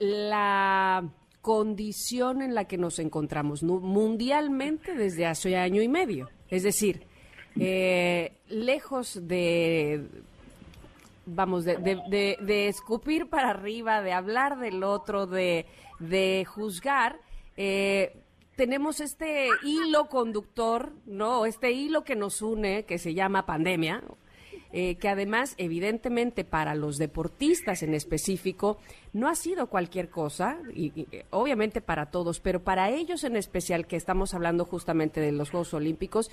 la 0.00 1.08
condición 1.40 2.42
en 2.42 2.52
la 2.52 2.64
que 2.64 2.78
nos 2.78 2.98
encontramos 2.98 3.62
mundialmente 3.62 4.94
desde 4.94 5.24
hace 5.24 5.56
año 5.56 5.80
y 5.82 5.88
medio. 5.88 6.30
Es 6.50 6.64
decir, 6.64 7.06
eh, 7.60 8.32
lejos 8.48 9.20
de, 9.28 10.04
vamos, 11.24 11.64
de, 11.64 11.76
de, 11.78 12.68
escupir 12.68 13.28
para 13.28 13.50
arriba, 13.50 14.02
de 14.02 14.12
hablar 14.12 14.58
del 14.58 14.82
otro, 14.82 15.28
de, 15.28 15.64
de 16.00 16.44
juzgar, 16.44 17.20
eh, 17.56 18.16
tenemos 18.58 18.98
este 18.98 19.46
hilo 19.62 20.08
conductor, 20.08 20.92
¿no? 21.06 21.46
Este 21.46 21.70
hilo 21.70 22.02
que 22.02 22.16
nos 22.16 22.42
une, 22.42 22.84
que 22.86 22.98
se 22.98 23.14
llama 23.14 23.46
pandemia, 23.46 24.02
eh, 24.72 24.96
que 24.96 25.08
además, 25.08 25.54
evidentemente, 25.58 26.44
para 26.44 26.74
los 26.74 26.98
deportistas 26.98 27.84
en 27.84 27.94
específico, 27.94 28.78
no 29.12 29.28
ha 29.28 29.36
sido 29.36 29.68
cualquier 29.68 30.10
cosa, 30.10 30.58
y, 30.74 31.06
obviamente 31.30 31.80
para 31.80 32.06
todos, 32.10 32.40
pero 32.40 32.64
para 32.64 32.90
ellos 32.90 33.22
en 33.22 33.36
especial, 33.36 33.86
que 33.86 33.94
estamos 33.94 34.34
hablando 34.34 34.64
justamente 34.64 35.20
de 35.20 35.30
los 35.30 35.50
Juegos 35.50 35.72
Olímpicos, 35.72 36.28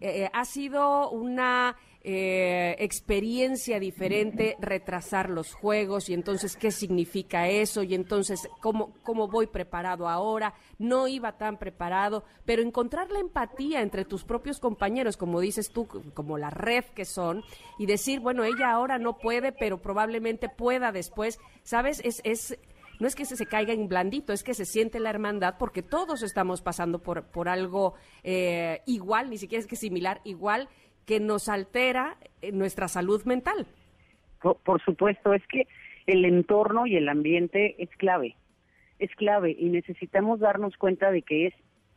eh, 0.00 0.30
ha 0.32 0.46
sido 0.46 1.10
una 1.10 1.76
eh, 2.08 2.76
experiencia 2.78 3.80
diferente, 3.80 4.56
retrasar 4.60 5.28
los 5.28 5.52
juegos 5.52 6.08
y 6.08 6.14
entonces 6.14 6.56
qué 6.56 6.70
significa 6.70 7.48
eso 7.48 7.82
y 7.82 7.96
entonces 7.96 8.48
cómo, 8.60 8.94
cómo 9.02 9.26
voy 9.26 9.48
preparado 9.48 10.08
ahora, 10.08 10.54
no 10.78 11.08
iba 11.08 11.36
tan 11.36 11.58
preparado, 11.58 12.22
pero 12.44 12.62
encontrar 12.62 13.10
la 13.10 13.18
empatía 13.18 13.82
entre 13.82 14.04
tus 14.04 14.22
propios 14.22 14.60
compañeros, 14.60 15.16
como 15.16 15.40
dices 15.40 15.70
tú, 15.70 15.88
como 16.14 16.38
la 16.38 16.50
red 16.50 16.84
que 16.94 17.04
son, 17.04 17.42
y 17.76 17.86
decir, 17.86 18.20
bueno, 18.20 18.44
ella 18.44 18.70
ahora 18.70 18.98
no 19.00 19.18
puede, 19.18 19.50
pero 19.50 19.82
probablemente 19.82 20.48
pueda 20.48 20.92
después, 20.92 21.40
¿sabes? 21.64 22.00
Es, 22.04 22.20
es 22.22 22.56
no 22.98 23.06
es 23.06 23.14
que 23.14 23.24
se, 23.24 23.36
se 23.36 23.46
caiga 23.46 23.72
en 23.72 23.88
blandito, 23.88 24.32
es 24.32 24.42
que 24.42 24.54
se 24.54 24.64
siente 24.64 25.00
la 25.00 25.10
hermandad 25.10 25.56
porque 25.58 25.82
todos 25.82 26.22
estamos 26.22 26.62
pasando 26.62 27.00
por, 27.00 27.24
por 27.24 27.48
algo 27.48 27.94
eh, 28.22 28.82
igual, 28.86 29.30
ni 29.30 29.38
siquiera 29.38 29.60
es 29.60 29.66
que 29.66 29.76
similar, 29.76 30.20
igual, 30.24 30.68
que 31.06 31.20
nos 31.20 31.48
altera 31.48 32.16
eh, 32.42 32.52
nuestra 32.52 32.88
salud 32.88 33.24
mental. 33.24 33.66
Por, 34.42 34.56
por 34.58 34.82
supuesto, 34.82 35.32
es 35.32 35.46
que 35.46 35.66
el 36.06 36.24
entorno 36.24 36.86
y 36.86 36.96
el 36.96 37.08
ambiente 37.08 37.76
es 37.78 37.90
clave, 37.96 38.36
es 38.98 39.10
clave 39.16 39.56
y 39.58 39.66
necesitamos 39.66 40.40
darnos 40.40 40.76
cuenta 40.76 41.10
de 41.10 41.22
que 41.22 41.46
es, 41.46 41.54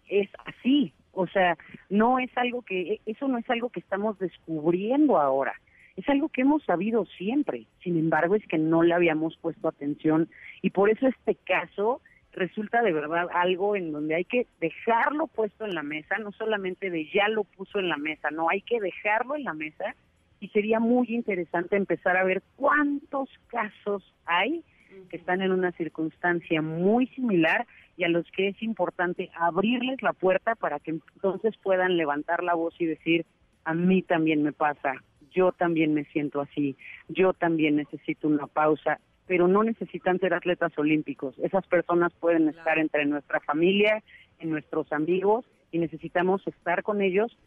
es 0.08 0.30
así. 0.46 0.94
O 1.12 1.28
sea, 1.28 1.58
no 1.90 2.20
es 2.20 2.30
algo 2.38 2.62
que, 2.62 3.02
eso 3.06 3.28
no 3.28 3.38
es 3.38 3.50
algo 3.50 3.70
que 3.70 3.80
estamos 3.80 4.18
descubriendo 4.20 5.18
ahora 5.18 5.54
es 6.00 6.08
algo 6.08 6.30
que 6.30 6.42
hemos 6.42 6.64
sabido 6.64 7.06
siempre, 7.18 7.66
sin 7.84 7.98
embargo 7.98 8.36
es 8.36 8.48
que 8.48 8.58
no 8.58 8.84
le 8.84 8.94
habíamos 8.94 9.36
puesto 9.38 9.68
atención 9.68 10.30
y 10.62 10.70
por 10.70 10.90
eso 10.90 11.08
este 11.08 11.36
caso 11.36 12.02
resulta 12.34 12.82
de 12.82 12.94
verdad 12.94 13.28
algo 13.34 13.76
en 13.76 13.92
donde 13.92 14.16
hay 14.16 14.26
que 14.26 14.48
dejarlo 14.60 15.28
puesto 15.28 15.66
en 15.66 15.76
la 15.76 15.84
mesa, 15.84 16.18
no 16.18 16.32
solamente 16.32 16.90
de 16.90 17.10
ya 17.10 17.28
lo 17.28 17.44
puso 17.44 17.80
en 17.80 17.90
la 17.90 17.98
mesa, 17.98 18.30
no, 18.32 18.50
hay 18.50 18.62
que 18.62 18.80
dejarlo 18.80 19.36
en 19.36 19.44
la 19.44 19.54
mesa. 19.54 19.96
Y 20.42 20.48
sería 20.50 20.80
muy 20.80 21.08
interesante 21.10 21.76
empezar 21.76 22.16
a 22.16 22.24
ver 22.24 22.42
cuántos 22.56 23.30
casos 23.48 24.04
hay 24.26 24.64
que 25.10 25.18
están 25.18 25.42
en 25.42 25.52
una 25.52 25.72
circunstancia 25.74 26.62
muy 26.62 27.08
similar 27.08 27.68
y 27.98 28.06
a 28.06 28.10
los 28.10 28.26
que 28.32 28.48
es 28.48 28.62
importante 28.64 29.30
abrirles 29.36 30.02
la 30.02 30.14
puerta 30.14 30.56
para 30.56 30.80
que 30.80 30.92
entonces 30.92 31.56
puedan 31.62 31.98
levantar 31.98 32.44
la 32.44 32.54
voz 32.54 32.74
y 32.80 32.86
decir, 32.86 33.26
a 33.66 33.74
mí 33.74 34.02
también 34.02 34.42
me 34.42 34.54
pasa, 34.54 35.04
yo 35.32 35.52
también 35.52 35.94
me 35.94 36.06
siento 36.06 36.42
así, 36.42 36.76
yo 37.08 37.34
también 37.34 37.76
necesito 37.76 38.28
una 38.28 38.48
pausa, 38.48 39.00
pero 39.30 39.48
no 39.48 39.64
necesitan 39.64 40.18
ser 40.18 40.34
atletas 40.34 40.76
olímpicos. 40.76 41.38
Esas 41.38 41.64
personas 41.68 42.12
pueden 42.20 42.50
estar 42.50 42.80
entre 42.80 43.06
nuestra 43.06 43.40
familia, 43.42 44.02
en 44.40 44.50
nuestros 44.50 44.92
amigos, 44.92 45.46
y 45.72 45.78
necesitamos 45.78 46.42
estar 46.48 46.82
con 46.82 47.00
ellos, 47.04 47.38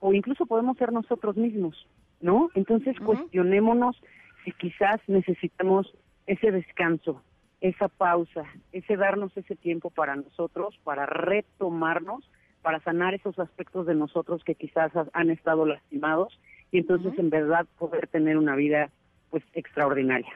o 0.00 0.12
incluso 0.12 0.46
podemos 0.46 0.76
ser 0.78 0.92
nosotros 0.92 1.36
mismos, 1.36 1.86
¿no? 2.20 2.50
Entonces 2.56 2.98
cuestionémonos 2.98 4.02
si 4.44 4.50
quizás 4.50 5.00
necesitamos 5.06 5.94
ese 6.26 6.50
descanso, 6.50 7.22
esa 7.60 7.86
pausa, 7.86 8.42
ese 8.72 8.96
darnos 8.96 9.30
ese 9.36 9.54
tiempo 9.54 9.90
para 9.90 10.16
nosotros, 10.16 10.76
para 10.82 11.06
retomarnos, 11.06 12.28
para 12.62 12.80
sanar 12.80 13.14
esos 13.14 13.38
aspectos 13.38 13.86
de 13.86 13.94
nosotros 13.94 14.42
que 14.42 14.56
quizás 14.56 14.90
han 15.12 15.30
estado 15.30 15.66
lastimados 15.66 16.36
y 16.72 16.78
entonces 16.78 17.16
en 17.16 17.30
verdad 17.30 17.64
poder 17.78 18.08
tener 18.08 18.38
una 18.38 18.56
vida 18.56 18.90
pues 19.30 19.44
extraordinaria. 19.52 20.34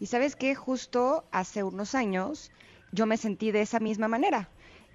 Y 0.00 0.06
sabes 0.06 0.34
que 0.34 0.54
justo 0.54 1.28
hace 1.30 1.62
unos 1.62 1.94
años 1.94 2.50
yo 2.90 3.06
me 3.06 3.18
sentí 3.18 3.52
de 3.52 3.60
esa 3.60 3.78
misma 3.78 4.08
manera. 4.08 4.48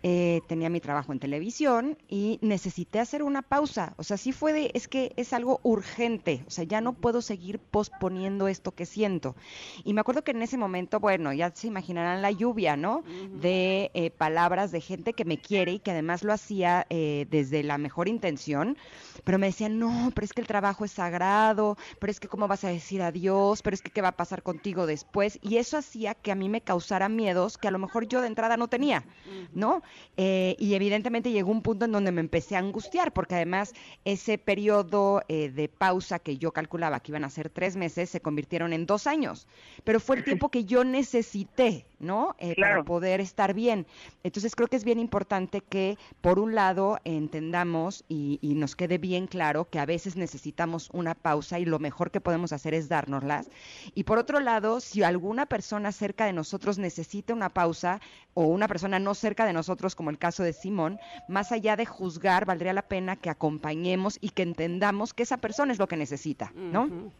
Eh, 0.07 0.41
tenía 0.45 0.69
mi 0.69 0.79
trabajo 0.79 1.13
en 1.13 1.19
televisión 1.19 1.97
y 2.07 2.37
necesité 2.43 2.99
hacer 2.99 3.23
una 3.23 3.41
pausa. 3.41 3.95
O 3.97 4.03
sea, 4.03 4.17
sí 4.17 4.33
fue 4.33 4.53
de, 4.53 4.69
es 4.75 4.87
que 4.87 5.13
es 5.15 5.33
algo 5.33 5.59
urgente. 5.63 6.43
O 6.45 6.51
sea, 6.51 6.63
ya 6.63 6.79
no 6.79 6.93
puedo 6.93 7.23
seguir 7.23 7.57
posponiendo 7.57 8.47
esto 8.47 8.71
que 8.71 8.85
siento. 8.85 9.35
Y 9.83 9.95
me 9.95 10.01
acuerdo 10.01 10.23
que 10.23 10.29
en 10.29 10.43
ese 10.43 10.59
momento, 10.59 10.99
bueno, 10.99 11.33
ya 11.33 11.49
se 11.55 11.65
imaginarán 11.65 12.21
la 12.21 12.29
lluvia, 12.29 12.77
¿no? 12.77 13.01
De 13.41 13.89
eh, 13.95 14.11
palabras 14.11 14.71
de 14.71 14.79
gente 14.79 15.13
que 15.13 15.25
me 15.25 15.39
quiere 15.39 15.71
y 15.71 15.79
que 15.79 15.89
además 15.89 16.23
lo 16.23 16.33
hacía 16.33 16.85
eh, 16.91 17.25
desde 17.31 17.63
la 17.63 17.79
mejor 17.79 18.07
intención. 18.07 18.77
Pero 19.23 19.39
me 19.39 19.47
decían, 19.47 19.79
no, 19.79 20.11
pero 20.13 20.25
es 20.25 20.33
que 20.33 20.41
el 20.41 20.47
trabajo 20.47 20.85
es 20.85 20.91
sagrado, 20.91 21.77
pero 21.97 22.11
es 22.11 22.19
que 22.19 22.27
cómo 22.27 22.47
vas 22.47 22.63
a 22.63 22.69
decir 22.69 23.01
adiós, 23.01 23.63
pero 23.63 23.73
es 23.73 23.81
que 23.81 23.89
qué 23.89 24.03
va 24.03 24.09
a 24.09 24.17
pasar 24.17 24.43
contigo 24.43 24.85
después. 24.85 25.39
Y 25.41 25.57
eso 25.57 25.79
hacía 25.79 26.13
que 26.13 26.31
a 26.31 26.35
mí 26.35 26.47
me 26.47 26.61
causara 26.61 27.09
miedos 27.09 27.57
que 27.57 27.69
a 27.69 27.71
lo 27.71 27.79
mejor 27.79 28.07
yo 28.07 28.21
de 28.21 28.27
entrada 28.27 28.55
no 28.55 28.67
tenía, 28.67 29.03
¿no? 29.51 29.81
Eh, 30.17 30.55
y 30.59 30.75
evidentemente 30.75 31.31
llegó 31.31 31.51
un 31.51 31.61
punto 31.61 31.85
en 31.85 31.91
donde 31.91 32.11
me 32.11 32.21
empecé 32.21 32.55
a 32.55 32.59
angustiar, 32.59 33.13
porque 33.13 33.35
además 33.35 33.73
ese 34.05 34.37
periodo 34.37 35.21
eh, 35.27 35.49
de 35.49 35.67
pausa 35.67 36.19
que 36.19 36.37
yo 36.37 36.51
calculaba 36.51 36.99
que 36.99 37.11
iban 37.11 37.23
a 37.23 37.29
ser 37.29 37.49
tres 37.49 37.75
meses, 37.75 38.09
se 38.09 38.21
convirtieron 38.21 38.73
en 38.73 38.85
dos 38.85 39.07
años. 39.07 39.47
Pero 39.83 39.99
fue 39.99 40.17
el 40.17 40.23
tiempo 40.23 40.49
que 40.51 40.65
yo 40.65 40.83
necesité, 40.83 41.85
¿no? 41.99 42.35
Eh, 42.39 42.55
para 42.59 42.83
poder 42.83 43.21
estar 43.21 43.53
bien. 43.53 43.85
Entonces 44.23 44.55
creo 44.55 44.67
que 44.67 44.75
es 44.75 44.83
bien 44.83 44.99
importante 44.99 45.61
que, 45.61 45.97
por 46.21 46.39
un 46.39 46.55
lado, 46.55 46.99
entendamos 47.03 48.03
y, 48.07 48.39
y 48.41 48.55
nos 48.55 48.75
quede 48.75 48.97
bien 48.97 49.27
claro 49.27 49.65
que 49.69 49.79
a 49.79 49.85
veces 49.85 50.15
necesitamos 50.15 50.89
una 50.93 51.15
pausa 51.15 51.59
y 51.59 51.65
lo 51.65 51.79
mejor 51.79 52.11
que 52.11 52.21
podemos 52.21 52.53
hacer 52.53 52.73
es 52.73 52.89
dárnoslas. 52.89 53.49
Y 53.93 54.03
por 54.03 54.17
otro 54.17 54.39
lado, 54.39 54.79
si 54.79 55.03
alguna 55.03 55.45
persona 55.45 55.91
cerca 55.91 56.25
de 56.25 56.33
nosotros 56.33 56.77
necesita 56.77 57.33
una 57.33 57.49
pausa 57.49 57.99
o 58.33 58.45
una 58.45 58.67
persona 58.67 58.99
no 58.99 59.13
cerca 59.13 59.45
de 59.45 59.53
nosotros, 59.53 59.95
como 59.95 60.09
el 60.09 60.17
caso 60.17 60.43
de 60.43 60.53
Simón, 60.53 60.99
más 61.27 61.51
allá 61.51 61.75
de 61.75 61.85
juzgar, 61.85 62.45
valdría 62.45 62.73
la 62.73 62.87
pena 62.87 63.15
que 63.15 63.29
acompañemos 63.29 64.17
y 64.21 64.29
que 64.29 64.43
entendamos 64.43 65.13
que 65.13 65.23
esa 65.23 65.37
persona 65.37 65.71
es 65.71 65.79
lo 65.79 65.87
que 65.87 65.97
necesita, 65.97 66.51
¿no? 66.55 67.11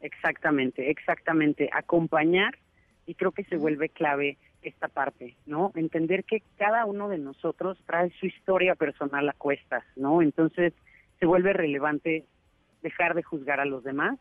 Exactamente, 0.00 0.90
exactamente. 0.90 1.70
Acompañar 1.72 2.58
y 3.08 3.14
creo 3.14 3.32
que 3.32 3.44
se 3.44 3.56
vuelve 3.56 3.88
clave 3.88 4.36
esta 4.60 4.86
parte, 4.86 5.34
¿no? 5.46 5.72
Entender 5.74 6.24
que 6.24 6.42
cada 6.58 6.84
uno 6.84 7.08
de 7.08 7.16
nosotros 7.16 7.78
trae 7.86 8.10
su 8.20 8.26
historia 8.26 8.74
personal 8.74 9.26
a 9.26 9.32
cuestas, 9.32 9.82
¿no? 9.96 10.20
Entonces 10.20 10.74
se 11.18 11.24
vuelve 11.24 11.54
relevante 11.54 12.26
dejar 12.82 13.14
de 13.14 13.22
juzgar 13.22 13.60
a 13.60 13.64
los 13.64 13.82
demás, 13.82 14.18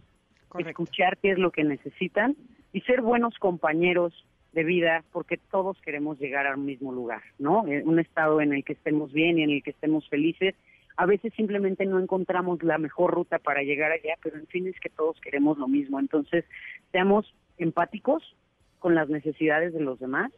escuchar 0.58 1.18
qué 1.18 1.32
es 1.32 1.38
lo 1.38 1.52
que 1.52 1.66
necesitan 1.66 2.38
y 2.72 2.80
ser 2.82 3.02
buenos 3.02 3.38
compañeros 3.40 4.26
de 4.54 4.64
vida 4.64 5.04
porque 5.12 5.36
todos 5.36 5.78
queremos 5.82 6.18
llegar 6.18 6.48
al 6.48 6.58
mismo 6.58 6.94
lugar, 6.94 7.24
¿no? 7.40 7.68
Eh, 7.68 7.84
Un 7.84 8.00
estado 8.00 8.40
en 8.40 8.54
el 8.54 8.64
que 8.64 8.72
estemos 8.72 9.12
bien 9.12 9.38
y 9.38 9.44
en 9.44 9.50
el 9.50 9.64
que 9.64 9.72
estemos 9.72 10.08
felices. 10.08 10.56
A 10.96 11.06
veces 11.06 11.34
simplemente 11.36 11.86
no 11.86 12.00
encontramos 12.00 12.64
la 12.64 12.78
mejor 12.78 13.14
ruta 13.14 13.38
para 13.38 13.64
llegar 13.64 13.92
allá, 13.92 14.16
pero 14.24 14.38
en 14.38 14.48
fin 14.48 14.66
es 14.66 14.80
que 14.80 14.90
todos 14.90 15.20
queremos 15.20 15.58
lo 15.58 15.68
mismo. 15.68 16.00
Entonces, 16.00 16.46
seamos 16.94 17.36
empáticos 17.58 18.37
con 18.80 18.95
las 18.95 19.10
necesidades 19.10 19.74
de 19.74 19.82
los 19.82 19.99
demás, 19.99 20.32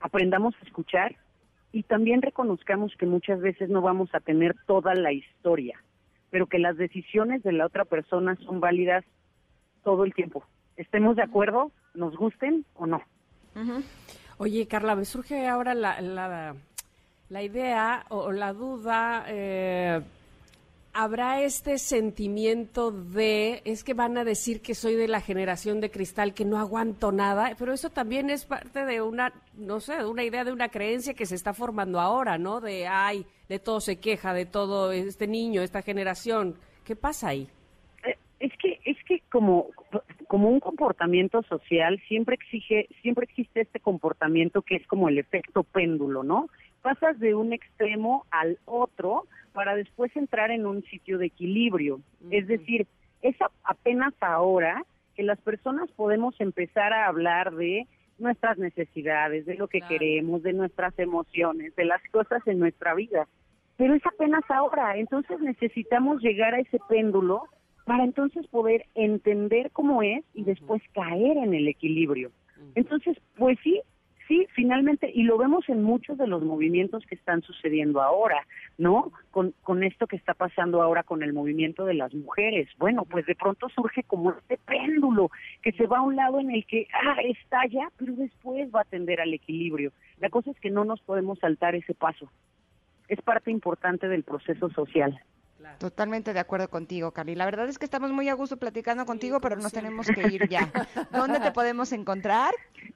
aprendamos 0.00 0.54
a 0.56 0.66
escuchar 0.66 1.16
y 1.72 1.82
también 1.82 2.22
reconozcamos 2.22 2.94
que 2.96 3.06
muchas 3.06 3.40
veces 3.40 3.68
no 3.68 3.80
vamos 3.80 4.14
a 4.14 4.20
tener 4.20 4.56
toda 4.66 4.94
la 4.94 5.12
historia, 5.12 5.82
pero 6.30 6.46
que 6.46 6.58
las 6.58 6.76
decisiones 6.76 7.42
de 7.42 7.52
la 7.52 7.66
otra 7.66 7.84
persona 7.84 8.36
son 8.44 8.60
válidas 8.60 9.04
todo 9.84 10.04
el 10.04 10.14
tiempo. 10.14 10.44
Estemos 10.76 11.16
de 11.16 11.22
acuerdo, 11.22 11.72
nos 11.94 12.16
gusten 12.16 12.64
o 12.74 12.86
no. 12.86 13.02
Oye, 14.38 14.66
Carla, 14.68 14.94
me 14.94 15.04
surge 15.04 15.48
ahora 15.48 15.74
la, 15.74 16.00
la, 16.00 16.54
la 17.28 17.42
idea 17.42 18.04
o 18.08 18.30
la 18.30 18.52
duda. 18.52 19.24
Eh, 19.26 20.00
¿Habrá 21.00 21.42
este 21.42 21.78
sentimiento 21.78 22.90
de, 22.90 23.62
es 23.64 23.84
que 23.84 23.94
van 23.94 24.18
a 24.18 24.24
decir 24.24 24.60
que 24.60 24.74
soy 24.74 24.96
de 24.96 25.06
la 25.06 25.20
generación 25.20 25.80
de 25.80 25.92
cristal, 25.92 26.34
que 26.34 26.44
no 26.44 26.58
aguanto 26.58 27.12
nada, 27.12 27.52
pero 27.56 27.72
eso 27.72 27.88
también 27.88 28.30
es 28.30 28.46
parte 28.46 28.84
de 28.84 29.00
una, 29.00 29.32
no 29.54 29.78
sé, 29.78 29.98
de 29.98 30.06
una 30.06 30.24
idea, 30.24 30.42
de 30.42 30.50
una 30.50 30.70
creencia 30.70 31.14
que 31.14 31.24
se 31.24 31.36
está 31.36 31.54
formando 31.54 32.00
ahora, 32.00 32.36
¿no? 32.36 32.60
De, 32.60 32.88
ay, 32.88 33.24
de 33.48 33.60
todo 33.60 33.80
se 33.80 34.00
queja, 34.00 34.34
de 34.34 34.44
todo 34.44 34.90
este 34.90 35.28
niño, 35.28 35.62
esta 35.62 35.82
generación. 35.82 36.56
¿Qué 36.84 36.96
pasa 36.96 37.28
ahí? 37.28 37.48
Es 38.40 38.50
que, 38.60 38.80
es 38.84 38.96
que 39.04 39.22
como, 39.30 39.68
como 40.26 40.48
un 40.48 40.58
comportamiento 40.58 41.44
social 41.44 42.02
siempre 42.08 42.34
exige, 42.34 42.88
siempre 43.02 43.26
existe 43.30 43.60
este 43.60 43.78
comportamiento 43.78 44.62
que 44.62 44.74
es 44.74 44.86
como 44.88 45.08
el 45.08 45.20
efecto 45.20 45.62
péndulo, 45.62 46.24
¿no? 46.24 46.48
Pasas 46.82 47.20
de 47.20 47.36
un 47.36 47.52
extremo 47.52 48.26
al 48.32 48.58
otro 48.64 49.28
para 49.52 49.74
después 49.74 50.14
entrar 50.16 50.50
en 50.50 50.66
un 50.66 50.82
sitio 50.84 51.18
de 51.18 51.26
equilibrio. 51.26 52.00
Es 52.30 52.46
decir, 52.46 52.86
es 53.22 53.36
apenas 53.64 54.14
ahora 54.20 54.84
que 55.14 55.22
las 55.22 55.40
personas 55.40 55.90
podemos 55.92 56.40
empezar 56.40 56.92
a 56.92 57.06
hablar 57.06 57.54
de 57.54 57.86
nuestras 58.18 58.58
necesidades, 58.58 59.46
de 59.46 59.54
lo 59.54 59.68
que 59.68 59.80
queremos, 59.80 60.42
de 60.42 60.52
nuestras 60.52 60.96
emociones, 60.98 61.74
de 61.76 61.84
las 61.84 62.02
cosas 62.10 62.46
en 62.46 62.58
nuestra 62.58 62.94
vida. 62.94 63.26
Pero 63.76 63.94
es 63.94 64.04
apenas 64.06 64.42
ahora, 64.48 64.96
entonces 64.96 65.40
necesitamos 65.40 66.20
llegar 66.20 66.54
a 66.54 66.60
ese 66.60 66.78
péndulo 66.88 67.44
para 67.84 68.04
entonces 68.04 68.46
poder 68.48 68.86
entender 68.94 69.70
cómo 69.72 70.02
es 70.02 70.24
y 70.34 70.44
después 70.44 70.82
caer 70.92 71.36
en 71.38 71.54
el 71.54 71.68
equilibrio. 71.68 72.30
Entonces, 72.74 73.16
pues 73.36 73.58
sí, 73.62 73.80
sí, 74.28 74.46
finalmente, 74.52 75.10
y 75.12 75.24
lo 75.24 75.38
vemos 75.38 75.68
en 75.68 75.82
muchos 75.82 76.18
de 76.18 76.26
los 76.26 76.44
movimientos 76.44 77.04
que 77.06 77.14
están 77.14 77.42
sucediendo 77.42 78.02
ahora, 78.02 78.46
¿no? 78.76 79.10
Con, 79.30 79.82
esto 79.82 80.06
que 80.06 80.16
está 80.16 80.34
pasando 80.34 80.82
ahora 80.82 81.02
con 81.02 81.22
el 81.22 81.32
movimiento 81.32 81.84
de 81.84 81.94
las 81.94 82.12
mujeres. 82.12 82.68
Bueno, 82.78 83.04
pues 83.04 83.24
de 83.26 83.34
pronto 83.34 83.68
surge 83.68 84.02
como 84.02 84.32
este 84.32 84.58
péndulo 84.58 85.30
que 85.62 85.72
se 85.72 85.86
va 85.86 85.98
a 85.98 86.02
un 86.02 86.16
lado 86.16 86.40
en 86.40 86.50
el 86.50 86.66
que, 86.66 86.86
ah, 86.92 87.16
estalla, 87.22 87.90
pero 87.96 88.12
después 88.14 88.68
va 88.74 88.82
a 88.82 88.84
tender 88.84 89.20
al 89.20 89.32
equilibrio. 89.32 89.92
La 90.18 90.28
cosa 90.28 90.50
es 90.50 90.60
que 90.60 90.70
no 90.70 90.84
nos 90.84 91.00
podemos 91.00 91.38
saltar 91.38 91.74
ese 91.74 91.94
paso. 91.94 92.30
Es 93.08 93.22
parte 93.22 93.50
importante 93.50 94.08
del 94.08 94.24
proceso 94.24 94.68
social. 94.70 95.18
Totalmente 95.78 96.32
de 96.32 96.40
acuerdo 96.40 96.68
contigo, 96.68 97.10
Carly. 97.12 97.34
La 97.34 97.44
verdad 97.44 97.68
es 97.68 97.78
que 97.78 97.84
estamos 97.84 98.10
muy 98.10 98.28
a 98.28 98.34
gusto 98.34 98.56
platicando 98.56 99.06
contigo, 99.06 99.40
pero 99.40 99.56
nos 99.56 99.72
tenemos 99.72 100.06
que 100.08 100.22
ir 100.28 100.48
ya. 100.48 100.70
¿Dónde 101.12 101.40
te 101.40 101.50
podemos 101.52 101.92
encontrar? 101.92 102.54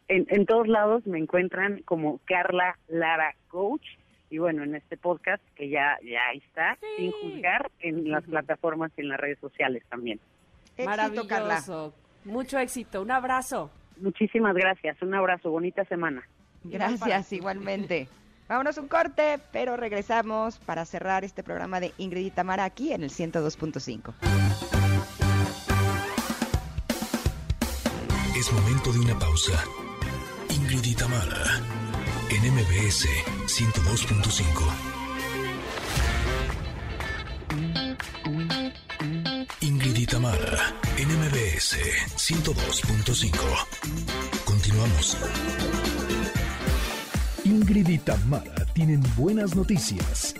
En, 0.08 0.26
en 0.28 0.46
todos 0.46 0.68
lados 0.68 1.06
me 1.06 1.18
encuentran 1.18 1.82
como 1.84 2.20
Carla 2.24 2.78
Lara 2.88 3.34
Coach 3.48 3.86
y 4.32 4.38
bueno, 4.38 4.62
en 4.62 4.74
este 4.74 4.96
podcast 4.96 5.42
que 5.54 5.68
ya 5.68 5.98
ya 6.02 6.32
está, 6.34 6.78
sin 6.96 7.12
juzgar, 7.12 7.70
en 7.80 8.10
las 8.10 8.24
plataformas 8.24 8.90
y 8.96 9.02
en 9.02 9.08
las 9.10 9.20
redes 9.20 9.38
sociales 9.38 9.82
también. 9.90 10.20
Éxito, 10.78 11.26
Carla. 11.28 11.60
Maravilloso. 11.60 11.94
Mucho 12.24 12.58
éxito. 12.58 13.02
Un 13.02 13.10
abrazo. 13.10 13.70
Muchísimas 13.98 14.54
gracias, 14.54 15.00
un 15.02 15.14
abrazo, 15.14 15.50
bonita 15.50 15.84
semana. 15.84 16.26
Gracias, 16.64 17.32
igualmente. 17.34 18.08
Vámonos 18.48 18.77
un 18.77 18.89
corte, 18.89 19.39
pero 19.51 19.77
regresamos 19.77 20.59
para 20.59 20.85
cerrar 20.85 21.24
este 21.24 21.43
programa 21.43 21.81
de 21.81 21.93
Ingrid 21.98 22.27
y 22.27 22.31
Tamara 22.31 22.64
aquí 22.64 22.93
en 22.93 23.02
el 23.02 23.10
102.5. 23.10 24.14
Es 28.36 28.52
momento 28.52 28.93
de 28.93 28.98
una 28.98 29.19
pausa. 29.19 29.64
Ingrid 30.51 30.85
y 30.85 30.94
Tamara, 30.94 31.60
en 32.28 32.55
MBS 32.55 33.06
102.5. 33.47 34.93
Ingrid 39.60 39.97
y 39.97 40.06
Tamara, 40.06 40.74
en 40.97 41.09
MBS 41.09 41.78
102.5. 42.16 43.66
Continuamos. 44.44 45.16
Ingrid 47.44 47.89
y 47.89 47.98
Tamara 47.98 48.55
tienen 48.73 49.02
buenas 49.16 49.56
noticias. 49.56 50.36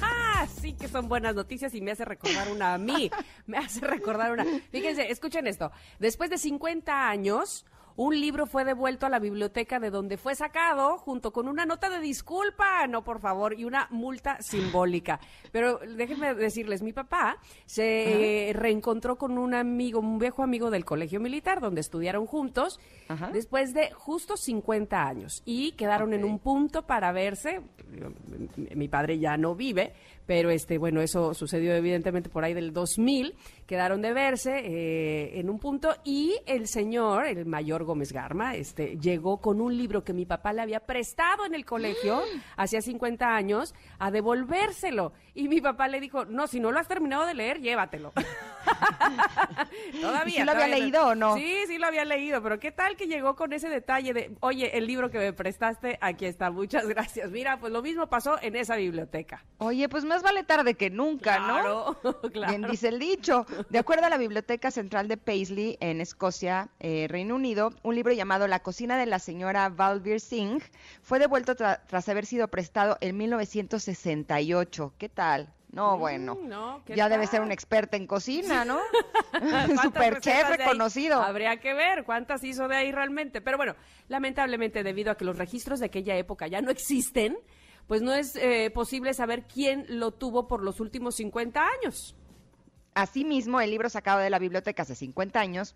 Ah, 0.00 0.46
sí 0.62 0.72
que 0.72 0.88
son 0.88 1.06
buenas 1.06 1.34
noticias 1.34 1.74
y 1.74 1.82
me 1.82 1.90
hace 1.90 2.06
recordar 2.06 2.50
una 2.50 2.72
a 2.72 2.78
mí. 2.78 3.10
Me 3.46 3.58
hace 3.58 3.80
recordar 3.80 4.32
una. 4.32 4.46
Fíjense, 4.70 5.10
escuchen 5.10 5.46
esto. 5.46 5.70
Después 5.98 6.30
de 6.30 6.38
50 6.38 7.08
años, 7.10 7.66
un 7.98 8.18
libro 8.18 8.46
fue 8.46 8.64
devuelto 8.64 9.06
a 9.06 9.08
la 9.08 9.18
biblioteca 9.18 9.80
de 9.80 9.90
donde 9.90 10.18
fue 10.18 10.36
sacado, 10.36 10.98
junto 10.98 11.32
con 11.32 11.48
una 11.48 11.66
nota 11.66 11.90
de 11.90 11.98
disculpa, 11.98 12.86
no 12.86 13.02
por 13.02 13.18
favor, 13.18 13.58
y 13.58 13.64
una 13.64 13.88
multa 13.90 14.40
simbólica. 14.40 15.18
Pero 15.50 15.80
déjenme 15.80 16.32
decirles, 16.34 16.80
mi 16.80 16.92
papá 16.92 17.38
se 17.66 18.52
reencontró 18.54 19.16
con 19.16 19.36
un 19.36 19.52
amigo, 19.52 19.98
un 19.98 20.20
viejo 20.20 20.44
amigo 20.44 20.70
del 20.70 20.84
colegio 20.84 21.18
militar, 21.18 21.60
donde 21.60 21.80
estudiaron 21.80 22.26
juntos, 22.26 22.78
después 23.32 23.74
de 23.74 23.90
justo 23.90 24.36
50 24.36 25.02
años, 25.04 25.42
y 25.44 25.72
quedaron 25.72 26.12
en 26.12 26.24
un 26.24 26.38
punto 26.38 26.86
para 26.86 27.10
verse. 27.10 27.62
Mi 28.76 28.86
padre 28.86 29.18
ya 29.18 29.36
no 29.36 29.56
vive, 29.56 29.92
pero 30.28 30.50
este, 30.50 30.76
bueno, 30.76 31.00
eso 31.00 31.32
sucedió 31.32 31.74
evidentemente 31.74 32.28
por 32.28 32.44
ahí 32.44 32.52
del 32.52 32.74
2000, 32.74 33.34
quedaron 33.66 34.02
de 34.02 34.12
verse 34.12 34.58
eh, 34.58 35.40
en 35.40 35.48
un 35.48 35.58
punto 35.58 35.96
y 36.04 36.36
el 36.44 36.68
señor, 36.68 37.24
el 37.24 37.46
mayor 37.46 37.84
Gómez 37.84 38.12
Garma, 38.12 38.54
este, 38.54 38.98
llegó 38.98 39.40
con 39.40 39.58
un 39.62 39.74
libro 39.74 40.04
que 40.04 40.12
mi 40.12 40.26
papá 40.26 40.52
le 40.52 40.60
había 40.60 40.80
prestado 40.80 41.46
en 41.46 41.54
el 41.54 41.64
colegio 41.64 42.20
hacía 42.56 42.82
50 42.82 43.26
años 43.26 43.74
a 43.98 44.10
devolvérselo 44.10 45.14
y 45.34 45.48
mi 45.48 45.62
papá 45.62 45.88
le 45.88 45.98
dijo, 45.98 46.26
no, 46.26 46.46
si 46.46 46.60
no 46.60 46.72
lo 46.72 46.78
has 46.78 46.88
terminado 46.88 47.24
de 47.24 47.32
leer, 47.32 47.60
llévatelo. 47.62 48.12
todavía. 50.00 50.34
¿Y 50.34 50.38
sí 50.40 50.44
lo 50.44 50.50
había 50.50 50.64
todavía 50.66 50.78
leído 50.78 51.06
o 51.06 51.14
no? 51.14 51.36
Sí, 51.36 51.56
sí 51.66 51.78
lo 51.78 51.86
había 51.86 52.04
leído, 52.04 52.42
pero 52.42 52.58
¿qué 52.58 52.70
tal 52.70 52.96
que 52.96 53.06
llegó 53.06 53.34
con 53.34 53.54
ese 53.54 53.70
detalle 53.70 54.12
de, 54.12 54.36
oye, 54.40 54.76
el 54.76 54.86
libro 54.86 55.10
que 55.10 55.18
me 55.18 55.32
prestaste, 55.32 55.98
aquí 56.02 56.26
está, 56.26 56.50
muchas 56.50 56.86
gracias. 56.86 57.30
Mira, 57.30 57.58
pues 57.58 57.72
lo 57.72 57.80
mismo 57.80 58.08
pasó 58.08 58.36
en 58.42 58.56
esa 58.56 58.76
biblioteca. 58.76 59.44
Oye, 59.58 59.88
pues 59.88 60.04
más 60.18 60.22
vale 60.24 60.42
tarde 60.42 60.74
que 60.74 60.90
nunca, 60.90 61.38
¿no? 61.38 61.96
Claro, 62.00 62.20
claro. 62.32 62.50
Bien 62.52 62.68
dice 62.70 62.88
el 62.88 62.98
dicho. 62.98 63.46
De 63.68 63.78
acuerdo 63.78 64.06
a 64.06 64.10
la 64.10 64.18
Biblioteca 64.18 64.70
Central 64.70 65.06
de 65.06 65.16
Paisley, 65.16 65.76
en 65.80 66.00
Escocia, 66.00 66.68
eh, 66.80 67.06
Reino 67.08 67.36
Unido, 67.36 67.72
un 67.84 67.94
libro 67.94 68.12
llamado 68.12 68.48
La 68.48 68.60
cocina 68.60 68.98
de 68.98 69.06
la 69.06 69.20
señora 69.20 69.68
Valbir 69.68 70.20
Singh 70.20 70.62
fue 71.02 71.18
devuelto 71.20 71.54
tra- 71.54 71.80
tras 71.86 72.08
haber 72.08 72.26
sido 72.26 72.48
prestado 72.48 72.98
en 73.00 73.16
1968. 73.16 74.94
¿Qué 74.98 75.08
tal? 75.08 75.52
No, 75.70 75.98
bueno. 75.98 76.34
Mm, 76.34 76.48
no, 76.48 76.82
¿qué 76.86 76.96
ya 76.96 77.08
debe 77.10 77.26
ser 77.26 77.42
una 77.42 77.52
experta 77.52 77.96
en 77.96 78.06
cocina, 78.06 78.64
¿no? 78.64 78.78
¿Cuántas 79.30 79.80
Super 79.82 80.18
chef 80.20 80.48
reconocido. 80.48 81.22
Habría 81.22 81.58
que 81.60 81.74
ver 81.74 82.04
cuántas 82.04 82.42
hizo 82.42 82.66
de 82.68 82.76
ahí 82.76 82.90
realmente. 82.90 83.40
Pero 83.42 83.58
bueno, 83.58 83.76
lamentablemente, 84.08 84.82
debido 84.82 85.12
a 85.12 85.16
que 85.16 85.24
los 85.26 85.36
registros 85.36 85.78
de 85.80 85.86
aquella 85.86 86.16
época 86.16 86.46
ya 86.48 86.60
no 86.62 86.70
existen, 86.70 87.36
pues 87.88 88.02
no 88.02 88.12
es 88.12 88.36
eh, 88.36 88.70
posible 88.72 89.14
saber 89.14 89.44
quién 89.52 89.86
lo 89.88 90.12
tuvo 90.12 90.46
por 90.46 90.62
los 90.62 90.78
últimos 90.78 91.16
50 91.16 91.60
años. 91.80 92.14
Asimismo, 92.94 93.60
el 93.60 93.70
libro 93.70 93.88
sacado 93.88 94.20
de 94.20 94.30
la 94.30 94.38
biblioteca 94.38 94.82
hace 94.82 94.94
50 94.94 95.40
años 95.40 95.74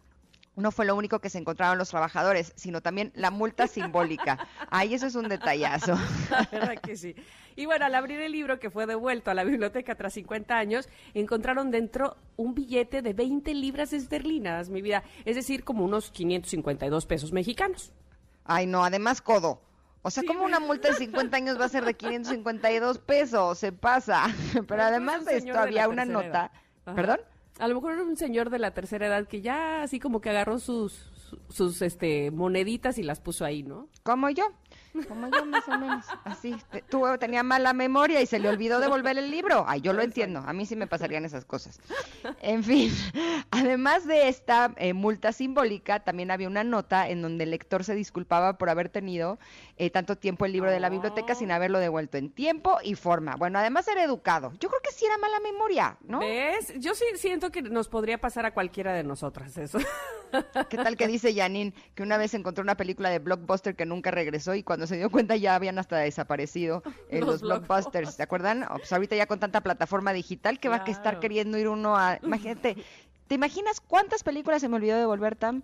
no 0.54 0.70
fue 0.70 0.84
lo 0.84 0.94
único 0.94 1.18
que 1.20 1.30
se 1.30 1.38
encontraron 1.38 1.78
los 1.78 1.88
trabajadores, 1.88 2.52
sino 2.56 2.82
también 2.82 3.10
la 3.14 3.30
multa 3.30 3.66
simbólica. 3.66 4.46
Ay, 4.70 4.92
eso 4.92 5.06
es 5.06 5.14
un 5.14 5.28
detallazo. 5.28 5.94
La 6.30 6.48
verdad 6.52 6.78
que 6.82 6.96
sí. 6.96 7.14
Y 7.56 7.64
bueno, 7.64 7.86
al 7.86 7.94
abrir 7.94 8.20
el 8.20 8.32
libro 8.32 8.60
que 8.60 8.70
fue 8.70 8.86
devuelto 8.86 9.30
a 9.30 9.34
la 9.34 9.44
biblioteca 9.44 9.94
tras 9.94 10.14
50 10.14 10.56
años, 10.56 10.88
encontraron 11.14 11.70
dentro 11.70 12.16
un 12.36 12.54
billete 12.54 13.02
de 13.02 13.12
20 13.12 13.54
libras 13.54 13.92
esterlinas, 13.92 14.68
mi 14.68 14.82
vida. 14.82 15.02
Es 15.24 15.36
decir, 15.36 15.64
como 15.64 15.84
unos 15.84 16.10
552 16.10 17.06
pesos 17.06 17.32
mexicanos. 17.32 17.92
Ay, 18.44 18.66
no, 18.66 18.84
además 18.84 19.22
codo. 19.22 19.60
O 20.02 20.10
sea, 20.10 20.24
¿cómo 20.26 20.44
una 20.44 20.58
multa 20.60 20.88
de 20.88 20.94
50 20.94 21.36
años 21.36 21.60
va 21.60 21.66
a 21.66 21.68
ser 21.68 21.84
de 21.84 21.94
552 21.94 22.98
pesos? 22.98 23.58
Se 23.58 23.72
pasa. 23.72 24.24
Pero 24.68 24.82
además 24.82 25.24
de 25.24 25.36
esto 25.38 25.58
había 25.58 25.88
una 25.88 26.04
nota. 26.04 26.50
¿Perdón? 26.84 27.20
A 27.58 27.68
lo 27.68 27.74
mejor 27.76 27.92
era 27.92 28.02
un 28.02 28.16
señor 28.16 28.50
de 28.50 28.58
la 28.58 28.72
tercera 28.72 29.06
edad 29.06 29.28
que 29.28 29.40
ya 29.42 29.82
así 29.82 30.00
como 30.00 30.20
que 30.20 30.30
agarró 30.30 30.58
sus, 30.58 30.92
su- 31.28 31.38
sus 31.50 31.82
este, 31.82 32.30
moneditas 32.32 32.98
y 32.98 33.02
las 33.04 33.20
puso 33.20 33.44
ahí, 33.44 33.62
¿no? 33.62 33.88
Como 34.02 34.28
yo. 34.30 34.44
Como 35.08 35.28
yo, 35.28 35.44
más 35.46 35.66
o 35.68 35.78
menos. 35.78 36.06
Así. 36.24 36.54
Tú 36.88 37.04
tenía 37.18 37.42
mala 37.42 37.72
memoria 37.72 38.20
y 38.20 38.26
se 38.26 38.38
le 38.38 38.48
olvidó 38.48 38.78
devolver 38.80 39.16
el 39.16 39.30
libro. 39.30 39.64
Ay, 39.66 39.80
yo 39.80 39.92
lo 39.92 40.02
entiendo. 40.02 40.40
A 40.46 40.52
mí 40.52 40.66
sí 40.66 40.76
me 40.76 40.86
pasarían 40.86 41.24
esas 41.24 41.44
cosas. 41.44 41.80
En 42.40 42.62
fin, 42.62 42.92
además 43.50 44.06
de 44.06 44.28
esta 44.28 44.72
eh, 44.76 44.92
multa 44.92 45.32
simbólica, 45.32 46.00
también 46.00 46.30
había 46.30 46.48
una 46.48 46.64
nota 46.64 47.08
en 47.08 47.22
donde 47.22 47.44
el 47.44 47.50
lector 47.50 47.84
se 47.84 47.94
disculpaba 47.94 48.58
por 48.58 48.68
haber 48.68 48.88
tenido 48.88 49.38
eh, 49.76 49.90
tanto 49.90 50.16
tiempo 50.16 50.44
el 50.44 50.52
libro 50.52 50.70
de 50.70 50.80
la 50.80 50.90
biblioteca 50.90 51.34
sin 51.34 51.50
haberlo 51.50 51.78
devuelto 51.78 52.18
en 52.18 52.30
tiempo 52.30 52.78
y 52.82 52.94
forma. 52.94 53.36
Bueno, 53.36 53.58
además 53.58 53.88
era 53.88 54.04
educado. 54.04 54.52
Yo 54.60 54.68
creo 54.68 54.80
que 54.82 54.92
sí 54.92 55.06
era 55.06 55.16
mala 55.18 55.40
memoria, 55.40 55.96
¿no? 56.02 56.20
¿Ves? 56.20 56.74
Yo 56.78 56.94
sí 56.94 57.04
siento 57.16 57.50
que 57.50 57.62
nos 57.62 57.88
podría 57.88 58.18
pasar 58.18 58.46
a 58.46 58.52
cualquiera 58.52 58.92
de 58.92 59.04
nosotras 59.04 59.56
eso. 59.56 59.78
¿Qué 60.68 60.76
tal 60.76 60.96
que 60.96 61.06
dice 61.06 61.34
Janine 61.34 61.74
que 61.94 62.02
una 62.02 62.16
vez 62.16 62.34
encontró 62.34 62.62
una 62.62 62.76
película 62.76 63.10
de 63.10 63.18
Blockbuster 63.18 63.76
que 63.76 63.84
nunca 63.84 64.10
regresó 64.10 64.54
y 64.54 64.62
cuando 64.62 64.81
se 64.86 64.96
dio 64.96 65.10
cuenta 65.10 65.36
ya 65.36 65.54
habían 65.54 65.78
hasta 65.78 65.98
desaparecido 65.98 66.82
eh, 67.08 67.20
Los 67.20 67.42
los, 67.42 67.42
Blockbusters, 67.42 68.14
¿se 68.14 68.22
acuerdan? 68.22 68.66
Pues 68.76 68.92
ahorita 68.92 69.16
ya 69.16 69.26
con 69.26 69.40
tanta 69.40 69.60
plataforma 69.60 70.12
digital 70.12 70.58
que 70.58 70.68
va 70.68 70.82
a 70.84 70.90
estar 70.90 71.20
queriendo 71.20 71.58
ir 71.58 71.68
uno 71.68 71.96
a... 71.96 72.18
Imagínate, 72.22 72.76
¿te 73.26 73.34
imaginas 73.34 73.80
cuántas 73.80 74.22
películas 74.22 74.60
se 74.60 74.68
me 74.68 74.76
olvidó 74.76 74.96
devolver, 74.98 75.36
Tam? 75.36 75.62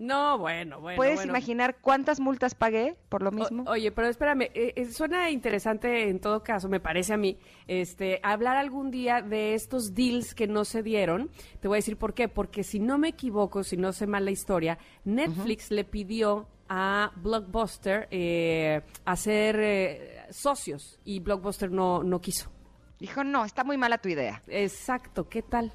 No, 0.00 0.38
bueno, 0.38 0.80
bueno. 0.80 0.96
¿Puedes 0.96 1.16
bueno. 1.16 1.32
imaginar 1.32 1.76
cuántas 1.78 2.20
multas 2.20 2.54
pagué 2.54 2.96
por 3.10 3.22
lo 3.22 3.32
mismo? 3.32 3.64
O- 3.64 3.72
oye, 3.72 3.92
pero 3.92 4.08
espérame, 4.08 4.44
eh, 4.54 4.72
eh, 4.74 4.86
suena 4.86 5.28
interesante 5.28 6.08
en 6.08 6.20
todo 6.20 6.42
caso, 6.42 6.70
me 6.70 6.80
parece 6.80 7.12
a 7.12 7.18
mí, 7.18 7.36
este, 7.66 8.18
hablar 8.22 8.56
algún 8.56 8.90
día 8.90 9.20
de 9.20 9.52
estos 9.52 9.94
deals 9.94 10.34
que 10.34 10.46
no 10.46 10.64
se 10.64 10.82
dieron. 10.82 11.28
Te 11.60 11.68
voy 11.68 11.76
a 11.76 11.80
decir 11.80 11.98
por 11.98 12.14
qué, 12.14 12.28
porque 12.28 12.64
si 12.64 12.80
no 12.80 12.96
me 12.96 13.08
equivoco, 13.08 13.62
si 13.62 13.76
no 13.76 13.92
sé 13.92 14.06
mal 14.06 14.24
la 14.24 14.30
historia, 14.30 14.78
Netflix 15.04 15.70
le 15.70 15.84
pidió 15.84 16.48
a 16.72 17.10
Blockbuster 17.16 18.06
eh, 18.12 18.80
hacer 19.04 19.56
eh, 19.60 20.22
socios 20.30 21.00
y 21.04 21.18
Blockbuster 21.20 21.70
no, 21.70 22.02
no 22.04 22.20
quiso. 22.20 22.48
Dijo, 23.00 23.24
no, 23.24 23.44
está 23.44 23.64
muy 23.64 23.76
mala 23.76 23.98
tu 23.98 24.08
idea. 24.08 24.40
Exacto, 24.46 25.28
¿qué 25.28 25.42
tal? 25.42 25.72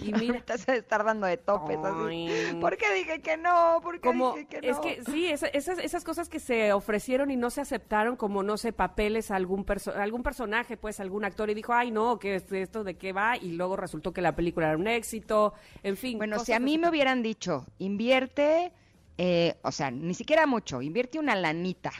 Y 0.00 0.12
mira, 0.12 0.34
Ahorita 0.34 0.58
se 0.58 0.76
estar 0.76 1.04
dando 1.04 1.26
de 1.26 1.36
topes 1.36 1.78
así. 1.78 2.28
Ay. 2.28 2.58
¿Por 2.60 2.76
qué 2.76 2.92
dije 2.94 3.20
que 3.22 3.36
no? 3.36 3.80
¿Por 3.82 4.00
qué 4.00 4.08
como 4.08 4.32
dije 4.34 4.46
que 4.46 4.60
no? 4.60 4.68
es 4.72 4.78
que 4.78 5.02
sí 5.10 5.26
esa- 5.26 5.46
esas 5.48 5.78
esas 5.78 6.04
cosas 6.04 6.28
que 6.28 6.38
se 6.38 6.72
ofrecieron 6.72 7.30
y 7.30 7.36
no 7.36 7.50
se 7.50 7.60
aceptaron 7.60 8.16
como 8.16 8.42
no 8.42 8.56
sé 8.58 8.72
papeles 8.72 9.30
a 9.30 9.36
algún 9.36 9.64
perso- 9.64 9.94
algún 9.96 10.22
personaje 10.22 10.76
pues 10.76 11.00
algún 11.00 11.24
actor 11.24 11.48
y 11.50 11.54
dijo 11.54 11.72
ay 11.72 11.90
no 11.92 12.18
que 12.18 12.36
es- 12.36 12.52
esto 12.52 12.84
de 12.84 12.96
qué 12.98 13.12
va 13.12 13.36
y 13.36 13.52
luego 13.52 13.76
resultó 13.76 14.12
que 14.12 14.20
la 14.20 14.34
película 14.36 14.68
era 14.68 14.76
un 14.76 14.86
éxito 14.88 15.54
en 15.82 15.96
fin 15.96 16.18
Bueno, 16.18 16.38
si 16.40 16.52
a 16.52 16.60
mí 16.60 16.76
me 16.78 16.88
hubieran 16.88 17.22
dicho, 17.22 17.64
invierte 17.78 18.72
eh, 19.18 19.56
o 19.62 19.72
sea, 19.72 19.90
ni 19.90 20.14
siquiera 20.14 20.46
mucho, 20.46 20.82
invierte 20.82 21.18
una 21.18 21.34
lanita 21.34 21.92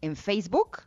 en 0.00 0.16
Facebook, 0.16 0.82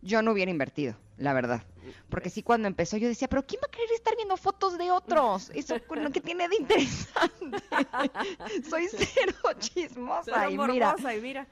yo 0.00 0.22
no 0.22 0.32
hubiera 0.32 0.50
invertido, 0.50 0.96
la 1.16 1.32
verdad. 1.32 1.62
Porque 2.08 2.30
sí, 2.30 2.42
cuando 2.42 2.68
empezó 2.68 2.96
yo 2.96 3.08
decía, 3.08 3.28
pero 3.28 3.44
¿quién 3.44 3.60
va 3.62 3.66
a 3.66 3.70
querer 3.70 3.90
estar 3.92 4.14
viendo 4.16 4.36
fotos 4.36 4.78
de 4.78 4.90
otros? 4.90 5.50
Eso 5.54 5.76
con 5.86 6.02
lo 6.02 6.10
que 6.10 6.20
tiene 6.20 6.48
de 6.48 6.56
interesante. 6.56 7.58
Soy 8.68 8.86
cero 8.88 9.34
chismosa 9.58 10.46
Cero 10.48 10.50
y 10.50 10.58
mira, 10.72 10.96
y 11.16 11.20
mira. 11.20 11.46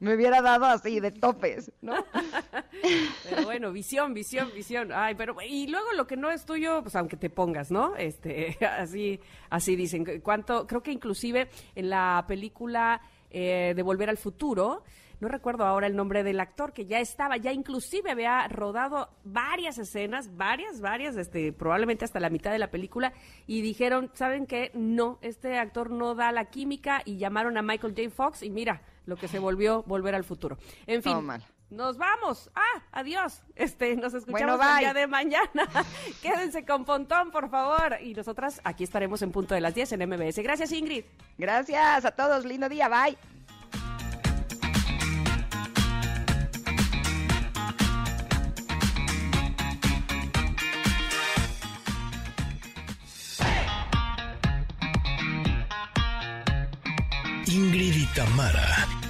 me 0.00 0.14
hubiera 0.14 0.40
dado 0.40 0.66
así 0.66 1.00
de 1.00 1.10
topes, 1.10 1.72
¿no? 1.82 2.04
Pero 3.28 3.44
bueno, 3.44 3.72
visión, 3.72 4.14
visión, 4.14 4.50
visión. 4.54 4.90
Ay, 4.92 5.14
pero 5.14 5.36
y 5.46 5.66
luego 5.68 5.92
lo 5.92 6.06
que 6.06 6.16
no 6.16 6.30
es 6.30 6.44
tuyo, 6.44 6.82
pues 6.82 6.94
aunque 6.96 7.16
te 7.16 7.30
pongas, 7.30 7.70
¿no? 7.70 7.96
Este, 7.96 8.56
así, 8.66 9.20
así 9.50 9.76
dicen. 9.76 10.20
Cuánto, 10.20 10.66
creo 10.66 10.82
que 10.82 10.92
inclusive 10.92 11.48
en 11.74 11.90
la 11.90 12.24
película 12.26 13.00
eh, 13.34 13.74
de 13.74 13.82
Volver 13.82 14.08
al 14.08 14.16
Futuro, 14.16 14.82
no 15.20 15.28
recuerdo 15.28 15.64
ahora 15.64 15.86
el 15.86 15.96
nombre 15.96 16.22
del 16.22 16.40
actor 16.40 16.72
que 16.72 16.86
ya 16.86 17.00
estaba, 17.00 17.36
ya 17.36 17.52
inclusive 17.52 18.10
había 18.10 18.46
rodado 18.48 19.08
varias 19.24 19.78
escenas, 19.78 20.36
varias, 20.36 20.80
varias, 20.80 21.16
este, 21.16 21.52
probablemente 21.52 22.04
hasta 22.04 22.20
la 22.20 22.30
mitad 22.30 22.52
de 22.52 22.58
la 22.58 22.70
película, 22.70 23.12
y 23.46 23.60
dijeron, 23.60 24.10
¿saben 24.14 24.46
qué? 24.46 24.70
No, 24.74 25.18
este 25.22 25.58
actor 25.58 25.90
no 25.90 26.14
da 26.14 26.32
la 26.32 26.46
química 26.46 27.02
y 27.04 27.16
llamaron 27.16 27.56
a 27.56 27.62
Michael 27.62 27.94
J. 27.96 28.10
Fox 28.10 28.42
y 28.42 28.50
mira 28.50 28.82
lo 29.06 29.16
que 29.16 29.28
se 29.28 29.38
volvió 29.38 29.82
Volver 29.82 30.14
al 30.14 30.24
Futuro. 30.24 30.56
En 30.86 31.02
fin. 31.02 31.12
Todo 31.12 31.22
mal. 31.22 31.44
Nos 31.70 31.96
vamos. 31.98 32.50
Ah, 32.54 32.82
adiós. 32.92 33.42
Este, 33.56 33.96
nos 33.96 34.14
escuchamos 34.14 34.56
Bueno, 34.56 34.72
el 34.72 34.78
día 34.80 34.94
de 34.94 35.06
mañana. 35.06 35.68
Quédense 36.22 36.64
con 36.64 36.84
Pontón, 36.84 37.30
por 37.30 37.50
favor. 37.50 37.98
Y 38.00 38.14
nosotras 38.14 38.60
aquí 38.64 38.84
estaremos 38.84 39.22
en 39.22 39.32
punto 39.32 39.54
de 39.54 39.60
las 39.60 39.74
10 39.74 39.92
en 39.92 40.08
MBS. 40.08 40.38
Gracias, 40.42 40.72
Ingrid. 40.72 41.04
Gracias 41.38 42.04
a 42.04 42.10
todos, 42.12 42.44
lindo 42.44 42.68
día, 42.68 42.88
bye. 42.88 43.16
Ingrid 57.46 57.94
y 57.94 58.06
Tamara 58.14 59.03